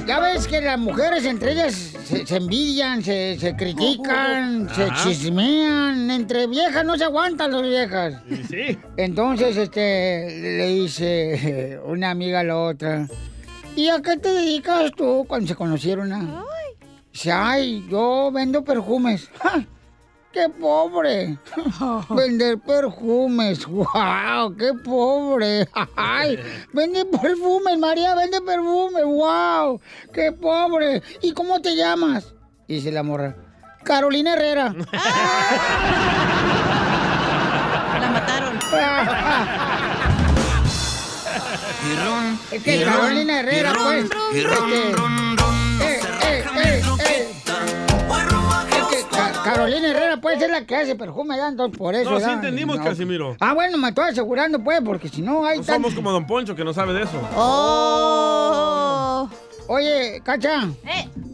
Ya 0.07 0.19
ves 0.21 0.47
que 0.47 0.61
las 0.61 0.79
mujeres 0.79 1.25
entre 1.25 1.53
ellas 1.53 1.75
se, 2.05 2.27
se 2.27 2.37
envidian, 2.37 3.03
se, 3.03 3.39
se 3.39 3.55
critican, 3.57 4.69
se 4.75 4.85
Ajá. 4.85 5.03
chismean. 5.05 6.11
Entre 6.11 6.47
viejas 6.49 6.85
no 6.85 6.99
se 6.99 7.05
aguantan 7.05 7.53
las 7.53 7.63
viejas. 7.63 8.15
Sí. 8.51 8.77
Entonces, 8.97 9.57
este, 9.57 10.27
le 10.41 10.67
dice 10.67 11.79
una 11.87 12.11
amiga 12.11 12.41
a 12.41 12.45
la 12.45 12.59
otra, 12.59 13.07
¿y 13.77 13.89
a 13.89 14.01
qué 14.03 14.17
te 14.17 14.33
dedicas 14.33 14.93
tú 14.97 15.25
cuando 15.29 15.49
se 15.49 15.55
conocieron? 15.55 16.13
ah?" 16.13 16.45
Dice, 17.13 17.33
ay, 17.33 17.87
yo 17.91 18.31
vendo 18.33 18.63
perfumes. 18.63 19.29
¡Ja! 19.43 19.67
¡Qué 20.33 20.49
pobre! 20.49 21.37
Vender 22.11 22.59
perfumes. 22.61 23.67
¡Wow! 23.67 24.57
¡Qué 24.57 24.73
pobre! 24.75 25.69
¡Ay! 25.97 26.39
Vende 26.73 27.05
perfumes, 27.05 27.79
María, 27.79 28.15
vende 28.15 28.41
perfumes. 28.41 29.05
¡Wow! 29.05 29.81
¡Qué 30.15 30.31
pobre! 30.31 31.03
¿Y 31.21 31.33
cómo 31.33 31.61
te 31.61 31.75
llamas? 31.75 32.33
Dice 32.69 32.93
la 32.93 33.03
morra. 33.03 33.35
Carolina 33.83 34.35
Herrera. 34.35 34.73
La 38.01 38.11
mataron. 38.13 38.61
Es 42.53 42.63
que 42.63 42.85
Carolina 42.85 43.41
Herrera, 43.41 43.73
pues. 43.75 44.05
eh, 44.05 44.47
eh, 45.83 46.45
eh, 46.57 46.83
eh. 47.09 47.27
Es 48.73 48.85
que 48.87 49.17
Ca- 49.17 49.43
Carolina 49.45 49.89
Herrera, 49.89 50.17
pues, 50.21 50.41
es 50.43 50.51
la 50.51 50.65
que 50.67 50.77
hace 50.77 50.95
perfume, 50.97 51.35
¿verdad? 51.35 51.51
Entonces, 51.51 51.79
por 51.79 51.95
eso. 51.95 52.11
No, 52.11 52.21
sí 52.21 52.31
entendimos, 52.31 52.79
No. 52.79 52.85
Casimiro. 52.85 53.37
Ah, 53.41 53.55
bueno, 53.55 53.79
me 53.79 53.89
estoy 53.89 54.11
asegurando, 54.11 54.63
pues, 54.63 54.81
porque 54.85 55.09
si 55.09 55.23
no 55.23 55.45
hay 55.47 55.59
No 55.59 55.65
tan- 55.65 55.77
somos 55.77 55.95
como 55.95 56.11
Don 56.13 56.27
Poncho, 56.27 56.55
que 56.55 56.65
no 56.65 56.73
sabe 56.73 56.93
de 56.95 57.03
eso. 57.03 57.21
¡Oh! 57.37 59.29
Oye, 59.69 60.21
Cacha, 60.25 60.69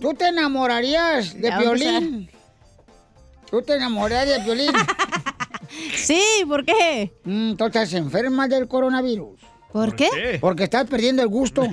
¿tú 0.01 0.12
te 0.14 0.29
enamorarías 0.29 1.33
de 1.35 1.49
Eh. 1.49 1.51
Ya 1.51 1.59
Violín? 1.59 2.31
¿Tú 3.51 3.62
te 3.62 3.75
enamorarías 3.77 4.39
de 4.39 4.45
Violín? 4.45 4.73
sí, 5.97 6.21
¿por 6.47 6.64
qué? 6.64 7.12
Mm, 7.25 7.55
tú 7.55 7.64
estás 7.67 7.93
enferma 7.95 8.47
del 8.49 8.69
coronavirus. 8.69 9.41
¿Por, 9.77 9.95
qué? 9.95 10.39
Porque 10.41 10.64
estás 10.64 10.89
perdiendo 10.89 11.20
el 11.20 11.29
gusto. 11.29 11.61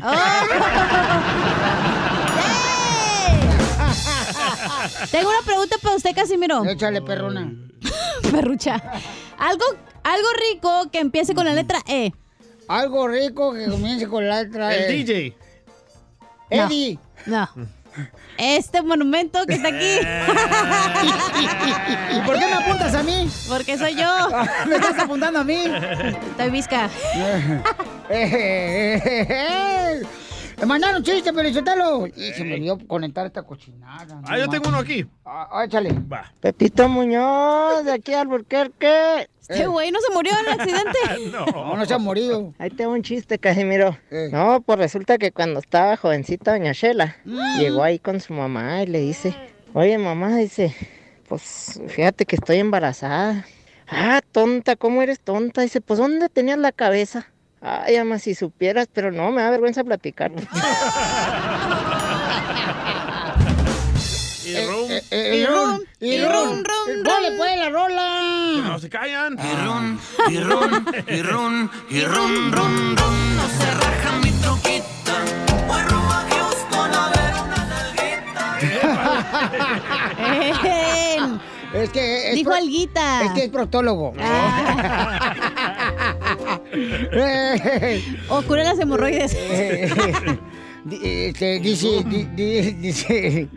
Tengo 5.09 5.29
una 5.29 5.41
pregunta 5.45 5.77
para 5.81 5.95
usted, 5.95 6.13
Casimiro. 6.13 6.65
Échale, 6.65 7.01
perrona. 7.01 7.49
Perrucha. 8.29 8.75
Algo, 9.37 9.63
algo 10.03 10.27
rico 10.51 10.91
que 10.91 10.99
empiece 10.99 11.33
con 11.33 11.45
la 11.45 11.53
letra 11.53 11.79
E. 11.87 12.11
Algo 12.67 13.07
rico 13.07 13.53
que 13.53 13.69
comience 13.69 14.05
con 14.09 14.27
la 14.27 14.43
letra 14.43 14.75
E. 14.75 14.85
El 14.85 15.05
DJ. 15.05 15.37
Eddie. 16.49 16.99
no. 17.25 17.47
Este 18.37 18.81
monumento 18.81 19.45
que 19.45 19.55
está 19.55 19.69
aquí. 19.69 19.99
¿Y 22.15 22.19
por 22.21 22.39
qué 22.39 22.45
me 22.45 22.53
apuntas 22.53 22.95
a 22.95 23.03
mí? 23.03 23.29
Porque 23.47 23.77
soy 23.77 23.95
yo. 23.95 24.29
¿Me 24.67 24.75
estás 24.75 24.97
apuntando 24.99 25.39
a 25.39 25.43
mí? 25.43 25.65
Estoy 26.31 26.49
visca. 26.49 26.89
Me 30.59 30.65
mandaron 30.65 31.03
chiste, 31.03 31.31
pero 31.33 31.51
Sotelo. 31.53 32.07
Y 32.07 32.31
se 32.33 32.43
me 32.43 32.55
olvidó 32.55 32.77
conectar 32.87 33.25
esta 33.25 33.43
cochinada. 33.43 34.21
Ah, 34.25 34.37
yo 34.37 34.47
tengo 34.47 34.69
uno 34.69 34.77
aquí. 34.79 35.05
Ah, 35.25 35.63
échale. 35.65 35.93
Pepito 36.39 36.87
Muñoz, 36.89 37.83
de 37.85 37.91
aquí 37.93 38.13
al 38.13 38.27
Burquerque. 38.27 39.27
Este 39.41 39.67
güey 39.67 39.91
no 39.91 39.99
se 39.99 40.13
murió 40.13 40.31
en 40.39 40.53
el 40.53 40.59
accidente. 40.59 41.31
No, 41.53 41.75
no 41.75 41.85
se 41.85 41.93
ha 41.93 41.97
morido. 41.97 42.53
Ahí 42.59 42.69
tengo 42.69 42.93
un 42.93 43.01
chiste, 43.03 43.37
Casimiro. 43.39 43.97
No, 44.31 44.61
pues 44.61 44.79
resulta 44.79 45.17
que 45.17 45.31
cuando 45.31 45.59
estaba 45.59 45.97
jovencita 45.97 46.51
Doña 46.51 46.71
Shela, 46.73 47.17
Mm. 47.25 47.59
llegó 47.59 47.83
ahí 47.83 47.99
con 47.99 48.19
su 48.21 48.33
mamá 48.33 48.83
y 48.83 48.87
le 48.87 48.99
dice, 48.99 49.35
oye 49.73 49.97
mamá, 49.97 50.37
dice, 50.37 50.73
pues 51.27 51.81
fíjate 51.87 52.25
que 52.25 52.35
estoy 52.35 52.57
embarazada. 52.59 53.45
Ah, 53.87 54.21
tonta, 54.31 54.75
¿cómo 54.75 55.01
eres 55.01 55.19
tonta? 55.19 55.61
Dice, 55.61 55.81
pues 55.81 55.99
¿dónde 55.99 56.29
tenías 56.29 56.57
la 56.57 56.71
cabeza? 56.71 57.27
Ay, 57.65 57.95
ama, 57.95 58.19
si 58.19 58.35
supieras, 58.35 58.89
pero 58.91 59.09
no, 59.09 59.31
me 59.31 59.41
da 59.41 59.49
vergüenza 59.49 59.83
platicar. 59.83 60.31
Y 64.45 64.65
rum. 64.65 64.89
y 65.09 65.45
rum, 65.45 65.79
y 66.01 66.21
rum, 66.21 66.63
¡Dale, 67.03 67.37
pues, 67.37 67.57
la 67.57 67.69
rola! 67.69 68.19
No 68.61 68.77
se 68.77 68.89
callan. 68.89 69.37
Y 69.39 69.55
ron, 69.65 69.99
y 70.29 70.37
ron, 70.37 70.85
y 71.07 71.21
ron, 71.21 71.71
y 71.89 72.01
ron, 72.01 72.51
ron, 72.51 72.97
ron. 72.97 73.35
No 73.37 73.47
se 73.47 73.71
raja 73.71 74.17
mi 74.21 74.31
troquita. 74.31 75.23
Voy 75.65 75.81
rumbo 75.83 76.11
a 76.11 76.25
Houston 76.29 76.93
a 76.93 77.09
ver 77.09 77.33
una 77.45 77.65
nalguita. 77.65 78.59
Es 81.73 81.89
que 81.89 82.29
es 82.29 82.35
Dijo 82.35 82.53
alguita. 82.53 83.25
Es 83.25 83.31
que 83.31 83.43
es 83.45 83.49
proctólogo. 83.49 84.13
O 88.29 88.41
cura 88.43 88.63
las 88.63 88.79
hemorroides. 88.79 89.35
Este, 90.91 91.61
dice, 91.61 92.03
di- 92.03 92.25
di- 92.35 92.71
dice, 92.73 93.47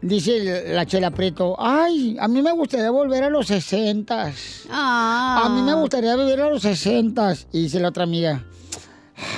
dice 0.00 0.62
la 0.72 0.86
Chela 0.86 1.10
Preto, 1.10 1.56
ay, 1.58 2.16
a 2.20 2.28
mí 2.28 2.40
me 2.40 2.52
gustaría 2.52 2.88
volver 2.92 3.24
a 3.24 3.30
los 3.30 3.48
sesentas. 3.48 4.62
Ah. 4.70 5.42
A 5.44 5.48
mí 5.48 5.60
me 5.62 5.74
gustaría 5.74 6.14
vivir 6.14 6.40
a 6.40 6.48
los 6.48 6.62
sesentas. 6.62 7.48
Y 7.52 7.62
dice 7.62 7.80
la 7.80 7.88
otra 7.88 8.04
amiga, 8.04 8.44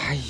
ay, 0.07 0.23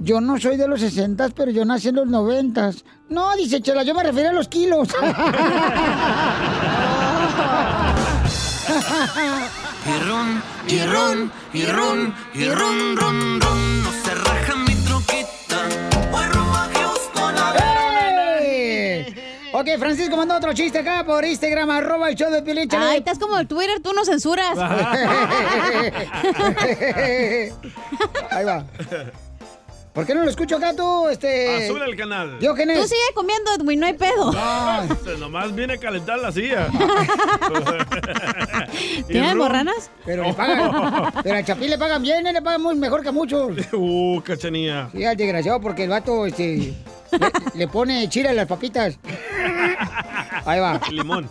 yo 0.00 0.20
no 0.20 0.36
soy 0.40 0.56
de 0.56 0.66
los 0.66 0.80
sesentas, 0.80 1.30
pero 1.36 1.52
yo 1.52 1.64
nací 1.64 1.90
en 1.90 1.94
los 1.94 2.08
noventas. 2.08 2.84
No, 3.08 3.36
dice 3.36 3.60
Chela, 3.60 3.84
yo 3.84 3.94
me 3.94 4.02
refiero 4.02 4.30
a 4.30 4.32
los 4.32 4.48
kilos. 4.48 4.88
Y 9.86 9.98
ron, 10.08 10.42
y 10.66 10.78
ron, 10.86 11.30
y 11.52 11.66
ron, 11.66 12.14
y 12.32 12.48
ron, 12.48 12.96
ron, 12.96 13.38
ron. 13.40 13.82
No 13.82 13.90
se 14.02 14.14
raja 14.14 14.54
mi 14.56 14.74
troquita. 14.76 15.68
Voy 16.10 16.24
rumbo 16.26 16.54
a 16.54 16.70
Houston 16.72 17.36
a 17.36 17.52
ver. 17.52 19.14
Ok, 19.52 19.68
Francisco 19.78 20.16
mandó 20.16 20.36
otro 20.36 20.54
chiste 20.54 20.78
acá 20.78 21.04
por 21.04 21.22
Instagram, 21.24 21.68
arroba 21.70 22.08
el 22.08 22.14
show 22.16 22.30
de 22.30 22.42
chale. 22.66 22.86
Ay, 22.86 22.98
estás 22.98 23.18
como 23.18 23.36
el 23.38 23.46
Twitter, 23.46 23.80
tú 23.82 23.92
no 23.92 24.06
censuras. 24.06 24.56
Ahí 28.30 28.44
va. 28.44 28.64
¿Por 29.94 30.04
qué 30.04 30.12
no 30.14 30.24
lo 30.24 30.30
escucho 30.30 30.56
acá 30.56 30.74
tú, 30.74 31.08
este? 31.08 31.66
Azul 31.66 31.80
el 31.82 31.94
canal. 31.96 32.38
Diógenes. 32.40 32.80
Tú 32.80 32.88
sigue 32.88 33.14
comiendo, 33.14 33.52
Edwin, 33.54 33.78
no 33.78 33.86
hay 33.86 33.92
pedo. 33.92 34.32
Este, 34.90 35.16
Nomás 35.18 35.54
viene 35.54 35.74
a 35.74 35.78
calentar 35.78 36.18
la 36.18 36.32
silla. 36.32 36.66
¿Tiene 39.06 39.28
Y 39.28 39.30
rum. 39.30 39.38
borranas? 39.38 39.90
Pero 40.04 40.24
le 40.24 40.34
pagan. 40.34 41.12
pero 41.22 41.36
al 41.36 41.44
Chapín 41.44 41.70
le 41.70 41.78
pagan 41.78 42.02
bien, 42.02 42.26
¿eh? 42.26 42.32
le 42.32 42.42
pagan 42.42 42.62
muy 42.62 42.74
mejor 42.74 43.02
que 43.02 43.10
a 43.10 43.12
muchos. 43.12 43.52
Uh, 43.72 44.20
cachanía. 44.22 44.88
Sí, 44.92 45.04
al 45.04 45.16
desgraciado, 45.16 45.60
porque 45.60 45.84
el 45.84 45.90
vato, 45.90 46.26
este. 46.26 46.74
Le, 47.12 47.30
le 47.54 47.68
pone 47.68 48.08
chile 48.08 48.30
a 48.30 48.32
las 48.32 48.48
papitas. 48.48 48.98
Ahí 50.44 50.58
va. 50.58 50.80
Limón. 50.90 51.28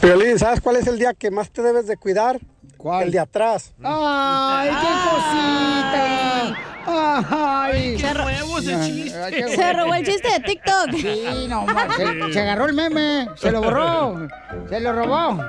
Piolín, 0.00 0.38
¿sabes 0.38 0.60
cuál 0.60 0.76
es 0.76 0.86
el 0.86 0.96
día 0.98 1.12
que 1.14 1.32
más 1.32 1.50
te 1.50 1.60
debes 1.62 1.88
de 1.88 1.96
cuidar? 1.96 2.38
¿Cuál? 2.76 3.04
El 3.04 3.10
de 3.10 3.18
atrás. 3.18 3.72
¡Ay, 3.82 4.68
qué 4.68 5.10
cosita! 5.10 6.44
¡Ay! 6.44 6.54
¡Qué 6.84 8.14
nuevo 8.14 8.58
ese 8.58 8.80
chiste! 8.86 9.18
Ay, 9.22 9.32
qué 9.32 9.48
Se 9.56 9.72
robó 9.72 9.94
el 9.94 10.04
chiste 10.06 10.28
de 10.30 10.40
TikTok. 10.40 10.90
Sí, 10.96 11.46
no, 11.48 11.66
se, 11.96 12.32
se 12.32 12.40
agarró 12.40 12.66
el 12.66 12.74
meme, 12.74 13.28
se 13.36 13.50
lo 13.50 13.62
borró, 13.62 14.28
se 14.68 14.80
lo 14.80 14.92
robó. 14.92 15.42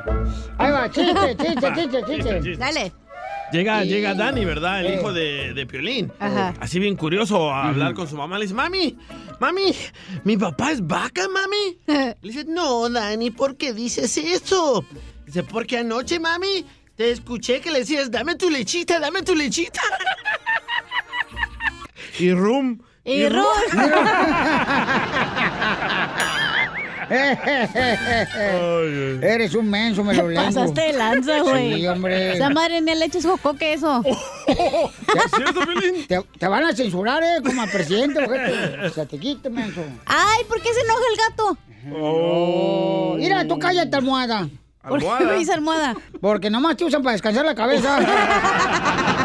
Ahí 0.58 0.72
va, 0.72 0.90
chiste, 0.90 1.36
chiste, 1.38 1.74
chiste, 1.76 2.04
chiste. 2.42 2.58
Dale. 2.58 2.92
Llega, 3.52 3.84
Sí. 3.84 3.90
llega 3.90 4.16
Dani, 4.16 4.44
¿verdad? 4.44 4.84
El 4.84 4.96
hijo 4.96 5.14
de, 5.14 5.54
de 5.54 5.66
Piolín. 5.68 6.12
Ajá. 6.20 6.54
Así 6.60 6.80
bien 6.80 6.96
curioso 6.96 7.52
a 7.52 7.68
hablar 7.70 7.94
con 7.94 8.08
su 8.08 8.16
mamá. 8.16 8.38
Le 8.40 8.46
dice, 8.46 8.56
mami, 8.56 8.98
mami, 9.40 9.74
¿mi 10.24 10.36
papá 10.36 10.72
es 10.72 10.86
vaca, 10.86 11.28
mami? 11.28 11.78
Le 11.88 12.16
dice, 12.22 12.46
no, 12.48 12.90
Dani, 12.90 13.30
¿por 13.30 13.56
qué 13.56 13.72
dices 13.72 14.18
eso? 14.18 14.84
Dice, 15.28 15.44
porque 15.44 15.78
anoche, 15.78 16.20
mami, 16.20 16.66
te 16.96 17.12
escuché 17.12 17.62
que 17.62 17.72
le 17.72 17.80
decías, 17.80 18.10
dame 18.10 18.36
tu 18.36 18.50
lechita, 18.50 19.00
dame 19.00 19.22
tu 19.22 19.36
lechita. 19.36 19.82
y 22.20 22.32
rum. 22.34 22.80
Y 23.04 23.28
rum. 23.30 23.46
Eres 29.22 29.54
un 29.54 29.70
menso, 29.70 30.04
me 30.04 30.14
lo 30.16 30.28
lengo. 30.28 30.44
pasaste 30.44 30.82
de 30.82 30.94
lanza, 30.94 31.40
güey. 31.42 31.76
Sí, 31.76 31.88
hombre. 31.88 32.34
Esa 32.34 32.50
madre 32.50 32.82
ni 32.82 32.96
le 32.96 33.06
eches 33.06 33.26
jocoque 33.26 33.74
eso. 33.74 34.04
Te, 36.08 36.22
te 36.40 36.48
van 36.48 36.64
a 36.64 36.76
censurar, 36.76 37.22
¿eh? 37.24 37.42
Como 37.46 37.62
al 37.62 37.70
presidente, 37.70 38.24
ojete. 38.26 38.90
Se 38.90 39.06
te 39.06 39.20
quite, 39.20 39.50
menso. 39.50 39.82
Ay, 40.06 40.44
¿por 40.48 40.62
qué 40.62 40.74
se 40.74 40.82
enoja 40.82 41.02
el 41.12 41.18
gato? 41.18 41.58
Oh. 41.96 43.16
Mira, 43.18 43.48
tú 43.48 43.60
cállate, 43.60 43.96
almohada. 43.96 44.48
¿Por 44.88 45.00
qué 45.00 45.26
me 45.26 45.34
dice 45.36 45.54
almohada? 45.54 45.96
Porque 46.22 46.50
nomás 46.50 46.78
te 46.78 46.86
usan 46.86 47.02
para 47.02 47.14
descansar 47.14 47.46
la 47.46 47.56
cabeza. 47.56 48.00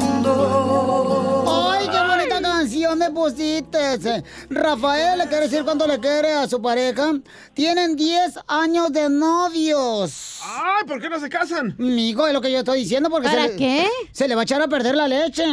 Ay, 0.23 1.87
qué 1.89 1.97
bonita 2.07 2.41
canción 2.41 2.97
me 2.99 3.09
pusiste. 3.11 4.23
Rafael 4.49 5.17
le 5.19 5.27
quiere 5.27 5.43
decir 5.47 5.63
cuánto 5.63 5.87
le 5.87 5.99
quiere 5.99 6.33
a 6.33 6.47
su 6.47 6.61
pareja. 6.61 7.13
Tienen 7.53 7.95
10 7.95 8.39
años 8.47 8.91
de 8.93 9.09
novios. 9.09 10.39
Ay, 10.43 10.85
¿por 10.87 11.01
qué 11.01 11.09
no 11.09 11.19
se 11.19 11.29
casan? 11.29 11.75
Migo, 11.77 12.27
es 12.27 12.33
lo 12.33 12.41
que 12.41 12.51
yo 12.51 12.59
estoy 12.59 12.79
diciendo 12.79 13.09
porque 13.09 13.27
¿Para 13.29 13.43
se 13.43 13.49
le- 13.49 13.55
qué? 13.57 13.87
Se 14.11 14.27
le 14.27 14.35
va 14.35 14.41
a 14.41 14.43
echar 14.43 14.61
a 14.61 14.67
perder 14.67 14.95
la 14.95 15.07
leche. 15.07 15.43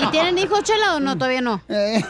¿Y 0.00 0.06
tienen 0.10 0.38
hijos, 0.38 0.62
Chela, 0.62 0.96
o 0.96 1.00
no? 1.00 1.14
Todavía 1.16 1.40
no. 1.40 1.60
Eh, 1.68 2.02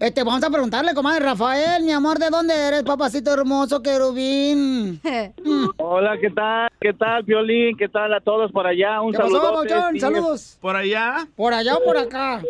este, 0.00 0.22
vamos 0.24 0.42
a 0.42 0.50
preguntarle, 0.50 0.94
comadre 0.94 1.20
Rafael, 1.24 1.82
mi 1.84 1.92
amor, 1.92 2.18
¿de 2.18 2.28
dónde 2.30 2.54
eres, 2.54 2.82
papacito 2.82 3.32
hermoso, 3.32 3.82
querubín? 3.82 5.00
Hola, 5.78 6.16
¿qué 6.20 6.30
tal? 6.30 6.69
¿Qué 6.80 6.94
tal, 6.94 7.22
Violín? 7.24 7.76
¿Qué 7.76 7.88
tal 7.88 8.12
a 8.14 8.20
todos 8.20 8.50
por 8.52 8.66
allá? 8.66 9.00
Un 9.02 9.12
¿Qué 9.12 9.18
pasó, 9.18 9.64
saludo. 9.66 9.98
Saludos. 9.98 10.58
¿Por 10.62 10.76
allá? 10.76 11.26
¿Por 11.36 11.52
allá 11.52 11.76
o 11.76 11.84
por 11.84 11.98
acá? 11.98 12.40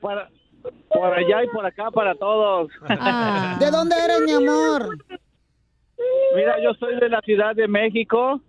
Para- 0.00 0.28
por 0.90 1.14
allá 1.14 1.44
y 1.44 1.48
por 1.48 1.64
acá 1.64 1.90
para 1.90 2.14
todos. 2.14 2.70
¿De 3.58 3.70
dónde 3.70 3.94
eres, 4.04 4.20
mi 4.26 4.32
amor? 4.32 4.98
Mira, 6.36 6.56
yo 6.62 6.74
soy 6.74 6.96
de 7.00 7.08
la 7.08 7.20
Ciudad 7.22 7.54
de 7.54 7.68
México. 7.68 8.40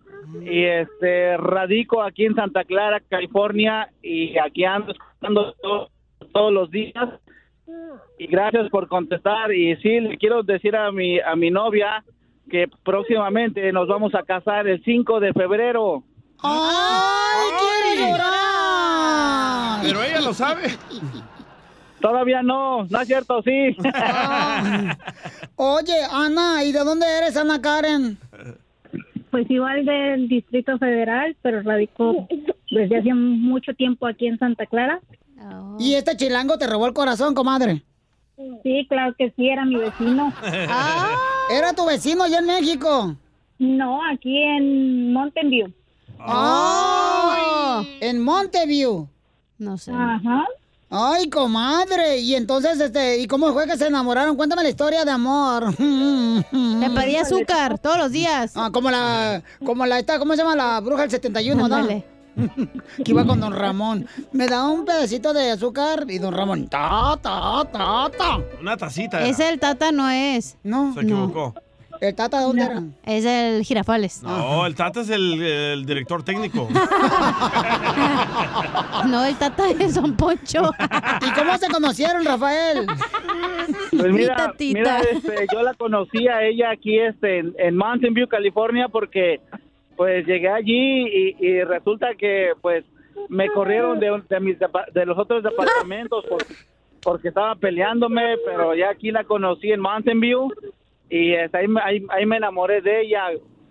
y 0.44 0.64
este 0.64 1.38
radico 1.38 2.04
aquí 2.04 2.26
en 2.26 2.36
Santa 2.36 2.64
Clara, 2.64 3.02
California 3.10 3.90
y 4.04 4.38
aquí 4.38 4.64
ando 4.64 4.92
escuchando 4.92 5.54
to- 5.62 5.90
todos 6.32 6.52
los 6.54 6.70
días. 6.70 7.10
Y 8.20 8.28
gracias 8.28 8.70
por 8.70 8.88
contestar 8.88 9.52
y 9.54 9.76
sí 9.78 10.00
le 10.02 10.18
quiero 10.18 10.44
decir 10.44 10.76
a 10.76 10.92
mi 10.92 11.20
a 11.20 11.36
mi 11.36 11.50
novia 11.50 12.04
que 12.50 12.70
próximamente 12.84 13.72
nos 13.72 13.88
vamos 13.88 14.14
a 14.16 14.24
casar 14.24 14.68
el 14.68 14.84
5 14.84 15.20
de 15.20 15.34
febrero. 15.34 16.04
¡Ay, 16.42 17.52
quiero 17.60 18.12
llorar! 18.12 19.82
Pero 19.84 20.04
ella 20.04 20.22
lo 20.22 20.34
sabe. 20.34 20.64
Todavía 22.02 22.42
no, 22.42 22.86
no 22.86 23.02
es 23.02 23.08
cierto, 23.08 23.42
sí. 23.44 23.76
Oye, 25.56 25.96
Ana, 26.12 26.64
¿y 26.64 26.72
de 26.72 26.80
dónde 26.80 27.06
eres, 27.18 27.36
Ana 27.36 27.62
Karen? 27.62 28.18
Pues 29.32 29.50
igual 29.52 29.86
del 29.86 30.28
Distrito 30.28 30.78
Federal, 30.78 31.36
pero 31.42 31.62
radicó 31.62 32.28
desde 32.72 32.98
hace 32.98 33.14
mucho 33.14 33.74
tiempo 33.74 34.08
aquí 34.08 34.28
en 34.28 34.40
Santa 34.40 34.66
Clara. 34.66 35.02
¿Y 35.78 35.94
este 35.96 36.16
chilango 36.18 36.58
te 36.58 36.68
robó 36.68 36.88
el 36.88 36.94
corazón, 36.94 37.34
comadre? 37.36 37.84
Sí, 38.64 38.86
claro 38.88 39.14
que 39.18 39.32
sí, 39.36 39.50
era 39.50 39.66
mi 39.66 39.76
vecino. 39.76 40.34
Ah, 40.70 41.16
¿Era 41.52 41.74
tu 41.74 41.86
vecino 41.86 42.24
allá 42.24 42.40
en 42.40 42.46
México? 42.46 43.16
No, 43.58 44.00
aquí 44.12 44.42
en 44.42 45.12
Mountain 45.12 45.50
View. 45.50 45.74
¡Ah! 46.20 47.84
En 48.02 48.22
Monteview. 48.24 49.08
No 49.58 49.78
sé. 49.78 49.92
Ajá. 49.92 50.46
Ay, 50.90 51.30
comadre. 51.30 52.20
Y 52.20 52.36
entonces, 52.36 52.80
este, 52.80 53.20
¿y 53.20 53.28
cómo 53.28 53.54
fue 53.54 53.68
que 53.68 53.78
se 53.78 53.88
enamoraron? 53.88 54.36
Cuéntame 54.36 54.64
la 54.64 54.70
historia 54.70 55.06
de 55.06 55.12
amor. 55.12 55.74
Le 55.80 56.90
pedí 56.90 57.16
azúcar 57.16 57.78
todos 57.80 57.98
los 57.98 58.12
días. 58.12 58.54
Ah, 58.56 58.70
como 58.72 58.90
la, 58.90 59.44
como 59.66 59.86
la 59.86 60.00
esta, 60.00 60.18
¿cómo 60.18 60.34
se 60.34 60.40
llama? 60.42 60.56
La 60.56 60.80
bruja 60.80 61.02
del 61.02 61.12
71, 61.12 61.68
¿no? 61.68 62.04
Que 63.04 63.12
iba 63.12 63.26
con 63.26 63.40
don 63.40 63.54
Ramón. 63.54 64.08
Me 64.32 64.48
da 64.48 64.68
un 64.68 64.86
pedacito 64.86 65.34
de 65.34 65.52
azúcar 65.52 66.06
y 66.08 66.18
don 66.20 66.34
Ramón, 66.34 66.68
ta, 66.68 67.18
ta, 67.22 67.64
ta, 67.72 68.10
ta. 68.18 68.40
Una 68.62 68.78
tacita. 68.78 69.20
era. 69.20 69.28
Ese 69.28 69.50
el 69.50 69.60
Tata 69.60 69.92
no 69.92 70.10
es. 70.10 70.58
No. 70.64 70.94
Se 70.94 71.02
equivocó. 71.02 71.54
¿El 72.02 72.16
Tata 72.16 72.40
dónde 72.42 72.64
era? 72.64 72.82
Es 73.04 73.26
el 73.26 73.64
Girafales. 73.66 74.24
No, 74.24 74.66
el 74.66 74.74
Tata 74.74 75.02
es 75.02 75.10
el, 75.10 75.42
el 75.42 75.86
director 75.86 76.24
técnico. 76.24 76.68
No, 79.08 79.24
el 79.26 79.36
Tata 79.38 79.70
es 79.70 79.96
Don 79.96 80.16
Poncho. 80.16 80.72
¿Y 81.28 81.32
cómo 81.40 81.58
se 81.58 81.68
conocieron, 81.68 82.24
Rafael? 82.26 82.86
Pues 83.92 84.12
mira, 84.12 84.54
mira, 84.60 85.00
este, 85.00 85.48
yo 85.52 85.62
la 85.64 85.74
conocí 85.74 86.28
a 86.28 86.44
ella 86.44 86.72
aquí 86.72 87.00
este, 87.00 87.40
en, 87.40 87.54
en 87.58 87.78
Mountain 87.78 88.14
View, 88.14 88.28
California, 88.28 88.88
porque 88.90 89.40
pues 90.00 90.26
llegué 90.26 90.48
allí 90.48 91.08
y, 91.10 91.36
y 91.46 91.62
resulta 91.66 92.16
que 92.16 92.54
pues 92.62 92.86
me 93.28 93.50
corrieron 93.50 94.00
de, 94.00 94.24
de, 94.30 94.40
mis 94.40 94.58
de 94.58 95.06
los 95.06 95.18
otros 95.18 95.44
departamentos 95.44 96.24
por- 96.26 96.46
porque 97.04 97.28
estaba 97.28 97.54
peleándome, 97.56 98.38
pero 98.46 98.74
ya 98.76 98.92
aquí 98.92 99.12
la 99.12 99.26
conocí 99.26 99.74
en 99.74 99.82
Mountain 99.82 100.22
View 100.22 100.48
y 101.10 101.34
ahí, 101.36 101.68
me- 101.68 101.82
ahí, 101.82 102.06
ahí 102.12 102.26
me 102.26 102.38
enamoré 102.38 102.80
de 102.82 103.02
ella. 103.02 103.24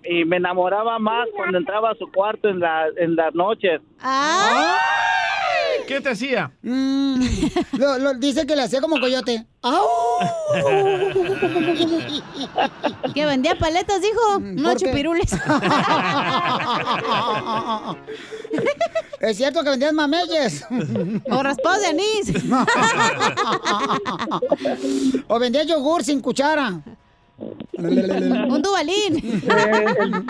Y 0.04 0.24
me 0.26 0.36
enamoraba 0.36 0.98
más 0.98 1.28
cuando 1.34 1.56
entraba 1.58 1.90
a 1.92 1.94
su 1.94 2.12
cuarto 2.12 2.48
en, 2.50 2.60
la, 2.60 2.88
en 2.98 3.16
las 3.16 3.34
noches. 3.34 3.80
¿Qué 5.86 6.00
te 6.00 6.10
hacía? 6.10 6.50
Mm, 6.62 7.22
lo- 7.78 7.98
lo- 7.98 8.14
dice 8.14 8.46
que 8.46 8.56
le 8.56 8.62
hacía 8.62 8.80
como 8.80 8.98
coyote. 9.00 9.46
¡Au! 9.62 9.86
Que 13.14 13.26
vendía 13.26 13.56
paletas, 13.58 14.00
dijo. 14.02 14.40
¿por 14.62 14.76
qué? 14.76 14.86
chupirules. 14.86 15.30
Es 19.20 19.36
cierto 19.36 19.64
que 19.64 19.70
vendías 19.70 19.92
mameyes. 19.92 20.64
O 21.30 21.42
raspados 21.42 21.80
de 21.80 21.86
anís. 21.88 22.32
o 25.28 25.38
vendías 25.40 25.66
yogur 25.66 26.04
sin 26.04 26.20
cuchara. 26.20 26.80
Un 27.78 28.62
dubalín. 28.62 29.16
Eh, 29.16 29.84
el, 30.00 30.14
el- 30.14 30.22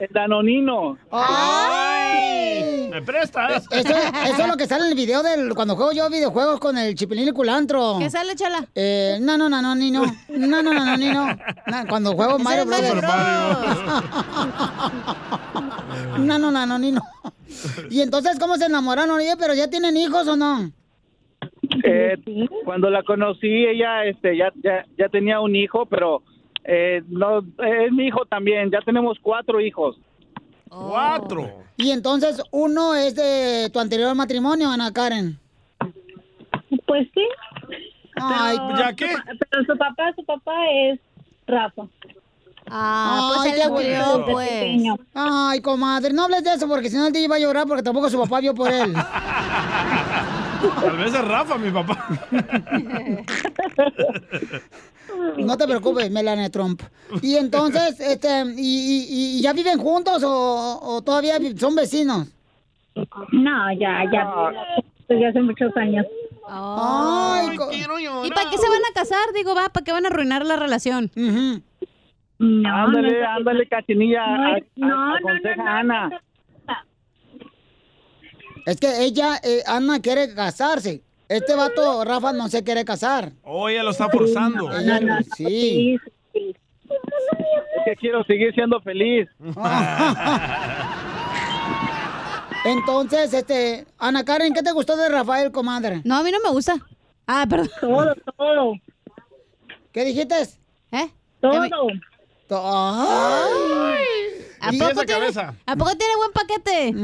el 0.00 0.08
danonino. 0.12 0.96
¡Ay! 1.10 2.88
¿Me 2.90 3.02
prestas? 3.02 3.64
Eso, 3.70 3.88
eso 3.94 4.42
es 4.42 4.48
lo 4.48 4.56
que 4.56 4.66
sale 4.66 4.84
en 4.84 4.90
el 4.90 4.96
video 4.96 5.22
del 5.22 5.54
cuando 5.54 5.76
juego 5.76 5.92
yo 5.92 6.08
videojuegos 6.08 6.60
con 6.60 6.78
el 6.78 6.94
chipilín 6.94 7.28
y 7.28 7.32
culantro. 7.32 7.96
¿Qué 7.98 8.08
sale, 8.08 8.34
chala? 8.34 8.66
Eh, 8.74 9.18
no, 9.20 9.36
no, 9.36 9.48
no, 9.50 9.60
no, 9.60 9.74
ni 9.74 9.90
no. 9.90 10.04
No, 10.28 10.62
no, 10.62 10.72
no, 10.72 10.84
no, 10.84 10.96
ni 10.96 11.10
no. 11.10 11.36
Cuando 11.88 12.14
juego 12.14 12.38
Mario 12.40 12.64
Brothers. 12.66 13.02
No, 16.18 16.38
no, 16.38 16.50
no, 16.50 16.66
no, 16.66 16.78
ni 16.78 16.92
no. 16.92 17.02
Y 17.90 18.00
entonces, 18.00 18.38
¿cómo 18.38 18.56
se 18.56 18.66
enamoraron? 18.66 19.10
Oye, 19.16 19.34
pero 19.38 19.54
ya 19.54 19.68
tienen 19.68 19.96
hijos 19.96 20.26
o 20.28 20.36
no? 20.36 20.70
Eh, 21.84 22.16
cuando 22.64 22.88
la 22.90 23.02
conocí, 23.02 23.48
ella 23.66 24.04
este, 24.04 24.36
ya, 24.36 24.50
ya, 24.62 24.84
ya 24.98 25.08
tenía 25.08 25.40
un 25.40 25.54
hijo, 25.56 25.86
pero 25.86 26.22
eh, 26.64 27.02
no, 27.08 27.38
es 27.38 27.92
mi 27.92 28.06
hijo 28.06 28.24
también. 28.26 28.70
Ya 28.70 28.80
tenemos 28.80 29.18
cuatro 29.20 29.60
hijos. 29.60 29.96
Cuatro. 30.68 31.50
Y 31.76 31.90
entonces, 31.90 32.42
uno 32.50 32.94
es 32.94 33.14
de 33.14 33.70
tu 33.72 33.80
anterior 33.80 34.14
matrimonio, 34.14 34.70
Ana 34.70 34.92
Karen. 34.92 35.38
Pues 36.86 37.08
sí. 37.14 37.26
Ay, 38.16 38.56
¿Ya 38.78 38.92
qué? 38.94 39.08
Pero 39.50 39.64
su 39.64 39.76
papá, 39.76 40.12
su 40.14 40.24
papá 40.24 40.52
es 40.70 41.00
Rafa. 41.46 41.82
Ah, 42.70 43.32
pues 43.34 43.40
Ay, 43.40 43.50
él 43.50 43.56
qué 43.56 43.68
lo 43.68 43.76
crió, 43.76 44.04
bueno. 44.20 44.26
pues. 44.32 44.48
Pequeño. 44.48 44.96
Ay, 45.14 45.60
comadre, 45.60 46.14
no 46.14 46.24
hables 46.24 46.44
de 46.44 46.54
eso 46.54 46.66
porque 46.66 46.88
si 46.88 46.96
no 46.96 47.06
el 47.06 47.12
día 47.12 47.24
iba 47.24 47.36
a 47.36 47.38
llorar 47.38 47.66
porque 47.66 47.82
tampoco 47.82 48.08
su 48.08 48.18
papá 48.18 48.40
vio 48.40 48.54
por 48.54 48.72
él. 48.72 48.94
Tal 50.80 50.96
vez 50.96 51.14
es 51.14 51.28
Rafa, 51.28 51.58
mi 51.58 51.70
papá. 51.70 52.08
No 55.38 55.56
te 55.56 55.66
preocupes, 55.66 56.10
Melania 56.10 56.50
Trump. 56.50 56.82
Y 57.22 57.36
entonces, 57.36 57.98
este, 58.00 58.44
¿y, 58.56 59.06
y- 59.08 59.38
y 59.38 59.42
ya 59.42 59.52
viven 59.52 59.78
juntos 59.78 60.22
o, 60.24 60.80
o 60.82 61.02
todavía 61.02 61.38
son 61.58 61.74
vecinos? 61.74 62.28
No, 63.32 63.72
ya, 63.78 64.02
ya. 64.12 64.30
Desde 65.08 65.26
hace 65.28 65.40
muchos 65.42 65.76
años. 65.76 66.06
Ay, 66.48 67.56
co- 67.56 67.70
¿Y 67.72 68.30
para 68.30 68.50
qué 68.50 68.58
se 68.58 68.68
van 68.68 68.80
a 68.90 68.94
casar? 68.94 69.32
Digo, 69.34 69.54
va, 69.54 69.68
¿para 69.70 69.84
qué 69.84 69.92
van 69.92 70.04
a 70.04 70.08
arruinar 70.08 70.44
la 70.46 70.56
relación? 70.56 71.10
No, 72.38 72.76
ándale, 72.76 73.20
no, 73.20 73.28
ándale, 73.30 73.66
cachinilla. 73.68 74.22
No, 74.76 75.14
aconseja 75.16 75.78
Ana. 75.78 76.20
es 78.66 78.80
que 78.80 79.04
ella, 79.04 79.36
eh, 79.42 79.62
Ana, 79.66 80.00
quiere 80.00 80.34
casarse. 80.34 81.02
Este 81.28 81.54
vato, 81.54 82.04
Rafa, 82.04 82.32
no 82.32 82.48
se 82.48 82.62
quiere 82.62 82.84
casar. 82.84 83.32
Oh, 83.42 83.68
ella 83.68 83.82
lo 83.82 83.90
está 83.90 84.08
forzando. 84.08 84.70
Ella- 84.76 85.20
sí. 85.36 85.98
Es 86.34 86.54
que 87.84 87.96
quiero 87.96 88.22
seguir 88.24 88.52
siendo 88.54 88.80
feliz. 88.80 89.28
Entonces, 92.64 93.32
este, 93.34 93.86
Ana 93.98 94.24
Karen, 94.24 94.54
¿qué 94.54 94.62
te 94.62 94.72
gustó 94.72 94.96
de 94.96 95.08
Rafael, 95.08 95.50
comadre? 95.52 96.00
No, 96.04 96.16
a 96.16 96.22
mí 96.22 96.30
no 96.30 96.38
me 96.42 96.50
gusta. 96.50 96.76
Ah, 97.26 97.46
perdón. 97.48 97.68
Todo, 97.80 98.14
todo. 98.36 98.72
¿Qué 99.92 100.04
dijiste? 100.04 100.34
¿Eh? 100.92 101.08
Todo. 101.40 101.62
Ay. 102.50 104.04
¿A 104.60 104.70
poco, 104.72 105.04
tiene. 105.04 105.26
¿A 105.66 105.76
poco 105.76 105.90
tiene 105.96 106.16
buen 106.16 106.32
paquete? 106.32 106.94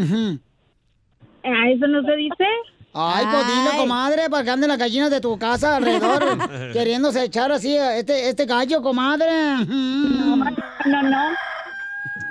¿A 1.44 1.70
eso 1.70 1.86
no 1.86 2.02
se 2.04 2.16
dice? 2.16 2.44
Ay, 2.92 3.24
pues 3.30 3.76
comadre, 3.76 4.28
para 4.28 4.42
que 4.42 4.50
anden 4.50 4.68
las 4.68 4.78
gallinas 4.78 5.10
de 5.10 5.20
tu 5.20 5.38
casa 5.38 5.76
alrededor, 5.76 6.38
queriéndose 6.72 7.24
echar 7.24 7.52
así 7.52 7.76
a 7.76 7.96
este, 7.96 8.28
este 8.28 8.46
gallo, 8.46 8.82
comadre. 8.82 9.30
No, 9.66 10.36
no, 10.36 11.02
no. 11.02 11.18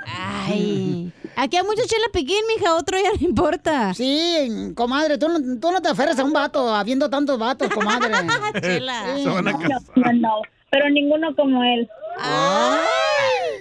Ay. 0.06 1.10
Aquí 1.36 1.56
hay 1.56 1.62
mucho 1.62 1.82
chela 1.86 2.06
piquín, 2.12 2.42
mija. 2.54 2.74
Otro 2.74 2.98
ya 2.98 3.10
no 3.18 3.26
importa. 3.26 3.94
Sí, 3.94 4.72
comadre, 4.74 5.16
tú 5.16 5.28
no, 5.28 5.38
tú 5.58 5.72
no 5.72 5.80
te 5.80 5.88
aferres 5.88 6.18
a 6.18 6.24
un 6.24 6.32
vato, 6.34 6.74
habiendo 6.74 7.08
tantos 7.08 7.38
vatos, 7.38 7.70
comadre. 7.70 8.12
Chela. 8.60 9.16
Sí. 9.16 9.24
No, 9.24 9.40
no, 9.40 9.52
no. 9.52 10.42
Pero 10.70 10.90
ninguno 10.90 11.34
como 11.34 11.62
él. 11.64 11.88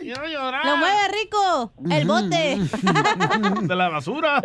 Quiero 0.02 0.26
llorar. 0.28 0.66
Lo 0.66 0.78
mueve 0.78 1.08
rico. 1.22 1.72
El 1.92 2.08
bote. 2.08 2.58
De 3.68 3.76
la 3.76 3.90
basura. 3.90 4.42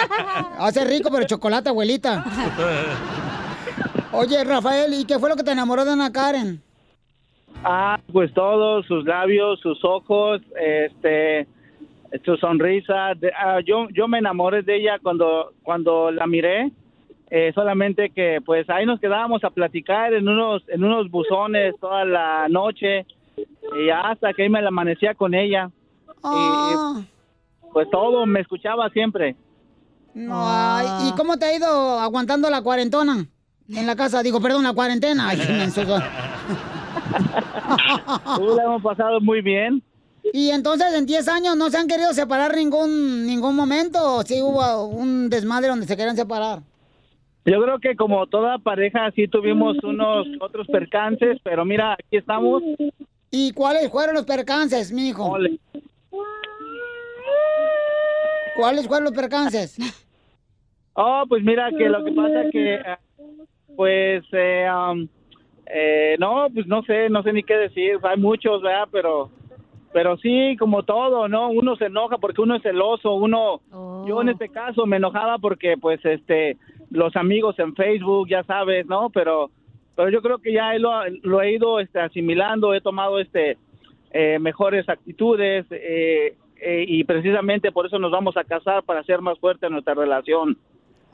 Hace 0.58 0.84
rico, 0.84 1.10
pero 1.12 1.26
chocolate, 1.26 1.68
abuelita. 1.68 2.24
Oye, 4.12 4.44
Rafael, 4.44 4.92
¿y 4.94 5.04
qué 5.06 5.18
fue 5.18 5.28
lo 5.30 5.36
que 5.36 5.42
te 5.42 5.52
enamoró 5.52 5.84
de 5.84 5.92
Ana 5.92 6.12
Karen? 6.12 6.62
Ah, 7.64 7.98
pues 8.12 8.32
todos, 8.34 8.84
sus 8.86 9.04
labios, 9.04 9.60
sus 9.60 9.82
ojos, 9.84 10.40
este, 10.60 11.46
su 12.24 12.36
sonrisa. 12.36 13.14
De- 13.16 13.32
ah, 13.38 13.60
yo, 13.64 13.88
yo 13.90 14.08
me 14.08 14.18
enamoré 14.18 14.62
de 14.62 14.76
ella 14.76 14.98
cuando, 15.02 15.52
cuando 15.62 16.10
la 16.10 16.26
miré. 16.26 16.70
eh, 17.30 17.50
solamente 17.54 18.10
que, 18.10 18.40
pues, 18.44 18.68
ahí 18.68 18.84
nos 18.84 19.00
quedábamos 19.00 19.42
a 19.44 19.50
platicar 19.50 20.12
en 20.12 20.28
unos, 20.28 20.62
en 20.68 20.84
unos 20.84 21.10
buzones 21.10 21.74
toda 21.80 22.04
la 22.04 22.46
noche 22.50 23.06
y 23.36 23.90
hasta 23.90 24.32
que 24.32 24.42
ahí 24.42 24.48
me 24.48 24.62
la 24.62 24.68
amanecía 24.68 25.14
con 25.14 25.34
ella. 25.34 25.70
Ah, 26.22 27.02
pues 27.72 27.90
todo, 27.90 28.24
me 28.26 28.40
escuchaba 28.40 28.88
siempre. 28.90 29.34
No, 30.14 31.08
¿Y 31.08 31.12
cómo 31.16 31.38
te 31.38 31.46
ha 31.46 31.56
ido 31.56 31.98
aguantando 31.98 32.50
la 32.50 32.62
cuarentona? 32.62 33.26
En 33.68 33.86
la 33.86 33.96
casa, 33.96 34.22
digo, 34.22 34.40
perdón, 34.40 34.62
la 34.64 34.74
cuarentena. 34.74 35.30
Ay, 35.30 35.70
soy. 35.70 35.84
Uh, 35.84 35.88
la 38.56 38.64
hemos 38.64 38.82
pasado 38.82 39.20
muy 39.20 39.40
bien. 39.40 39.82
Y 40.32 40.50
entonces 40.50 40.92
en 40.94 41.06
10 41.06 41.28
años 41.28 41.56
no 41.56 41.70
se 41.70 41.78
han 41.78 41.88
querido 41.88 42.12
separar 42.12 42.56
ningún 42.56 43.26
ningún 43.26 43.56
momento, 43.56 44.16
o 44.16 44.22
sí 44.22 44.40
hubo 44.40 44.86
un 44.86 45.28
desmadre 45.30 45.68
donde 45.68 45.86
se 45.86 45.96
querían 45.96 46.16
separar. 46.16 46.60
Yo 47.44 47.60
creo 47.60 47.80
que 47.80 47.96
como 47.96 48.28
toda 48.28 48.58
pareja 48.58 49.10
sí 49.16 49.26
tuvimos 49.26 49.76
unos 49.82 50.28
otros 50.40 50.68
percances, 50.68 51.38
pero 51.42 51.64
mira, 51.64 51.94
aquí 51.94 52.16
estamos. 52.16 52.62
¿Y 53.34 53.52
cuáles 53.52 53.90
fueron 53.90 54.14
los 54.14 54.26
percances, 54.26 54.92
mijo? 54.92 55.34
¿Cuáles 58.54 58.86
fueron 58.86 59.04
los 59.04 59.14
percances? 59.14 59.76
Oh, 60.94 61.24
pues 61.26 61.42
mira 61.42 61.70
que 61.70 61.88
lo 61.88 62.04
que 62.04 62.12
pasa 62.12 62.50
que, 62.52 62.74
eh, 62.74 62.96
pues, 63.74 64.22
eh, 64.32 64.68
um, 64.70 65.08
eh, 65.64 66.16
no, 66.18 66.48
pues 66.52 66.66
no 66.66 66.82
sé, 66.82 67.08
no 67.08 67.22
sé 67.22 67.32
ni 67.32 67.42
qué 67.42 67.56
decir. 67.56 67.98
Hay 68.02 68.18
muchos, 68.18 68.60
¿verdad? 68.60 68.88
Pero, 68.92 69.30
pero 69.94 70.18
sí, 70.18 70.54
como 70.58 70.82
todo, 70.82 71.28
¿no? 71.28 71.48
Uno 71.48 71.76
se 71.76 71.86
enoja 71.86 72.18
porque 72.18 72.42
uno 72.42 72.56
es 72.56 72.62
celoso. 72.62 73.14
Uno, 73.14 73.62
yo 74.06 74.20
en 74.20 74.28
este 74.28 74.50
caso 74.50 74.84
me 74.84 74.98
enojaba 74.98 75.38
porque, 75.38 75.78
pues, 75.80 76.04
este, 76.04 76.58
los 76.90 77.16
amigos 77.16 77.58
en 77.58 77.74
Facebook, 77.74 78.28
ya 78.28 78.44
sabes, 78.44 78.84
¿no? 78.84 79.08
Pero, 79.08 79.50
pero 79.96 80.10
yo 80.10 80.22
creo 80.22 80.38
que 80.38 80.52
ya 80.52 80.74
lo, 80.74 80.90
lo 81.22 81.42
he 81.42 81.52
ido, 81.52 81.80
este, 81.80 82.00
asimilando. 82.00 82.74
He 82.74 82.80
tomado, 82.80 83.18
este, 83.18 83.58
eh, 84.12 84.38
mejores 84.38 84.88
actitudes. 84.88 85.66
Eh, 85.70 86.36
eh, 86.64 86.84
y 86.86 87.02
precisamente 87.04 87.72
por 87.72 87.86
eso 87.86 87.98
nos 87.98 88.12
vamos 88.12 88.36
a 88.36 88.44
casar 88.44 88.84
para 88.84 89.00
hacer 89.00 89.20
más 89.20 89.38
fuerte 89.38 89.68
nuestra 89.68 89.94
relación. 89.94 90.56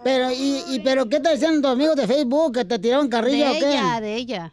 Pero, 0.05 0.31
y, 0.31 0.62
y 0.68 0.81
pero 0.81 1.09
qué 1.09 1.20
te 1.20 1.31
decían 1.31 1.62
tus 1.62 1.70
amigos 1.70 1.97
de 1.97 2.07
Facebook? 2.07 2.55
¿Que 2.55 2.64
te 2.64 2.79
tiraron 2.79 3.09
carrilla 3.09 3.51
de 3.51 3.57
o 3.57 3.61
qué? 3.61 3.70
ella, 3.70 4.01
de 4.01 4.14
ella. 4.14 4.53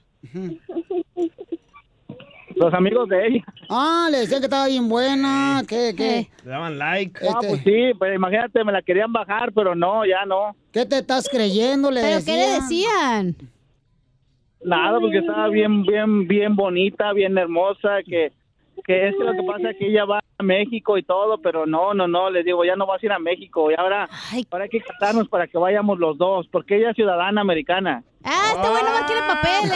Los 2.56 2.74
amigos 2.74 3.10
de 3.10 3.28
ella. 3.28 3.44
Ah, 3.70 4.08
le 4.10 4.20
decían 4.20 4.40
que 4.40 4.46
estaba 4.46 4.68
bien 4.68 4.88
buena, 4.88 5.64
que, 5.68 5.94
que... 5.94 6.30
Le 6.46 6.50
daban 6.50 6.78
like. 6.78 7.20
Ah, 7.28 7.40
pues 7.46 7.62
sí, 7.66 7.94
pues 8.00 8.16
imagínate, 8.16 8.64
me 8.64 8.72
la 8.72 8.82
querían 8.82 9.12
bajar, 9.12 9.52
pero 9.52 9.76
no, 9.76 10.06
ya 10.06 10.26
no. 10.26 10.56
¿Qué 10.72 10.86
te 10.86 11.00
estás 11.00 11.28
creyendo? 11.30 11.92
Le 11.92 12.02
¿Pero 12.02 12.20
qué 12.26 12.38
le 12.38 12.48
decían? 12.62 13.36
Nada, 14.66 15.00
porque 15.00 15.20
estaba 15.20 15.48
bien, 15.50 15.84
bien, 15.84 16.28
bien 16.28 16.56
bonita, 16.56 17.14
bien 17.14 17.38
hermosa, 17.38 18.02
que, 18.04 18.32
que 18.84 19.08
es 19.08 19.16
que 19.16 19.24
lo 19.24 19.34
que 19.34 19.44
pasa 19.44 19.70
es 19.70 19.78
que 19.78 19.88
ella 19.88 20.06
va 20.06 20.20
a 20.38 20.44
México 20.44 20.98
y 20.98 21.04
todo, 21.04 21.38
pero 21.38 21.68
no, 21.68 21.94
no, 21.94 22.08
no, 22.08 22.32
les 22.32 22.44
digo, 22.44 22.66
ya 22.66 22.76
no 22.76 22.88
vas 22.88 23.02
a 23.02 23.06
ir 23.06 23.12
a 23.12 23.20
México, 23.20 23.70
y 23.70 23.76
ahora, 23.76 24.10
ahora 24.50 24.64
hay 24.64 24.70
que 24.70 24.82
casarnos 24.82 25.30
para 25.30 25.48
que 25.48 25.60
vayamos 25.60 26.00
los 26.00 26.18
dos, 26.18 26.48
porque 26.52 26.78
ella 26.78 26.90
es 26.90 26.96
ciudadana 26.96 27.42
americana. 27.42 28.04
Ah, 28.26 28.54
este 28.56 28.70
güey 28.70 28.84
nomás 28.84 29.04
quiere 29.04 29.22
papeles. 29.22 29.72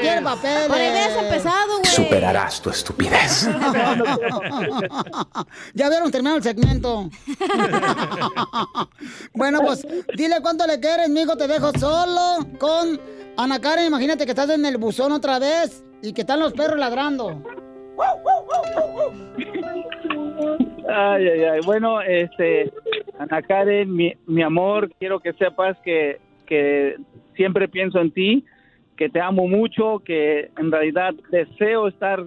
Quiere 0.00 0.22
papeles. 0.22 0.66
Por 0.66 0.76
ahí 0.76 0.90
hubieras 0.90 1.22
empezado, 1.22 1.78
güey. 1.78 1.84
Superarás 1.84 2.62
tu 2.62 2.70
estupidez. 2.70 3.48
ya 5.74 5.90
vieron 5.90 6.10
terminado 6.10 6.38
el 6.38 6.42
segmento. 6.42 7.10
bueno, 9.34 9.60
pues 9.60 9.86
dile 10.16 10.40
cuánto 10.40 10.66
le 10.66 10.80
quieres, 10.80 11.10
mijo. 11.10 11.36
Te 11.36 11.46
dejo 11.46 11.70
solo 11.78 12.46
con 12.58 12.98
Ana 13.36 13.60
Karen. 13.60 13.84
Imagínate 13.86 14.24
que 14.24 14.32
estás 14.32 14.48
en 14.48 14.64
el 14.64 14.78
buzón 14.78 15.12
otra 15.12 15.38
vez 15.38 15.84
y 16.02 16.14
que 16.14 16.22
están 16.22 16.40
los 16.40 16.54
perros 16.54 16.78
ladrando. 16.78 17.42
Ay, 20.88 21.28
ay, 21.28 21.44
ay. 21.44 21.60
Bueno, 21.66 22.00
este, 22.00 22.72
Ana 23.18 23.42
Karen, 23.42 23.94
mi, 23.94 24.14
mi 24.26 24.42
amor, 24.42 24.90
quiero 24.98 25.20
que 25.20 25.34
sepas 25.34 25.76
que, 25.84 26.18
que 26.48 26.96
siempre 27.36 27.68
pienso 27.68 28.00
en 28.00 28.10
ti, 28.10 28.44
que 28.96 29.08
te 29.08 29.20
amo 29.20 29.46
mucho, 29.46 30.00
que 30.04 30.50
en 30.56 30.72
realidad 30.72 31.14
deseo 31.30 31.86
estar 31.86 32.24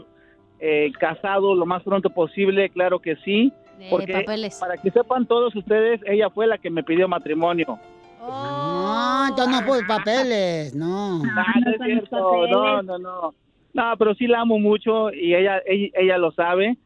eh, 0.59 0.91
casado 0.99 1.55
lo 1.55 1.65
más 1.65 1.83
pronto 1.83 2.09
posible, 2.11 2.69
claro 2.69 2.99
que 2.99 3.15
sí. 3.17 3.51
Porque 3.89 4.13
papeles. 4.13 4.59
para 4.59 4.77
que 4.77 4.91
sepan 4.91 5.25
todos 5.25 5.55
ustedes, 5.55 5.99
ella 6.05 6.29
fue 6.29 6.45
la 6.45 6.59
que 6.59 6.69
me 6.69 6.83
pidió 6.83 7.07
matrimonio. 7.07 7.79
Ah, 8.21 9.25
entonces 9.29 9.59
no 9.59 9.67
pues 9.67 9.81
papeles, 9.87 10.75
no. 10.75 11.23
Ah, 11.25 11.53
no 11.65 11.71
es 11.71 11.81
cierto, 11.83 12.47
no, 12.47 12.83
no, 12.83 12.97
no. 12.99 13.33
No, 13.73 13.97
pero 13.97 14.13
sí 14.13 14.27
la 14.27 14.41
amo 14.41 14.59
mucho 14.59 15.11
y 15.11 15.33
ella, 15.33 15.61
ella, 15.65 15.87
ella 15.95 16.17
lo 16.19 16.31
sabe. 16.31 16.77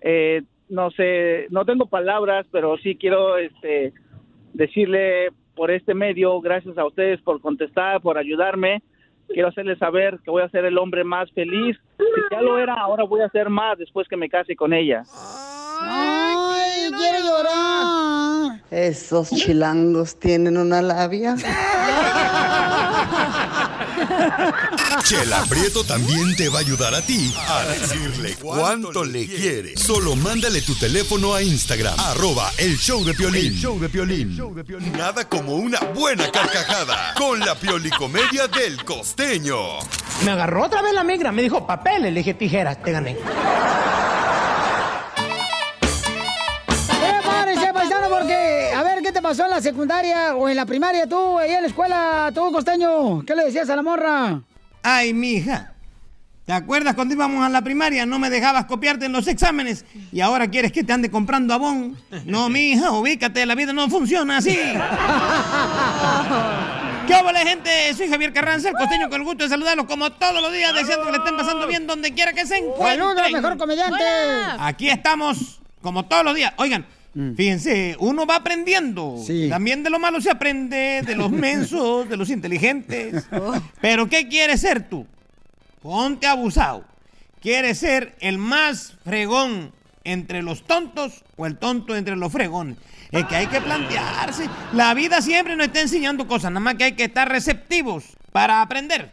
Eh, 0.00 0.42
no 0.68 0.90
sé, 0.92 1.46
no 1.50 1.64
tengo 1.64 1.86
palabras, 1.86 2.46
pero 2.52 2.76
sí 2.78 2.96
quiero 2.96 3.36
este, 3.38 3.92
decirle 4.52 5.30
por 5.54 5.70
este 5.70 5.94
medio, 5.94 6.40
gracias 6.40 6.76
a 6.78 6.84
ustedes 6.84 7.20
por 7.22 7.40
contestar, 7.40 8.00
por 8.00 8.18
ayudarme. 8.18 8.82
Quiero 9.28 9.48
hacerles 9.48 9.78
saber 9.78 10.18
que 10.24 10.30
voy 10.30 10.42
a 10.42 10.48
ser 10.48 10.64
el 10.64 10.78
hombre 10.78 11.04
más 11.04 11.30
feliz. 11.32 11.76
Si 11.98 12.04
ya 12.30 12.42
lo 12.42 12.58
era, 12.58 12.74
ahora 12.74 13.04
voy 13.04 13.22
a 13.22 13.28
ser 13.30 13.48
más 13.48 13.78
después 13.78 14.06
que 14.08 14.16
me 14.16 14.28
case 14.28 14.54
con 14.54 14.72
ella. 14.72 15.02
Ay, 15.80 16.90
quiero 16.90 17.18
llorar. 17.20 18.60
Esos 18.70 19.30
chilangos 19.30 20.18
tienen 20.18 20.56
una 20.56 20.82
labia. 20.82 21.36
Chela 25.02 25.44
Prieto 25.48 25.84
también 25.84 26.34
te 26.36 26.48
va 26.48 26.58
a 26.58 26.60
ayudar 26.60 26.94
a 26.94 27.02
ti 27.02 27.34
a 27.36 27.64
decirle 27.64 28.34
cuánto 28.40 29.04
le 29.04 29.26
quiere. 29.26 29.76
Solo 29.76 30.16
mándale 30.16 30.62
tu 30.62 30.74
teléfono 30.74 31.34
a 31.34 31.42
Instagram, 31.42 31.98
arroba 31.98 32.50
el 32.58 32.78
show 32.78 33.04
de 33.04 33.14
Piolín. 33.14 33.46
El 33.46 33.58
show 33.58 33.78
de 33.78 33.88
Piolín. 33.88 34.36
Nada 34.96 35.28
como 35.28 35.56
una 35.56 35.80
buena 35.94 36.30
carcajada 36.30 37.14
con 37.16 37.40
la 37.40 37.54
piolicomedia 37.54 38.48
del 38.48 38.84
costeño. 38.84 39.78
Me 40.24 40.30
agarró 40.30 40.64
otra 40.64 40.82
vez 40.82 40.94
la 40.94 41.04
migra, 41.04 41.32
me 41.32 41.42
dijo 41.42 41.66
papeles, 41.66 42.12
le 42.12 42.20
dije 42.20 42.34
tijeras, 42.34 42.82
te 42.82 42.92
gané. 42.92 43.16
Pasó 49.24 49.44
en 49.46 49.50
la 49.52 49.62
secundaria 49.62 50.36
o 50.36 50.50
en 50.50 50.56
la 50.56 50.66
primaria 50.66 51.08
tú, 51.08 51.38
ahí 51.38 51.52
en 51.52 51.62
la 51.62 51.68
escuela, 51.68 52.30
tú, 52.34 52.52
costeño. 52.52 53.24
¿Qué 53.24 53.34
le 53.34 53.46
decías 53.46 53.70
a 53.70 53.76
la 53.76 53.80
morra? 53.80 54.42
Ay, 54.82 55.14
mija. 55.14 55.72
¿Te 56.44 56.52
acuerdas 56.52 56.94
cuando 56.94 57.14
íbamos 57.14 57.42
a 57.42 57.48
la 57.48 57.62
primaria? 57.62 58.04
No 58.04 58.18
me 58.18 58.28
dejabas 58.28 58.66
copiarte 58.66 59.06
en 59.06 59.12
los 59.12 59.26
exámenes 59.26 59.86
y 60.12 60.20
ahora 60.20 60.48
quieres 60.48 60.72
que 60.72 60.84
te 60.84 60.92
ande 60.92 61.10
comprando 61.10 61.54
abón. 61.54 61.96
No, 62.26 62.50
mija, 62.50 62.90
ubícate, 62.90 63.46
la 63.46 63.54
vida 63.54 63.72
no 63.72 63.88
funciona 63.88 64.36
así. 64.36 64.50
¿Qué 67.06 67.14
hola, 67.14 67.40
gente? 67.40 67.94
Soy 67.94 68.10
Javier 68.10 68.34
Carranza, 68.34 68.68
el 68.68 68.74
costeño, 68.74 69.08
con 69.08 69.22
el 69.22 69.26
gusto 69.26 69.44
de 69.44 69.48
saludarlos 69.48 69.86
como 69.86 70.12
todos 70.12 70.42
los 70.42 70.52
días, 70.52 70.74
deseando 70.74 71.06
que 71.06 71.12
le 71.12 71.18
estén 71.18 71.38
pasando 71.38 71.66
bien 71.66 71.86
donde 71.86 72.12
quiera 72.12 72.34
que 72.34 72.44
se 72.44 72.58
encuentren. 72.58 72.98
¡Saludos, 72.98 73.32
mejor 73.32 73.56
comediante! 73.56 74.04
Aquí 74.58 74.90
estamos, 74.90 75.62
como 75.80 76.04
todos 76.04 76.24
los 76.24 76.34
días. 76.34 76.52
Oigan, 76.58 76.84
fíjense, 77.36 77.96
uno 77.98 78.26
va 78.26 78.36
aprendiendo. 78.36 79.16
También 79.48 79.82
de 79.82 79.90
lo 79.90 79.98
malo 79.98 80.20
se 80.20 80.30
aprende, 80.30 81.02
de 81.06 81.16
los 81.16 81.30
mensos, 81.32 82.08
de 82.08 82.16
los 82.16 82.30
inteligentes. 82.30 83.26
Pero 83.80 84.08
¿qué 84.08 84.28
quieres 84.28 84.60
ser 84.60 84.88
tú? 84.88 85.06
Ponte 85.82 86.26
abusado. 86.26 86.84
¿Quieres 87.40 87.78
ser 87.78 88.16
el 88.20 88.38
más 88.38 88.94
fregón 89.04 89.72
entre 90.02 90.42
los 90.42 90.64
tontos 90.64 91.24
o 91.36 91.46
el 91.46 91.58
tonto 91.58 91.94
entre 91.94 92.16
los 92.16 92.32
fregones? 92.32 92.78
Es 93.10 93.26
que 93.26 93.36
hay 93.36 93.46
que 93.46 93.60
plantearse. 93.60 94.48
La 94.72 94.94
vida 94.94 95.20
siempre 95.20 95.54
nos 95.54 95.66
está 95.66 95.80
enseñando 95.80 96.26
cosas, 96.26 96.50
nada 96.50 96.60
más 96.60 96.74
que 96.76 96.84
hay 96.84 96.92
que 96.92 97.04
estar 97.04 97.28
receptivos 97.28 98.04
para 98.32 98.62
aprender. 98.62 99.12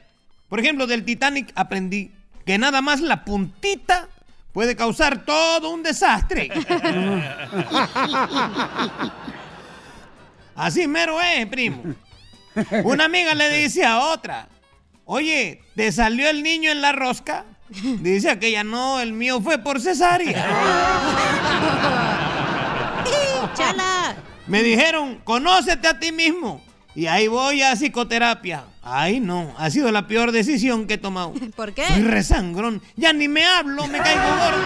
Por 0.50 0.60
ejemplo, 0.60 0.88
del 0.88 1.06
Titanic 1.06 1.52
aprendí 1.56 2.12
que 2.46 2.58
nada 2.58 2.82
más 2.82 3.02
la 3.02 3.24
puntita 3.26 4.10
puede 4.54 4.76
causar 4.76 5.26
todo 5.26 5.70
un 5.70 5.84
desastre. 5.84 6.50
Así 10.56 10.88
mero 10.88 11.20
es, 11.22 11.46
primo. 11.48 11.84
Una 12.84 13.06
amiga 13.06 13.34
le 13.34 13.50
dice 13.50 13.86
a 13.86 14.00
otra, 14.00 14.50
oye, 15.06 15.64
¿te 15.76 15.92
salió 15.92 16.30
el 16.30 16.44
niño 16.44 16.72
en 16.72 16.82
la 16.82 16.92
rosca? 16.92 17.46
Dice 17.70 18.30
aquella, 18.30 18.64
no, 18.64 19.00
el 19.00 19.14
mío 19.14 19.40
fue 19.42 19.58
por 19.58 19.80
cesárea. 19.80 20.46
¡Chala! 23.56 24.16
Me 24.48 24.62
dijeron, 24.62 25.22
conócete 25.24 25.88
a 25.88 25.98
ti 25.98 26.12
mismo. 26.12 26.62
Y 26.94 27.08
ahí 27.08 27.28
voy 27.28 27.62
a 27.62 27.76
psicoterapia. 27.76 28.66
Ay, 28.82 29.20
no, 29.20 29.54
ha 29.58 29.70
sido 29.70 29.92
la 29.92 30.08
peor 30.08 30.32
decisión 30.32 30.88
que 30.88 30.96
he 30.96 30.98
tomado. 30.98 31.34
¿Por 31.56 31.74
qué? 31.74 31.86
Soy 31.88 32.02
resangrón. 32.04 32.82
Ya 32.96 33.14
ni 33.14 33.28
me 33.28 33.46
hablo, 33.46 33.88
me 33.88 34.00
caigo 34.00 34.22
gordo. 34.22 34.62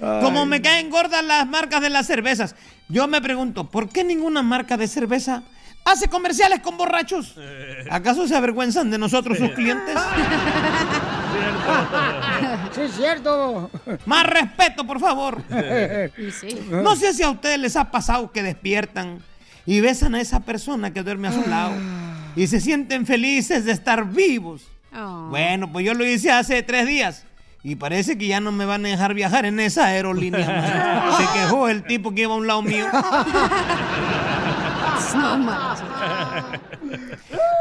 Como 0.22 0.46
me 0.46 0.62
caen 0.62 0.88
gordas 0.90 1.24
las 1.24 1.46
marcas 1.46 1.80
de 1.80 1.90
las 1.90 2.06
cervezas. 2.06 2.54
Yo 2.88 3.08
me 3.08 3.20
pregunto, 3.20 3.70
¿por 3.70 3.88
qué 3.88 4.04
ninguna 4.04 4.42
marca 4.42 4.76
de 4.76 4.86
cerveza 4.86 5.42
hace 5.84 6.08
comerciales 6.08 6.60
con 6.60 6.76
borrachos? 6.76 7.34
¿Acaso 7.90 8.28
se 8.28 8.36
avergüenzan 8.36 8.90
de 8.90 8.98
nosotros 8.98 9.38
sus 9.38 9.50
clientes? 9.50 9.96
Sí, 12.72 12.80
es 12.80 12.92
cierto. 12.94 13.70
Más 14.06 14.26
respeto, 14.26 14.86
por 14.86 14.98
favor. 14.98 15.42
sí. 16.40 16.58
No 16.70 16.96
sé 16.96 17.12
si 17.12 17.22
a 17.22 17.30
ustedes 17.30 17.58
les 17.58 17.76
ha 17.76 17.90
pasado 17.90 18.32
que 18.32 18.42
despiertan 18.42 19.18
y 19.66 19.80
besan 19.80 20.14
a 20.14 20.20
esa 20.20 20.40
persona 20.40 20.92
que 20.92 21.02
duerme 21.02 21.28
a 21.28 21.32
su 21.32 21.48
lado 21.48 21.74
y 22.34 22.46
se 22.46 22.60
sienten 22.60 23.06
felices 23.06 23.64
de 23.64 23.72
estar 23.72 24.08
vivos. 24.10 24.62
Oh. 24.94 25.28
Bueno, 25.30 25.70
pues 25.70 25.84
yo 25.84 25.94
lo 25.94 26.04
hice 26.04 26.30
hace 26.30 26.62
tres 26.62 26.86
días 26.86 27.24
y 27.62 27.76
parece 27.76 28.18
que 28.18 28.26
ya 28.26 28.40
no 28.40 28.50
me 28.52 28.64
van 28.64 28.84
a 28.84 28.88
dejar 28.88 29.14
viajar 29.14 29.46
en 29.46 29.60
esa 29.60 29.86
aerolínea. 29.86 31.16
Se 31.16 31.38
quejó 31.38 31.68
el 31.68 31.84
tipo 31.84 32.14
que 32.14 32.22
iba 32.22 32.32
a 32.32 32.36
un 32.36 32.46
lado 32.46 32.62
mío. 32.62 32.86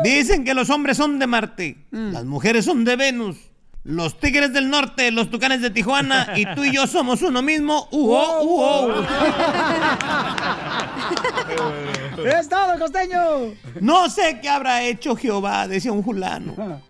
Dicen 0.03 0.43
que 0.43 0.53
los 0.53 0.69
hombres 0.69 0.97
son 0.97 1.19
de 1.19 1.27
Marte, 1.27 1.77
las 1.91 2.25
mujeres 2.25 2.65
son 2.65 2.83
de 2.83 2.95
Venus, 2.95 3.37
los 3.83 4.19
tigres 4.19 4.53
del 4.53 4.69
norte, 4.69 5.09
los 5.11 5.31
tucanes 5.31 5.61
de 5.61 5.71
Tijuana 5.71 6.33
y 6.35 6.45
tú 6.53 6.63
y 6.63 6.73
yo 6.73 6.85
somos 6.87 7.21
uno 7.21 7.41
mismo. 7.41 7.87
¡Uho, 7.91 8.43
uho! 8.43 8.93
¡Es 12.25 12.47
todo, 12.47 12.77
costeño! 12.77 13.55
No 13.79 14.09
sé 14.09 14.39
qué 14.41 14.49
habrá 14.49 14.83
hecho 14.83 15.15
Jehová, 15.15 15.67
decía 15.67 15.91
un 15.91 16.03
fulano. 16.03 16.81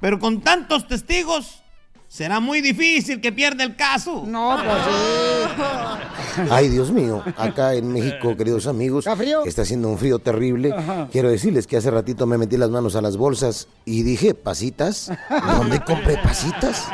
Pero 0.00 0.20
con 0.20 0.40
tantos 0.40 0.86
testigos, 0.86 1.62
será 2.08 2.40
muy 2.40 2.60
difícil 2.60 3.20
que 3.20 3.32
pierda 3.32 3.64
el 3.64 3.76
caso. 3.76 4.24
No, 4.26 4.56
pues 4.62 6.48
Ay, 6.50 6.68
Dios 6.68 6.90
mío, 6.90 7.22
acá 7.36 7.74
en 7.74 7.92
México, 7.92 8.36
queridos 8.36 8.66
amigos, 8.66 9.06
está 9.46 9.62
haciendo 9.62 9.88
un 9.88 9.98
frío 9.98 10.18
terrible. 10.18 10.72
Ajá. 10.72 11.08
Quiero 11.10 11.30
decirles 11.30 11.66
que 11.66 11.76
hace 11.76 11.90
ratito 11.90 12.26
me 12.26 12.38
metí 12.38 12.56
las 12.56 12.70
manos 12.70 12.96
a 12.96 13.00
las 13.00 13.16
bolsas 13.16 13.68
y 13.84 14.02
dije, 14.02 14.34
¿pasitas? 14.34 15.10
¿Dónde 15.56 15.80
compré 15.80 16.18
pasitas? 16.18 16.86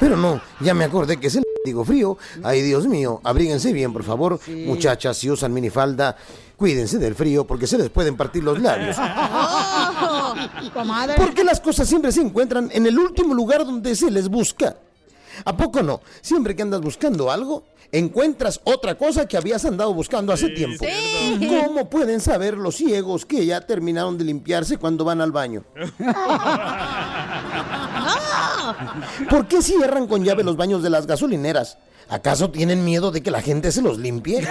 Pero 0.00 0.16
no, 0.16 0.40
ya 0.60 0.74
me 0.74 0.84
acordé 0.84 1.18
que 1.18 1.28
es 1.28 1.36
el 1.36 1.44
digo 1.66 1.84
frío. 1.84 2.16
Ay, 2.42 2.62
Dios 2.62 2.86
mío, 2.86 3.20
abríguense 3.24 3.72
bien, 3.72 3.92
por 3.92 4.04
favor. 4.04 4.40
Muchachas, 4.48 5.18
si 5.18 5.30
usan 5.30 5.52
minifalda, 5.52 6.16
cuídense 6.56 6.98
del 6.98 7.14
frío 7.14 7.46
porque 7.46 7.66
se 7.66 7.76
les 7.76 7.90
pueden 7.90 8.16
partir 8.16 8.44
los 8.44 8.60
labios. 8.60 8.96
Comadre. 10.72 11.14
Porque 11.16 11.44
las 11.44 11.60
cosas 11.60 11.88
siempre 11.88 12.12
se 12.12 12.20
encuentran 12.20 12.70
en 12.72 12.86
el 12.86 12.98
último 12.98 13.34
lugar 13.34 13.64
donde 13.64 13.94
se 13.94 14.10
les 14.10 14.28
busca. 14.28 14.76
¿A 15.44 15.56
poco 15.56 15.82
no? 15.82 16.00
Siempre 16.20 16.56
que 16.56 16.62
andas 16.62 16.80
buscando 16.80 17.30
algo, 17.30 17.64
encuentras 17.92 18.60
otra 18.64 18.96
cosa 18.96 19.26
que 19.26 19.36
habías 19.36 19.64
andado 19.64 19.94
buscando 19.94 20.32
hace 20.32 20.48
tiempo. 20.50 20.84
Sí. 20.84 21.48
¿Cómo 21.48 21.88
pueden 21.90 22.20
saber 22.20 22.56
los 22.56 22.76
ciegos 22.76 23.26
que 23.26 23.44
ya 23.46 23.60
terminaron 23.60 24.16
de 24.18 24.24
limpiarse 24.24 24.78
cuando 24.78 25.04
van 25.04 25.20
al 25.20 25.32
baño? 25.32 25.64
¿Por 29.30 29.46
qué 29.46 29.62
cierran 29.62 30.06
con 30.06 30.24
llave 30.24 30.44
los 30.44 30.56
baños 30.56 30.82
de 30.82 30.90
las 30.90 31.06
gasolineras? 31.06 31.78
¿Acaso 32.08 32.50
tienen 32.50 32.84
miedo 32.84 33.10
de 33.10 33.22
que 33.22 33.30
la 33.30 33.42
gente 33.42 33.72
se 33.72 33.82
los 33.82 33.98
limpie? 33.98 34.40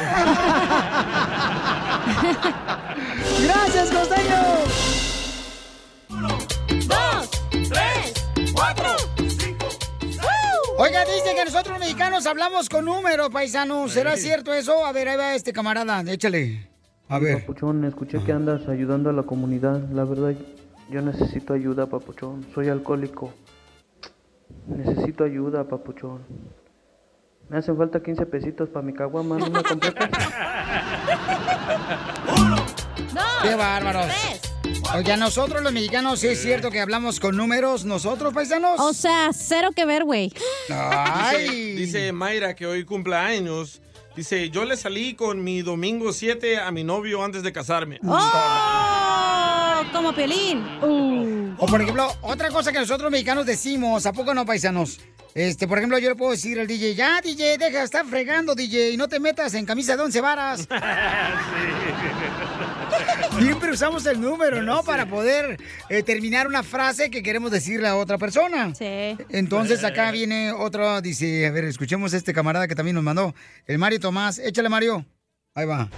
¡Gracias, 3.41 3.89
costeño! 3.91 4.94
Oiga, 10.77 11.05
dice 11.05 11.33
que 11.35 11.45
nosotros 11.45 11.69
los 11.69 11.79
mexicanos 11.79 12.25
hablamos 12.25 12.67
con 12.69 12.85
números, 12.85 13.29
paisanos. 13.29 13.91
¿Será 13.93 14.17
cierto 14.17 14.53
eso? 14.53 14.85
A 14.85 14.91
ver, 14.91 15.07
ahí 15.07 15.17
va 15.17 15.33
este 15.33 15.53
camarada, 15.53 16.01
échale. 16.11 16.69
A 17.07 17.17
ver. 17.19 17.39
Papuchón, 17.41 17.85
escuché 17.85 18.21
que 18.23 18.31
andas 18.33 18.67
ayudando 18.67 19.09
a 19.09 19.13
la 19.13 19.23
comunidad. 19.23 19.79
La 19.93 20.03
verdad, 20.03 20.33
yo 20.89 21.01
necesito 21.01 21.53
ayuda, 21.53 21.85
Papuchón. 21.85 22.45
Soy 22.53 22.67
alcohólico. 22.67 23.33
Necesito 24.67 25.23
ayuda, 25.23 25.63
Papuchón. 25.65 26.25
Me 27.47 27.57
hacen 27.57 27.77
falta 27.77 28.01
15 28.01 28.25
pesitos 28.25 28.69
para 28.69 28.85
mi 28.85 28.91
caguama, 28.93 29.37
¿no 29.37 29.49
me 29.49 29.63
completas? 29.69 30.09
¡Qué 33.43 33.55
bárbaros! 33.55 34.07
Oiga, 34.93 35.17
nosotros 35.17 35.63
los 35.63 35.73
mexicanos, 35.73 36.19
¿sí 36.19 36.27
es 36.27 36.41
cierto 36.41 36.69
que 36.71 36.79
hablamos 36.79 37.19
con 37.19 37.35
números 37.35 37.85
nosotros, 37.85 38.33
paisanos? 38.33 38.79
O 38.79 38.93
sea, 38.93 39.31
cero 39.33 39.71
que 39.75 39.85
ver, 39.85 40.03
güey. 40.03 40.31
Dice, 40.69 41.51
dice 41.75 42.11
Mayra 42.11 42.55
que 42.55 42.65
hoy 42.65 42.85
cumple 42.85 43.15
años. 43.15 43.81
Dice, 44.15 44.49
yo 44.49 44.63
le 44.63 44.77
salí 44.77 45.13
con 45.13 45.43
mi 45.43 45.61
domingo 45.61 46.13
7 46.13 46.59
a 46.59 46.71
mi 46.71 46.85
novio 46.85 47.23
antes 47.23 47.43
de 47.43 47.51
casarme. 47.51 47.99
¡Oh! 48.05 49.83
Como 49.91 50.13
Pelín. 50.13 51.55
O 51.57 51.65
por 51.65 51.81
ejemplo, 51.81 52.07
otra 52.21 52.49
cosa 52.49 52.71
que 52.71 52.79
nosotros 52.79 53.11
mexicanos 53.11 53.45
decimos, 53.45 54.05
¿a 54.05 54.13
poco 54.13 54.33
no, 54.33 54.45
paisanos? 54.45 54.99
Este, 55.33 55.67
por 55.67 55.79
ejemplo, 55.79 55.97
yo 55.99 56.09
le 56.09 56.15
puedo 56.15 56.31
decir 56.31 56.57
al 56.59 56.67
DJ, 56.67 56.95
ya, 56.95 57.19
DJ, 57.19 57.57
deja 57.57 57.79
de 57.79 57.83
estar 57.83 58.05
fregando, 58.05 58.55
DJ, 58.55 58.91
y 58.91 58.97
no 58.97 59.09
te 59.09 59.19
metas 59.19 59.53
en 59.53 59.65
camisa 59.65 59.97
de 59.97 60.03
once 60.03 60.21
varas. 60.21 60.65
Siempre 63.39 63.71
usamos 63.71 64.05
el 64.05 64.21
número, 64.21 64.61
¿no? 64.63 64.83
Para 64.83 65.07
poder 65.07 65.57
eh, 65.89 66.03
terminar 66.03 66.47
una 66.47 66.63
frase 66.63 67.09
que 67.09 67.21
queremos 67.23 67.51
decirle 67.51 67.87
a 67.87 67.95
otra 67.95 68.17
persona. 68.17 68.73
Sí. 68.75 69.17
Entonces 69.29 69.83
acá 69.83 70.11
viene 70.11 70.51
otro, 70.51 71.01
dice, 71.01 71.47
a 71.47 71.51
ver, 71.51 71.65
escuchemos 71.65 72.13
a 72.13 72.17
este 72.17 72.33
camarada 72.33 72.67
que 72.67 72.75
también 72.75 72.95
nos 72.95 73.03
mandó, 73.03 73.35
el 73.65 73.77
Mario 73.77 73.99
Tomás. 73.99 74.39
Échale, 74.39 74.69
Mario. 74.69 75.05
Ahí 75.53 75.65
va. 75.65 75.89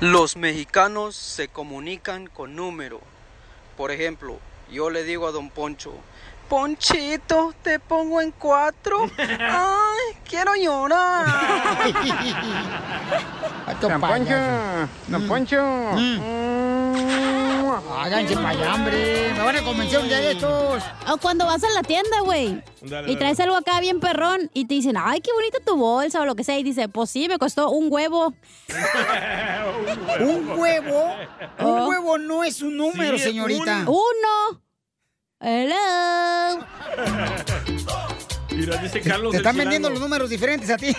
Los 0.00 0.36
mexicanos 0.36 1.14
se 1.16 1.48
comunican 1.48 2.26
con 2.26 2.56
número. 2.56 3.00
Por 3.76 3.90
ejemplo, 3.90 4.38
yo 4.72 4.88
le 4.88 5.04
digo 5.04 5.26
a 5.26 5.32
don 5.32 5.50
Poncho, 5.50 5.92
Ponchito, 6.50 7.54
te 7.62 7.78
pongo 7.78 8.20
en 8.20 8.32
cuatro. 8.32 9.08
Ay, 9.18 10.16
quiero 10.28 10.52
llorar. 10.56 11.24
Don 13.80 14.00
Poncho, 14.00 14.34
don 15.06 15.28
Poncho. 15.28 15.62
Háganse 17.96 18.34
para 18.34 18.48
allá, 18.48 18.74
hombre. 18.74 19.32
Me 19.32 19.44
van 19.44 19.56
a 19.56 19.62
convencer 19.62 20.00
un 20.00 20.08
día 20.08 20.18
de 20.18 20.32
estos. 20.32 20.82
O 21.08 21.16
cuando 21.18 21.46
vas 21.46 21.62
a 21.62 21.70
la 21.70 21.82
tienda, 21.82 22.20
güey. 22.24 22.60
Y 23.06 23.14
traes 23.16 23.38
algo 23.38 23.54
acá 23.56 23.78
bien 23.78 24.00
perrón 24.00 24.50
y 24.52 24.64
te 24.66 24.74
dicen, 24.74 24.96
ay, 24.98 25.20
qué 25.20 25.30
bonita 25.32 25.58
tu 25.64 25.76
bolsa 25.76 26.20
o 26.20 26.24
lo 26.26 26.34
que 26.34 26.42
sea. 26.42 26.58
Y 26.58 26.64
dice, 26.64 26.88
pues 26.88 27.10
sí, 27.10 27.28
me 27.28 27.38
costó 27.38 27.70
un 27.70 27.86
huevo. 27.92 28.34
¿Un 30.20 30.58
huevo? 30.58 31.14
Un 31.60 31.60
Oh. 31.60 31.86
huevo 31.88 32.18
no 32.18 32.42
es 32.42 32.60
un 32.60 32.76
número, 32.76 33.16
Sí, 33.18 33.24
señorita. 33.24 33.84
Uno. 33.86 34.60
Hello. 35.40 36.66
Mira, 38.50 38.76
dice 38.76 39.00
Carlos 39.00 39.30
Te 39.32 39.38
están 39.38 39.56
vendiendo 39.56 39.88
los 39.88 39.98
números 39.98 40.28
diferentes 40.28 40.68
a 40.68 40.76
ti. 40.76 40.94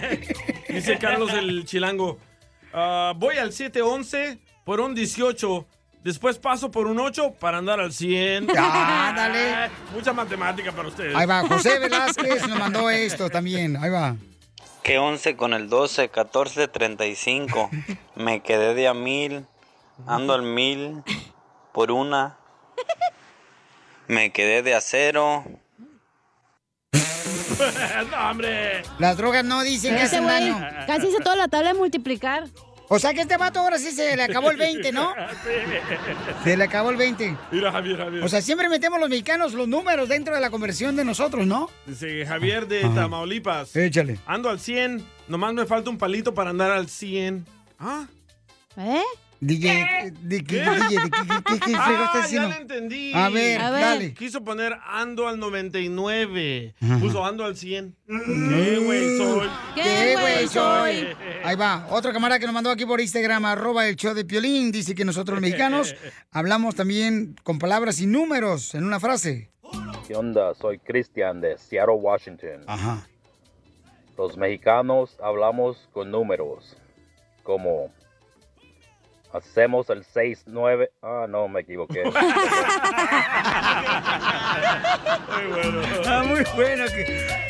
Dice 0.68 0.98
Carlos 0.98 1.32
el 1.32 1.64
chilango. 1.64 2.18
"Ah, 2.74 3.14
voy 3.16 3.38
al 3.38 3.52
711 3.52 4.38
por 4.64 4.80
un 4.80 4.94
18. 4.94 5.66
Después 6.04 6.38
paso 6.38 6.70
por 6.70 6.86
un 6.86 6.98
8 7.00 7.32
para 7.40 7.58
andar 7.58 7.80
al 7.80 7.92
100. 7.94 8.50
Ándale. 8.58 9.70
Mucha 9.94 10.12
matemática 10.12 10.70
para 10.72 10.88
ustedes. 10.88 11.14
Ahí 11.16 11.26
va, 11.26 11.46
José 11.48 11.78
Velázquez 11.80 12.46
nos 12.48 12.58
mandó 12.58 12.90
esto 12.90 13.30
también. 13.30 13.76
Ahí 13.78 13.88
va. 13.88 14.16
Que 14.82 14.98
11 14.98 15.34
con 15.36 15.54
el 15.54 15.70
12, 15.70 16.10
14, 16.10 16.68
35. 16.68 17.70
Me 18.16 18.42
quedé 18.42 18.74
de 18.74 18.88
a 18.88 18.92
mil, 18.94 19.46
ando 20.06 20.34
al 20.34 20.42
mil 20.42 21.02
por 21.72 21.90
una. 21.90 22.36
Me 24.08 24.30
quedé 24.32 24.62
de 24.62 24.74
a 24.74 24.80
cero. 24.80 25.44
no, 28.10 28.30
hombre. 28.30 28.82
Las 28.98 29.16
drogas 29.16 29.44
no 29.44 29.62
dicen 29.62 29.94
que 29.94 30.02
Ese 30.02 30.16
hacen 30.16 30.24
güey 30.24 30.50
daño. 30.50 30.86
casi 30.86 31.08
hizo 31.08 31.18
toda 31.20 31.36
la 31.36 31.48
tabla 31.48 31.72
de 31.72 31.78
multiplicar. 31.78 32.44
O 32.88 32.98
sea 32.98 33.14
que 33.14 33.22
este 33.22 33.38
vato 33.38 33.58
ahora 33.60 33.78
sí 33.78 33.90
se 33.90 34.14
le 34.16 34.22
acabó 34.22 34.50
el 34.50 34.58
20, 34.58 34.92
¿no? 34.92 35.14
Se 36.44 36.56
le 36.58 36.64
acabó 36.64 36.90
el 36.90 36.96
20. 36.96 37.36
Mira, 37.50 37.72
Javier, 37.72 37.96
Javier. 37.96 38.22
O 38.22 38.28
sea, 38.28 38.42
siempre 38.42 38.68
metemos 38.68 39.00
los 39.00 39.08
mexicanos 39.08 39.54
los 39.54 39.66
números 39.66 40.10
dentro 40.10 40.34
de 40.34 40.42
la 40.42 40.50
conversión 40.50 40.94
de 40.94 41.02
nosotros, 41.04 41.46
¿no? 41.46 41.70
Dice 41.86 42.26
Javier 42.26 42.66
de 42.68 42.84
Ajá. 42.84 42.94
Tamaulipas. 42.94 43.74
Échale. 43.76 44.18
Ando 44.26 44.50
al 44.50 44.60
100. 44.60 45.02
Nomás 45.28 45.54
me 45.54 45.64
falta 45.64 45.88
un 45.88 45.96
palito 45.96 46.34
para 46.34 46.50
andar 46.50 46.70
al 46.70 46.86
100. 46.88 47.46
¿Ah? 47.78 48.04
¿Eh? 48.76 49.00
DJ, 49.44 50.12
¿de 50.20 50.44
qué, 50.44 50.60
DJ, 50.60 50.70
¿de 50.70 51.10
qué, 51.10 51.10
qué, 51.10 51.42
qué, 51.44 51.58
qué 51.58 51.74
ah, 51.76 51.84
fregado 51.84 52.04
estás 52.04 52.30
ya 52.30 52.46
le 52.46 52.56
entendí. 52.58 53.12
A 53.12 53.28
ver, 53.28 53.60
A 53.60 53.70
ver. 53.72 53.80
dale. 53.80 54.14
Quiso 54.14 54.44
poner 54.44 54.78
ando 54.86 55.26
al 55.26 55.40
99. 55.40 56.76
Ajá. 56.80 56.98
Puso 57.00 57.24
ando 57.26 57.44
al 57.44 57.56
100. 57.56 57.96
¿Qué 58.06 58.78
güey 58.78 59.18
soy? 59.18 59.48
¿Qué 59.74 60.16
güey 60.20 60.46
soy? 60.46 61.08
Ahí 61.42 61.56
va, 61.56 61.88
otro 61.90 62.12
camarada 62.12 62.38
que 62.38 62.46
nos 62.46 62.54
mandó 62.54 62.70
aquí 62.70 62.86
por 62.86 63.00
Instagram, 63.00 63.44
arroba 63.46 63.88
el 63.88 63.96
show 63.96 64.14
de 64.14 64.24
Piolín, 64.24 64.70
dice 64.70 64.94
que 64.94 65.04
nosotros 65.04 65.34
los 65.34 65.42
mexicanos 65.42 65.96
hablamos 66.30 66.76
también 66.76 67.34
con 67.42 67.58
palabras 67.58 68.00
y 68.00 68.06
números 68.06 68.76
en 68.76 68.84
una 68.84 69.00
frase. 69.00 69.50
¿Qué 70.06 70.14
onda? 70.14 70.54
Soy 70.54 70.78
Cristian 70.78 71.40
de 71.40 71.58
Seattle, 71.58 71.96
Washington. 71.96 72.62
Ajá. 72.68 73.08
Los 74.16 74.36
mexicanos 74.36 75.16
hablamos 75.20 75.88
con 75.92 76.12
números, 76.12 76.76
como 77.42 77.90
hacemos 79.32 79.88
el 79.90 80.04
6-9. 80.04 80.88
Ah, 81.02 81.26
no, 81.28 81.48
me 81.48 81.60
equivoqué. 81.60 82.02
Ah, 86.04 86.22
muy 86.26 86.42
bueno. 86.54 86.84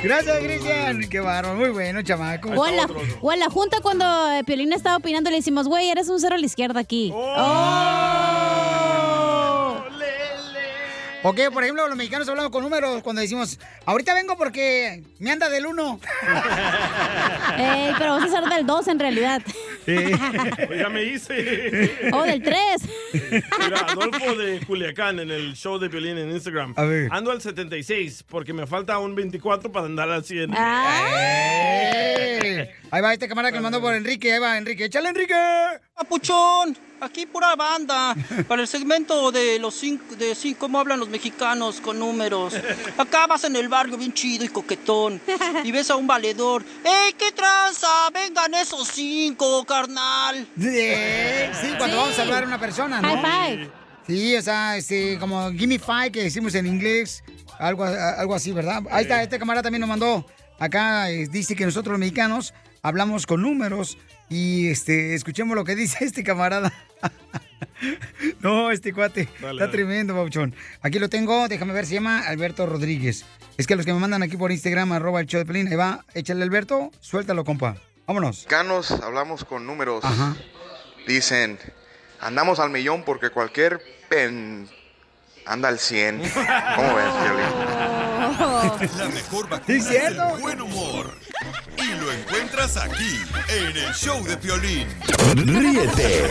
Gracias, 0.03 0.39
Cristian. 0.39 1.09
Qué 1.09 1.21
barro, 1.21 1.55
muy 1.55 1.71
bueno, 1.71 2.03
chamaco. 2.03 2.51
O 2.51 2.67
en, 2.67 2.77
la, 2.77 2.87
o 3.21 3.33
en 3.33 3.41
la 3.41 3.51
junta 3.51 3.81
cuando 3.81 4.05
eh, 4.33 4.45
Piolín 4.45 4.73
estaba 4.73 4.97
opinando 4.97 5.31
le 5.31 5.37
decimos, 5.37 5.69
güey, 5.69 5.91
eres 5.91 6.09
un 6.09 6.21
cero 6.21 6.37
a 6.37 6.39
la 6.39 6.47
izquierda 6.47 6.81
aquí. 6.81 7.13
Oh. 7.15 7.93
Ok, 11.25 11.39
por 11.53 11.63
ejemplo, 11.63 11.87
los 11.87 11.97
mexicanos 11.97 12.29
hablamos 12.29 12.51
con 12.51 12.65
números 12.65 13.01
cuando 13.03 13.23
decimos, 13.23 13.61
ahorita 13.87 14.13
vengo 14.13 14.37
porque 14.37 15.05
me 15.21 15.31
anda 15.31 15.49
del 15.49 15.67
uno. 15.67 16.01
Ey, 17.59 17.93
pero 17.97 18.15
vas 18.15 18.25
a 18.25 18.29
ser 18.29 18.45
del 18.49 18.67
2 18.67 18.89
en 18.89 18.99
realidad. 18.99 19.41
ya 20.79 20.89
me 20.89 21.05
hice. 21.05 22.11
O 22.13 22.23
del 22.23 22.43
3. 22.43 22.57
Mira, 23.65 23.87
Adolfo 23.89 24.35
de 24.37 24.61
Culiacán 24.67 25.21
en 25.21 25.31
el 25.31 25.55
show 25.55 25.79
de 25.79 25.89
violín 25.89 26.19
en 26.19 26.31
Instagram. 26.31 26.75
A 26.77 26.83
ver. 26.85 27.09
Ando 27.13 27.31
al 27.31 27.41
76 27.41 28.25
porque 28.29 28.53
me 28.53 28.67
falta 28.67 28.99
un 28.99 29.15
24 29.15 29.73
para 29.73 29.87
andar 29.87 30.11
al 30.11 30.25
100. 30.25 30.55
¡Ey! 30.55 31.63
Ahí 32.93 33.01
va 33.01 33.15
este 33.15 33.27
camarada 33.27 33.53
que 33.53 33.57
me 33.57 33.63
mandó 33.63 33.81
por 33.81 33.95
Enrique. 33.95 34.35
Ahí 34.35 34.39
va, 34.39 34.59
Enrique. 34.59 34.85
¡Échale, 34.85 35.09
Enrique! 35.09 35.35
Papuchón, 35.95 36.77
aquí 37.01 37.25
pura 37.25 37.57
banda. 37.57 38.15
Para 38.47 38.61
el 38.61 38.69
segmento 38.69 39.33
de 39.33 39.59
los 39.59 39.73
cinco, 39.73 40.15
de 40.15 40.35
cinco, 40.35 40.61
cómo 40.61 40.79
hablan 40.79 41.01
los 41.01 41.09
mexicanos 41.09 41.81
con 41.81 41.99
números. 41.99 42.53
Acá 42.99 43.27
vas 43.27 43.45
en 43.45 43.57
el 43.57 43.71
barrio 43.71 43.97
bien 43.97 44.13
chido 44.13 44.45
y 44.45 44.49
coquetón. 44.51 45.23
Y 45.65 45.73
ves 45.73 45.89
a 45.89 45.97
un 45.97 46.07
valedor. 46.07 46.67
¡Ey, 46.85 47.15
qué 47.15 47.33
tranza! 47.33 47.89
Vengan 48.13 48.53
esos 48.53 48.87
cinco, 48.89 49.65
carnal. 49.65 50.47
Sí, 50.61 50.91
sí, 51.63 51.75
cuando 51.79 51.97
vamos 51.97 52.19
a 52.19 52.23
hablar 52.23 52.45
a 52.45 52.47
una 52.47 52.61
persona, 52.61 53.01
¿no? 53.01 53.09
High 53.09 53.57
five. 53.57 53.71
Sí, 54.07 54.37
o 54.37 54.43
sea, 54.43 54.77
este, 54.77 55.19
como 55.19 55.51
gimme 55.53 55.79
five 55.79 56.13
que 56.13 56.25
decimos 56.25 56.55
en 56.57 56.67
inglés, 56.67 57.25
algo, 57.59 57.85
algo 57.85 58.35
así, 58.35 58.53
¿verdad? 58.53 58.83
Ahí 58.91 59.05
está, 59.05 59.23
este 59.23 59.39
camarada 59.39 59.63
también 59.63 59.81
nos 59.81 59.89
mandó 59.89 60.27
acá, 60.59 61.11
eh, 61.11 61.27
dice 61.31 61.57
que 61.57 61.65
nosotros 61.65 61.93
los 61.93 62.01
mexicanos 62.01 62.53
hablamos 62.83 63.27
con 63.27 63.43
números 63.43 63.97
y 64.29 64.69
este, 64.69 65.15
escuchemos 65.15 65.57
lo 65.57 65.65
que 65.65 65.75
dice 65.75 66.05
este 66.05 66.23
camarada. 66.25 66.73
no, 68.41 68.71
este 68.71 68.93
cuate, 68.93 69.29
Dale, 69.41 69.53
está 69.55 69.67
dale. 69.67 69.73
tremendo, 69.73 70.15
Bauchón. 70.15 70.55
Aquí 70.83 70.99
lo 70.99 71.09
tengo, 71.09 71.49
déjame 71.49 71.73
ver, 71.73 71.87
se 71.87 71.95
llama 71.95 72.21
Alberto 72.27 72.67
Rodríguez. 72.67 73.25
Es 73.59 73.67
que 73.67 73.77
los 73.77 73.85
que 73.87 73.93
me 73.93 74.01
mandan 74.01 74.23
aquí 74.23 74.37
por 74.37 74.51
Instagram, 74.51 74.93
arroba 74.93 75.21
el 75.21 75.27
show 75.27 75.39
de 75.39 75.47
Pelín, 75.47 75.69
ahí 75.69 75.77
va, 75.77 76.05
échale 76.15 76.43
Alberto, 76.43 76.91
suéltalo, 77.01 77.45
compa. 77.45 77.77
Vámonos. 78.07 78.39
mexicanos 78.39 78.91
hablamos 78.91 79.45
con 79.45 79.65
números. 79.67 80.03
Dicen, 81.07 81.59
andamos 82.21 82.59
al 82.59 82.71
millón 82.71 83.05
porque 83.05 83.31
cualquier 83.31 83.81
pen 84.09 84.69
anda 85.47 85.69
al 85.69 85.79
100. 85.79 86.19
¿Cómo 86.77 86.95
ves, 86.95 87.13
Piolín? 87.23 88.99
La 88.99 89.09
mejor 89.09 89.49
vacuna 89.49 89.67
¿Sí, 89.67 89.73
es 89.75 89.87
cierto? 89.87 90.37
el 90.37 90.41
buen 90.43 90.61
humor. 90.63 91.17
Lo 92.13 92.19
encuentras 92.19 92.77
aquí, 92.77 93.23
en 93.49 93.75
el 93.75 93.95
show 93.95 94.23
de 94.25 94.37
Piolín. 94.37 94.87
Ríete 95.35 96.31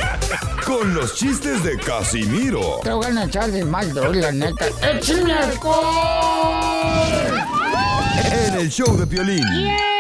con 0.64 0.94
los 0.94 1.16
chistes 1.16 1.64
de 1.64 1.76
Casimiro 1.78 2.82
Te 2.84 2.92
voy 2.92 3.18
a 3.18 3.24
echar 3.24 3.50
de 3.50 3.66
mal, 3.66 3.92
la 3.96 4.32
neta. 4.32 4.68
¡Échame 4.84 5.34
alcohol! 5.34 5.82
en 8.32 8.54
el 8.60 8.70
show 8.70 8.96
de 8.96 9.08
Piolín. 9.08 9.44
Échate 9.44 9.91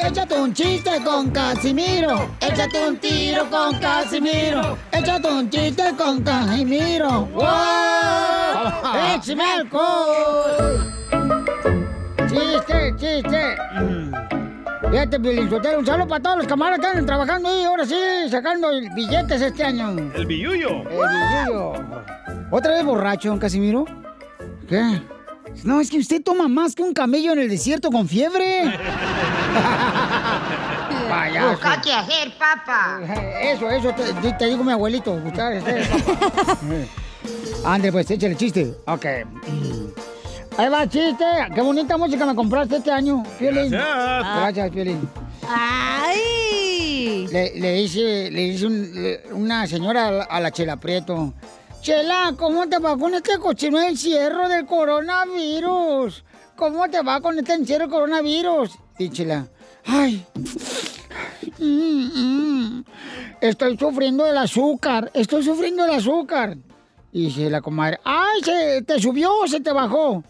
Échate 0.00 0.40
un 0.40 0.52
chiste 0.52 0.90
con 1.04 1.30
Casimiro. 1.30 2.28
Échate 2.40 2.88
un 2.88 2.96
tiro 2.98 3.50
con 3.50 3.78
Casimiro. 3.78 4.78
Échate 4.92 5.28
un 5.28 5.50
chiste 5.50 5.82
con 5.96 6.22
Casimiro. 6.22 7.26
¡Wow! 7.26 7.44
¡Échame 9.14 9.42
alcohol! 9.42 10.94
¡Chiste, 12.28 12.94
chiste! 12.96 13.56
Fíjate, 14.90 15.20
Piolinsotero, 15.20 15.80
un 15.80 15.86
saludo 15.86 16.08
para 16.08 16.22
todos 16.22 16.36
los 16.38 16.46
camaradas 16.46 16.80
que 16.80 16.86
andan 16.86 17.04
trabajando 17.06 17.48
ahí, 17.48 17.64
ahora 17.64 17.84
sí, 17.84 17.96
sacando 18.30 18.68
billetes 18.94 19.42
este 19.42 19.64
año. 19.64 19.90
El 20.14 20.26
billuyo. 20.26 20.82
El 20.88 21.46
billuyo. 21.46 21.72
¿Otra 22.50 22.74
vez 22.74 22.84
borracho, 22.84 23.28
don 23.28 23.38
Casimiro? 23.38 23.84
¿Qué? 24.68 25.02
No, 25.64 25.80
es 25.80 25.90
que 25.90 25.98
usted 25.98 26.22
toma 26.22 26.48
más 26.48 26.74
que 26.74 26.82
un 26.82 26.92
camello 26.94 27.32
en 27.32 27.40
el 27.40 27.48
desierto 27.48 27.90
con 27.90 28.08
fiebre. 28.08 28.62
Payaso. 31.08 31.50
Busca 31.50 31.80
qué 31.82 31.92
hacer, 31.92 32.32
papá. 32.38 33.00
Eso, 33.42 33.70
eso, 33.70 33.92
te, 34.22 34.32
te 34.32 34.46
digo 34.46 34.62
mi 34.64 34.72
abuelito. 34.72 35.12
buscar 35.20 35.52
este. 35.54 35.86
Ande, 37.64 37.90
pues, 37.92 38.10
échale 38.10 38.36
chiste. 38.36 38.74
Ok. 38.86 39.04
Ahí 40.56 40.68
va, 40.68 40.88
chiste. 40.88 41.24
Qué 41.54 41.60
bonita 41.60 41.96
música 41.96 42.26
me 42.26 42.34
compraste 42.34 42.76
este 42.76 42.90
año, 42.90 43.22
Piolín. 43.38 43.70
Gracias. 43.70 44.36
Gracias, 44.36 44.70
Piolín. 44.70 45.08
¡Ay! 45.48 47.26
Le, 47.30 47.52
le 47.60 47.72
dice, 47.74 48.30
le 48.30 48.40
dice 48.50 48.66
un- 48.66 48.90
le- 48.94 49.22
una 49.32 49.66
señora 49.66 50.08
a 50.08 50.12
la, 50.12 50.24
a 50.24 50.40
la 50.40 50.50
Chela 50.50 50.76
Prieto. 50.76 51.32
Chela, 51.82 52.34
¿cómo 52.36 52.68
te 52.68 52.78
va 52.78 52.96
con 52.96 53.14
este 53.14 53.38
cochino 53.38 53.80
encierro 53.80 54.48
del 54.48 54.66
coronavirus? 54.66 56.24
¿Cómo 56.56 56.88
te 56.88 57.02
va 57.02 57.20
con 57.20 57.38
este 57.38 57.54
encierro 57.54 57.84
del 57.84 57.90
coronavirus? 57.90 58.70
Y 58.98 59.10
Chela, 59.10 59.46
ay, 59.86 60.26
mm, 61.58 62.80
estoy 63.40 63.78
sufriendo 63.78 64.24
del 64.24 64.38
azúcar, 64.38 65.10
estoy 65.14 65.44
sufriendo 65.44 65.84
del 65.84 65.94
azúcar. 65.94 66.56
Y 67.12 67.26
dice 67.26 67.48
la 67.48 67.60
comadre, 67.60 68.00
ay, 68.04 68.42
¿se 68.42 68.82
te 68.82 69.00
subió 69.00 69.32
o 69.40 69.46
se 69.46 69.60
te 69.60 69.72
bajó? 69.72 70.24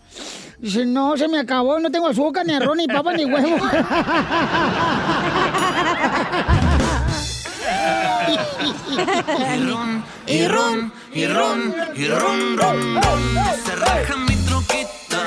Dice, 0.59 0.85
no, 0.85 1.17
se 1.17 1.29
me 1.29 1.39
acabó, 1.39 1.79
no 1.79 1.91
tengo 1.91 2.09
azúcar, 2.09 2.45
ni 2.45 2.53
arroz, 2.53 2.77
ni 2.77 2.87
papa, 2.87 3.15
ni 3.15 3.25
huevo. 3.25 3.57
Y 8.29 9.67
ron, 9.69 10.05
y 10.27 10.47
ron, 10.47 10.93
y 11.15 11.27
ron, 11.27 11.75
y 11.95 12.07
ron, 12.09 12.57
ron, 12.59 12.95
ron. 12.97 13.23
Se 13.65 13.75
raja 13.77 14.17
mi 14.17 14.37
troquita. 14.37 15.19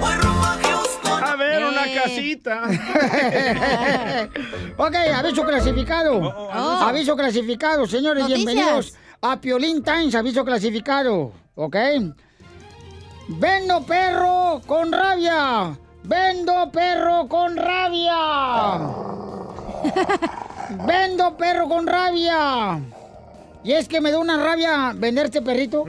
Voy 0.00 0.14
rumbo 0.14 0.44
a 0.44 0.58
Houston. 0.62 1.24
A 1.24 1.36
ver, 1.36 1.64
una 1.64 1.84
Eh. 1.86 1.94
casita. 2.02 2.62
ok, 4.76 4.94
aviso 5.14 5.44
clasificado. 5.44 6.16
oh. 6.16 6.50
Aviso 6.52 7.14
clasificado, 7.16 7.86
señores, 7.86 8.22
Noticias. 8.24 8.44
bienvenidos 8.46 8.94
a 9.20 9.40
Piolín 9.40 9.82
Times, 9.82 10.14
aviso 10.14 10.44
clasificado. 10.44 11.32
¿Ok? 11.56 11.76
Vendo 13.28 13.82
perro 13.82 14.60
con 14.66 14.92
rabia. 14.92 15.76
Vendo 16.04 16.70
perro 16.70 17.26
con 17.28 17.56
rabia. 17.56 18.14
Vendo 20.70 21.36
perro 21.36 21.68
con 21.68 21.86
rabia. 21.86 22.80
Y 23.64 23.72
es 23.72 23.88
que 23.88 24.00
me 24.00 24.12
da 24.12 24.18
una 24.18 24.36
rabia 24.36 24.92
vender 24.94 25.26
este 25.26 25.42
perrito. 25.42 25.84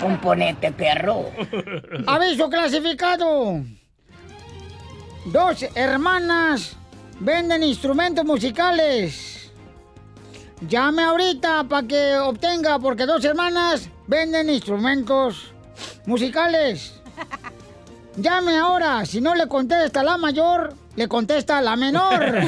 Componente, 0.00 0.72
perro. 0.72 1.26
Aviso 2.06 2.48
clasificado. 2.48 3.60
Dos 5.26 5.66
hermanas 5.74 6.76
venden 7.18 7.62
instrumentos 7.62 8.24
musicales. 8.24 9.52
Llame 10.66 11.02
ahorita 11.02 11.64
para 11.64 11.86
que 11.86 12.18
obtenga, 12.18 12.78
porque 12.78 13.04
dos 13.04 13.22
hermanas 13.24 13.88
venden 14.06 14.48
instrumentos 14.48 15.52
musicales. 16.06 16.94
Llame 18.16 18.58
ahora, 18.58 19.04
si 19.06 19.20
no 19.20 19.34
le 19.34 19.46
contesta 19.46 20.02
la 20.02 20.16
mayor, 20.16 20.74
le 20.96 21.08
contesta 21.08 21.60
la 21.60 21.76
menor. 21.76 22.20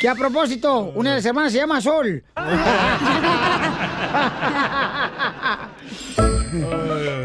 que 0.00 0.08
a 0.08 0.14
propósito, 0.14 0.92
una 0.94 1.10
de 1.10 1.16
las 1.16 1.26
hermanas 1.26 1.52
se 1.52 1.58
llama 1.58 1.80
Sol. 1.80 2.22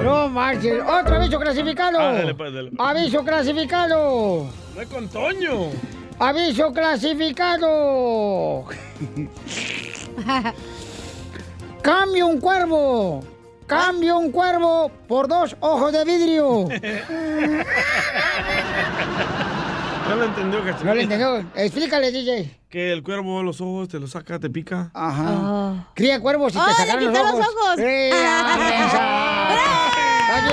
No 0.04 0.30
marches. 0.30 0.82
Otro 0.86 1.16
aviso 1.16 1.40
clasificado. 1.40 2.00
Ah, 2.00 2.14
dale, 2.14 2.34
pues, 2.36 2.54
dale. 2.54 2.72
Aviso 2.78 3.24
clasificado. 3.24 4.48
No 4.76 4.82
es 4.82 4.88
con 4.88 5.08
Toño. 5.10 5.70
Aviso 6.20 6.72
clasificado. 6.74 8.66
Cambio 11.82 12.28
un 12.28 12.40
cuervo. 12.40 13.24
Cambio 13.72 14.18
un 14.18 14.32
cuervo 14.34 14.92
por 15.08 15.30
dos 15.30 15.56
ojos 15.62 15.94
de 15.94 16.04
vidrio. 16.04 16.68
No 20.10 20.16
lo 20.18 20.26
entendió, 20.26 20.60
Casimiro. 20.62 20.88
No 20.90 20.94
lo 20.96 21.00
entendió. 21.02 21.46
Explícale, 21.56 22.12
DJ. 22.12 22.60
Que 22.68 22.92
el 22.92 23.02
cuervo 23.02 23.42
los 23.44 23.62
ojos 23.62 23.88
te 23.88 23.98
los 23.98 24.12
saca, 24.12 24.40
te 24.40 24.50
pica. 24.50 24.92
Ajá. 24.94 25.88
Cría 25.94 26.20
cuervos 26.20 26.52
y 26.52 26.58
te 26.58 26.62
¡Ay, 26.62 26.68
le 26.68 26.76
sacaron 26.76 27.06
los 27.06 27.18
ojos. 27.18 27.38
los 27.38 27.48
ojos! 27.48 27.80
¡Eh, 27.80 28.12
ah, 28.14 29.88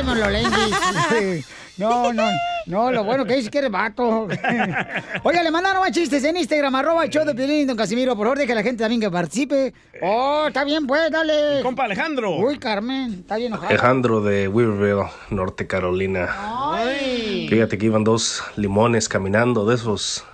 Mololenguis. 0.04 1.46
No, 1.76 2.12
no. 2.12 2.22
No, 2.68 2.92
lo 2.92 3.02
bueno 3.02 3.24
que 3.24 3.34
dice 3.36 3.50
que 3.50 3.58
eres 3.58 3.70
vato. 3.70 4.28
Oiga, 5.22 5.42
le 5.42 5.50
mandaron 5.50 5.80
más 5.80 5.90
chistes 5.90 6.22
en 6.24 6.36
Instagram, 6.36 6.74
arroba 6.74 7.02
el 7.04 7.10
show 7.10 7.24
de 7.24 7.34
Piolín, 7.34 7.66
don 7.66 7.76
Casimiro. 7.76 8.14
Por 8.14 8.26
favor, 8.26 8.38
deje 8.38 8.52
a 8.52 8.56
la 8.56 8.62
gente 8.62 8.82
también 8.84 9.00
que 9.00 9.10
participe. 9.10 9.72
Oh, 10.02 10.44
está 10.48 10.64
bien, 10.64 10.86
pues, 10.86 11.10
dale. 11.10 11.62
Compa 11.62 11.84
Alejandro. 11.84 12.36
Uy, 12.36 12.58
Carmen, 12.58 13.14
está 13.20 13.36
bien 13.36 13.48
enojado. 13.52 13.70
Alejandro 13.70 14.20
de 14.20 14.48
Weaverville, 14.48 15.08
Norte 15.30 15.66
Carolina. 15.66 16.28
Ay. 16.36 17.46
Fíjate 17.48 17.78
que 17.78 17.86
iban 17.86 18.04
dos 18.04 18.42
limones 18.56 19.08
caminando, 19.08 19.64
de 19.64 19.74
esos, 19.74 20.24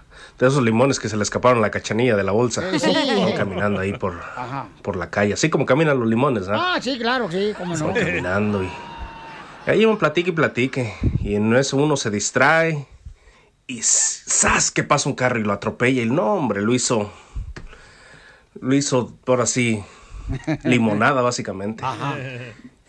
de 0.41 0.49
esos 0.49 0.63
limones 0.63 0.99
que 0.99 1.09
se 1.09 1.17
le 1.17 1.23
escaparon 1.23 1.59
a 1.59 1.61
la 1.63 1.71
cachanilla 1.71 2.17
de 2.17 2.25
la 2.25 2.33
bolsa. 2.33 2.63
Sí. 2.81 2.91
Iban 2.91 3.33
caminando 3.37 3.79
ahí 3.79 3.93
por, 3.93 4.15
Ajá. 4.37 4.67
por 4.83 4.97
la 4.97 5.09
calle, 5.09 5.35
así 5.35 5.51
como 5.51 5.65
caminan 5.67 6.01
los 6.01 6.09
limones, 6.09 6.49
¿ah? 6.49 6.75
Ah, 6.75 6.79
sí, 6.83 6.99
claro, 6.99 7.31
sí, 7.31 7.53
cómo 7.57 7.77
no. 7.77 7.91
Iban 7.93 8.05
caminando 8.07 8.63
y 8.65 8.69
ahí 9.67 9.83
iban 9.83 9.99
platique 9.99 10.31
y 10.31 10.33
platique. 10.33 10.95
Y 11.21 11.35
en 11.37 11.55
eso 11.55 11.77
uno 11.77 11.97
se 11.97 12.11
distrae 12.11 12.87
y 13.67 13.81
¡zas! 13.83 14.71
que 14.71 14.83
pasa 14.85 15.09
un 15.09 15.15
carro 15.15 15.39
y 15.39 15.43
lo 15.43 15.53
atropella. 15.53 16.03
Y 16.03 16.11
no, 16.11 16.35
hombre, 16.35 16.61
lo 16.63 16.75
hizo, 16.75 17.13
lo 18.61 18.75
hizo 18.75 19.15
por 19.25 19.41
así, 19.41 19.83
limonada 20.65 21.23
básicamente. 21.23 21.85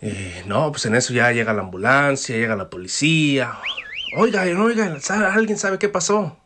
Eh, 0.02 0.42
no, 0.46 0.70
pues 0.72 0.84
en 0.86 0.94
eso 0.94 1.12
ya 1.14 1.32
llega 1.32 1.54
la 1.54 1.62
ambulancia, 1.62 2.36
llega 2.36 2.54
la 2.56 2.68
policía. 2.68 3.58
Oigan, 4.18 4.56
oigan, 4.60 5.00
¿sabe- 5.00 5.26
¿alguien 5.26 5.58
sabe 5.58 5.78
qué 5.78 5.88
pasó? 5.88 6.36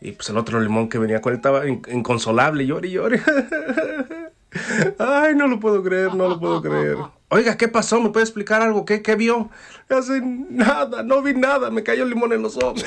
Y 0.00 0.12
pues 0.12 0.28
el 0.30 0.36
otro 0.36 0.60
limón 0.60 0.88
que 0.88 0.98
venía 0.98 1.20
con 1.20 1.32
él 1.32 1.38
estaba 1.38 1.66
in- 1.66 1.82
inconsolable, 1.90 2.64
llore 2.66 2.88
y 2.88 2.92
llore. 2.92 3.20
Ay, 4.98 5.34
no 5.34 5.46
lo 5.48 5.58
puedo 5.58 5.82
creer, 5.82 6.14
no 6.14 6.28
lo 6.28 6.38
puedo 6.38 6.62
creer. 6.62 6.96
Oiga, 7.30 7.58
¿qué 7.58 7.68
pasó? 7.68 8.00
¿Me 8.00 8.08
puede 8.08 8.24
explicar 8.24 8.62
algo? 8.62 8.86
¿Qué, 8.86 9.02
qué 9.02 9.14
vio? 9.14 9.50
Hace 9.90 10.22
nada, 10.22 11.02
no 11.02 11.20
vi 11.20 11.34
nada, 11.34 11.70
me 11.70 11.82
cayó 11.82 12.04
el 12.04 12.08
limón 12.08 12.32
en 12.32 12.40
los 12.40 12.56
ojos. 12.56 12.82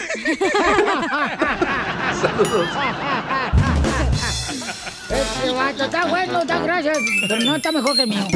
Saludos. 2.22 2.68
Este 5.10 5.52
vato 5.52 5.84
está 5.84 6.06
bueno, 6.08 6.40
está 6.42 6.60
gracias, 6.60 6.98
pero 7.28 7.44
no 7.44 7.56
está 7.56 7.72
mejor 7.72 7.96
que 7.96 8.02
el 8.02 8.10
mío. 8.10 8.26
I 8.30 8.34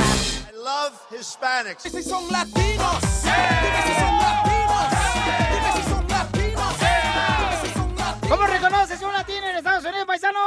love 0.53 0.94
Hispanics. 1.11 1.82
Si 1.82 2.03
son 2.03 2.32
latinos. 2.32 3.02
Dime 3.23 3.82
si 3.88 3.94
son 3.99 4.18
latinos. 4.19 4.90
Dime 5.49 5.72
si 5.76 5.84
son 5.90 6.07
latinos. 6.07 6.77
Dime 6.80 7.57
si 7.64 7.69
son 7.73 7.95
latinos. 7.95 8.30
¿Cómo 8.30 8.45
reconoces 8.45 9.02
un 9.02 9.11
latino 9.14 9.48
en 9.48 9.56
Estados 9.56 9.86
Unidos, 9.86 10.06
paisano? 10.06 10.40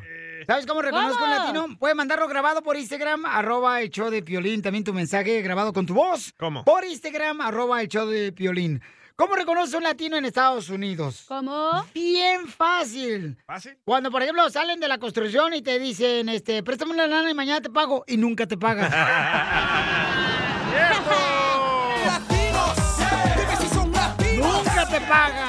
¿Sabes 0.46 0.64
cómo 0.64 0.80
reconozco 0.80 1.24
un 1.24 1.30
latino? 1.30 1.66
Puedes 1.78 1.96
mandarlo 1.96 2.28
grabado 2.28 2.62
por 2.62 2.76
Instagram, 2.76 3.26
arroba 3.26 3.80
el 3.80 3.90
show 3.90 4.10
de 4.10 4.22
Piolín. 4.22 4.62
También 4.62 4.84
tu 4.84 4.94
mensaje 4.94 5.42
grabado 5.42 5.72
con 5.72 5.86
tu 5.86 5.94
voz. 5.94 6.32
¿Cómo? 6.38 6.64
Por 6.64 6.84
Instagram, 6.84 7.40
arroba 7.40 7.82
el 7.82 7.88
show 7.88 8.06
de 8.06 8.30
Piolín. 8.32 8.80
¿Cómo 9.16 9.34
reconoces 9.34 9.74
un 9.74 9.82
latino 9.82 10.16
en 10.16 10.24
Estados 10.24 10.68
Unidos? 10.68 11.24
¿Cómo? 11.26 11.84
Bien 11.94 12.46
fácil. 12.46 13.36
¿Fácil? 13.46 13.76
Cuando, 13.84 14.10
por 14.10 14.22
ejemplo, 14.22 14.48
salen 14.50 14.78
de 14.78 14.86
la 14.86 14.98
construcción 14.98 15.52
y 15.54 15.62
te 15.62 15.78
dicen, 15.80 16.28
este, 16.28 16.62
préstame 16.62 16.92
una 16.92 17.06
lana 17.06 17.30
y 17.30 17.34
mañana 17.34 17.60
te 17.60 17.70
pago, 17.70 18.04
y 18.06 18.16
nunca 18.16 18.46
te 18.46 18.56
pagan. 18.56 18.90
Dime 23.36 23.56
si 23.56 23.68
son 23.74 23.90
latinos. 23.90 24.64
¡Nunca 24.64 24.86
te 24.86 25.00
pagan! 25.00 25.45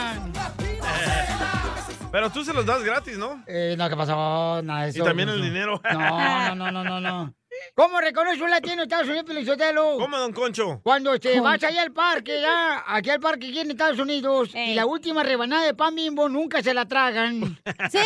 Pero 2.17 2.31
tú 2.31 2.43
se 2.43 2.51
los 2.51 2.65
das 2.65 2.83
gratis, 2.83 3.15
¿no? 3.15 3.43
Eh, 3.45 3.75
no, 3.77 3.87
¿qué 3.87 3.95
pasó? 3.95 4.59
Nada 4.63 4.85
de 4.85 4.87
Y 4.87 4.89
eso. 4.89 5.03
también 5.03 5.27
no, 5.27 5.35
el 5.35 5.39
no. 5.39 5.45
dinero. 5.45 5.79
No, 5.93 6.55
no, 6.55 6.71
no, 6.71 6.83
no, 6.83 6.99
no. 6.99 7.35
¿Cómo 7.75 8.01
reconoce 8.01 8.41
un 8.41 8.49
latino 8.49 8.73
en 8.73 8.79
Estados 8.79 9.05
Unidos, 9.05 9.25
Pelizotelo? 9.27 9.97
¿Cómo, 9.99 10.17
don 10.17 10.33
Concho? 10.33 10.81
Cuando 10.83 11.19
te 11.19 11.33
¿Cómo? 11.33 11.43
vas 11.43 11.63
allá 11.63 11.83
al 11.83 11.91
parque, 11.91 12.41
ya, 12.41 12.83
aquí 12.87 13.11
al 13.11 13.19
parque 13.19 13.49
aquí 13.49 13.59
en 13.59 13.69
Estados 13.69 13.99
Unidos, 13.99 14.49
y 14.55 14.73
la 14.73 14.87
última 14.87 15.21
rebanada 15.21 15.63
de 15.63 15.75
pan 15.75 15.93
bimbo 15.93 16.27
nunca 16.27 16.63
se 16.63 16.73
la 16.73 16.87
tragan. 16.87 17.59
¡Sí! 17.91 17.99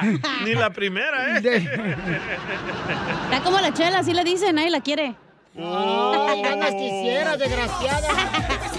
Ni 0.46 0.54
la 0.54 0.70
primera, 0.70 1.36
¿eh? 1.36 1.42
Está 3.24 3.42
como 3.44 3.60
la 3.60 3.74
chela, 3.74 3.98
así 3.98 4.14
le 4.14 4.24
dicen, 4.24 4.54
nadie 4.54 4.70
la 4.70 4.80
quiere. 4.80 5.16
Ay, 5.54 6.42
ganas 6.42 6.70
quisieras, 6.70 7.38
desgraciada. 7.38 8.08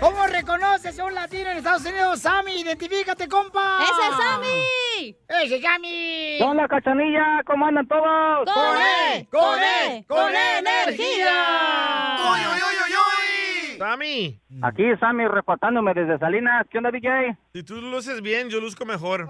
¿Cómo 0.00 0.26
reconoces 0.26 0.98
a 0.98 1.04
un 1.04 1.14
latino 1.14 1.50
en 1.50 1.58
Estados 1.58 1.84
Unidos? 1.84 2.20
Sammy, 2.20 2.62
identifícate, 2.62 3.28
compa. 3.28 3.80
¡Ese 3.82 4.08
es 4.08 4.16
Sammy! 4.16 5.16
¡Ese 5.28 5.56
es 5.56 5.62
Sammy! 5.62 6.36
¿Qué 6.38 6.44
onda, 6.44 6.66
cachanilla? 6.66 7.42
¿Cómo 7.44 7.66
andan 7.66 7.86
todos? 7.86 8.48
¡Con 8.50 8.76
E! 8.80 9.28
¡Con 9.30 9.58
E! 9.62 10.04
¡Con 10.08 10.34
energía! 10.34 12.16
¡Uy, 12.18 12.40
uy, 12.40 12.62
uy, 12.62 12.76
uy, 12.86 12.94
uy! 12.94 12.99
Sammy. 13.80 14.38
Aquí 14.60 14.84
Sammy 15.00 15.26
reportándome 15.26 15.94
desde 15.94 16.18
Salinas. 16.18 16.66
¿Qué 16.70 16.76
onda, 16.76 16.90
DJ? 16.90 17.34
Si 17.54 17.62
tú 17.62 17.80
luces 17.80 18.20
bien, 18.20 18.50
yo 18.50 18.60
luzco 18.60 18.84
mejor. 18.84 19.26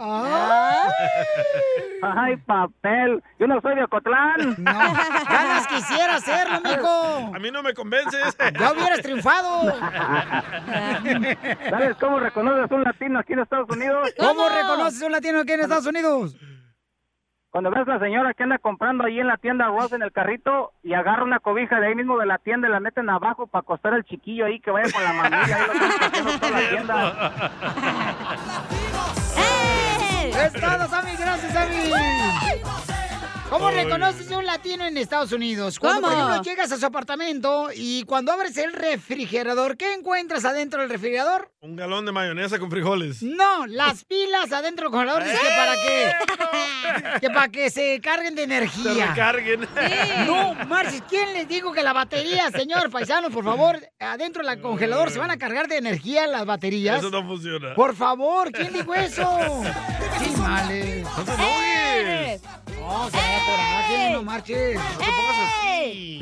Ay, 2.03 2.37
papel. 2.39 3.23
Yo 3.39 3.47
no 3.47 3.61
soy 3.61 3.77
de 3.77 3.85
Ocotlán. 3.85 4.57
Ganas 4.59 5.69
quisiera 5.69 6.17
hacerlo, 6.17 6.61
mijo. 6.63 7.33
A 7.33 7.39
mí 7.39 7.53
no 7.53 7.63
me 7.63 7.75
convences. 7.75 8.37
Ya 8.59 8.73
hubieras 8.73 9.03
triunfado. 9.03 9.73
¿Sabes 11.71 11.97
cómo 12.01 12.19
reconoces 12.19 12.73
un 12.73 12.83
latino 12.83 13.21
aquí 13.21 13.35
en 13.35 13.39
Estados 13.39 13.71
Unidos? 13.71 14.13
¿Cómo 14.19 14.49
reconoces 14.49 15.01
a 15.01 15.07
un 15.07 15.13
latino 15.13 15.39
aquí 15.39 15.53
en 15.53 15.61
Estados 15.61 15.87
Unidos? 15.87 16.35
Cuando 17.51 17.71
ves 17.71 17.87
a 17.87 17.95
la 17.95 17.99
señora 17.99 18.33
que 18.33 18.45
anda 18.45 18.59
comprando 18.59 19.05
ahí 19.05 19.19
en 19.19 19.27
la 19.27 19.37
tienda 19.37 19.67
Ross 19.67 19.93
en 19.93 20.03
el 20.03 20.13
carrito 20.13 20.73
y 20.85 20.95
agarra 20.95 21.25
una 21.25 21.41
cobija 21.41 21.81
de 21.81 21.89
ahí 21.89 21.95
mismo 21.97 22.17
de 22.17 22.27
la 22.27 22.39
tienda 22.39 22.69
y 22.69 22.71
la 22.71 22.79
meten 22.79 23.11
abajo 23.11 23.49
para 23.49 23.63
acostar 23.63 23.93
al 23.93 24.05
chiquillo 24.05 24.47
ahí 24.47 24.61
que 24.61 24.71
vaya 24.71 24.93
con 24.93 25.03
la 25.03 25.13
mamilla 25.13 25.57
ahí 25.57 26.23
lo 26.23 26.39
toda 26.39 26.61
la 26.61 26.69
tienda. 26.69 27.33
Es 30.31 30.53
todo, 30.55 30.87
Sammy. 30.87 31.17
Gracias, 31.17 31.53
Sammy. 31.53 31.93
¿Cómo 33.51 33.69
reconoces 33.71 34.31
a 34.31 34.39
un 34.39 34.47
latino 34.47 34.87
en 34.87 34.97
Estados 34.97 35.33
Unidos? 35.33 35.79
Cuando, 35.81 36.03
por 36.03 36.11
¿Cómo? 36.13 36.23
ejemplo, 36.31 36.43
llegas 36.51 36.71
a 36.71 36.77
su 36.79 36.87
apartamento 36.87 37.69
y 37.75 38.05
cuando 38.05 38.31
abres 38.33 38.57
el 38.57 38.73
refrigerador, 38.73 39.77
¿qué 39.77 39.93
encuentras 39.95 40.45
adentro 40.45 40.81
del 40.81 40.89
refrigerador? 40.89 41.51
Un 41.61 41.75
galón 41.75 42.07
de 42.07 42.13
mayonesa 42.13 42.61
con 42.61 42.71
frijoles. 42.71 43.23
No, 43.25 43.67
las 43.67 44.05
pilas 44.05 44.53
adentro 44.53 44.85
del 44.87 44.93
congelador. 44.93 45.25
Dice 45.25 45.37
que 45.37 45.49
para 45.57 45.75
que, 45.75 47.21
que 47.21 47.31
para 47.31 47.49
que 47.49 47.71
se 47.71 48.01
carguen 48.01 48.37
de 48.37 48.43
Se 48.43 48.55
energía. 48.55 49.07
recarguen. 49.09 49.69
No, 50.27 50.55
Marcis, 50.67 51.03
¿quién 51.09 51.33
les 51.35 51.49
dijo 51.49 51.73
que 51.73 51.83
la 51.83 51.93
batería, 51.93 52.51
señor 52.53 52.89
paisano, 52.91 53.31
por 53.31 53.45
favor, 53.45 53.81
adentro 53.99 54.47
del 54.47 54.61
congelador 54.61 55.11
se 55.11 55.19
van 55.19 55.33
a 55.33 55.39
cargar 55.39 55.67
de 55.67 55.77
energía 55.79 56.29
las 56.29 56.47
baterías? 56.47 56.99
Eso 57.01 57.11
no 57.11 57.27
funciona. 57.27 57.75
Por 57.75 57.97
favor, 57.97 58.53
¿quién 58.53 58.73
dijo 58.73 58.95
eso? 58.95 59.29
Sí, 60.21 60.31
males. 60.37 61.03
No 61.03 61.70
enojes. 62.01 62.43
No, 62.81 63.11
se 63.11 63.17
va 63.17 63.37
a 63.37 63.47
coraje, 63.47 64.11
no 64.13 64.23
marches. 64.23 64.75
No 64.75 64.99
te 64.99 65.05
pongas 65.05 65.39
así. 65.39 66.21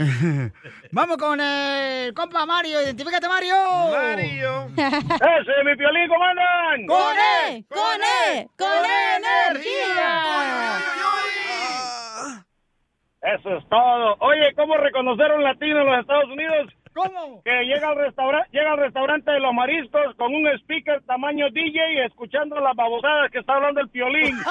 Vamos 0.93 1.17
con 1.17 1.41
el 1.41 2.15
compa 2.15 2.47
Mario. 2.47 2.81
Identifícate, 2.83 3.29
Mario. 3.29 3.55
Mario. 3.93 4.67
¡Ese, 4.77 5.65
mi 5.65 5.77
piolín, 5.77 6.09
¿cómo 6.09 6.25
andan? 6.25 6.87
¡Con 6.87 7.17
E! 7.17 7.65
¡Con 7.69 8.01
E! 8.03 8.49
¡Con 8.57 8.85
energía! 9.17 10.79
Eso 13.21 13.57
es 13.57 13.69
todo. 13.69 14.17
Oye, 14.21 14.55
¿cómo 14.55 14.77
reconocer 14.77 15.31
a 15.31 15.35
un 15.35 15.43
latino 15.43 15.81
en 15.81 15.87
los 15.87 16.01
Estados 16.01 16.31
Unidos? 16.31 16.73
¿Cómo? 16.99 17.43
Que 17.45 17.63
llega 17.65 17.91
al, 17.91 17.97
restaurante 17.97 18.49
llega 18.53 18.73
al 18.73 18.79
restaurante 18.79 19.31
de 19.31 19.39
los 19.39 19.55
mariscos 19.55 20.17
con 20.17 20.35
un 20.35 20.49
speaker 20.59 21.01
tamaño 21.07 21.47
DJ 21.51 21.93
y 21.95 22.01
escuchando 22.01 22.59
las 22.59 22.75
babosadas 22.75 23.31
que 23.31 23.39
está 23.39 23.55
hablando 23.55 23.81
el 23.81 23.89
piolín. 23.89 24.37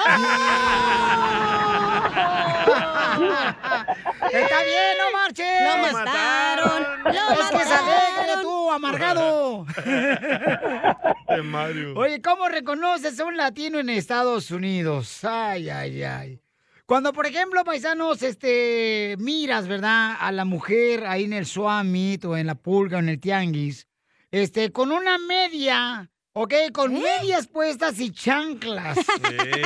Está 4.32 4.62
bien, 4.62 4.98
no 4.98 5.18
marches. 5.18 5.62
Lo 5.62 5.92
mataron, 5.92 7.04
lo 7.04 7.10
Es 7.10 7.50
que 7.50 7.74
alegre 7.74 8.42
tú, 8.42 8.70
amargado. 8.70 9.66
Mario. 11.44 11.94
Oye, 11.96 12.22
¿cómo 12.22 12.48
reconoces 12.48 13.20
a 13.20 13.24
un 13.24 13.36
latino 13.36 13.78
en 13.78 13.90
Estados 13.90 14.50
Unidos? 14.50 15.24
Ay, 15.24 15.68
ay, 15.68 16.02
ay. 16.02 16.40
Cuando, 16.88 17.12
por 17.12 17.26
ejemplo, 17.26 17.62
paisanos, 17.64 18.22
este, 18.22 19.14
miras, 19.18 19.68
¿verdad? 19.68 20.16
A 20.18 20.32
la 20.32 20.46
mujer 20.46 21.04
ahí 21.04 21.24
en 21.24 21.34
el 21.34 21.44
Suamit 21.44 22.24
o 22.24 22.34
en 22.34 22.46
la 22.46 22.54
pulga 22.54 22.96
o 22.96 23.00
en 23.00 23.10
el 23.10 23.20
tianguis, 23.20 23.86
este, 24.30 24.72
con 24.72 24.90
una 24.90 25.18
media, 25.18 26.10
¿ok? 26.32 26.54
Con 26.72 26.94
medias 26.94 27.46
puestas 27.46 28.00
y 28.00 28.10
chanclas. 28.10 28.96
Sí, 28.96 29.02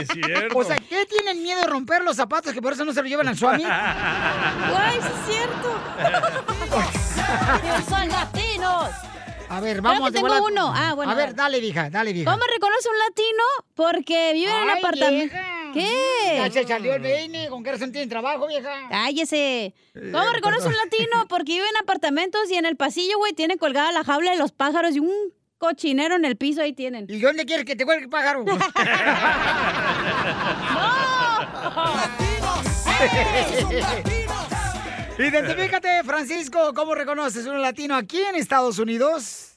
es 0.00 0.08
cierto. 0.08 0.58
O 0.58 0.64
sea, 0.64 0.78
¿qué 0.78 1.06
tienen 1.06 1.44
miedo 1.44 1.60
de 1.60 1.68
romper 1.68 2.02
los 2.02 2.16
zapatos 2.16 2.52
que 2.52 2.60
por 2.60 2.72
eso 2.72 2.84
no 2.84 2.92
se 2.92 3.00
lo 3.00 3.08
llevan 3.08 3.28
al 3.28 3.38
Suamit? 3.38 3.68
Güey, 3.68 4.92
sí 5.00 5.08
es 5.14 5.36
cierto. 5.36 5.80
Son 7.88 8.08
latinos. 8.08 8.90
A 9.48 9.60
ver, 9.60 9.76
Creo 9.76 9.82
vamos 9.84 10.10
que 10.10 10.14
tengo 10.14 10.44
uno. 10.44 10.72
Ah, 10.74 10.94
bueno. 10.94 11.12
A 11.12 11.14
ver, 11.14 11.36
dale, 11.36 11.60
vieja, 11.60 11.88
dale, 11.88 12.12
vieja. 12.12 12.32
¿Cómo 12.32 12.42
reconoce 12.52 12.88
un 12.88 12.98
latino? 12.98 13.44
Porque 13.76 14.32
vive 14.32 14.50
en 14.50 14.62
un 14.64 14.70
apartamento. 14.70 15.36
¿Qué? 15.72 16.36
Ya 16.36 16.50
se 16.50 16.66
salió 16.66 16.94
el 16.94 17.02
peine, 17.02 17.48
con 17.48 17.62
qué 17.62 17.72
razón 17.72 17.92
tienen 17.92 18.08
trabajo, 18.08 18.46
vieja. 18.46 18.88
Cállese. 18.90 19.74
¿Cómo 19.94 20.32
reconoce 20.32 20.68
un 20.68 20.76
latino? 20.76 21.24
Porque 21.28 21.52
vive 21.52 21.66
en 21.68 21.82
apartamentos 21.82 22.50
y 22.50 22.54
en 22.54 22.66
el 22.66 22.76
pasillo, 22.76 23.18
güey, 23.18 23.32
tiene 23.32 23.56
colgada 23.56 23.92
la 23.92 24.04
jaula 24.04 24.32
de 24.32 24.38
los 24.38 24.52
pájaros 24.52 24.94
y 24.94 25.00
un 25.00 25.12
cochinero 25.58 26.16
en 26.16 26.24
el 26.24 26.36
piso 26.36 26.62
ahí 26.62 26.72
tienen. 26.72 27.06
¿Y 27.08 27.20
dónde 27.20 27.44
quieres 27.44 27.64
que 27.64 27.76
te 27.76 27.84
cuelgue 27.84 28.04
el 28.04 28.10
pájaro? 28.10 28.44
Identifícate, 35.18 36.02
Francisco, 36.04 36.72
¿cómo 36.74 36.94
reconoces 36.94 37.46
un 37.46 37.60
latino 37.60 37.94
aquí 37.94 38.18
en 38.28 38.36
Estados 38.36 38.78
Unidos? 38.78 39.56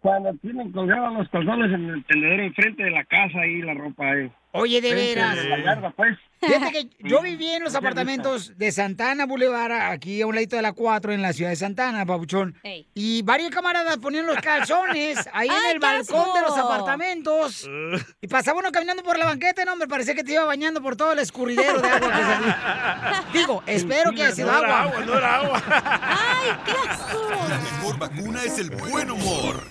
Cuando 0.00 0.32
tienen 0.34 0.72
colgados 0.72 1.12
los 1.14 1.28
calzones 1.28 1.72
en 1.72 1.90
el 1.90 2.04
tendedero 2.04 2.44
enfrente 2.44 2.84
de 2.84 2.90
la 2.90 3.04
casa 3.04 3.46
y 3.46 3.62
la 3.62 3.74
ropa 3.74 4.10
ahí. 4.10 4.30
Oye, 4.52 4.80
de 4.80 4.94
veras. 4.94 5.94
pues. 5.96 6.18
Fíjate 6.40 6.72
que 6.72 6.88
yo 7.00 7.20
viví 7.22 7.48
en 7.50 7.62
los 7.64 7.74
apartamentos 7.74 8.56
de 8.56 8.72
Santana 8.72 9.26
Boulevard, 9.26 9.72
aquí 9.92 10.22
a 10.22 10.26
un 10.26 10.34
ladito 10.34 10.56
de 10.56 10.62
la 10.62 10.72
4, 10.72 11.12
en 11.12 11.22
la 11.22 11.32
ciudad 11.32 11.50
de 11.50 11.56
Santana, 11.56 12.06
Pabuchón. 12.06 12.56
Ey. 12.62 12.86
Y 12.94 13.22
varios 13.22 13.50
camaradas 13.50 13.98
ponían 13.98 14.26
los 14.26 14.36
calzones 14.40 15.18
ahí 15.32 15.48
en 15.48 15.54
¡Ay, 15.54 15.72
el 15.74 15.78
balcón 15.80 16.32
de 16.34 16.40
los 16.42 16.56
apartamentos. 16.56 17.68
Y 18.22 18.26
pasaba 18.28 18.58
uno 18.60 18.70
caminando 18.70 19.02
por 19.02 19.18
la 19.18 19.24
banqueta, 19.26 19.64
no, 19.64 19.76
me 19.76 19.86
parecía 19.88 20.14
que 20.14 20.22
te 20.24 20.32
iba 20.32 20.44
bañando 20.44 20.82
por 20.82 20.96
todo 20.96 21.12
el 21.12 21.18
escurridero 21.20 21.80
de 21.80 21.88
agua 21.88 22.08
que 22.08 22.22
salía. 22.22 23.24
Digo, 23.32 23.62
espero 23.66 24.12
que 24.12 24.22
haya 24.22 24.34
sido 24.34 24.50
No 24.52 24.58
era 24.58 24.82
agua. 24.82 24.92
agua, 24.92 25.06
no 25.06 25.18
era 25.18 25.36
agua. 25.36 25.62
¡Ay, 26.02 26.50
qué 26.66 26.72
asco! 26.88 27.30
La 27.48 27.58
mejor 27.58 27.98
vacuna 27.98 28.42
es 28.44 28.58
el 28.58 28.70
buen 28.70 29.10
humor. 29.10 29.66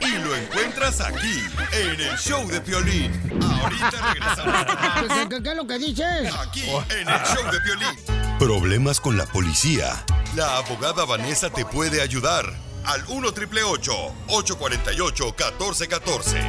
Y 0.00 0.18
lo 0.18 0.34
encuentras 0.36 1.00
aquí, 1.00 1.40
en 1.72 2.00
el 2.00 2.16
show 2.18 2.46
de 2.48 2.60
Piolín. 2.60 3.12
Ahorita 3.62 3.90
regresamos. 4.12 4.64
¿Qué, 5.28 5.28
qué- 5.36 5.42
qué 5.42 5.48
es 5.50 5.56
lo 5.56 5.66
que 5.66 5.78
Aquí, 6.40 6.64
oh. 6.70 6.82
en 6.90 7.08
el 7.08 7.22
show 7.22 7.50
de 7.50 7.60
violín. 7.60 7.96
Problemas 8.38 9.00
con 9.00 9.16
la 9.16 9.26
policía. 9.26 10.04
La 10.34 10.58
abogada 10.58 11.04
Vanessa 11.04 11.50
te 11.50 11.64
puede 11.64 12.02
ayudar. 12.02 12.44
Al 12.84 13.04
1 13.08 13.28
848 13.28 15.34
1414 15.38 16.40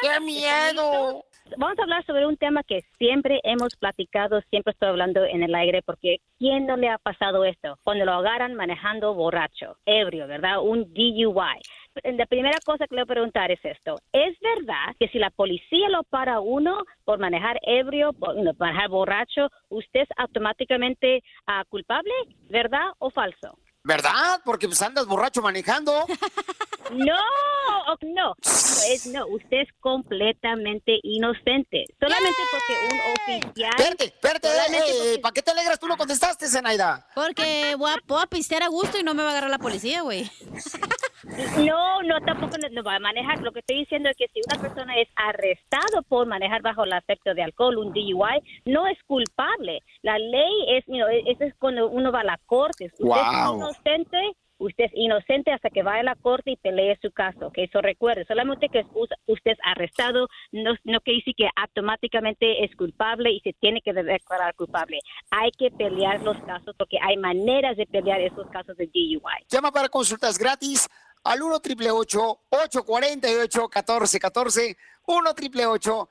¡Qué 0.00 0.20
miedo! 0.20 1.24
Vamos 1.56 1.78
a 1.78 1.82
hablar 1.82 2.04
sobre 2.04 2.26
un 2.26 2.36
tema 2.36 2.62
que 2.64 2.82
siempre 2.98 3.40
hemos 3.44 3.76
platicado, 3.76 4.40
siempre 4.50 4.72
estoy 4.72 4.88
hablando 4.88 5.24
en 5.24 5.42
el 5.42 5.54
aire, 5.54 5.82
porque 5.82 6.18
¿quién 6.38 6.66
no 6.66 6.76
le 6.76 6.88
ha 6.88 6.98
pasado 6.98 7.44
esto? 7.44 7.78
Cuando 7.84 8.04
lo 8.04 8.12
agarran 8.12 8.54
manejando 8.54 9.14
borracho, 9.14 9.76
ebrio, 9.86 10.26
¿verdad? 10.26 10.60
Un 10.62 10.92
DUI. 10.92 11.60
La 12.16 12.26
primera 12.26 12.58
cosa 12.64 12.88
que 12.88 12.96
le 12.96 13.02
voy 13.02 13.12
a 13.12 13.14
preguntar 13.14 13.52
es 13.52 13.64
esto. 13.64 13.96
¿Es 14.12 14.36
verdad 14.40 14.96
que 14.98 15.08
si 15.08 15.18
la 15.18 15.30
policía 15.30 15.88
lo 15.90 16.02
para 16.02 16.40
uno 16.40 16.82
por 17.04 17.20
manejar 17.20 17.60
ebrio, 17.62 18.12
por 18.12 18.34
manejar 18.58 18.88
borracho, 18.88 19.48
usted 19.68 20.00
es 20.00 20.08
automáticamente 20.16 21.22
ah, 21.46 21.62
culpable? 21.68 22.12
¿Verdad 22.48 22.90
o 22.98 23.10
falso? 23.10 23.58
¿Verdad? 23.84 24.40
Porque 24.44 24.66
pues 24.66 24.80
andas 24.82 25.06
borracho 25.06 25.42
manejando. 25.42 26.06
No, 26.90 27.16
no, 27.86 27.96
no 28.02 28.34
es 28.90 29.06
no, 29.06 29.26
usted 29.28 29.56
es 29.62 29.68
completamente 29.80 30.98
inocente. 31.02 31.86
Solamente 31.98 32.36
porque 32.50 32.94
un 32.94 33.00
oficial. 33.40 33.70
Espérate, 33.78 34.04
espérate, 34.04 34.48
eh, 34.48 34.52
porque- 34.68 35.18
¿para 35.22 35.32
qué 35.32 35.42
te 35.42 35.50
alegras? 35.50 35.78
Tú 35.80 35.88
no 35.88 35.96
contestaste, 35.96 36.46
Zenaida. 36.46 37.08
Porque 37.14 37.74
voy 37.78 37.90
a, 37.90 37.96
puedo 38.06 38.20
a 38.20 38.26
pistear 38.26 38.62
a 38.64 38.68
gusto 38.68 38.98
y 38.98 39.02
no 39.02 39.14
me 39.14 39.22
va 39.22 39.30
a 39.30 39.32
agarrar 39.32 39.50
la 39.50 39.58
policía, 39.58 40.02
güey. 40.02 40.30
No, 41.64 42.02
no, 42.02 42.20
tampoco 42.20 42.56
no, 42.58 42.68
no 42.70 42.82
va 42.82 42.96
a 42.96 43.00
manejar. 43.00 43.40
Lo 43.42 43.52
que 43.52 43.60
estoy 43.60 43.78
diciendo 43.78 44.08
es 44.08 44.16
que 44.16 44.28
si 44.28 44.40
una 44.46 44.60
persona 44.60 44.96
es 44.98 45.08
arrestado 45.16 46.02
por 46.08 46.26
manejar 46.26 46.62
bajo 46.62 46.84
el 46.84 46.92
efecto 46.92 47.34
de 47.34 47.42
alcohol, 47.42 47.78
un 47.78 47.92
DUI, 47.92 48.40
no 48.66 48.86
es 48.86 48.98
culpable. 49.06 49.80
La 50.02 50.18
ley 50.18 50.52
es, 50.68 50.84
you 50.86 50.94
know, 50.96 51.08
eso 51.08 51.44
es 51.44 51.54
cuando 51.58 51.88
uno 51.88 52.12
va 52.12 52.20
a 52.20 52.24
la 52.24 52.38
corte. 52.46 52.86
Usted 52.86 53.04
Wow. 53.04 53.16
es 53.16 53.56
inocente, 53.56 54.32
usted 54.58 54.84
es 54.84 54.92
inocente 54.94 55.52
hasta 55.52 55.70
que 55.70 55.82
vaya 55.82 56.00
a 56.00 56.04
la 56.04 56.14
corte 56.16 56.52
y 56.52 56.56
pelee 56.56 56.96
su 57.02 57.10
caso. 57.10 57.50
Que 57.50 57.64
eso 57.64 57.80
recuerde, 57.80 58.24
solamente 58.26 58.68
que 58.68 58.84
us- 58.94 59.08
usted 59.26 59.52
es 59.52 59.58
arrestado, 59.64 60.28
no, 60.52 60.74
no 60.84 61.00
que 61.00 61.12
dice 61.12 61.32
que 61.36 61.48
automáticamente 61.56 62.64
es 62.64 62.74
culpable 62.76 63.30
y 63.32 63.40
se 63.40 63.52
tiene 63.54 63.80
que 63.80 63.92
declarar 63.92 64.54
culpable. 64.54 65.00
Hay 65.30 65.50
que 65.52 65.70
pelear 65.70 66.22
los 66.22 66.38
casos 66.44 66.74
porque 66.78 66.98
hay 67.00 67.16
maneras 67.16 67.76
de 67.76 67.86
pelear 67.86 68.20
esos 68.20 68.46
casos 68.50 68.76
de 68.76 68.86
DUI. 68.86 69.20
Llama 69.48 69.70
para 69.72 69.88
consultas 69.88 70.38
gratis 70.38 70.88
al 71.24 71.42
1 71.42 71.60
triple 71.60 71.90
848 71.90 72.84
1414 73.68 74.76
1 75.06 75.34
triple 75.34 75.66
848 75.66 76.08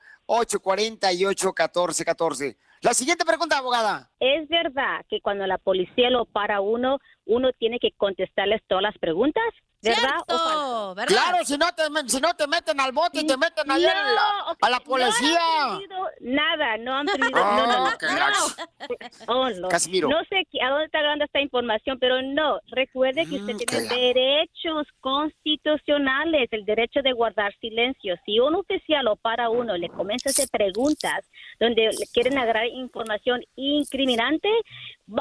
1414 1.54 2.56
La 2.82 2.92
siguiente 2.94 3.24
pregunta, 3.24 3.58
abogada. 3.58 4.10
¿Es 4.20 4.48
verdad 4.48 5.04
que 5.08 5.20
cuando 5.20 5.46
la 5.46 5.58
policía 5.58 6.10
lo 6.10 6.24
para 6.26 6.60
uno, 6.60 6.98
uno 7.26 7.52
tiene 7.52 7.78
que 7.78 7.92
contestarles 7.96 8.62
todas 8.68 8.82
las 8.82 8.98
preguntas? 8.98 9.42
¿Verdad 9.82 10.16
o 10.28 10.38
falso? 10.38 10.94
Claro, 11.06 11.44
si 11.44 11.58
no 11.58 11.66
te, 11.74 11.82
si 12.08 12.18
no 12.18 12.32
te 12.34 12.46
meten 12.46 12.80
al 12.80 12.92
bote 12.92 13.20
y 13.20 13.26
te 13.26 13.36
meten 13.36 13.70
allá 13.70 13.92
a 13.92 14.12
la- 14.14 14.52
ok, 14.52 14.58
a 14.62 14.70
la 14.70 14.78
no 14.78 14.84
policía. 14.84 15.38
han 15.60 15.78
perdido 15.78 16.08
nada, 16.20 16.76
no 16.78 16.94
han 16.96 17.06
perdido. 17.06 17.30
Ah, 17.34 17.54
no, 17.54 17.66
no, 17.66 17.78
no, 17.84 17.90
no. 18.30 19.34
Oh, 19.34 19.50
no. 19.60 19.68
Casimiro. 19.68 20.08
No 20.08 20.16
sé 20.24 20.36
a 20.62 20.70
dónde 20.70 20.86
está 20.86 21.02
dando 21.02 21.26
esta 21.26 21.38
información, 21.42 21.98
pero 21.98 22.22
no. 22.22 22.60
Recuerde 22.68 23.26
que 23.26 23.36
usted 23.36 23.54
Mm, 23.54 23.58
tiene 23.58 23.88
qué 23.88 23.94
derechos 23.94 24.86
constitucionales, 25.00 26.48
el 26.52 26.64
derecho 26.64 27.02
de 27.02 27.12
guardar 27.12 27.54
silencio. 27.60 28.14
Si 28.24 28.38
un 28.40 28.54
lo 29.02 29.16
para 29.16 29.50
uno, 29.50 29.76
le 29.76 29.88
comienza 29.88 30.28
a 30.28 30.32
hacer 30.32 30.48
preguntas 30.50 31.28
donde 31.58 31.86
le 31.86 32.06
quieren 32.12 32.38
agarrar 32.38 32.66
información 32.66 33.42
incriminante, 33.56 34.48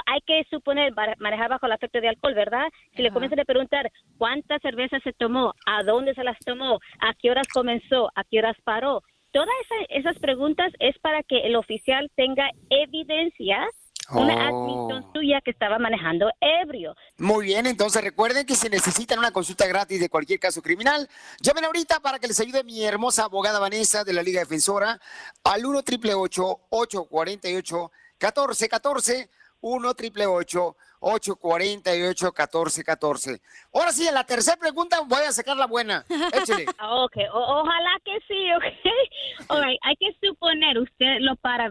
hay 0.06 0.20
que 0.22 0.44
suponer 0.50 0.94
manejar 1.20 1.50
bajo 1.50 1.66
el 1.66 1.74
efecto 1.74 2.00
de 2.02 2.10
alcohol, 2.10 2.34
¿verdad? 2.34 2.68
Si 2.96 3.02
le 3.02 3.12
comienzan 3.12 3.40
a 3.40 3.46
preguntar 3.46 3.92
cuántas 4.18 4.62
cervezas 4.62 5.02
se 5.04 5.14
tomó, 5.14 5.54
a 5.66 5.84
dónde 5.84 6.14
se 6.14 6.24
las 6.24 6.38
tomó, 6.40 6.80
a 7.00 7.14
qué 7.20 7.32
horas 7.32 7.48
comenzó, 7.54 8.10
a 8.16 8.24
qué 8.24 8.40
horas 8.40 8.58
paró. 8.64 9.02
Todas 9.32 9.50
esa- 9.64 9.86
esas 10.10 10.20
preguntas 10.20 10.72
es 10.80 10.98
para 11.00 11.24
que 11.24 11.40
el 11.48 11.56
oficial 11.56 12.10
tenga 12.16 12.50
evidencia, 12.70 13.68
una 14.12 14.48
admisión 14.48 15.06
oh. 15.06 15.14
suya 15.14 15.40
que 15.44 15.52
estaba 15.52 15.80
manejando 15.80 16.30
ebrio. 16.42 16.96
Muy 17.18 17.46
bien, 17.46 17.66
entonces 17.66 18.04
recuerden 18.04 18.46
que 18.46 18.56
si 18.56 18.68
necesitan 18.70 19.20
una 19.20 19.32
consulta 19.32 19.66
gratis 19.66 20.00
de 20.00 20.10
cualquier 20.10 20.40
caso 20.40 20.62
criminal, 20.62 21.08
llamen 21.42 21.66
ahorita 21.66 22.00
para 22.02 22.20
que 22.20 22.28
les 22.28 22.40
ayude 22.40 22.64
mi 22.64 22.84
hermosa 22.84 23.24
abogada 23.26 23.60
Vanessa 23.60 24.04
de 24.04 24.14
la 24.14 24.22
Liga 24.22 24.42
Defensora 24.42 25.00
al 25.44 25.66
1 25.66 25.80
888 25.80 26.60
848 26.70 27.92
1414 28.20 29.30
1 29.62 29.90
888 29.90 30.76
848-1414. 31.04 33.42
Ahora 33.74 33.92
sí, 33.92 34.08
en 34.08 34.14
la 34.14 34.24
tercera 34.24 34.56
pregunta 34.58 35.02
voy 35.06 35.24
a 35.28 35.34
sacar 35.34 35.58
la 35.58 35.68
buena. 35.68 36.06
Échale. 36.34 36.66
Ah, 36.78 37.04
ok, 37.04 37.18
ojalá 37.34 38.00
que 38.06 38.18
sí, 38.28 38.54
ok. 38.56 38.64
All. 39.50 39.78
Hay 39.82 39.96
que 39.98 40.16
suponer, 40.22 40.80
usted 40.80 41.18
lo 41.20 41.36
para 41.36 41.70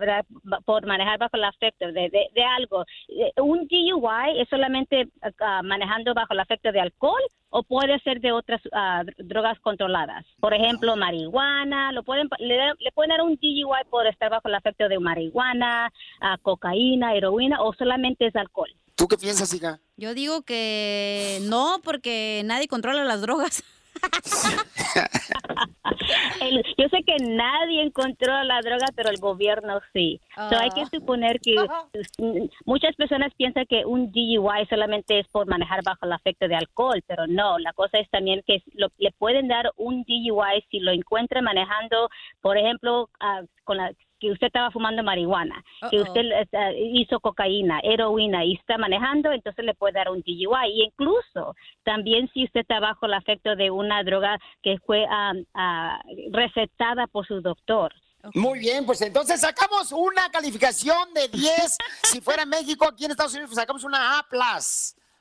por 0.66 0.84
manejar 0.86 1.18
bajo 1.18 1.36
el 1.36 1.44
afecto 1.44 1.86
de, 1.86 2.10
de, 2.10 2.44
algo. 2.44 2.84
Eh, 3.08 3.32
¿Un 3.40 3.66
DUI 3.68 4.40
es 4.40 4.48
solamente 4.48 5.08
ah, 5.40 5.62
manejando 5.62 6.14
bajo 6.14 6.32
el 6.34 6.40
afecto 6.40 6.72
de 6.72 6.80
alcohol 6.80 7.22
o 7.50 7.62
puede 7.62 8.00
ser 8.00 8.20
de 8.20 8.32
otras 8.32 8.60
uh, 8.66 9.04
drogas 9.18 9.60
controladas? 9.60 10.26
Por 10.40 10.52
ejemplo, 10.54 10.96
marihuana, 10.96 11.92
lo 11.92 12.02
pueden, 12.02 12.28
le, 12.38 12.74
le, 12.78 12.92
pueden 12.92 13.10
dar 13.10 13.22
un 13.22 13.36
DUI 13.36 13.84
por 13.88 14.06
estar 14.06 14.30
bajo 14.30 14.48
el 14.48 14.54
afecto 14.54 14.88
de 14.88 14.98
marihuana, 14.98 15.92
uh, 16.20 16.36
cocaína, 16.42 17.14
heroína 17.14 17.62
o 17.62 17.72
solamente 17.72 18.26
es 18.26 18.36
alcohol. 18.36 18.70
¿Tú 19.02 19.08
qué 19.08 19.18
piensas, 19.18 19.52
hija? 19.52 19.80
Yo 19.96 20.14
digo 20.14 20.42
que 20.42 21.40
no, 21.50 21.80
porque 21.82 22.42
nadie 22.44 22.68
controla 22.68 23.02
las 23.02 23.20
drogas. 23.20 23.64
El- 26.40 26.62
yo 26.78 26.88
sé 26.88 27.02
que 27.04 27.16
nadie 27.18 27.82
encontró 27.82 28.44
la 28.44 28.60
droga, 28.60 28.86
pero 28.94 29.10
el 29.10 29.18
gobierno 29.18 29.80
sí. 29.92 30.20
So, 30.36 30.56
hay 30.56 30.70
que 30.70 30.86
suponer 30.96 31.40
que 31.40 31.56
muchas 32.64 32.94
personas 32.94 33.32
piensan 33.36 33.66
que 33.66 33.84
un 33.84 34.12
DUI 34.12 34.66
solamente 34.70 35.18
es 35.18 35.26
por 35.32 35.48
manejar 35.48 35.82
bajo 35.82 36.06
el 36.06 36.12
efecto 36.12 36.46
de 36.46 36.54
alcohol, 36.54 37.02
pero 37.08 37.26
no. 37.26 37.58
La 37.58 37.72
cosa 37.72 37.98
es 37.98 38.08
también 38.10 38.44
que 38.46 38.62
lo- 38.74 38.92
le 38.98 39.10
pueden 39.10 39.48
dar 39.48 39.72
un 39.78 40.04
DUI 40.04 40.64
si 40.70 40.78
lo 40.78 40.92
encuentran 40.92 41.42
manejando, 41.42 42.08
por 42.40 42.56
ejemplo, 42.56 43.10
ah, 43.18 43.40
con 43.64 43.78
la 43.78 43.92
que 44.22 44.30
usted 44.30 44.46
estaba 44.46 44.70
fumando 44.70 45.02
marihuana, 45.02 45.64
que 45.90 45.96
Uh-oh. 45.96 46.04
usted 46.04 46.20
eh, 46.52 46.90
hizo 46.92 47.18
cocaína, 47.18 47.80
heroína 47.82 48.44
y 48.44 48.54
está 48.54 48.78
manejando, 48.78 49.32
entonces 49.32 49.64
le 49.64 49.74
puede 49.74 49.94
dar 49.94 50.10
un 50.10 50.22
DUI. 50.22 50.70
Y 50.74 50.84
incluso 50.84 51.56
también 51.82 52.30
si 52.32 52.44
usted 52.44 52.60
está 52.60 52.78
bajo 52.78 53.06
el 53.06 53.14
efecto 53.14 53.56
de 53.56 53.72
una 53.72 54.04
droga 54.04 54.38
que 54.62 54.78
fue 54.86 55.04
ah, 55.10 56.00
recetada 56.30 57.08
por 57.08 57.26
su 57.26 57.40
doctor. 57.40 57.92
Muy 58.34 58.60
bien, 58.60 58.86
pues 58.86 59.02
entonces 59.02 59.40
sacamos 59.40 59.90
una 59.90 60.30
calificación 60.30 61.12
de 61.14 61.26
10. 61.26 61.76
si 62.04 62.20
fuera 62.20 62.44
en 62.44 62.50
México, 62.50 62.86
aquí 62.86 63.04
en 63.04 63.10
Estados 63.10 63.32
Unidos, 63.32 63.50
pues 63.50 63.60
sacamos 63.60 63.82
una 63.82 64.20
A+. 64.20 64.26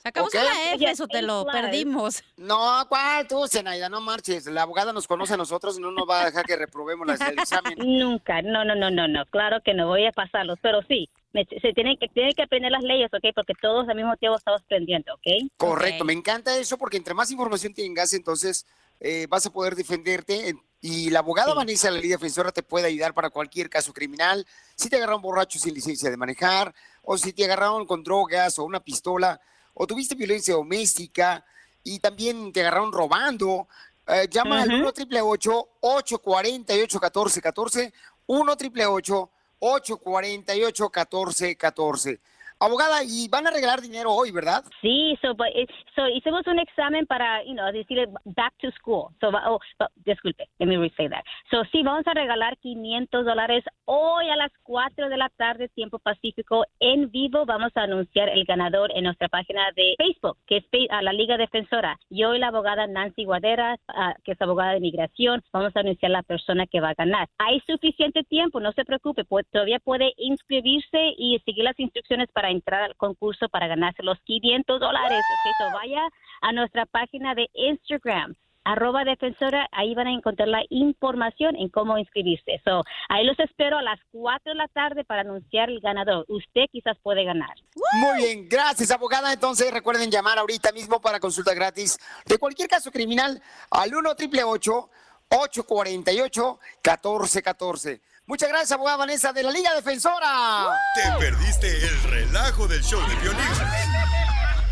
Sacamos 0.04 0.34
¿ok? 0.34 0.42
una 0.42 0.74
F, 0.74 0.90
eso 0.90 1.08
te 1.08 1.22
lo 1.22 1.46
perdimos. 1.46 2.24
No, 2.38 2.86
¿cuál 2.90 3.28
tú, 3.28 3.48
Zenaida? 3.48 3.88
No 3.90 4.02
marches. 4.02 4.46
La 4.48 4.64
abogada 4.64 4.92
nos 4.94 5.08
conoce 5.08 5.36
a 5.36 5.38
nosotros 5.38 5.78
y 5.78 5.82
no 5.82 5.92
nos 5.92 6.10
va 6.10 6.22
a 6.22 6.26
dejar 6.26 6.46
que 6.46 6.56
reprobemos 6.56 7.06
las- 7.06 7.22
el 7.22 7.38
examen. 7.38 7.76
Nunca, 7.78 8.42
no, 8.42 8.66
no, 8.66 8.74
no, 8.76 8.90
no, 8.90 9.08
no, 9.08 9.26
claro 9.28 9.62
que 9.64 9.74
no 9.74 9.88
voy 9.88 10.06
a 10.08 10.12
pasarlos, 10.12 10.58
pero 10.62 10.82
sí, 10.88 11.08
me- 11.34 11.46
se 11.46 11.74
tienen 11.74 11.98
que, 11.98 12.08
tienen 12.08 12.34
que 12.34 12.44
aprender 12.44 12.72
las 12.72 12.84
leyes, 12.84 13.10
¿ok? 13.14 13.26
Porque 13.36 13.54
todos 13.62 13.88
al 13.88 13.96
mismo 13.96 14.16
tiempo 14.18 14.38
estamos 14.38 14.62
aprendiendo, 14.62 15.14
¿ok? 15.14 15.52
Correcto, 15.58 16.04
me 16.04 16.14
encanta 16.14 16.58
eso 16.58 16.78
porque 16.78 16.98
entre 16.98 17.14
más 17.14 17.30
información 17.32 17.74
tengas, 17.74 18.14
entonces 18.14 18.66
eh, 19.00 19.28
vas 19.30 19.46
a 19.46 19.52
poder 19.52 19.76
defenderte. 19.76 20.56
Y 20.84 21.12
la 21.12 21.20
abogada 21.20 21.54
Vanessa, 21.54 21.92
la 21.92 22.00
ley 22.00 22.10
defensora, 22.10 22.52
te 22.52 22.64
puede 22.64 22.88
ayudar 22.88 23.14
para 23.14 23.30
cualquier 23.30 23.70
caso 23.70 23.94
criminal. 23.94 24.48
Si 24.76 24.90
te 24.90 24.96
agarraron 24.96 25.22
borracho 25.22 25.60
sin 25.60 25.76
licencia 25.76 26.10
de 26.10 26.18
manejar, 26.18 26.74
o 27.04 27.18
si 27.20 27.34
te 27.34 27.46
agarraron 27.46 27.86
con 27.86 28.04
drogas 28.04 28.58
o 28.58 28.64
una 28.64 28.80
pistola, 28.80 29.40
o 29.74 29.88
tuviste 29.88 30.16
violencia 30.16 30.54
doméstica 30.54 31.46
y 31.84 32.00
también 32.00 32.52
te 32.54 32.62
agarraron 32.62 32.92
robando, 32.92 33.68
eh, 34.08 34.28
llama 34.30 34.62
al 34.62 34.70
Ujú. 34.70 34.78
1 34.78 34.88
888 34.90 35.70
848 35.82 37.00
1414 37.00 37.94
1 38.28 38.52
888 38.52 39.30
848 39.60 40.84
1414 40.84 42.20
Abogada, 42.64 43.04
y 43.04 43.28
van 43.28 43.48
a 43.48 43.50
regalar 43.50 43.82
dinero 43.82 44.12
hoy, 44.12 44.32
¿verdad? 44.32 44.64
Sí, 44.84 45.18
so, 45.20 45.34
but 45.34 45.48
so 45.96 46.08
hicimos 46.08 46.46
un 46.46 46.60
examen 46.60 47.08
para, 47.08 47.44
you 47.44 47.56
know, 47.56 47.72
decirle 47.72 48.06
back 48.24 48.54
to 48.60 48.70
school. 48.78 49.10
So, 49.20 49.32
oh, 49.34 49.60
disculpe, 50.06 50.48
let 50.60 50.68
me 50.68 50.78
re-say 50.78 51.10
that. 51.10 51.24
So, 51.50 51.64
sí, 51.72 51.82
vamos 51.82 52.06
a 52.06 52.14
regalar 52.14 52.60
500 52.60 53.26
dólares 53.26 53.64
hoy 53.86 54.30
a 54.30 54.36
las 54.36 54.52
4 54.62 55.10
de 55.10 55.18
la 55.18 55.30
tarde, 55.30 55.70
tiempo 55.70 55.98
pacífico, 55.98 56.64
en 56.80 57.10
vivo. 57.10 57.48
Vamos 57.48 57.72
a 57.74 57.82
anunciar 57.82 58.30
el 58.30 58.46
ganador 58.46 58.92
en 58.96 59.06
nuestra 59.06 59.28
página 59.28 59.72
de 59.76 59.96
Facebook, 59.98 60.38
que 60.46 60.58
es 60.58 60.66
a 60.92 61.02
la 61.02 61.14
Liga 61.14 61.38
Defensora. 61.38 62.00
Yo 62.12 62.36
y 62.36 62.40
la 62.40 62.50
abogada 62.50 62.86
Nancy 62.86 63.26
Guadera, 63.26 63.80
ah, 63.88 64.14
que 64.24 64.34
es 64.34 64.42
abogada 64.42 64.74
de 64.74 64.78
inmigración, 64.78 65.42
vamos 65.52 65.76
a 65.76 65.80
anunciar 65.80 66.12
la 66.12 66.22
persona 66.22 66.68
que 66.68 66.80
va 66.80 66.90
a 66.90 66.94
ganar. 66.94 67.28
Hay 67.40 67.60
suficiente 67.62 68.24
tiempo, 68.24 68.60
no 68.60 68.72
se 68.74 68.86
preocupe, 68.86 69.26
pues, 69.26 69.48
todavía 69.50 69.80
puede 69.80 70.14
inscribirse 70.18 71.16
y 71.18 71.40
seguir 71.44 71.64
las 71.64 71.80
instrucciones 71.80 72.30
para 72.32 72.51
entrar 72.52 72.84
al 72.84 72.96
concurso 72.96 73.50
para 73.50 73.68
ganarse 73.68 74.04
los 74.04 74.20
500 74.22 74.80
dólares. 74.80 75.20
Ok, 75.20 75.54
so 75.58 75.78
vaya 75.78 76.02
a 76.42 76.52
nuestra 76.52 76.86
página 76.86 77.36
de 77.36 77.50
Instagram 77.54 78.36
arroba 78.64 79.04
defensora, 79.04 79.68
ahí 79.72 79.94
van 79.96 80.08
a 80.08 80.14
encontrar 80.14 80.48
la 80.48 80.62
información 80.70 81.56
en 81.56 81.70
cómo 81.70 81.98
inscribirse. 81.98 82.62
So, 82.64 82.84
ahí 83.10 83.26
los 83.26 83.40
espero 83.40 83.78
a 83.78 83.82
las 83.82 84.00
4 84.12 84.52
de 84.52 84.56
la 84.56 84.68
tarde 84.68 85.04
para 85.04 85.22
anunciar 85.22 85.70
el 85.70 85.80
ganador. 85.80 86.26
Usted 86.28 86.66
quizás 86.72 86.98
puede 87.02 87.24
ganar. 87.24 87.56
Muy 87.94 88.18
bien, 88.18 88.50
gracias 88.50 88.92
abogada. 88.92 89.34
Entonces 89.34 89.72
recuerden 89.72 90.12
llamar 90.12 90.38
ahorita 90.38 90.72
mismo 90.72 91.02
para 91.02 91.20
consulta 91.20 91.54
gratis 91.54 91.98
de 92.26 92.38
cualquier 92.38 92.68
caso 92.68 92.92
criminal 92.92 93.42
al 93.70 93.94
1 93.94 94.10
888 94.12 94.90
848 95.30 96.60
1414 96.84 98.11
Muchas 98.32 98.48
gracias, 98.48 98.72
abogada 98.72 98.96
Vanessa 98.96 99.34
de 99.34 99.44
la 99.44 99.52
Liga 99.52 99.76
Defensora. 99.76 100.74
Te 100.96 101.02
perdiste 101.20 101.68
el 101.68 102.04
relajo 102.04 102.66
del 102.66 102.82
show 102.82 103.02
de 103.02 103.16
violín. 103.16 103.44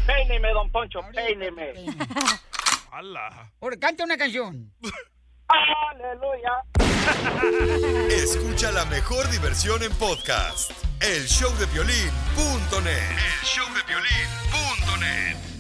Peíneme, 0.08 0.54
don 0.54 0.72
Poncho, 0.72 1.02
peíneme. 1.14 1.74
Ahora, 3.60 3.76
canta 3.78 4.06
una 4.06 4.16
canción. 4.16 4.72
Aleluya. 5.50 6.64
Escucha 8.10 8.72
la 8.72 8.86
mejor 8.86 9.30
diversión 9.30 9.84
en 9.84 9.92
podcast. 9.96 10.72
El 11.02 11.28
show 11.28 11.54
de 11.58 11.66
violín.net. 11.66 13.12
El 13.12 13.46
show 13.46 13.66
de 13.74 13.84
violín.net. 13.84 15.59